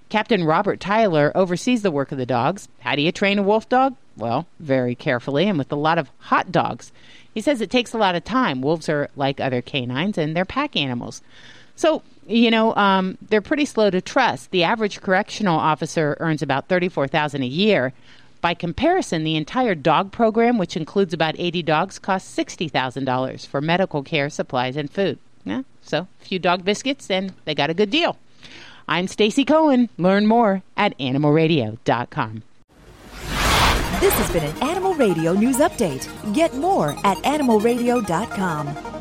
Captain 0.09 0.45
Robert 0.45 0.81
Tyler 0.81 1.33
oversees 1.35 1.83
the 1.83 1.91
work 1.91 2.13
of 2.13 2.19
the 2.19 2.27
dogs. 2.27 2.69
How 2.81 2.95
do 2.95 3.03
you 3.03 3.13
train 3.13 3.39
a 3.39 3.43
wolf 3.43 3.69
dog? 3.69 3.97
Well, 4.17 4.47
very 4.61 4.95
carefully 4.95 5.49
and 5.49 5.59
with 5.59 5.73
a 5.73 5.77
lot 5.77 5.99
of 5.99 6.11
hot 6.19 6.53
dogs. 6.53 6.93
He 7.33 7.41
says 7.41 7.61
it 7.61 7.71
takes 7.71 7.93
a 7.93 7.99
lot 7.99 8.15
of 8.15 8.25
time. 8.25 8.63
Wolves 8.63 8.89
are 8.89 9.09
like 9.17 9.41
other 9.41 9.61
canines 9.61 10.19
and 10.19 10.37
they're 10.37 10.45
pack 10.45 10.77
animals. 10.77 11.21
So, 11.75 12.03
you 12.27 12.51
know, 12.51 12.75
um, 12.77 13.19
they're 13.29 13.41
pretty 13.41 13.65
slow 13.65 13.91
to 13.91 14.01
trust. 14.01 14.51
The 14.51 14.65
average 14.65 15.01
correctional 15.01 15.59
officer 15.59 16.17
earns 16.21 16.43
about 16.43 16.69
thirty-four 16.69 17.09
thousand 17.09 17.43
a 17.43 17.47
year. 17.47 17.93
By 18.41 18.53
comparison, 18.55 19.25
the 19.25 19.37
entire 19.37 19.75
dog 19.75 20.13
program, 20.13 20.59
which 20.59 20.77
includes 20.77 21.15
about 21.15 21.35
eighty 21.39 21.63
dogs, 21.63 21.99
costs 21.99 22.29
sixty 22.29 22.69
thousand 22.69 23.05
dollars 23.05 23.45
for 23.45 23.61
medical 23.61 24.03
care, 24.03 24.29
supplies, 24.29 24.77
and 24.77 24.91
food. 24.91 25.19
Yeah, 25.45 25.63
so 25.83 26.09
a 26.21 26.25
few 26.25 26.39
dog 26.39 26.65
biscuits, 26.65 27.11
and 27.11 27.33
they 27.45 27.55
got 27.55 27.71
a 27.71 27.75
good 27.75 27.91
deal. 27.91 28.17
I'm 28.89 29.09
Stacy 29.09 29.45
Cohen. 29.45 29.89
Learn 29.97 30.27
more 30.27 30.63
at 30.77 30.97
animalradio.com. 30.99 32.43
This 34.01 34.13
has 34.15 34.31
been 34.31 34.45
an 34.45 34.63
Animal 34.63 34.95
Radio 34.95 35.33
News 35.33 35.59
Update. 35.59 36.07
Get 36.35 36.55
more 36.55 36.91
at 37.05 37.17
animalradio.com. 37.19 38.94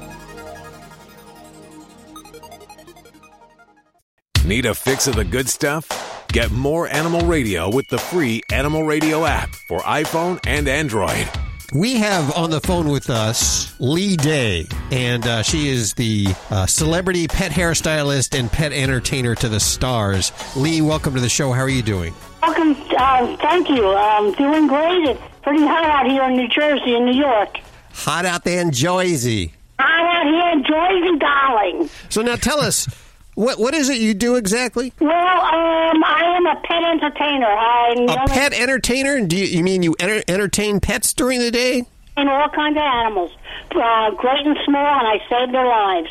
Need 4.45 4.65
a 4.65 4.75
fix 4.75 5.07
of 5.07 5.15
the 5.15 5.23
good 5.23 5.47
stuff? 5.47 5.87
Get 6.27 6.51
more 6.51 6.89
Animal 6.89 7.21
Radio 7.21 7.73
with 7.73 7.87
the 7.87 7.97
free 7.97 8.41
Animal 8.51 8.83
Radio 8.83 9.23
app 9.23 9.55
for 9.55 9.79
iPhone 9.79 10.37
and 10.45 10.67
Android. 10.67 11.29
We 11.73 11.95
have 11.95 12.35
on 12.35 12.49
the 12.49 12.59
phone 12.59 12.89
with 12.89 13.09
us 13.09 13.73
Lee 13.79 14.17
Day, 14.17 14.67
and 14.91 15.25
uh, 15.25 15.43
she 15.43 15.69
is 15.69 15.93
the 15.93 16.27
uh, 16.51 16.65
celebrity 16.65 17.25
pet 17.29 17.51
hairstylist 17.53 18.37
and 18.37 18.51
pet 18.51 18.73
entertainer 18.73 19.33
to 19.35 19.47
the 19.47 19.61
stars. 19.61 20.33
Lee, 20.57 20.81
welcome 20.81 21.15
to 21.15 21.21
the 21.21 21.29
show. 21.29 21.53
How 21.53 21.61
are 21.61 21.69
you 21.69 21.81
doing? 21.81 22.13
Welcome. 22.41 22.71
Uh, 22.97 23.37
thank 23.37 23.69
you. 23.69 23.87
I'm 23.87 24.33
doing 24.33 24.67
great. 24.67 25.07
It's 25.07 25.21
pretty 25.41 25.65
hot 25.65 25.85
out 25.85 26.05
here 26.05 26.23
in 26.23 26.35
New 26.35 26.49
Jersey 26.49 26.95
and 26.95 27.05
New 27.05 27.15
York. 27.15 27.59
Hot 27.93 28.25
out 28.25 28.43
there 28.43 28.59
in 28.59 28.71
Jersey. 28.71 29.53
Hot 29.79 30.15
out 30.17 30.25
here 30.25 30.51
in 30.51 30.63
Jersey, 30.65 31.17
darling. 31.17 31.89
So 32.09 32.21
now 32.21 32.35
tell 32.35 32.59
us, 32.59 32.89
what 33.35 33.59
what 33.59 33.73
is 33.73 33.89
it 33.89 33.99
you 33.99 34.13
do 34.13 34.35
exactly? 34.35 34.93
Well, 34.99 35.11
um, 35.11 36.03
I 36.03 36.33
am 36.35 36.45
a 36.45 36.55
pet 36.61 36.83
entertainer. 36.83 37.47
I'm 37.47 38.09
A 38.09 38.27
pet 38.27 38.53
entertainer? 38.53 39.25
Do 39.25 39.37
you, 39.37 39.45
you 39.45 39.63
mean 39.63 39.83
you 39.83 39.95
enter, 39.99 40.23
entertain 40.27 40.79
pets 40.79 41.13
during 41.13 41.39
the 41.39 41.51
day? 41.51 41.85
in 42.15 42.27
all 42.27 42.49
kinds 42.49 42.77
of 42.77 42.83
animals, 42.83 43.31
uh, 43.71 44.11
great 44.11 44.45
and 44.45 44.57
small, 44.65 44.85
and 44.85 45.07
I 45.07 45.17
save 45.29 45.51
their 45.51 45.65
lives. 45.65 46.09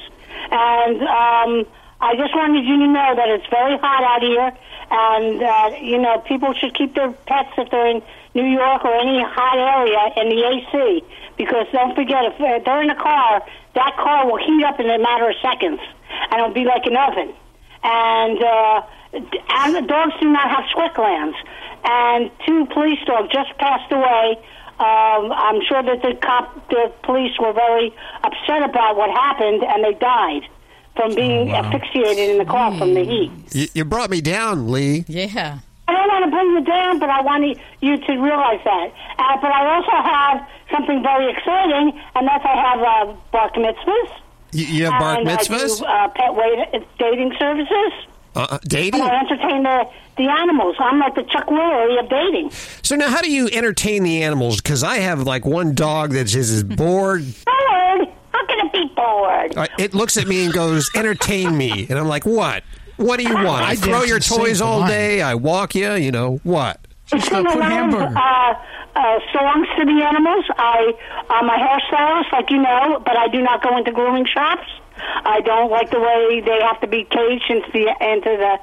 And 0.50 1.02
um, 1.02 1.66
I 2.00 2.16
just 2.16 2.34
wanted 2.34 2.64
you 2.64 2.78
to 2.78 2.86
know 2.86 3.14
that 3.14 3.28
it's 3.28 3.46
very 3.48 3.78
hot 3.78 4.02
out 4.02 4.22
here, 4.22 4.52
and 4.90 5.42
uh, 5.42 5.76
you 5.80 5.98
know 5.98 6.18
people 6.20 6.52
should 6.54 6.74
keep 6.74 6.94
their 6.94 7.12
pets 7.12 7.50
if 7.56 7.70
they're 7.70 7.86
in 7.86 8.02
New 8.34 8.46
York 8.46 8.84
or 8.84 8.94
any 8.94 9.22
hot 9.22 9.58
area 9.58 10.12
in 10.16 10.28
the 10.28 10.42
AC 10.42 11.04
because 11.36 11.66
don't 11.72 11.94
forget 11.94 12.24
if 12.24 12.34
uh, 12.40 12.58
they're 12.64 12.82
in 12.82 12.90
a 12.90 12.96
car, 12.96 13.42
that 13.74 13.96
car 13.96 14.26
will 14.26 14.36
heat 14.38 14.64
up 14.64 14.78
in 14.80 14.90
a 14.90 14.98
matter 14.98 15.30
of 15.30 15.36
seconds 15.40 15.80
and 16.30 16.40
it'll 16.40 16.54
be 16.54 16.64
like 16.64 16.86
an 16.86 16.96
oven. 16.96 17.34
And 17.84 18.42
uh, 18.42 18.82
and 19.12 19.74
the 19.74 19.82
dogs 19.82 20.14
do 20.20 20.30
not 20.30 20.48
have 20.50 20.64
sweat 20.72 20.94
glands. 20.94 21.36
And 21.84 22.30
two 22.46 22.66
police 22.66 23.00
dogs 23.06 23.28
just 23.32 23.56
passed 23.58 23.90
away. 23.92 24.38
Um, 24.78 25.32
I'm 25.32 25.60
sure 25.68 25.82
that 25.82 26.02
the 26.02 26.14
cop, 26.22 26.68
the 26.70 26.92
police 27.02 27.38
were 27.38 27.52
very 27.52 27.92
upset 28.24 28.62
about 28.62 28.96
what 28.96 29.10
happened, 29.10 29.62
and 29.62 29.84
they 29.84 29.94
died 29.94 30.42
from 30.96 31.14
being 31.14 31.50
asphyxiated 31.50 32.30
in 32.30 32.38
the 32.38 32.44
car 32.44 32.76
from 32.76 32.94
the 32.94 33.04
heat. 33.04 33.30
You, 33.52 33.66
you 33.74 33.84
brought 33.84 34.10
me 34.10 34.20
down, 34.20 34.70
Lee. 34.70 35.04
Yeah. 35.08 35.58
I 35.88 35.92
don't 35.92 36.08
want 36.08 36.24
to 36.24 36.30
bring 36.30 36.50
you 36.50 36.64
down, 36.64 36.98
but 36.98 37.10
I 37.10 37.20
want 37.22 37.58
you 37.80 37.96
to 37.98 38.12
realize 38.16 38.60
that. 38.64 38.92
Uh, 39.18 39.36
but 39.40 39.50
I 39.50 39.74
also 39.74 39.90
have 39.90 40.48
something 40.70 41.02
very 41.02 41.30
exciting, 41.30 42.00
and 42.14 42.26
that's 42.26 42.44
I 42.44 42.56
have 42.56 42.80
uh, 42.80 43.14
bar 43.30 43.50
mitzvahs. 43.52 44.21
You, 44.52 44.66
you 44.66 44.84
have 44.84 45.00
bar 45.00 45.16
and 45.18 45.26
mitzvahs? 45.26 45.76
I 45.76 45.78
do, 45.78 45.84
uh, 45.84 46.08
pet 46.08 46.34
wait- 46.34 46.86
dating 46.98 47.34
services. 47.38 47.92
Uh, 48.34 48.58
dating? 48.64 49.00
And 49.00 49.10
I 49.10 49.18
entertain 49.20 49.62
the, 49.62 49.88
the 50.16 50.28
animals. 50.28 50.76
I'm 50.78 50.98
like 50.98 51.14
the 51.14 51.22
Chuck 51.24 51.46
Woolery 51.48 52.00
of 52.02 52.08
dating. 52.08 52.50
So 52.82 52.96
now, 52.96 53.08
how 53.10 53.20
do 53.20 53.30
you 53.30 53.48
entertain 53.52 54.02
the 54.04 54.22
animals? 54.22 54.56
Because 54.60 54.82
I 54.82 54.96
have 54.98 55.22
like 55.24 55.44
one 55.44 55.74
dog 55.74 56.12
that 56.12 56.24
just 56.24 56.50
is 56.50 56.62
bored. 56.64 57.22
Bored? 57.44 58.08
How 58.32 58.46
can 58.46 58.66
it 58.66 58.72
be 58.72 58.90
bored? 58.96 59.56
Uh, 59.58 59.66
it 59.78 59.92
looks 59.94 60.16
at 60.16 60.26
me 60.26 60.44
and 60.46 60.52
goes, 60.54 60.90
"Entertain 60.94 61.54
me," 61.56 61.86
and 61.90 61.98
I'm 61.98 62.08
like, 62.08 62.24
"What? 62.24 62.64
What 62.96 63.18
do 63.18 63.24
you 63.24 63.34
want? 63.34 63.62
I 63.66 63.70
I 63.72 63.74
throw 63.76 64.02
your 64.04 64.18
toys 64.20 64.62
all 64.62 64.80
mine. 64.80 64.88
day. 64.90 65.20
I 65.22 65.34
walk 65.34 65.74
you. 65.74 65.92
You 65.92 66.10
know 66.12 66.40
what?" 66.42 66.78
It's 67.12 67.28
sing 67.28 67.46
around, 67.46 67.94
uh, 67.94 68.54
uh, 68.94 69.18
songs 69.32 69.68
to 69.78 69.84
the 69.84 70.04
animals. 70.04 70.44
I, 70.56 70.92
I'm 71.30 71.48
a 71.48 71.56
hairstylist, 71.56 72.32
like 72.32 72.50
you 72.50 72.58
know, 72.58 73.00
but 73.04 73.16
I 73.16 73.28
do 73.28 73.40
not 73.42 73.62
go 73.62 73.76
into 73.76 73.92
grooming 73.92 74.26
shops. 74.26 74.66
I 75.24 75.40
don't 75.40 75.70
like 75.70 75.90
the 75.90 76.00
way 76.00 76.40
they 76.44 76.60
have 76.62 76.80
to 76.80 76.86
be 76.86 77.04
caged 77.04 77.50
into 77.50 77.70
the 77.72 77.86
into 78.00 78.36
the 78.36 78.58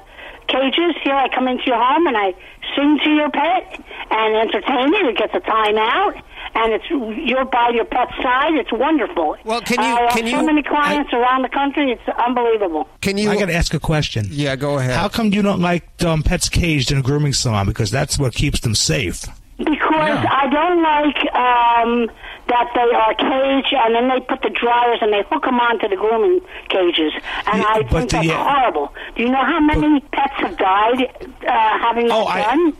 cages. 0.50 0.94
Here, 1.02 1.14
I 1.14 1.28
come 1.34 1.48
into 1.48 1.64
your 1.66 1.78
home 1.82 2.06
and 2.06 2.16
I 2.16 2.34
sing 2.76 2.98
to 3.04 3.10
your 3.10 3.30
pet 3.30 3.80
and 4.10 4.36
entertain 4.36 4.92
it. 4.94 5.06
It 5.06 5.16
gets 5.16 5.34
a 5.34 5.40
time 5.40 5.78
out. 5.78 6.14
And 6.52 6.72
it's 6.72 6.84
you're 6.90 7.44
by 7.44 7.70
your 7.72 7.84
pet's 7.84 8.16
side. 8.16 8.54
It's 8.54 8.72
wonderful. 8.72 9.36
Well, 9.44 9.60
can 9.60 9.78
you- 9.78 9.86
I 9.86 10.00
have 10.00 10.10
can 10.10 10.26
so 10.26 10.40
you- 10.40 10.46
many 10.46 10.62
clients 10.64 11.12
around 11.12 11.42
the 11.42 11.48
country. 11.48 11.92
It's 11.92 12.02
unbelievable. 12.18 12.88
Can 13.00 13.16
you? 13.18 13.30
I 13.30 13.36
got 13.38 13.46
to 13.46 13.54
ask 13.54 13.72
a 13.72 13.78
question. 13.78 14.26
Yeah, 14.30 14.56
go 14.56 14.78
ahead. 14.78 14.96
How 14.96 15.08
come 15.08 15.32
you 15.32 15.42
don't 15.42 15.60
like 15.60 15.84
um, 16.04 16.22
pets 16.24 16.48
caged 16.48 16.90
in 16.90 16.98
a 16.98 17.02
grooming 17.02 17.34
salon? 17.34 17.66
Because 17.66 17.90
that's 17.92 18.18
what 18.18 18.34
keeps 18.34 18.60
them 18.60 18.74
safe. 18.74 19.26
Because 19.58 20.26
I 20.30 20.48
don't 20.50 20.82
like 20.82 21.34
um, 21.36 22.10
that 22.50 22.68
they 22.74 22.90
are 22.94 23.14
caged 23.14 23.72
and 23.72 23.94
then 23.94 24.08
they 24.10 24.20
put 24.26 24.42
the 24.42 24.50
dryers 24.50 24.98
and 25.00 25.12
they 25.12 25.22
hook 25.30 25.44
them 25.44 25.58
onto 25.60 25.88
the 25.88 25.96
grooming 25.96 26.40
cages, 26.68 27.12
and 27.46 27.62
I 27.62 27.82
but 27.82 28.10
think 28.10 28.10
the, 28.10 28.16
that's 28.18 28.28
uh, 28.30 28.44
horrible. 28.44 28.94
Do 29.16 29.22
you 29.22 29.30
know 29.30 29.44
how 29.44 29.60
many 29.60 30.00
pets 30.12 30.34
have 30.36 30.58
died 30.58 31.02
uh, 31.46 31.78
having 31.78 32.08
that 32.08 32.14
Oh, 32.14 32.26
I- 32.26 32.42
done? 32.42 32.72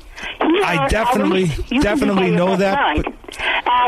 I 0.64 0.86
definitely, 0.88 1.46
definitely 1.80 2.30
know 2.30 2.56
that, 2.56 2.96
but, 3.04 3.14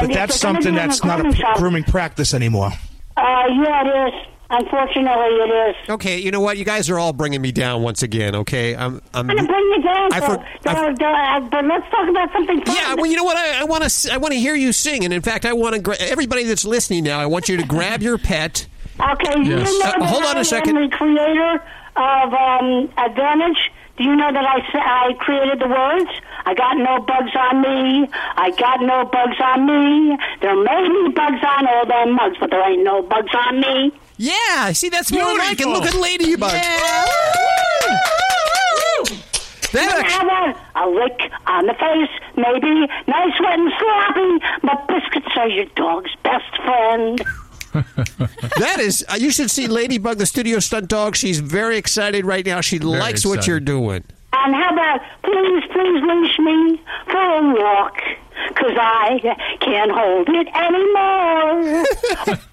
but 0.01 0.13
that's 0.13 0.37
something 0.41 0.63
do 0.63 0.69
it 0.69 0.71
in 0.71 0.75
that's 0.77 1.05
not 1.05 1.21
a 1.27 1.55
grooming 1.59 1.85
practice 1.85 2.33
anymore. 2.33 2.71
Uh, 3.17 3.21
yeah, 3.51 3.83
it 3.85 4.15
is. 4.15 4.27
Unfortunately, 4.53 5.35
it 5.37 5.71
is. 5.71 5.89
Okay, 5.91 6.19
you 6.19 6.31
know 6.31 6.41
what? 6.41 6.59
You 6.59 6.65
guys 6.67 6.91
are 6.91 6.99
all 6.99 7.13
bringing 7.15 7.41
me 7.41 7.53
down 7.53 7.83
once 7.83 8.03
again. 8.03 8.35
Okay, 8.37 8.77
I'm. 8.77 9.01
I'm. 9.15 9.29
I'm 9.31 9.37
going 9.37 9.39
to 9.39 9.47
bring 9.47 9.65
you 9.77 9.83
down, 9.83 10.13
I 10.13 10.21
so, 10.21 10.27
for- 10.27 10.45
I 10.69 10.95
so, 10.95 11.05
uh, 11.07 11.41
but 11.49 11.65
let's 11.65 11.91
talk 11.91 12.09
about 12.09 12.31
something 12.33 12.63
fun. 12.65 12.77
Yeah, 12.77 12.95
well, 12.95 13.07
you 13.07 13.17
know 13.17 13.25
what? 13.25 13.37
I, 13.39 13.63
I 13.63 13.65
want 13.65 13.83
to. 13.89 14.13
I 14.13 14.19
want 14.19 14.35
to 14.35 14.39
hear 14.39 14.55
you 14.55 14.73
sing, 14.73 15.05
and 15.05 15.13
in 15.15 15.23
fact, 15.23 15.47
I 15.47 15.55
want 15.55 15.75
to. 15.75 15.81
Gra- 15.81 15.97
everybody 16.01 16.45
that's 16.45 16.65
listening 16.67 17.05
now, 17.05 17.19
I 17.19 17.27
want 17.27 17.49
you 17.49 17.57
to 17.57 17.65
grab 17.67 18.03
your 18.03 18.19
pet. 18.19 18.67
Okay, 19.01 19.39
you 19.41 19.57
Yes. 19.57 19.73
know 19.83 20.05
Uh, 20.05 20.07
hold 20.07 20.25
on 20.25 20.37
a 20.37 20.41
I 20.41 20.43
second. 20.43 20.77
am 20.77 20.91
the 20.91 20.97
creator 20.97 21.63
of 21.97 22.35
um, 22.35 22.91
Advantage. 22.99 23.71
Do 23.97 24.05
you 24.05 24.17
know 24.17 24.33
that 24.33 24.45
I 24.45 25.13
created 25.19 25.61
the 25.61 25.69
words? 25.69 26.11
I 26.45 26.55
got 26.55 26.77
no 26.79 27.01
bugs 27.01 27.31
on 27.39 27.61
me. 27.61 28.09
I 28.37 28.51
got 28.51 28.81
no 28.81 29.05
bugs 29.05 29.37
on 29.41 29.67
me. 29.67 30.17
There 30.41 30.57
may 30.57 30.89
be 30.89 31.13
bugs 31.15 31.43
on 31.47 31.67
all 31.67 31.87
them 31.87 32.15
mugs, 32.17 32.37
but 32.41 32.51
there 32.51 32.69
ain't 32.71 32.83
no 32.85 33.03
bugs 33.03 33.31
on 33.47 33.61
me. 33.61 33.93
Yeah, 34.23 34.71
see, 34.71 34.89
that's 34.89 35.11
more 35.11 35.37
like 35.37 35.61
it. 35.61 35.67
Look 35.67 35.85
at 35.85 35.95
Ladybug. 35.95 36.53
Yeah. 36.53 37.05
That 39.73 40.05
have 40.07 40.29
a, 40.29 40.79
a 40.79 40.87
lick 40.89 41.33
on 41.49 41.67
the 41.67 41.75
face, 41.75 42.11
maybe 42.37 42.87
nice, 43.09 43.41
wet, 43.41 43.59
and 43.59 43.73
sloppy, 43.81 44.45
but 44.63 44.87
biscuits 44.87 45.37
are 45.37 45.49
your 45.49 45.65
dog's 45.75 46.15
best 46.23 46.57
friend. 46.59 47.19
that 48.61 48.77
is. 48.79 49.05
Uh, 49.09 49.17
you 49.17 49.33
should 49.33 49.51
see 49.51 49.67
Ladybug, 49.67 50.19
the 50.19 50.27
studio 50.27 50.61
stunt 50.61 50.87
dog. 50.87 51.17
She's 51.17 51.41
very 51.41 51.77
excited 51.77 52.25
right 52.25 52.47
now. 52.47 52.61
She 52.61 52.79
likes 52.79 53.27
what 53.27 53.49
you're 53.49 53.59
doing. 53.59 54.05
And 54.35 54.55
how 54.55 54.73
about 54.73 55.01
please, 55.25 55.65
please 55.73 56.01
leash 56.01 56.39
me 56.39 56.81
for 57.07 57.21
a 57.21 57.55
walk? 57.55 58.01
Cause 58.55 58.77
I 58.79 59.19
can't 59.61 59.91
hold 59.91 60.29
it 60.29 60.49
anymore. 60.55 61.85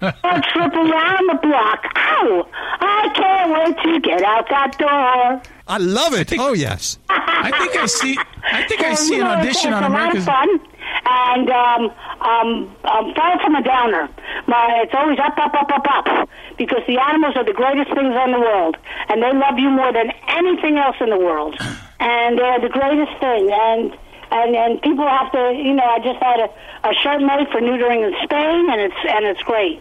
a 0.24 0.40
trip 0.52 0.72
around 0.74 1.28
the 1.28 1.38
block. 1.42 1.84
Ow! 1.96 2.48
I 2.80 3.08
can't 3.14 3.52
wait 3.52 3.76
to 3.94 4.00
get 4.00 4.22
out 4.22 4.48
that 4.50 4.78
door. 4.78 5.42
I 5.68 5.78
love 5.78 6.14
it. 6.14 6.32
oh 6.38 6.52
yes. 6.52 6.98
I 7.08 7.50
think 7.58 7.76
I 7.76 7.86
see. 7.86 8.18
I 8.52 8.64
think 8.66 8.82
I 8.82 8.94
see 8.94 9.16
you 9.16 9.20
an 9.22 9.26
know, 9.26 9.32
it's- 9.40 9.46
audition 9.46 9.72
it's 9.72 9.82
on 9.82 9.84
a 9.84 9.94
lot 9.94 10.16
of 10.16 10.22
America's. 10.22 10.24
fun. 10.24 10.60
And 11.06 11.48
um, 11.50 11.90
um, 12.20 12.76
um, 12.84 13.14
far 13.14 13.40
from 13.40 13.54
a 13.54 13.62
downer. 13.62 14.08
My, 14.46 14.80
it's 14.82 14.92
always 14.94 15.18
up, 15.18 15.38
up, 15.38 15.54
up, 15.54 15.70
up, 15.70 15.86
up. 16.08 16.28
Because 16.58 16.82
the 16.86 16.98
animals 16.98 17.36
are 17.36 17.44
the 17.44 17.52
greatest 17.52 17.88
things 17.94 18.14
in 18.14 18.32
the 18.32 18.40
world, 18.40 18.76
and 19.08 19.22
they 19.22 19.32
love 19.32 19.58
you 19.58 19.70
more 19.70 19.92
than 19.92 20.10
anything 20.28 20.76
else 20.78 20.96
in 21.00 21.10
the 21.10 21.16
world. 21.18 21.56
And 22.00 22.38
they're 22.38 22.60
the 22.60 22.68
greatest 22.68 23.12
thing. 23.20 23.50
And 23.52 23.96
and 24.30 24.54
and 24.56 24.82
people 24.82 25.06
have 25.06 25.32
to, 25.32 25.52
you 25.56 25.74
know, 25.74 25.84
I 25.84 25.98
just 25.98 26.22
had 26.22 26.40
a, 26.40 26.88
a 26.88 26.94
shirt 26.94 27.20
made 27.20 27.48
for 27.48 27.60
neutering 27.60 28.06
in 28.06 28.14
Spain, 28.24 28.70
and 28.70 28.80
it's 28.80 28.96
and 29.08 29.24
it's 29.26 29.42
great. 29.42 29.80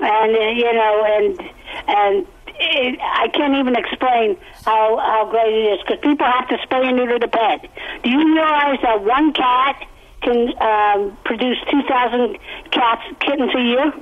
And 0.00 0.36
uh, 0.36 0.40
you 0.40 0.72
know, 0.72 1.04
and 1.06 1.40
and 1.88 2.26
it, 2.58 3.00
I 3.00 3.28
can't 3.28 3.54
even 3.56 3.76
explain 3.76 4.36
how 4.64 4.98
how 4.98 5.28
great 5.30 5.52
it 5.52 5.72
is 5.74 5.80
because 5.86 5.98
people 6.02 6.26
have 6.26 6.48
to 6.48 6.56
spay 6.58 6.86
and 6.86 6.96
neuter 6.96 7.18
the 7.18 7.28
pet. 7.28 7.68
Do 8.02 8.10
you 8.10 8.34
realize 8.34 8.78
that 8.82 9.02
one 9.04 9.32
cat 9.32 9.86
can 10.22 10.52
um, 10.60 11.16
produce 11.24 11.58
two 11.70 11.82
thousand 11.82 12.38
cats 12.70 13.02
kittens 13.20 13.54
a 13.54 13.60
year? 13.60 13.92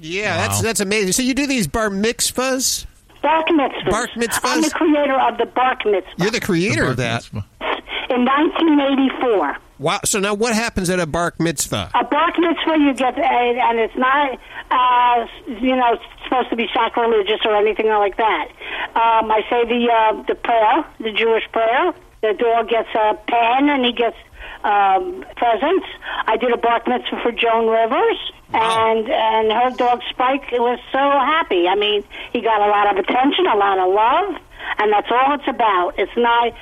Yeah, 0.00 0.36
that's 0.36 0.60
that's 0.60 0.80
amazing. 0.80 1.12
So 1.12 1.22
you 1.22 1.34
do 1.34 1.46
these 1.46 1.66
bar 1.66 1.88
mitzvahs? 1.88 2.86
Bark 3.26 3.48
mitzvahs. 3.48 3.90
Bark 3.90 4.10
mitzvahs? 4.10 4.40
I'm 4.44 4.62
the 4.62 4.70
creator 4.70 5.18
of 5.20 5.36
the 5.38 5.46
bark 5.46 5.84
mitzvah 5.84 6.14
You're 6.18 6.30
the 6.30 6.40
creator 6.40 6.84
of 6.84 6.96
that. 6.98 7.28
in 7.32 8.24
1984. 8.24 9.56
Wow. 9.78 10.00
So 10.04 10.20
now, 10.20 10.34
what 10.34 10.54
happens 10.54 10.88
at 10.90 11.00
a 11.00 11.06
bark 11.06 11.40
mitzvah? 11.40 11.90
A 11.94 12.04
bark 12.04 12.38
mitzvah, 12.38 12.78
you 12.78 12.94
get, 12.94 13.18
a, 13.18 13.20
and 13.20 13.78
it's 13.78 13.96
not, 13.96 14.38
uh, 14.70 15.26
you 15.48 15.74
know, 15.74 15.98
supposed 16.24 16.50
to 16.50 16.56
be 16.56 16.68
sacrilegious 16.72 17.40
or 17.44 17.56
anything 17.56 17.88
like 17.88 18.16
that. 18.16 18.48
Um, 18.94 19.30
I 19.30 19.42
say 19.50 19.64
the 19.66 19.90
uh, 19.90 20.22
the 20.22 20.34
prayer, 20.36 20.84
the 21.00 21.12
Jewish 21.12 21.44
prayer. 21.52 21.92
The 22.22 22.32
dog 22.32 22.68
gets 22.70 22.88
a 22.94 23.14
pen 23.28 23.68
and 23.68 23.84
he 23.84 23.92
gets 23.92 24.16
um, 24.64 25.24
presents. 25.36 25.86
I 26.26 26.36
did 26.36 26.52
a 26.52 26.56
bark 26.56 26.86
mitzvah 26.86 27.20
for 27.22 27.32
Joan 27.32 27.68
Rivers, 27.68 28.18
and 28.52 29.08
and 29.08 29.52
her 29.52 29.70
dog 29.76 30.00
Spike 30.10 30.50
was 30.52 30.78
so 30.92 30.98
happy. 30.98 31.68
I 31.68 31.74
mean, 31.74 32.04
he 32.32 32.40
got 32.40 32.60
a 32.60 32.70
lot 32.70 32.90
of 32.90 33.04
attention, 33.04 33.46
a 33.46 33.56
lot 33.56 33.78
of 33.78 33.92
love, 33.92 34.42
and 34.78 34.92
that's 34.92 35.10
all 35.10 35.34
it's 35.34 35.48
about. 35.48 35.94
It's 35.98 36.16
not, 36.16 36.52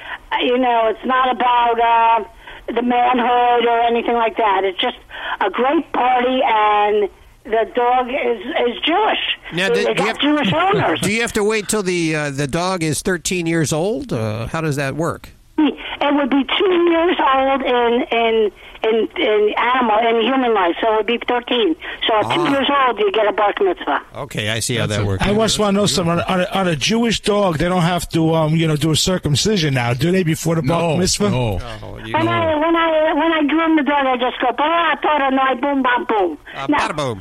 you 0.43 0.59
know, 0.59 0.89
it's 0.89 1.05
not 1.05 1.35
about. 1.35 1.81
Uh, 1.81 2.29
the 2.67 2.81
manhood 2.83 3.67
or 3.67 3.81
anything 3.83 4.15
like 4.15 4.37
that. 4.39 4.63
It's 4.65 4.81
just 4.81 4.97
a 5.41 5.51
great 5.51 5.93
party, 5.93 6.41
and 6.43 7.11
the 7.45 7.71
dog 7.75 8.09
is 8.09 8.41
is 8.41 8.81
Jewish. 8.83 9.39
Now, 9.53 9.69
do, 9.69 9.75
do 9.75 9.81
you 9.83 9.95
got 9.95 10.21
Jewish 10.21 10.53
owners. 10.55 11.01
do 11.01 11.13
you 11.13 11.21
have 11.21 11.33
to 11.35 11.45
wait 11.45 11.69
till 11.69 11.83
the 11.83 12.17
uh, 12.17 12.31
the 12.31 12.47
dog 12.47 12.83
is 12.83 13.03
13 13.03 13.47
years 13.47 13.73
old? 13.73 14.13
Uh, 14.13 14.47
how 14.47 14.61
does 14.61 14.77
that 14.77 14.97
work? 14.97 15.31
It 15.57 16.15
would 16.15 16.31
be 16.31 16.45
two 16.59 16.73
years 16.91 17.17
old 17.21 17.63
in 17.63 18.03
in 18.11 18.53
in, 18.83 19.09
in 19.17 19.55
animal 19.57 19.99
in 20.09 20.21
human 20.23 20.53
life, 20.53 20.75
so 20.83 20.93
it 20.93 20.97
would 20.99 21.07
be 21.07 21.19
thirteen. 21.29 21.77
So 22.07 22.15
at 22.17 22.35
two 22.35 22.41
Ah. 22.43 22.51
years 22.51 22.69
old, 22.87 22.99
you 22.99 23.11
get 23.13 23.27
a 23.29 23.33
bar 23.33 23.55
mitzvah. 23.61 24.03
Okay, 24.17 24.51
I 24.51 24.59
see 24.61 24.77
how 24.77 24.87
that 24.87 25.07
works. 25.07 25.23
I 25.25 25.33
just 25.33 25.59
want 25.59 25.75
to 25.77 25.81
know 25.81 25.87
something. 25.87 26.11
On, 26.13 26.21
on, 26.23 26.41
a, 26.41 26.45
on 26.53 26.69
a 26.69 26.77
Jewish 26.77 27.21
dog, 27.21 27.59
they 27.59 27.69
don't 27.69 27.83
have 27.83 28.09
to, 28.11 28.35
um, 28.35 28.57
you 28.57 28.67
know, 28.67 28.77
do 28.77 28.91
a 28.91 28.97
circumcision 28.97 29.75
now, 29.75 29.95
do 29.95 30.11
they? 30.11 30.25
Before 30.25 30.57
the 30.57 30.63
bar 30.63 30.97
mitzvah? 30.99 31.31
No. 31.31 31.59
Oh, 31.83 31.93
When 31.95 32.29
I 32.29 32.57
when 32.57 32.77
I 32.77 33.13
when 33.15 33.33
I 33.33 33.43
groom 33.47 33.77
the 33.77 33.85
dog, 33.85 34.07
I 34.07 34.17
just 34.17 34.39
go 34.41 34.51
bah 34.59 34.97
tora 34.97 35.31
no 35.31 35.55
boom 35.61 35.83
bam 35.83 36.05
boom. 36.05 36.39
Uh, 36.55 36.67
Now, 36.69 37.15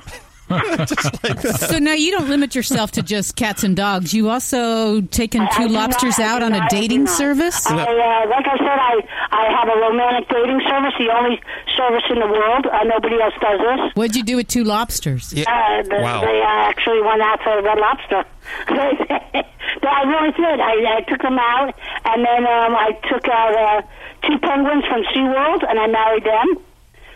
bada 0.77 1.41
boom. 1.43 1.51
so 1.69 1.79
now 1.79 1.93
you 1.93 2.11
don't 2.11 2.29
limit 2.29 2.55
yourself 2.55 2.91
to 2.91 3.01
just 3.01 3.35
cats 3.35 3.63
and 3.63 3.75
dogs. 3.75 4.13
You 4.13 4.29
also 4.29 5.01
taken 5.01 5.41
I- 5.41 5.45
I 5.51 5.57
two 5.57 5.67
lobsters 5.69 6.17
not- 6.19 6.27
out 6.27 6.43
on 6.43 6.53
a 6.53 6.59
not- 6.59 6.73
I 6.73 6.79
dating 6.79 7.07
service. 7.07 7.65
I, 7.69 7.73
uh, 7.73 8.29
like 8.29 8.47
I 8.47 8.57
said, 8.57 8.67
I, 8.67 8.93
I 9.31 9.51
have 9.59 9.69
a 9.69 9.79
romantic 9.79 10.29
dating 10.29 10.61
service, 10.67 10.93
the 10.97 11.09
only 11.13 11.41
service 11.77 12.03
in 12.09 12.19
the 12.19 12.27
world. 12.27 12.65
Uh, 12.67 12.83
nobody 12.83 13.21
else 13.21 13.33
does 13.41 13.59
this. 13.59 13.91
What'd 13.95 14.15
you 14.15 14.23
do 14.23 14.35
with 14.37 14.47
two 14.47 14.63
lobsters? 14.63 15.33
Uh, 15.33 15.35
the, 15.83 15.99
Wow. 16.01 16.21
They 16.21 16.41
uh, 16.41 16.69
actually 16.69 17.01
went 17.01 17.21
out 17.21 17.41
for 17.43 17.57
a 17.57 17.61
Red 17.63 17.77
Lobster. 17.79 18.23
but 18.67 19.89
I 19.89 20.03
really 20.03 20.31
did. 20.31 20.59
I, 20.59 20.97
I 20.97 21.01
took 21.07 21.21
them 21.21 21.37
out, 21.39 21.73
and 22.05 22.25
then 22.25 22.45
um, 22.45 22.75
I 22.75 22.91
took 23.09 23.27
out 23.27 23.55
uh, 23.55 23.81
two 24.27 24.37
penguins 24.39 24.83
from 24.85 25.03
SeaWorld, 25.15 25.63
and 25.69 25.79
I 25.79 25.87
married 25.87 26.23
them 26.25 26.57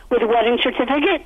with 0.10 0.22
a 0.22 0.28
wedding 0.28 0.58
certificate. 0.64 1.26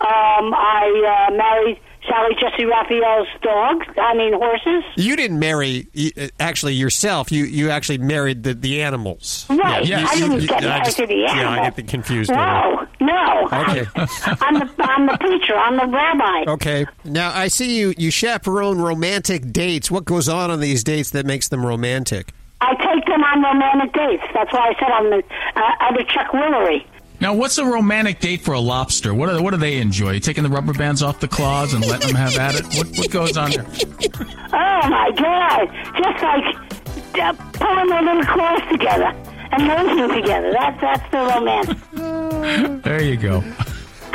Um, 0.00 0.52
I 0.54 1.26
uh, 1.28 1.34
married 1.34 1.78
Sally 2.08 2.34
Jessy 2.40 2.64
Raphael's 2.64 3.28
dog. 3.42 3.84
I 3.98 4.14
mean 4.14 4.32
horses. 4.32 4.82
You 4.96 5.14
didn't 5.16 5.38
marry 5.38 5.86
uh, 6.18 6.26
actually 6.40 6.74
yourself. 6.74 7.30
You 7.30 7.44
you 7.44 7.70
actually 7.70 7.98
married 7.98 8.42
the, 8.42 8.54
the 8.54 8.82
animals. 8.82 9.46
Right. 9.48 9.84
Yeah, 9.86 10.00
you- 10.00 10.06
I 10.08 10.14
didn't 10.16 10.40
you- 10.42 10.48
get 10.48 10.62
married 10.62 10.84
to 10.86 11.06
the 11.06 11.24
animals. 11.26 11.36
Yeah, 11.56 11.62
I 11.62 11.70
get 11.70 11.88
confused. 11.88 12.30
No, 12.30 12.86
no. 13.00 13.48
Okay. 13.52 13.86
I'm 13.96 14.54
the 14.58 14.70
I'm 14.80 15.06
the 15.06 15.16
preacher. 15.20 15.54
I'm 15.56 15.76
the 15.76 15.86
rabbi. 15.86 16.50
Okay. 16.52 16.86
Now 17.04 17.32
I 17.36 17.46
see 17.48 17.78
you 17.78 17.94
you 17.96 18.10
chaperone 18.10 18.78
romantic 18.80 19.52
dates. 19.52 19.90
What 19.90 20.04
goes 20.04 20.28
on 20.28 20.50
on 20.50 20.58
these 20.60 20.82
dates 20.82 21.10
that 21.10 21.26
makes 21.26 21.48
them 21.48 21.64
romantic? 21.64 22.32
I 22.60 22.74
take 22.74 23.06
them 23.06 23.22
on 23.24 23.42
romantic 23.42 23.92
dates. 23.92 24.22
That's 24.34 24.52
why 24.52 24.70
I 24.70 24.74
said 24.80 24.90
I'm 24.90 25.10
the 25.10 25.22
uh, 25.56 25.60
I'm 25.80 25.94
the 25.94 26.04
Chuck 26.04 26.28
Woolery. 26.32 26.84
Now, 27.22 27.34
what's 27.34 27.56
a 27.58 27.64
romantic 27.64 28.18
date 28.18 28.40
for 28.40 28.52
a 28.52 28.58
lobster? 28.58 29.14
What 29.14 29.30
do, 29.30 29.40
what 29.40 29.52
do 29.52 29.56
they 29.56 29.78
enjoy? 29.78 30.18
Taking 30.18 30.42
the 30.42 30.50
rubber 30.50 30.72
bands 30.72 31.04
off 31.04 31.20
the 31.20 31.28
claws 31.28 31.72
and 31.72 31.86
letting 31.86 32.08
them 32.08 32.16
have 32.16 32.36
at 32.36 32.56
it? 32.56 32.64
What, 32.76 32.88
what 32.98 33.10
goes 33.12 33.36
on 33.36 33.52
there? 33.52 33.64
Oh 33.64 34.88
my 34.88 35.12
God! 35.16 35.68
Just 36.02 36.20
like 36.20 37.22
uh, 37.22 37.32
pulling 37.52 37.88
their 37.90 38.02
little 38.02 38.24
claws 38.24 38.60
together 38.72 39.14
and 39.52 39.68
nosing 39.68 40.20
together. 40.20 40.50
That's 40.52 40.80
that's 40.80 41.10
the 41.12 41.18
romance. 41.18 42.82
There 42.82 43.02
you 43.04 43.16
go. 43.16 43.44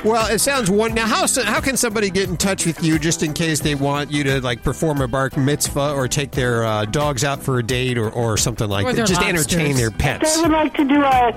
Well, 0.06 0.28
it 0.32 0.40
sounds 0.40 0.70
one. 0.70 0.94
Now, 0.94 1.08
how 1.08 1.26
how 1.44 1.60
can 1.60 1.76
somebody 1.76 2.10
get 2.10 2.30
in 2.30 2.38
touch 2.38 2.66
with 2.66 2.82
you 2.84 2.98
just 3.00 3.24
in 3.24 3.34
case 3.34 3.60
they 3.60 3.76
want 3.76 4.12
you 4.12 4.24
to 4.26 4.40
like 4.42 4.64
perform 4.64 5.02
a 5.02 5.08
bar 5.08 5.30
mitzvah 5.36 5.94
or 5.94 6.08
take 6.08 6.32
their 6.32 6.64
uh, 6.64 6.86
dogs 6.86 7.24
out 7.24 7.42
for 7.42 7.58
a 7.60 7.64
date 7.64 7.98
or, 7.98 8.10
or 8.12 8.38
something 8.38 8.70
like 8.70 8.86
Or 8.86 8.94
that? 8.94 9.08
Just 9.08 9.22
lobsters. 9.22 9.48
entertain 9.54 9.76
their 9.76 9.88
If 9.88 9.98
pets. 9.98 10.36
they 10.36 10.42
would 10.44 10.52
like 10.52 10.74
to 10.76 10.86
do 10.86 11.02
a, 11.02 11.30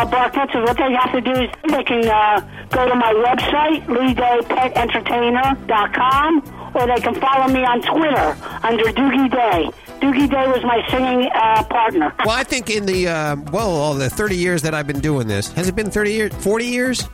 a 0.00 0.06
bar 0.06 0.32
mitzvah, 0.34 0.62
what 0.62 0.76
they 0.76 0.92
have 0.94 1.12
to 1.12 1.20
do 1.20 1.32
is 1.32 1.50
they 1.68 1.84
can 1.84 2.08
uh, 2.08 2.40
go 2.70 2.88
to 2.88 2.94
my 2.94 3.12
website, 3.12 3.84
LeeDayPetEntertainer.com, 3.86 6.72
or 6.74 6.86
they 6.86 7.00
can 7.00 7.14
follow 7.20 7.48
me 7.52 7.64
on 7.64 7.82
Twitter 7.82 8.36
under 8.62 8.84
Doogie 8.84 9.30
Day. 9.30 9.70
Doogie 10.00 10.30
Day 10.30 10.46
was 10.48 10.62
my 10.62 10.82
singing 10.90 11.28
uh, 11.34 11.62
partner. 11.64 12.14
Well, 12.24 12.36
I 12.36 12.44
think 12.44 12.70
in 12.70 12.86
the 12.86 13.08
uh, 13.08 13.36
well, 13.52 13.70
all 13.70 13.94
the 13.94 14.08
thirty 14.10 14.36
years 14.36 14.62
that 14.62 14.74
I've 14.74 14.86
been 14.86 15.00
doing 15.00 15.26
this, 15.26 15.52
has 15.52 15.68
it 15.68 15.74
been 15.76 15.90
thirty 15.90 16.12
years? 16.12 16.32
Forty 16.42 16.66
years? 16.66 17.06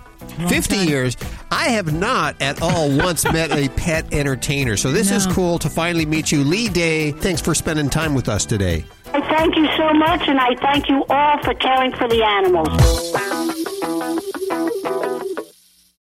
Fifty 0.48 0.76
years? 0.76 1.16
I 1.50 1.68
have 1.70 1.92
not 1.92 2.40
at 2.40 2.62
all 2.62 2.90
once 2.96 3.24
met 3.30 3.52
a 3.52 3.68
pet 3.76 4.12
entertainer. 4.12 4.76
So 4.76 4.90
this 4.90 5.10
is 5.10 5.26
cool 5.26 5.58
to 5.58 5.68
finally 5.68 6.06
meet 6.06 6.32
you, 6.32 6.42
Lee 6.44 6.68
Day. 6.68 7.12
Thanks 7.12 7.40
for 7.40 7.54
spending 7.54 7.90
time 7.90 8.14
with 8.14 8.28
us 8.28 8.46
today. 8.46 8.84
I 9.06 9.20
thank 9.28 9.56
you 9.56 9.66
so 9.76 9.92
much, 9.92 10.26
and 10.28 10.40
I 10.40 10.54
thank 10.56 10.88
you 10.88 11.04
all 11.10 11.42
for 11.42 11.54
caring 11.54 11.92
for 11.92 12.08
the 12.08 12.24
animals. 12.24 13.41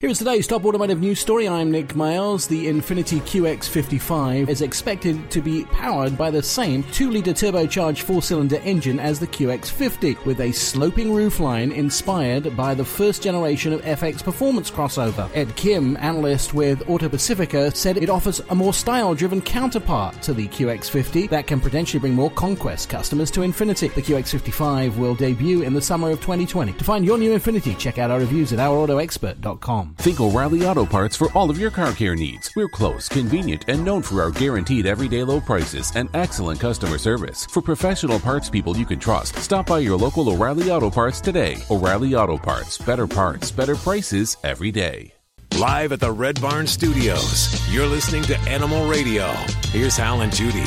Here's 0.02 0.20
today's 0.20 0.48
top 0.48 0.64
automotive 0.64 1.02
news 1.02 1.20
story. 1.20 1.50
I'm 1.50 1.72
Nick 1.72 1.94
Miles. 1.94 2.48
The 2.48 2.68
Infiniti 2.68 3.20
QX55 3.20 4.48
is 4.48 4.62
expected 4.62 5.30
to 5.30 5.42
be 5.42 5.66
powered 5.66 6.18
by 6.18 6.32
the 6.32 6.42
same 6.42 6.84
2 6.84 7.12
litre 7.12 7.34
turbocharged 7.34 8.04
four 8.04 8.22
cylinder 8.22 8.62
engine 8.64 8.98
as 8.98 9.20
the 9.20 9.28
QX50, 9.28 10.24
with 10.24 10.40
a 10.40 10.54
sloping 10.54 11.10
roofline 11.10 11.76
inspired 11.76 12.56
by 12.56 12.74
the 12.74 12.86
first 12.86 13.22
generation 13.22 13.74
of 13.74 13.82
FX 13.82 14.24
performance 14.24 14.72
crossover. 14.72 15.30
Ed 15.36 15.54
Kim, 15.58 15.98
analyst 15.98 16.54
with 16.54 16.80
AutoPacific, 16.86 17.76
said 17.76 17.98
it 17.98 18.10
offers 18.10 18.40
a 18.52 18.56
more 18.56 18.74
style 18.74 19.14
driven 19.14 19.42
counterpart 19.42 20.22
to 20.22 20.34
the 20.34 20.48
QX50 20.48 21.30
that 21.30 21.46
can 21.46 21.60
potentially 21.60 22.00
bring 22.00 22.14
more 22.14 22.32
conquest 22.32 22.88
customers 22.88 23.30
to 23.32 23.42
Infiniti. 23.42 23.94
The 23.94 24.02
QX55 24.02 24.96
will 24.96 25.16
debut 25.16 25.64
in 25.64 25.74
the 25.74 25.82
summer 25.82 26.10
of 26.10 26.22
2020. 26.22 26.72
To 26.72 26.84
find 26.86 27.04
your 27.04 27.18
new 27.18 27.38
Infiniti, 27.38 27.78
check 27.78 27.98
out 27.98 28.12
our 28.12 28.20
reviews 28.20 28.54
at 28.54 28.60
ourautoexpert.com. 28.60 29.89
Think 29.98 30.22
O'Reilly 30.22 30.66
Auto 30.66 30.86
Parts 30.86 31.16
for 31.16 31.32
all 31.34 31.50
of 31.50 31.60
your 31.60 31.72
car 31.72 31.92
care 31.92 32.16
needs. 32.16 32.50
We're 32.56 32.70
close, 32.70 33.10
convenient, 33.10 33.66
and 33.68 33.84
known 33.84 34.02
for 34.02 34.22
our 34.22 34.32
guaranteed 34.32 34.86
everyday 34.86 35.24
low 35.24 35.42
prices 35.42 35.92
and 35.96 36.10
excellent 36.14 36.60
customer 36.60 36.98
service. 36.98 37.46
For 37.48 37.62
professional 37.62 38.20
parts 38.20 38.50
people 38.50 38.78
you 38.78 38.86
can 38.86 39.00
trust, 39.00 39.36
stop 39.38 39.66
by 39.68 39.80
your 39.80 39.98
local 39.98 40.30
O'Reilly 40.30 40.72
Auto 40.72 40.90
Parts 40.90 41.20
today. 41.20 41.58
O'Reilly 41.70 42.16
Auto 42.16 42.38
Parts. 42.38 42.78
Better 42.78 43.08
parts, 43.08 43.52
better 43.52 43.76
prices 43.76 44.38
every 44.44 44.72
day. 44.72 45.14
Live 45.58 45.92
at 45.92 46.00
the 46.00 46.12
Red 46.12 46.40
Barn 46.40 46.68
Studios, 46.68 47.60
you're 47.70 47.88
listening 47.88 48.24
to 48.24 48.38
Animal 48.42 48.88
Radio. 48.88 49.28
Here's 49.72 49.98
Hal 49.98 50.22
and 50.22 50.34
Judy. 50.34 50.64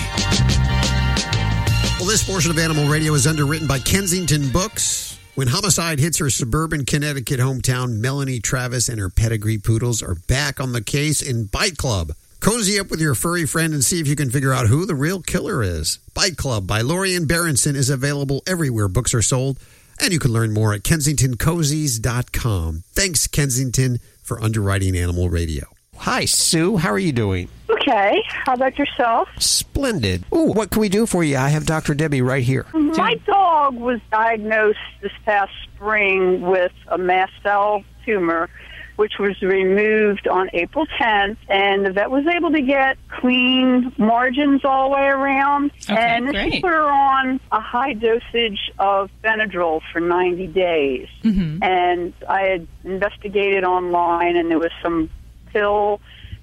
Well, 1.98 2.08
this 2.08 2.28
portion 2.28 2.50
of 2.50 2.58
Animal 2.58 2.88
Radio 2.88 3.14
is 3.14 3.26
underwritten 3.26 3.68
by 3.68 3.78
Kensington 3.78 4.50
Books. 4.50 5.18
When 5.34 5.48
homicide 5.48 5.98
hits 5.98 6.18
her 6.18 6.28
suburban 6.28 6.84
Connecticut 6.84 7.40
hometown, 7.40 8.00
Melanie 8.00 8.38
Travis 8.38 8.90
and 8.90 9.00
her 9.00 9.08
pedigree 9.08 9.56
poodles 9.56 10.02
are 10.02 10.14
back 10.14 10.60
on 10.60 10.72
the 10.72 10.84
case 10.84 11.22
in 11.22 11.46
Bite 11.46 11.78
Club. 11.78 12.12
Cozy 12.40 12.78
up 12.78 12.90
with 12.90 13.00
your 13.00 13.14
furry 13.14 13.46
friend 13.46 13.72
and 13.72 13.82
see 13.82 13.98
if 13.98 14.06
you 14.06 14.14
can 14.14 14.30
figure 14.30 14.52
out 14.52 14.66
who 14.66 14.84
the 14.84 14.94
real 14.94 15.22
killer 15.22 15.62
is. 15.62 16.00
Bite 16.12 16.36
Club 16.36 16.66
by 16.66 16.82
Laurien 16.82 17.26
Berenson 17.26 17.76
is 17.76 17.88
available 17.88 18.42
everywhere 18.46 18.88
books 18.88 19.14
are 19.14 19.22
sold, 19.22 19.58
and 19.98 20.12
you 20.12 20.18
can 20.18 20.34
learn 20.34 20.52
more 20.52 20.74
at 20.74 20.82
kensingtoncozies.com. 20.82 22.84
Thanks, 22.92 23.26
Kensington, 23.26 24.00
for 24.22 24.42
underwriting 24.42 24.94
Animal 24.94 25.30
Radio. 25.30 25.64
Hi, 25.96 26.24
Sue. 26.24 26.76
How 26.78 26.90
are 26.90 26.98
you 26.98 27.12
doing? 27.12 27.48
Okay. 27.70 28.22
How 28.28 28.54
about 28.54 28.78
yourself? 28.78 29.28
Splendid. 29.38 30.24
Ooh, 30.34 30.52
what 30.52 30.70
can 30.70 30.80
we 30.80 30.88
do 30.88 31.06
for 31.06 31.22
you? 31.22 31.36
I 31.36 31.48
have 31.50 31.64
Dr. 31.64 31.94
Debbie 31.94 32.22
right 32.22 32.42
here. 32.42 32.66
My 32.72 33.14
dog 33.26 33.76
was 33.76 34.00
diagnosed 34.10 34.78
this 35.00 35.12
past 35.24 35.52
spring 35.62 36.40
with 36.42 36.72
a 36.88 36.98
mast 36.98 37.32
cell 37.42 37.84
tumor, 38.04 38.50
which 38.96 39.12
was 39.20 39.40
removed 39.42 40.26
on 40.26 40.50
April 40.54 40.86
10th, 41.00 41.36
and 41.48 41.86
the 41.86 41.92
vet 41.92 42.10
was 42.10 42.26
able 42.26 42.50
to 42.50 42.62
get 42.62 42.98
clean 43.20 43.92
margins 43.96 44.64
all 44.64 44.90
the 44.90 44.96
way 44.96 45.06
around. 45.06 45.70
Okay, 45.88 45.94
and 45.96 46.36
she 46.52 46.60
put 46.60 46.72
her 46.72 46.90
on 46.90 47.38
a 47.52 47.60
high 47.60 47.92
dosage 47.92 48.72
of 48.78 49.08
Benadryl 49.22 49.80
for 49.92 50.00
90 50.00 50.48
days. 50.48 51.08
Mm-hmm. 51.22 51.62
And 51.62 52.12
I 52.28 52.40
had 52.42 52.66
investigated 52.84 53.64
online, 53.64 54.36
and 54.36 54.50
there 54.50 54.58
was 54.58 54.72
some 54.82 55.08
pill 55.52 56.00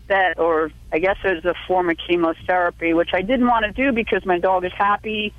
that, 0.07 0.40
or 0.40 0.72
I 0.91 0.99
guess 0.99 1.18
it 1.23 1.44
was 1.44 1.45
a 1.45 1.56
form 1.68 1.90
of 1.90 1.98
chemotherapy, 1.98 2.94
which 2.94 3.11
I 3.14 3.22
didn't 3.22 3.48
want 3.48 3.65
to 3.65 3.72
do 3.72 3.91
because 3.91 4.26
my 4.26 4.40
dog 4.40 4.65
is 4.65 4.72
happy, 4.73 5.34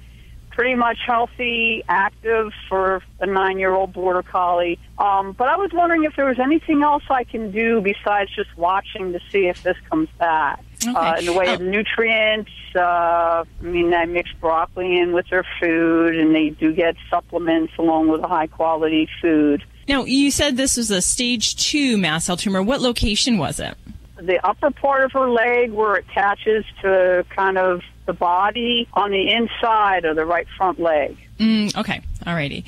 pretty 0.51 0.74
much 0.74 0.98
healthy, 1.06 1.84
active 1.88 2.52
for 2.68 3.02
a 3.20 3.26
nine-year-old 3.26 3.92
border 3.92 4.22
collie. 4.22 4.78
Um, 4.98 5.32
but 5.32 5.48
I 5.48 5.56
was 5.56 5.70
wondering 5.72 6.05
if 6.05 6.14
there 6.16 6.26
was 6.26 6.38
anything 6.38 6.82
else 6.82 7.02
I 7.10 7.24
can 7.24 7.51
do 7.51 7.80
besides 7.80 8.30
just 8.34 8.56
watching 8.56 9.12
to 9.12 9.20
see 9.30 9.48
if 9.48 9.62
this 9.62 9.76
comes 9.88 10.09
back. 10.18 10.64
Uh, 10.86 11.16
in 11.18 11.26
the 11.26 11.34
way 11.34 11.52
of 11.52 11.60
nutrients, 11.60 12.51
uh, 12.74 13.44
I 13.44 13.44
mean, 13.60 13.92
I 13.92 14.06
mix 14.06 14.32
broccoli 14.40 14.98
in 14.98 15.12
with 15.12 15.28
their 15.28 15.44
food, 15.60 16.16
and 16.16 16.34
they 16.34 16.51
do 16.51 16.72
get 16.72 16.97
supplements 17.10 17.74
along 17.78 18.09
with 18.09 18.22
a 18.22 18.28
high-quality 18.28 19.09
food. 19.20 19.62
Now, 19.91 20.05
you 20.05 20.31
said 20.31 20.57
this 20.57 20.77
was 20.77 20.93
a 20.93 21.03
stage 21.03 21.57
two 21.57 21.99
mast 21.99 22.27
cell 22.27 22.37
tumor. 22.37 22.62
What 22.62 22.81
location 22.81 23.39
was 23.39 23.59
it? 23.59 23.77
the 24.23 24.39
upper 24.47 24.71
part 24.71 25.03
of 25.03 25.12
her 25.12 25.31
leg 25.31 25.73
where 25.73 25.97
it 25.97 26.05
attaches 26.11 26.65
to 26.83 27.25
kind 27.31 27.59
of 27.59 27.81
the 28.07 28.12
body 28.12 28.87
on 28.93 29.11
the 29.11 29.33
inside 29.33 30.05
of 30.05 30.15
the 30.15 30.27
right 30.27 30.47
front 30.57 30.79
leg. 30.79 31.17
Mm, 31.39 31.75
okay, 31.77 32.03
alrighty. 32.27 32.65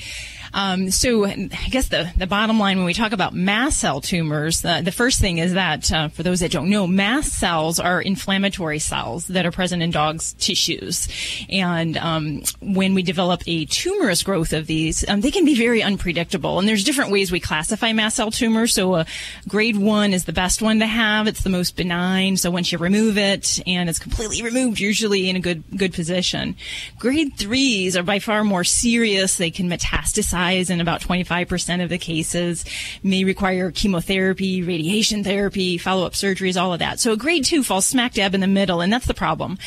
Um, 0.55 0.91
so 0.91 1.25
I 1.25 1.49
guess 1.71 1.89
the, 1.89 2.13
the 2.17 2.27
bottom 2.27 2.59
line 2.59 2.77
when 2.77 2.87
we 2.87 2.95
talk 2.95 3.13
about 3.13 3.35
mast 3.35 3.81
cell 3.81 4.01
tumors, 4.01 4.65
uh, 4.65 4.83
the 4.83 4.93
first 4.93 5.19
thing 5.19 5.39
is 5.39 5.55
that 5.55 5.91
uh, 5.91 6.09
for 6.09 6.23
those 6.23 6.41
that 6.41 6.53
don't 6.53 6.69
know, 6.69 6.87
mast 6.87 7.33
cells 7.33 7.81
are 7.81 8.03
inflammatory 8.03 8.79
cells 8.79 9.27
that 9.29 9.47
are 9.47 9.51
present 9.51 9.83
in 9.83 9.91
dogs' 9.91 10.35
tissues, 10.35 11.09
and 11.49 11.97
um, 11.97 12.43
when 12.61 12.95
we 12.95 13.03
develop 13.03 13.43
a 13.47 13.65
tumorous 13.65 14.23
growth 14.23 14.53
of 14.53 14.67
these, 14.67 15.09
um, 15.09 15.21
they 15.21 15.31
can 15.31 15.45
be 15.45 15.55
very 15.55 15.83
unpredictable. 15.83 16.59
And 16.59 16.69
there's 16.69 16.85
different 16.85 17.11
ways 17.11 17.33
we 17.33 17.41
classify 17.41 17.93
mast 17.93 18.17
cell 18.17 18.31
tumors. 18.31 18.75
So 18.75 18.95
uh, 18.95 19.05
grade 19.49 19.77
one 19.77 20.13
is 20.13 20.25
the 20.25 20.33
best 20.33 20.61
one 20.61 20.81
to 20.81 20.87
have; 20.87 21.27
it's 21.27 21.43
the 21.43 21.51
most 21.51 21.77
benign. 21.77 22.37
So 22.37 22.51
once 22.51 22.73
you 22.73 22.79
remove 22.79 23.17
it 23.17 23.61
and 23.67 23.89
it's 23.89 23.99
completely 23.99 24.43
removed, 24.43 24.81
usually 24.81 25.31
in 25.31 25.37
a 25.37 25.41
good 25.41 25.65
good 25.77 25.95
position. 25.95 26.57
Grade 26.99 27.37
threes 27.37 27.97
are 27.97 28.03
by 28.03 28.19
far 28.19 28.45
more 28.45 28.65
serious. 28.65 29.37
They 29.37 29.51
can 29.51 29.71
metastasize 29.71 30.42
dies 30.43 30.71
in 30.71 30.81
about 30.81 31.01
25% 31.01 31.85
of 31.85 31.89
the 31.89 31.99
cases, 31.99 32.65
may 33.03 33.23
require 33.23 33.71
chemotherapy, 33.71 34.63
radiation 34.63 35.23
therapy, 35.23 35.79
follow-up 35.79 36.15
surgeries, 36.15 36.61
all 36.61 36.73
of 36.73 36.81
that. 36.81 36.99
So 36.99 37.13
a 37.13 37.17
grade 37.17 37.45
two 37.45 37.63
falls 37.63 37.87
smack 37.87 38.15
dab 38.15 38.35
in 38.35 38.41
the 38.41 38.49
middle, 38.49 38.81
and 38.81 38.93
that's 38.93 39.07
the 39.07 39.15
problem. 39.15 39.59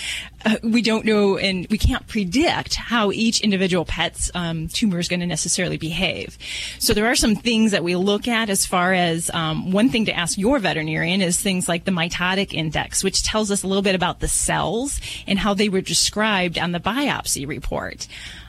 Uh, 0.44 0.58
we 0.64 0.82
don't 0.82 1.06
know 1.06 1.38
and 1.38 1.66
we 1.72 1.78
can't 1.78 2.06
predict 2.08 2.76
how 2.76 3.12
each 3.12 3.42
individual 3.42 3.86
pet's 3.86 4.30
um, 4.36 4.68
tumor 4.68 5.00
is 5.00 5.08
going 5.08 5.22
to 5.22 5.26
necessarily 5.26 5.78
behave. 5.78 6.38
So 6.80 6.94
there 6.94 7.08
are 7.08 7.16
some 7.16 7.36
things 7.36 7.72
that 7.72 7.84
we 7.84 7.96
look 7.96 8.28
at 8.28 8.50
as 8.50 8.66
far 8.66 8.94
as 8.94 9.32
um, 9.34 9.72
one 9.72 9.90
thing 9.90 10.06
to 10.06 10.14
ask 10.14 10.38
your 10.38 10.60
veterinarian 10.60 11.22
is 11.22 11.40
things 11.40 11.68
like 11.70 11.86
the 11.86 11.92
mitotic 11.92 12.54
index, 12.54 13.04
which 13.04 13.24
tells 13.24 13.50
us 13.50 13.64
a 13.64 13.68
little 13.68 13.82
bit 13.82 13.96
about 13.96 14.20
the 14.20 14.28
cells 14.28 15.00
and 15.26 15.40
how 15.40 15.54
they 15.54 15.70
were 15.70 15.82
described 15.82 16.60
on 16.60 16.74
the 16.74 16.80
biopsy 16.80 17.48
report. 17.48 18.08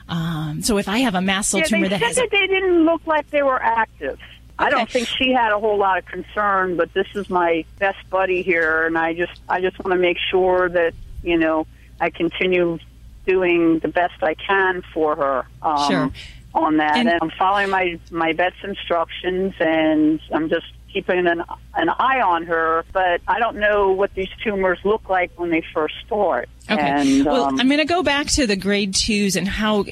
Um, 0.09 0.61
so 0.61 0.77
if 0.77 0.87
I 0.87 0.99
have 0.99 1.15
a 1.15 1.21
mast 1.21 1.49
cell 1.51 1.59
yeah, 1.59 1.65
tumor 1.67 1.89
they 1.89 1.97
that 1.97 1.99
said 1.99 2.07
has 2.07 2.15
that 2.15 2.29
they 2.31 2.47
didn't 2.47 2.85
look 2.85 3.05
like 3.05 3.29
they 3.29 3.43
were 3.43 3.61
active. 3.61 4.19
I 4.59 4.69
don't 4.71 4.89
think 4.89 5.07
she 5.07 5.33
had 5.33 5.51
a 5.51 5.59
whole 5.59 5.77
lot 5.77 5.99
of 5.99 6.05
concern, 6.05 6.77
but 6.77 6.91
this 6.93 7.05
is 7.13 7.29
my 7.29 7.63
best 7.77 8.09
buddy 8.09 8.41
here, 8.41 8.85
and 8.87 8.97
I 8.97 9.13
just 9.13 9.39
I 9.47 9.61
just 9.61 9.77
want 9.79 9.91
to 9.91 9.99
make 9.99 10.17
sure 10.31 10.69
that 10.69 10.93
you 11.23 11.37
know 11.37 11.67
I 12.01 12.09
continue 12.09 12.79
doing 13.25 13.79
the 13.79 13.89
best 13.89 14.23
I 14.23 14.33
can 14.33 14.81
for 14.93 15.15
her. 15.15 15.45
Um, 15.61 15.87
Sure. 15.89 16.11
On 16.55 16.77
that, 16.77 16.95
And- 16.97 17.07
and, 17.09 17.19
I'm 17.21 17.29
following 17.31 17.69
my 17.69 17.99
my 18.09 18.33
vet's 18.33 18.55
instructions, 18.63 19.53
and 19.59 20.19
I'm 20.33 20.49
just 20.49 20.65
keeping 20.97 21.27
an 21.27 21.43
an 21.75 21.89
eye 21.89 22.21
on 22.21 22.43
her. 22.45 22.83
But 22.91 23.21
I 23.27 23.39
don't 23.39 23.57
know 23.57 23.91
what 23.91 24.13
these 24.15 24.29
tumors 24.43 24.79
look 24.83 25.09
like 25.09 25.31
when 25.37 25.51
they 25.51 25.63
first 25.73 25.95
start. 26.05 26.49
Okay. 26.69 26.81
And, 26.81 27.25
well, 27.25 27.45
um, 27.45 27.59
I'm 27.59 27.67
going 27.67 27.79
to 27.79 27.85
go 27.85 28.03
back 28.03 28.27
to 28.31 28.45
the 28.45 28.57
grade 28.57 28.93
twos 28.93 29.37
and 29.37 29.47
how 29.47 29.85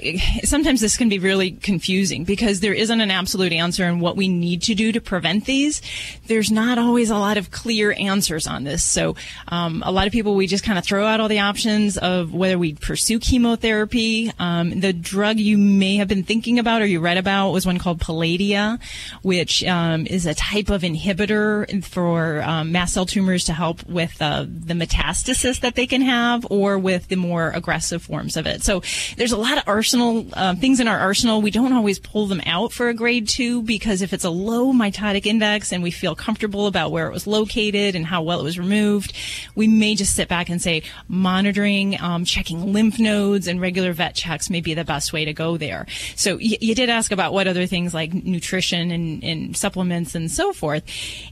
sometimes 0.44 0.82
this 0.82 0.98
can 0.98 1.08
be 1.08 1.20
really 1.20 1.52
confusing 1.52 2.26
because 2.26 2.60
there 2.60 2.74
isn't 2.74 3.00
an 3.00 3.12
absolute 3.12 3.54
answer 3.54 3.86
in 3.86 4.02
what 4.02 4.18
we 4.18 4.28
need 4.28 4.64
to 4.64 4.76
do 4.76 4.92
to 4.92 5.00
prevent 5.00 5.46
these. 5.46 5.82
There's 6.28 6.52
not 6.52 6.78
always 6.78 7.10
a 7.10 7.18
lot 7.18 7.38
of 7.38 7.50
clear 7.50 7.96
answers 7.98 8.46
on 8.46 8.66
this. 8.66 8.84
So, 8.84 9.16
um, 9.48 9.84
a 9.86 9.92
lot 9.92 10.06
of 10.06 10.12
people, 10.12 10.36
we 10.36 10.48
just 10.48 10.66
kind 10.66 10.78
of 10.78 10.84
throw 10.84 11.06
out 11.06 11.22
all 11.22 11.30
the 11.30 11.40
options 11.40 11.98
of 11.98 12.34
whether 12.34 12.58
we 12.58 12.74
pursue 12.74 13.20
chemotherapy. 13.20 14.32
Um, 14.38 14.82
the 14.82 14.92
drug 14.92 15.40
you 15.40 15.58
may 15.58 15.96
have 15.98 16.10
been 16.10 16.24
thinking 16.24 16.60
about 16.60 16.82
or 16.82 16.86
you 16.86 17.00
read 17.00 17.18
about 17.18 17.52
was 17.52 17.66
one 17.66 17.80
called 17.80 18.02
Palladia, 18.02 18.80
which 19.22 19.64
um, 19.64 20.06
is 20.08 20.26
a 20.26 20.34
type 20.34 20.70
of 20.70 20.84
inhibitor 20.96 21.84
for 21.84 22.42
um, 22.44 22.72
mast 22.72 22.94
cell 22.94 23.06
tumors 23.06 23.46
to 23.46 23.54
help 23.54 23.86
with 23.88 24.22
uh, 24.22 24.46
the 24.48 24.74
metastasis 24.74 25.60
that 25.62 25.76
they 25.76 25.88
can 25.88 26.02
have 26.02 26.46
or 26.50 26.78
with 26.78 27.08
the 27.08 27.16
more 27.16 27.52
aggressive 27.52 28.04
forms 28.04 28.38
of 28.38 28.46
it. 28.48 28.64
So 28.64 28.82
there's 29.18 29.32
a 29.32 29.38
lot 29.38 29.58
of 29.58 29.64
arsenal 29.68 30.28
uh, 30.34 30.56
things 30.56 30.80
in 30.80 30.88
our 30.88 30.98
arsenal. 30.98 31.42
We 31.42 31.52
don't 31.52 31.74
always 31.74 32.00
pull 32.00 32.28
them 32.28 32.42
out 32.46 32.72
for 32.72 32.90
a 32.90 32.94
grade 32.94 33.28
two 33.28 33.62
because 33.62 34.02
if 34.02 34.14
it's 34.14 34.24
a 34.24 34.30
low 34.30 34.72
mitotic 34.74 35.26
index 35.26 35.72
and 35.72 35.84
we 35.84 35.92
feel 35.92 36.16
comfortable 36.16 36.68
about 36.68 36.92
where 36.92 37.08
it 37.08 37.14
was 37.14 37.28
located 37.28 37.96
and 37.96 38.06
how 38.06 38.24
well 38.24 38.40
it 38.40 38.44
was 38.44 38.60
removed, 38.60 39.14
we 39.56 39.68
may 39.68 39.96
just 39.96 40.16
sit 40.16 40.28
back 40.28 40.50
and 40.50 40.62
say 40.62 40.84
monitoring, 41.08 42.00
um, 42.02 42.26
checking 42.26 42.74
lymph 42.74 43.00
nodes, 43.00 43.48
and 43.48 43.62
regular 43.62 43.94
vet 43.94 44.16
checks 44.16 44.50
may 44.50 44.62
be 44.62 44.74
the 44.74 44.84
best 44.84 45.14
way 45.14 45.26
to 45.26 45.34
go 45.34 45.58
there. 45.58 45.86
So 46.16 46.36
y- 46.36 46.58
you 46.62 46.76
did 46.76 46.90
ask 46.90 47.12
about 47.12 47.34
what 47.34 47.48
other 47.48 47.66
things 47.66 47.94
like 47.94 48.14
nutrition 48.14 48.92
and, 48.92 49.24
and 49.24 49.58
supplements 49.58 50.16
and 50.16 50.30
so 50.30 50.54
forth. 50.54 50.75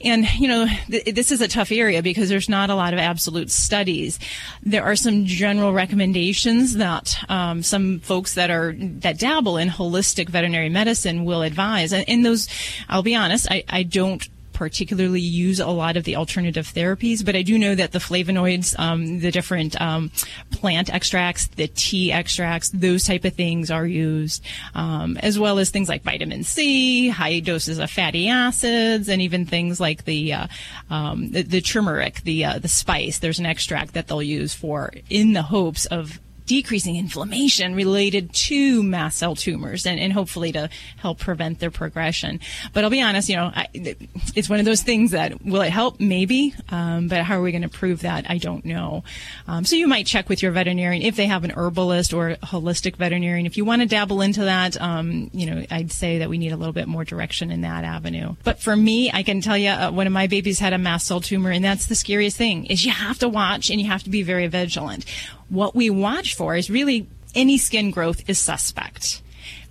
And, 0.02 0.28
you 0.40 0.48
know, 0.48 0.68
th- 0.88 1.15
this 1.15 1.32
is 1.32 1.41
a 1.41 1.48
tough 1.48 1.72
area 1.72 2.02
because 2.02 2.30
there's 2.30 2.49
not 2.49 2.70
a 2.70 2.76
lot 2.76 2.94
of 2.94 2.99
absolute 2.99 3.52
studies. 3.52 4.20
There 4.61 4.84
are 4.84 4.95
some 4.95 5.26
general 5.26 5.74
recommendations 5.74 6.76
that 6.76 7.15
um, 7.30 7.64
some 7.64 7.99
folks 7.99 8.36
that 8.36 8.49
are 8.49 8.74
that 8.78 9.20
dabble 9.20 9.57
in 9.57 9.70
holistic 9.70 10.30
veterinary 10.30 10.70
medicine 10.70 11.26
will 11.26 11.41
advise. 11.41 11.94
And, 11.94 12.07
and 12.07 12.26
those, 12.26 12.48
I'll 12.90 13.03
be 13.03 13.15
honest, 13.15 13.48
I, 13.49 13.64
I 13.70 13.84
don't 13.84 14.28
particularly 14.54 15.20
use 15.20 15.60
a 15.60 15.68
lot 15.68 15.98
of 15.98 16.04
the 16.04 16.16
alternative 16.16 16.68
therapies, 16.68 17.26
but 17.26 17.36
I 17.36 17.42
do 17.42 17.58
know 17.58 17.76
that 17.76 17.92
the 17.92 18.00
flavonoids, 18.00 18.78
um, 18.80 19.20
the 19.20 19.32
different 19.32 19.80
um, 19.82 20.12
plant 20.52 20.94
extracts, 20.94 21.48
the 21.48 21.68
tea 21.68 22.12
extracts, 22.12 22.70
those 22.70 23.04
type 23.04 23.26
of 23.26 23.34
things 23.34 23.72
are 23.72 23.86
used, 23.86 24.44
um, 24.76 25.18
as 25.18 25.40
well 25.40 25.60
as 25.60 25.70
things 25.70 25.90
like 25.90 26.04
vitamin 26.04 26.44
C, 26.44 27.10
high 27.10 27.40
doses 27.40 27.80
of 27.80 27.90
fatty 27.90 28.30
acids, 28.30 29.10
and 29.10 29.22
even 29.22 29.46
things 29.46 29.80
like 29.80 30.06
the 30.06 30.34
uh, 30.34 30.48
um, 30.90 31.32
the, 31.32 31.42
the 31.42 31.62
turmeric, 31.62 32.22
the 32.22 32.46
uh, 32.46 32.60
the 32.60 32.68
spice. 32.68 33.20
There's 33.20 33.40
an 33.40 33.46
extract 33.46 33.94
that 33.94 34.08
they'll 34.08 34.22
use 34.22 34.54
for 34.54 34.94
in 35.10 35.34
the 35.34 35.42
hopes 35.42 35.86
of 35.86 36.20
decreasing 36.45 36.95
inflammation 36.95 37.76
related 37.76 38.34
to 38.34 38.84
mast 38.84 39.18
cell 39.18 39.36
tumors 39.36 39.86
and, 39.86 39.99
and 39.99 40.14
hopefully 40.14 40.52
to 40.52 40.70
help 40.98 41.20
prevent 41.20 41.60
their 41.60 41.72
progression. 41.72 42.40
But 42.74 42.84
I'll 42.84 42.90
be 42.90 43.02
honest, 43.02 43.30
you 43.30 43.36
know, 43.36 43.52
I, 43.53 43.68
it's 43.74 44.49
one 44.49 44.60
of 44.60 44.65
those 44.65 44.82
things 44.82 45.11
that 45.11 45.44
will 45.44 45.61
it 45.61 45.72
help? 45.72 45.99
Maybe. 45.99 46.53
Um, 46.70 47.07
but 47.07 47.24
how 47.24 47.38
are 47.38 47.41
we 47.41 47.52
going 47.52 47.64
to 47.64 47.70
prove 47.70 48.02
that? 48.02 48.30
I 48.30 48.38
don't 48.38 48.65
know. 48.65 49.03
Um, 49.48 49.65
so 49.65 49.76
you 49.76 49.88
might 49.88 50.06
check 50.06 50.30
with 50.30 50.41
your 50.41 50.52
veterinarian 50.52 51.03
if 51.03 51.15
they 51.15 51.28
have 51.28 51.44
an 51.44 51.52
herbalist 51.52 52.14
or 52.14 52.36
holistic 52.44 52.95
veterinarian. 52.95 53.45
If 53.45 53.57
you 53.57 53.65
want 53.65 53.82
to 53.82 53.88
dabble 53.88 54.22
into 54.22 54.44
that, 54.45 54.80
um, 54.82 55.30
you 55.34 55.45
know, 55.45 55.65
I'd 55.72 55.91
say 55.91 56.20
that 56.20 56.30
we 56.30 56.38
need 56.38 56.52
a 56.52 56.57
little 56.57 56.74
bit 56.74 56.88
more 56.88 57.03
direction 57.03 57.52
in 57.52 57.61
that 57.61 57.84
avenue. 57.84 58.36
But 58.44 58.60
for 58.60 58.76
me, 58.76 59.11
I 59.11 59.24
can 59.24 59.41
tell 59.41 59.57
you, 59.57 59.70
uh, 59.70 59.91
one 59.91 60.07
of 60.07 60.14
my 60.14 60.28
babies 60.28 60.60
had 60.60 60.74
a 60.74 60.78
mast 60.78 61.07
cell 61.07 61.22
tumor, 61.22 61.52
and 61.52 61.64
that's 61.64 61.88
the 61.88 61.95
scariest 61.95 62.38
thing 62.38 62.65
is 62.65 62.86
you 62.86 62.91
have 62.91 63.20
to 63.20 63.30
watch 63.30 63.70
and 63.70 63.80
you 63.80 63.88
have 63.88 64.03
to 64.03 64.10
be 64.10 64.24
very 64.24 64.48
vigilant. 64.48 65.06
What 65.49 65.76
we 65.76 65.90
watch 65.90 66.36
for 66.36 66.56
is 66.56 66.70
really 66.70 67.07
any 67.36 67.57
skin 67.57 67.91
growth 67.91 68.28
is 68.30 68.40
suspect. 68.40 69.22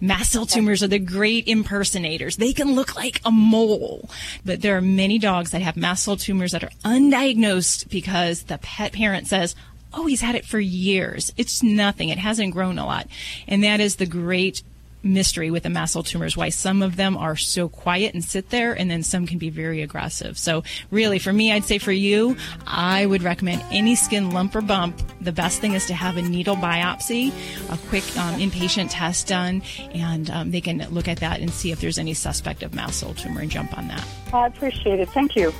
Mast 0.00 0.32
cell 0.32 0.46
tumors 0.46 0.82
are 0.82 0.88
the 0.88 0.98
great 0.98 1.46
impersonators. 1.46 2.36
They 2.36 2.52
can 2.52 2.74
look 2.74 2.96
like 2.96 3.20
a 3.24 3.30
mole, 3.30 4.10
but 4.44 4.60
there 4.60 4.76
are 4.76 4.82
many 4.82 5.18
dogs 5.18 5.52
that 5.52 5.62
have 5.62 5.76
mast 5.76 6.04
cell 6.04 6.16
tumors 6.16 6.52
that 6.52 6.64
are 6.64 6.70
undiagnosed 6.84 7.88
because 7.88 8.42
the 8.44 8.58
pet 8.58 8.92
parent 8.92 9.28
says, 9.28 9.54
Oh, 9.94 10.06
he's 10.06 10.22
had 10.22 10.34
it 10.34 10.46
for 10.46 10.58
years. 10.58 11.32
It's 11.36 11.62
nothing. 11.62 12.08
It 12.08 12.18
hasn't 12.18 12.54
grown 12.54 12.78
a 12.78 12.86
lot. 12.86 13.06
And 13.46 13.62
that 13.62 13.78
is 13.78 13.96
the 13.96 14.06
great 14.06 14.62
mystery 15.02 15.50
with 15.50 15.62
the 15.62 15.70
mast 15.70 15.92
cell 15.94 16.02
tumors 16.02 16.36
why 16.36 16.48
some 16.48 16.82
of 16.82 16.96
them 16.96 17.16
are 17.16 17.36
so 17.36 17.68
quiet 17.68 18.14
and 18.14 18.24
sit 18.24 18.50
there 18.50 18.72
and 18.72 18.90
then 18.90 19.02
some 19.02 19.26
can 19.26 19.38
be 19.38 19.50
very 19.50 19.82
aggressive 19.82 20.38
so 20.38 20.62
really 20.90 21.18
for 21.18 21.32
me 21.32 21.52
i'd 21.52 21.64
say 21.64 21.78
for 21.78 21.92
you 21.92 22.36
i 22.66 23.04
would 23.06 23.22
recommend 23.22 23.62
any 23.70 23.94
skin 23.94 24.30
lump 24.30 24.54
or 24.54 24.60
bump 24.60 25.00
the 25.20 25.32
best 25.32 25.60
thing 25.60 25.72
is 25.72 25.86
to 25.86 25.94
have 25.94 26.16
a 26.16 26.22
needle 26.22 26.56
biopsy 26.56 27.32
a 27.70 27.78
quick 27.88 28.04
um, 28.16 28.38
inpatient 28.38 28.88
test 28.90 29.26
done 29.28 29.62
and 29.94 30.30
um, 30.30 30.50
they 30.50 30.60
can 30.60 30.86
look 30.90 31.08
at 31.08 31.18
that 31.18 31.40
and 31.40 31.50
see 31.50 31.70
if 31.72 31.80
there's 31.80 31.98
any 31.98 32.14
suspect 32.14 32.62
of 32.62 32.74
mast 32.74 33.00
cell 33.00 33.14
tumor 33.14 33.40
and 33.40 33.50
jump 33.50 33.76
on 33.76 33.88
that 33.88 34.06
I 34.32 34.46
appreciate 34.46 34.98
it. 34.98 35.10
Thank 35.10 35.36
you. 35.36 35.52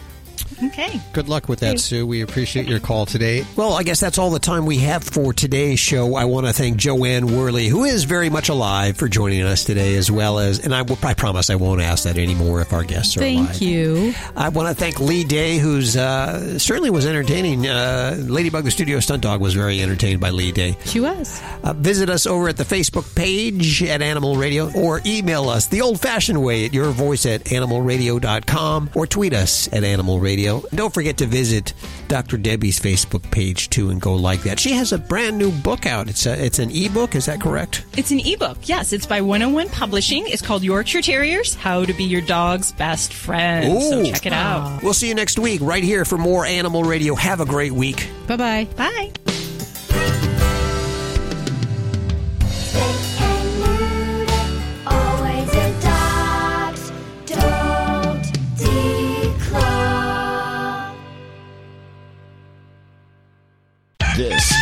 Okay 0.65 1.01
Good 1.13 1.29
luck 1.29 1.49
with 1.49 1.61
that, 1.61 1.79
Sue. 1.79 2.07
We 2.07 2.23
appreciate 2.23 2.67
your 2.67 2.81
call 2.81 3.05
today. 3.05 3.45
Well, 3.57 3.75
I 3.75 3.83
guess 3.83 4.01
that's 4.01 4.19
all 4.19 4.31
the 4.31 4.39
time 4.39 4.65
we 4.65 4.79
have 4.79 5.05
for 5.05 5.33
today's 5.33 5.79
show. 5.79 6.15
I 6.15 6.25
want 6.25 6.47
to 6.47 6.53
thank 6.53 6.79
Jo 6.79 7.05
Anne 7.05 7.37
Worley, 7.37 7.67
who 7.69 7.85
is 7.85 8.05
very 8.05 8.31
much 8.31 8.49
alive, 8.49 8.97
for 8.97 9.09
joining 9.09 9.43
us 9.43 9.65
today, 9.65 9.97
as 9.97 10.11
well 10.11 10.39
as, 10.39 10.65
and 10.65 10.75
I, 10.75 10.83
will, 10.83 10.99
I 11.03 11.13
promise 11.15 11.51
I 11.51 11.57
won't 11.57 11.83
ask 11.83 12.05
that 12.05 12.17
anymore 12.17 12.61
if 12.63 12.73
our 12.73 12.83
guests 12.83 13.17
are 13.17 13.21
Thank 13.21 13.39
alive. 13.39 13.49
Thank 13.57 13.63
you. 13.63 14.15
I 14.37 14.49
want 14.49 14.69
to 14.69 14.75
thank 14.75 15.01
Lee 15.01 15.25
Day, 15.25 15.59
who's 15.59 15.97
uh, 15.97 16.59
certainly 16.59 16.91
was 16.91 17.07
entertaining. 17.07 17.67
Uh, 17.67 18.17
Ladybug 18.19 18.65
the 18.65 18.71
Studio 18.71 19.01
Stunt 19.01 19.23
Dog 19.23 19.41
was 19.41 19.53
very 19.55 19.83
entertained 19.83 20.21
by 20.21 20.31
Lee 20.31 20.53
Day. 20.53 20.77
She 20.87 21.01
was. 21.01 21.43
Uh, 21.63 21.75
visit 21.75 22.09
us 22.09 22.27
over 22.27 22.49
at 22.49 22.57
the 22.57 22.65
Facebook 22.65 23.15
page 23.15 23.83
at 23.83 24.01
Animal 24.01 24.37
Radio 24.37 24.73
or 24.73 25.03
email 25.05 25.51
us 25.51 25.67
the 25.67 25.83
old 25.83 26.01
fashioned 26.01 26.43
way 26.43 26.65
at 26.65 26.73
your 26.73 26.91
voice 26.91 27.27
at 27.27 27.45
animalradio.com 27.45 28.91
or 28.95 29.07
tweet 29.07 29.35
us 29.35 29.69
at 29.73 29.85
Animal 29.85 30.21
Radio. 30.23 30.63
Don't 30.75 30.95
forget 30.95 31.19
to 31.19 31.27
visit 31.27 31.75
Dr. 32.09 32.39
Debbie's 32.39 32.81
Facebook 32.81 33.29
page 33.31 33.69
too 33.69 33.91
and 33.91 34.01
go 34.01 34.15
like 34.15 34.43
that. 34.45 34.59
She 34.59 34.73
has 34.73 34.93
a 34.93 34.99
brand 34.99 35.37
new 35.37 35.51
book 35.51 35.85
out. 35.87 36.09
It's 36.09 36.25
a, 36.27 36.43
it's 36.43 36.59
an 36.59 36.71
ebook, 36.71 37.15
is 37.15 37.27
that 37.27 37.41
correct? 37.41 37.85
It's 37.97 38.11
an 38.11 38.21
ebook. 38.21 38.59
Yes, 38.63 38.93
it's 38.93 39.07
by 39.07 39.21
101 39.21 39.69
Publishing. 39.71 40.25
It's 40.27 40.43
called 40.43 40.63
Yorkshire 40.63 41.03
Terriers: 41.03 41.55
How 41.55 41.85
to 41.85 41.93
Be 41.93 42.05
Your 42.05 42.23
Dog's 42.23 42.73
Best 42.73 43.13
Friend. 43.13 43.81
So 43.83 44.01
Ooh. 44.01 44.05
check 44.05 44.27
it 44.27 44.33
out. 44.33 44.83
We'll 44.83 44.95
see 44.95 45.09
you 45.09 45.15
next 45.15 45.39
week 45.39 45.61
right 45.63 45.85
here 45.85 46.05
for 46.05 46.19
more 46.19 46.47
Animal 46.47 46.85
Radio. 46.85 47.15
Have 47.15 47.41
a 47.41 47.47
great 47.47 47.73
week. 47.73 48.09
Bye 48.27 48.37
bye 48.37 48.65
bye. 48.77 49.13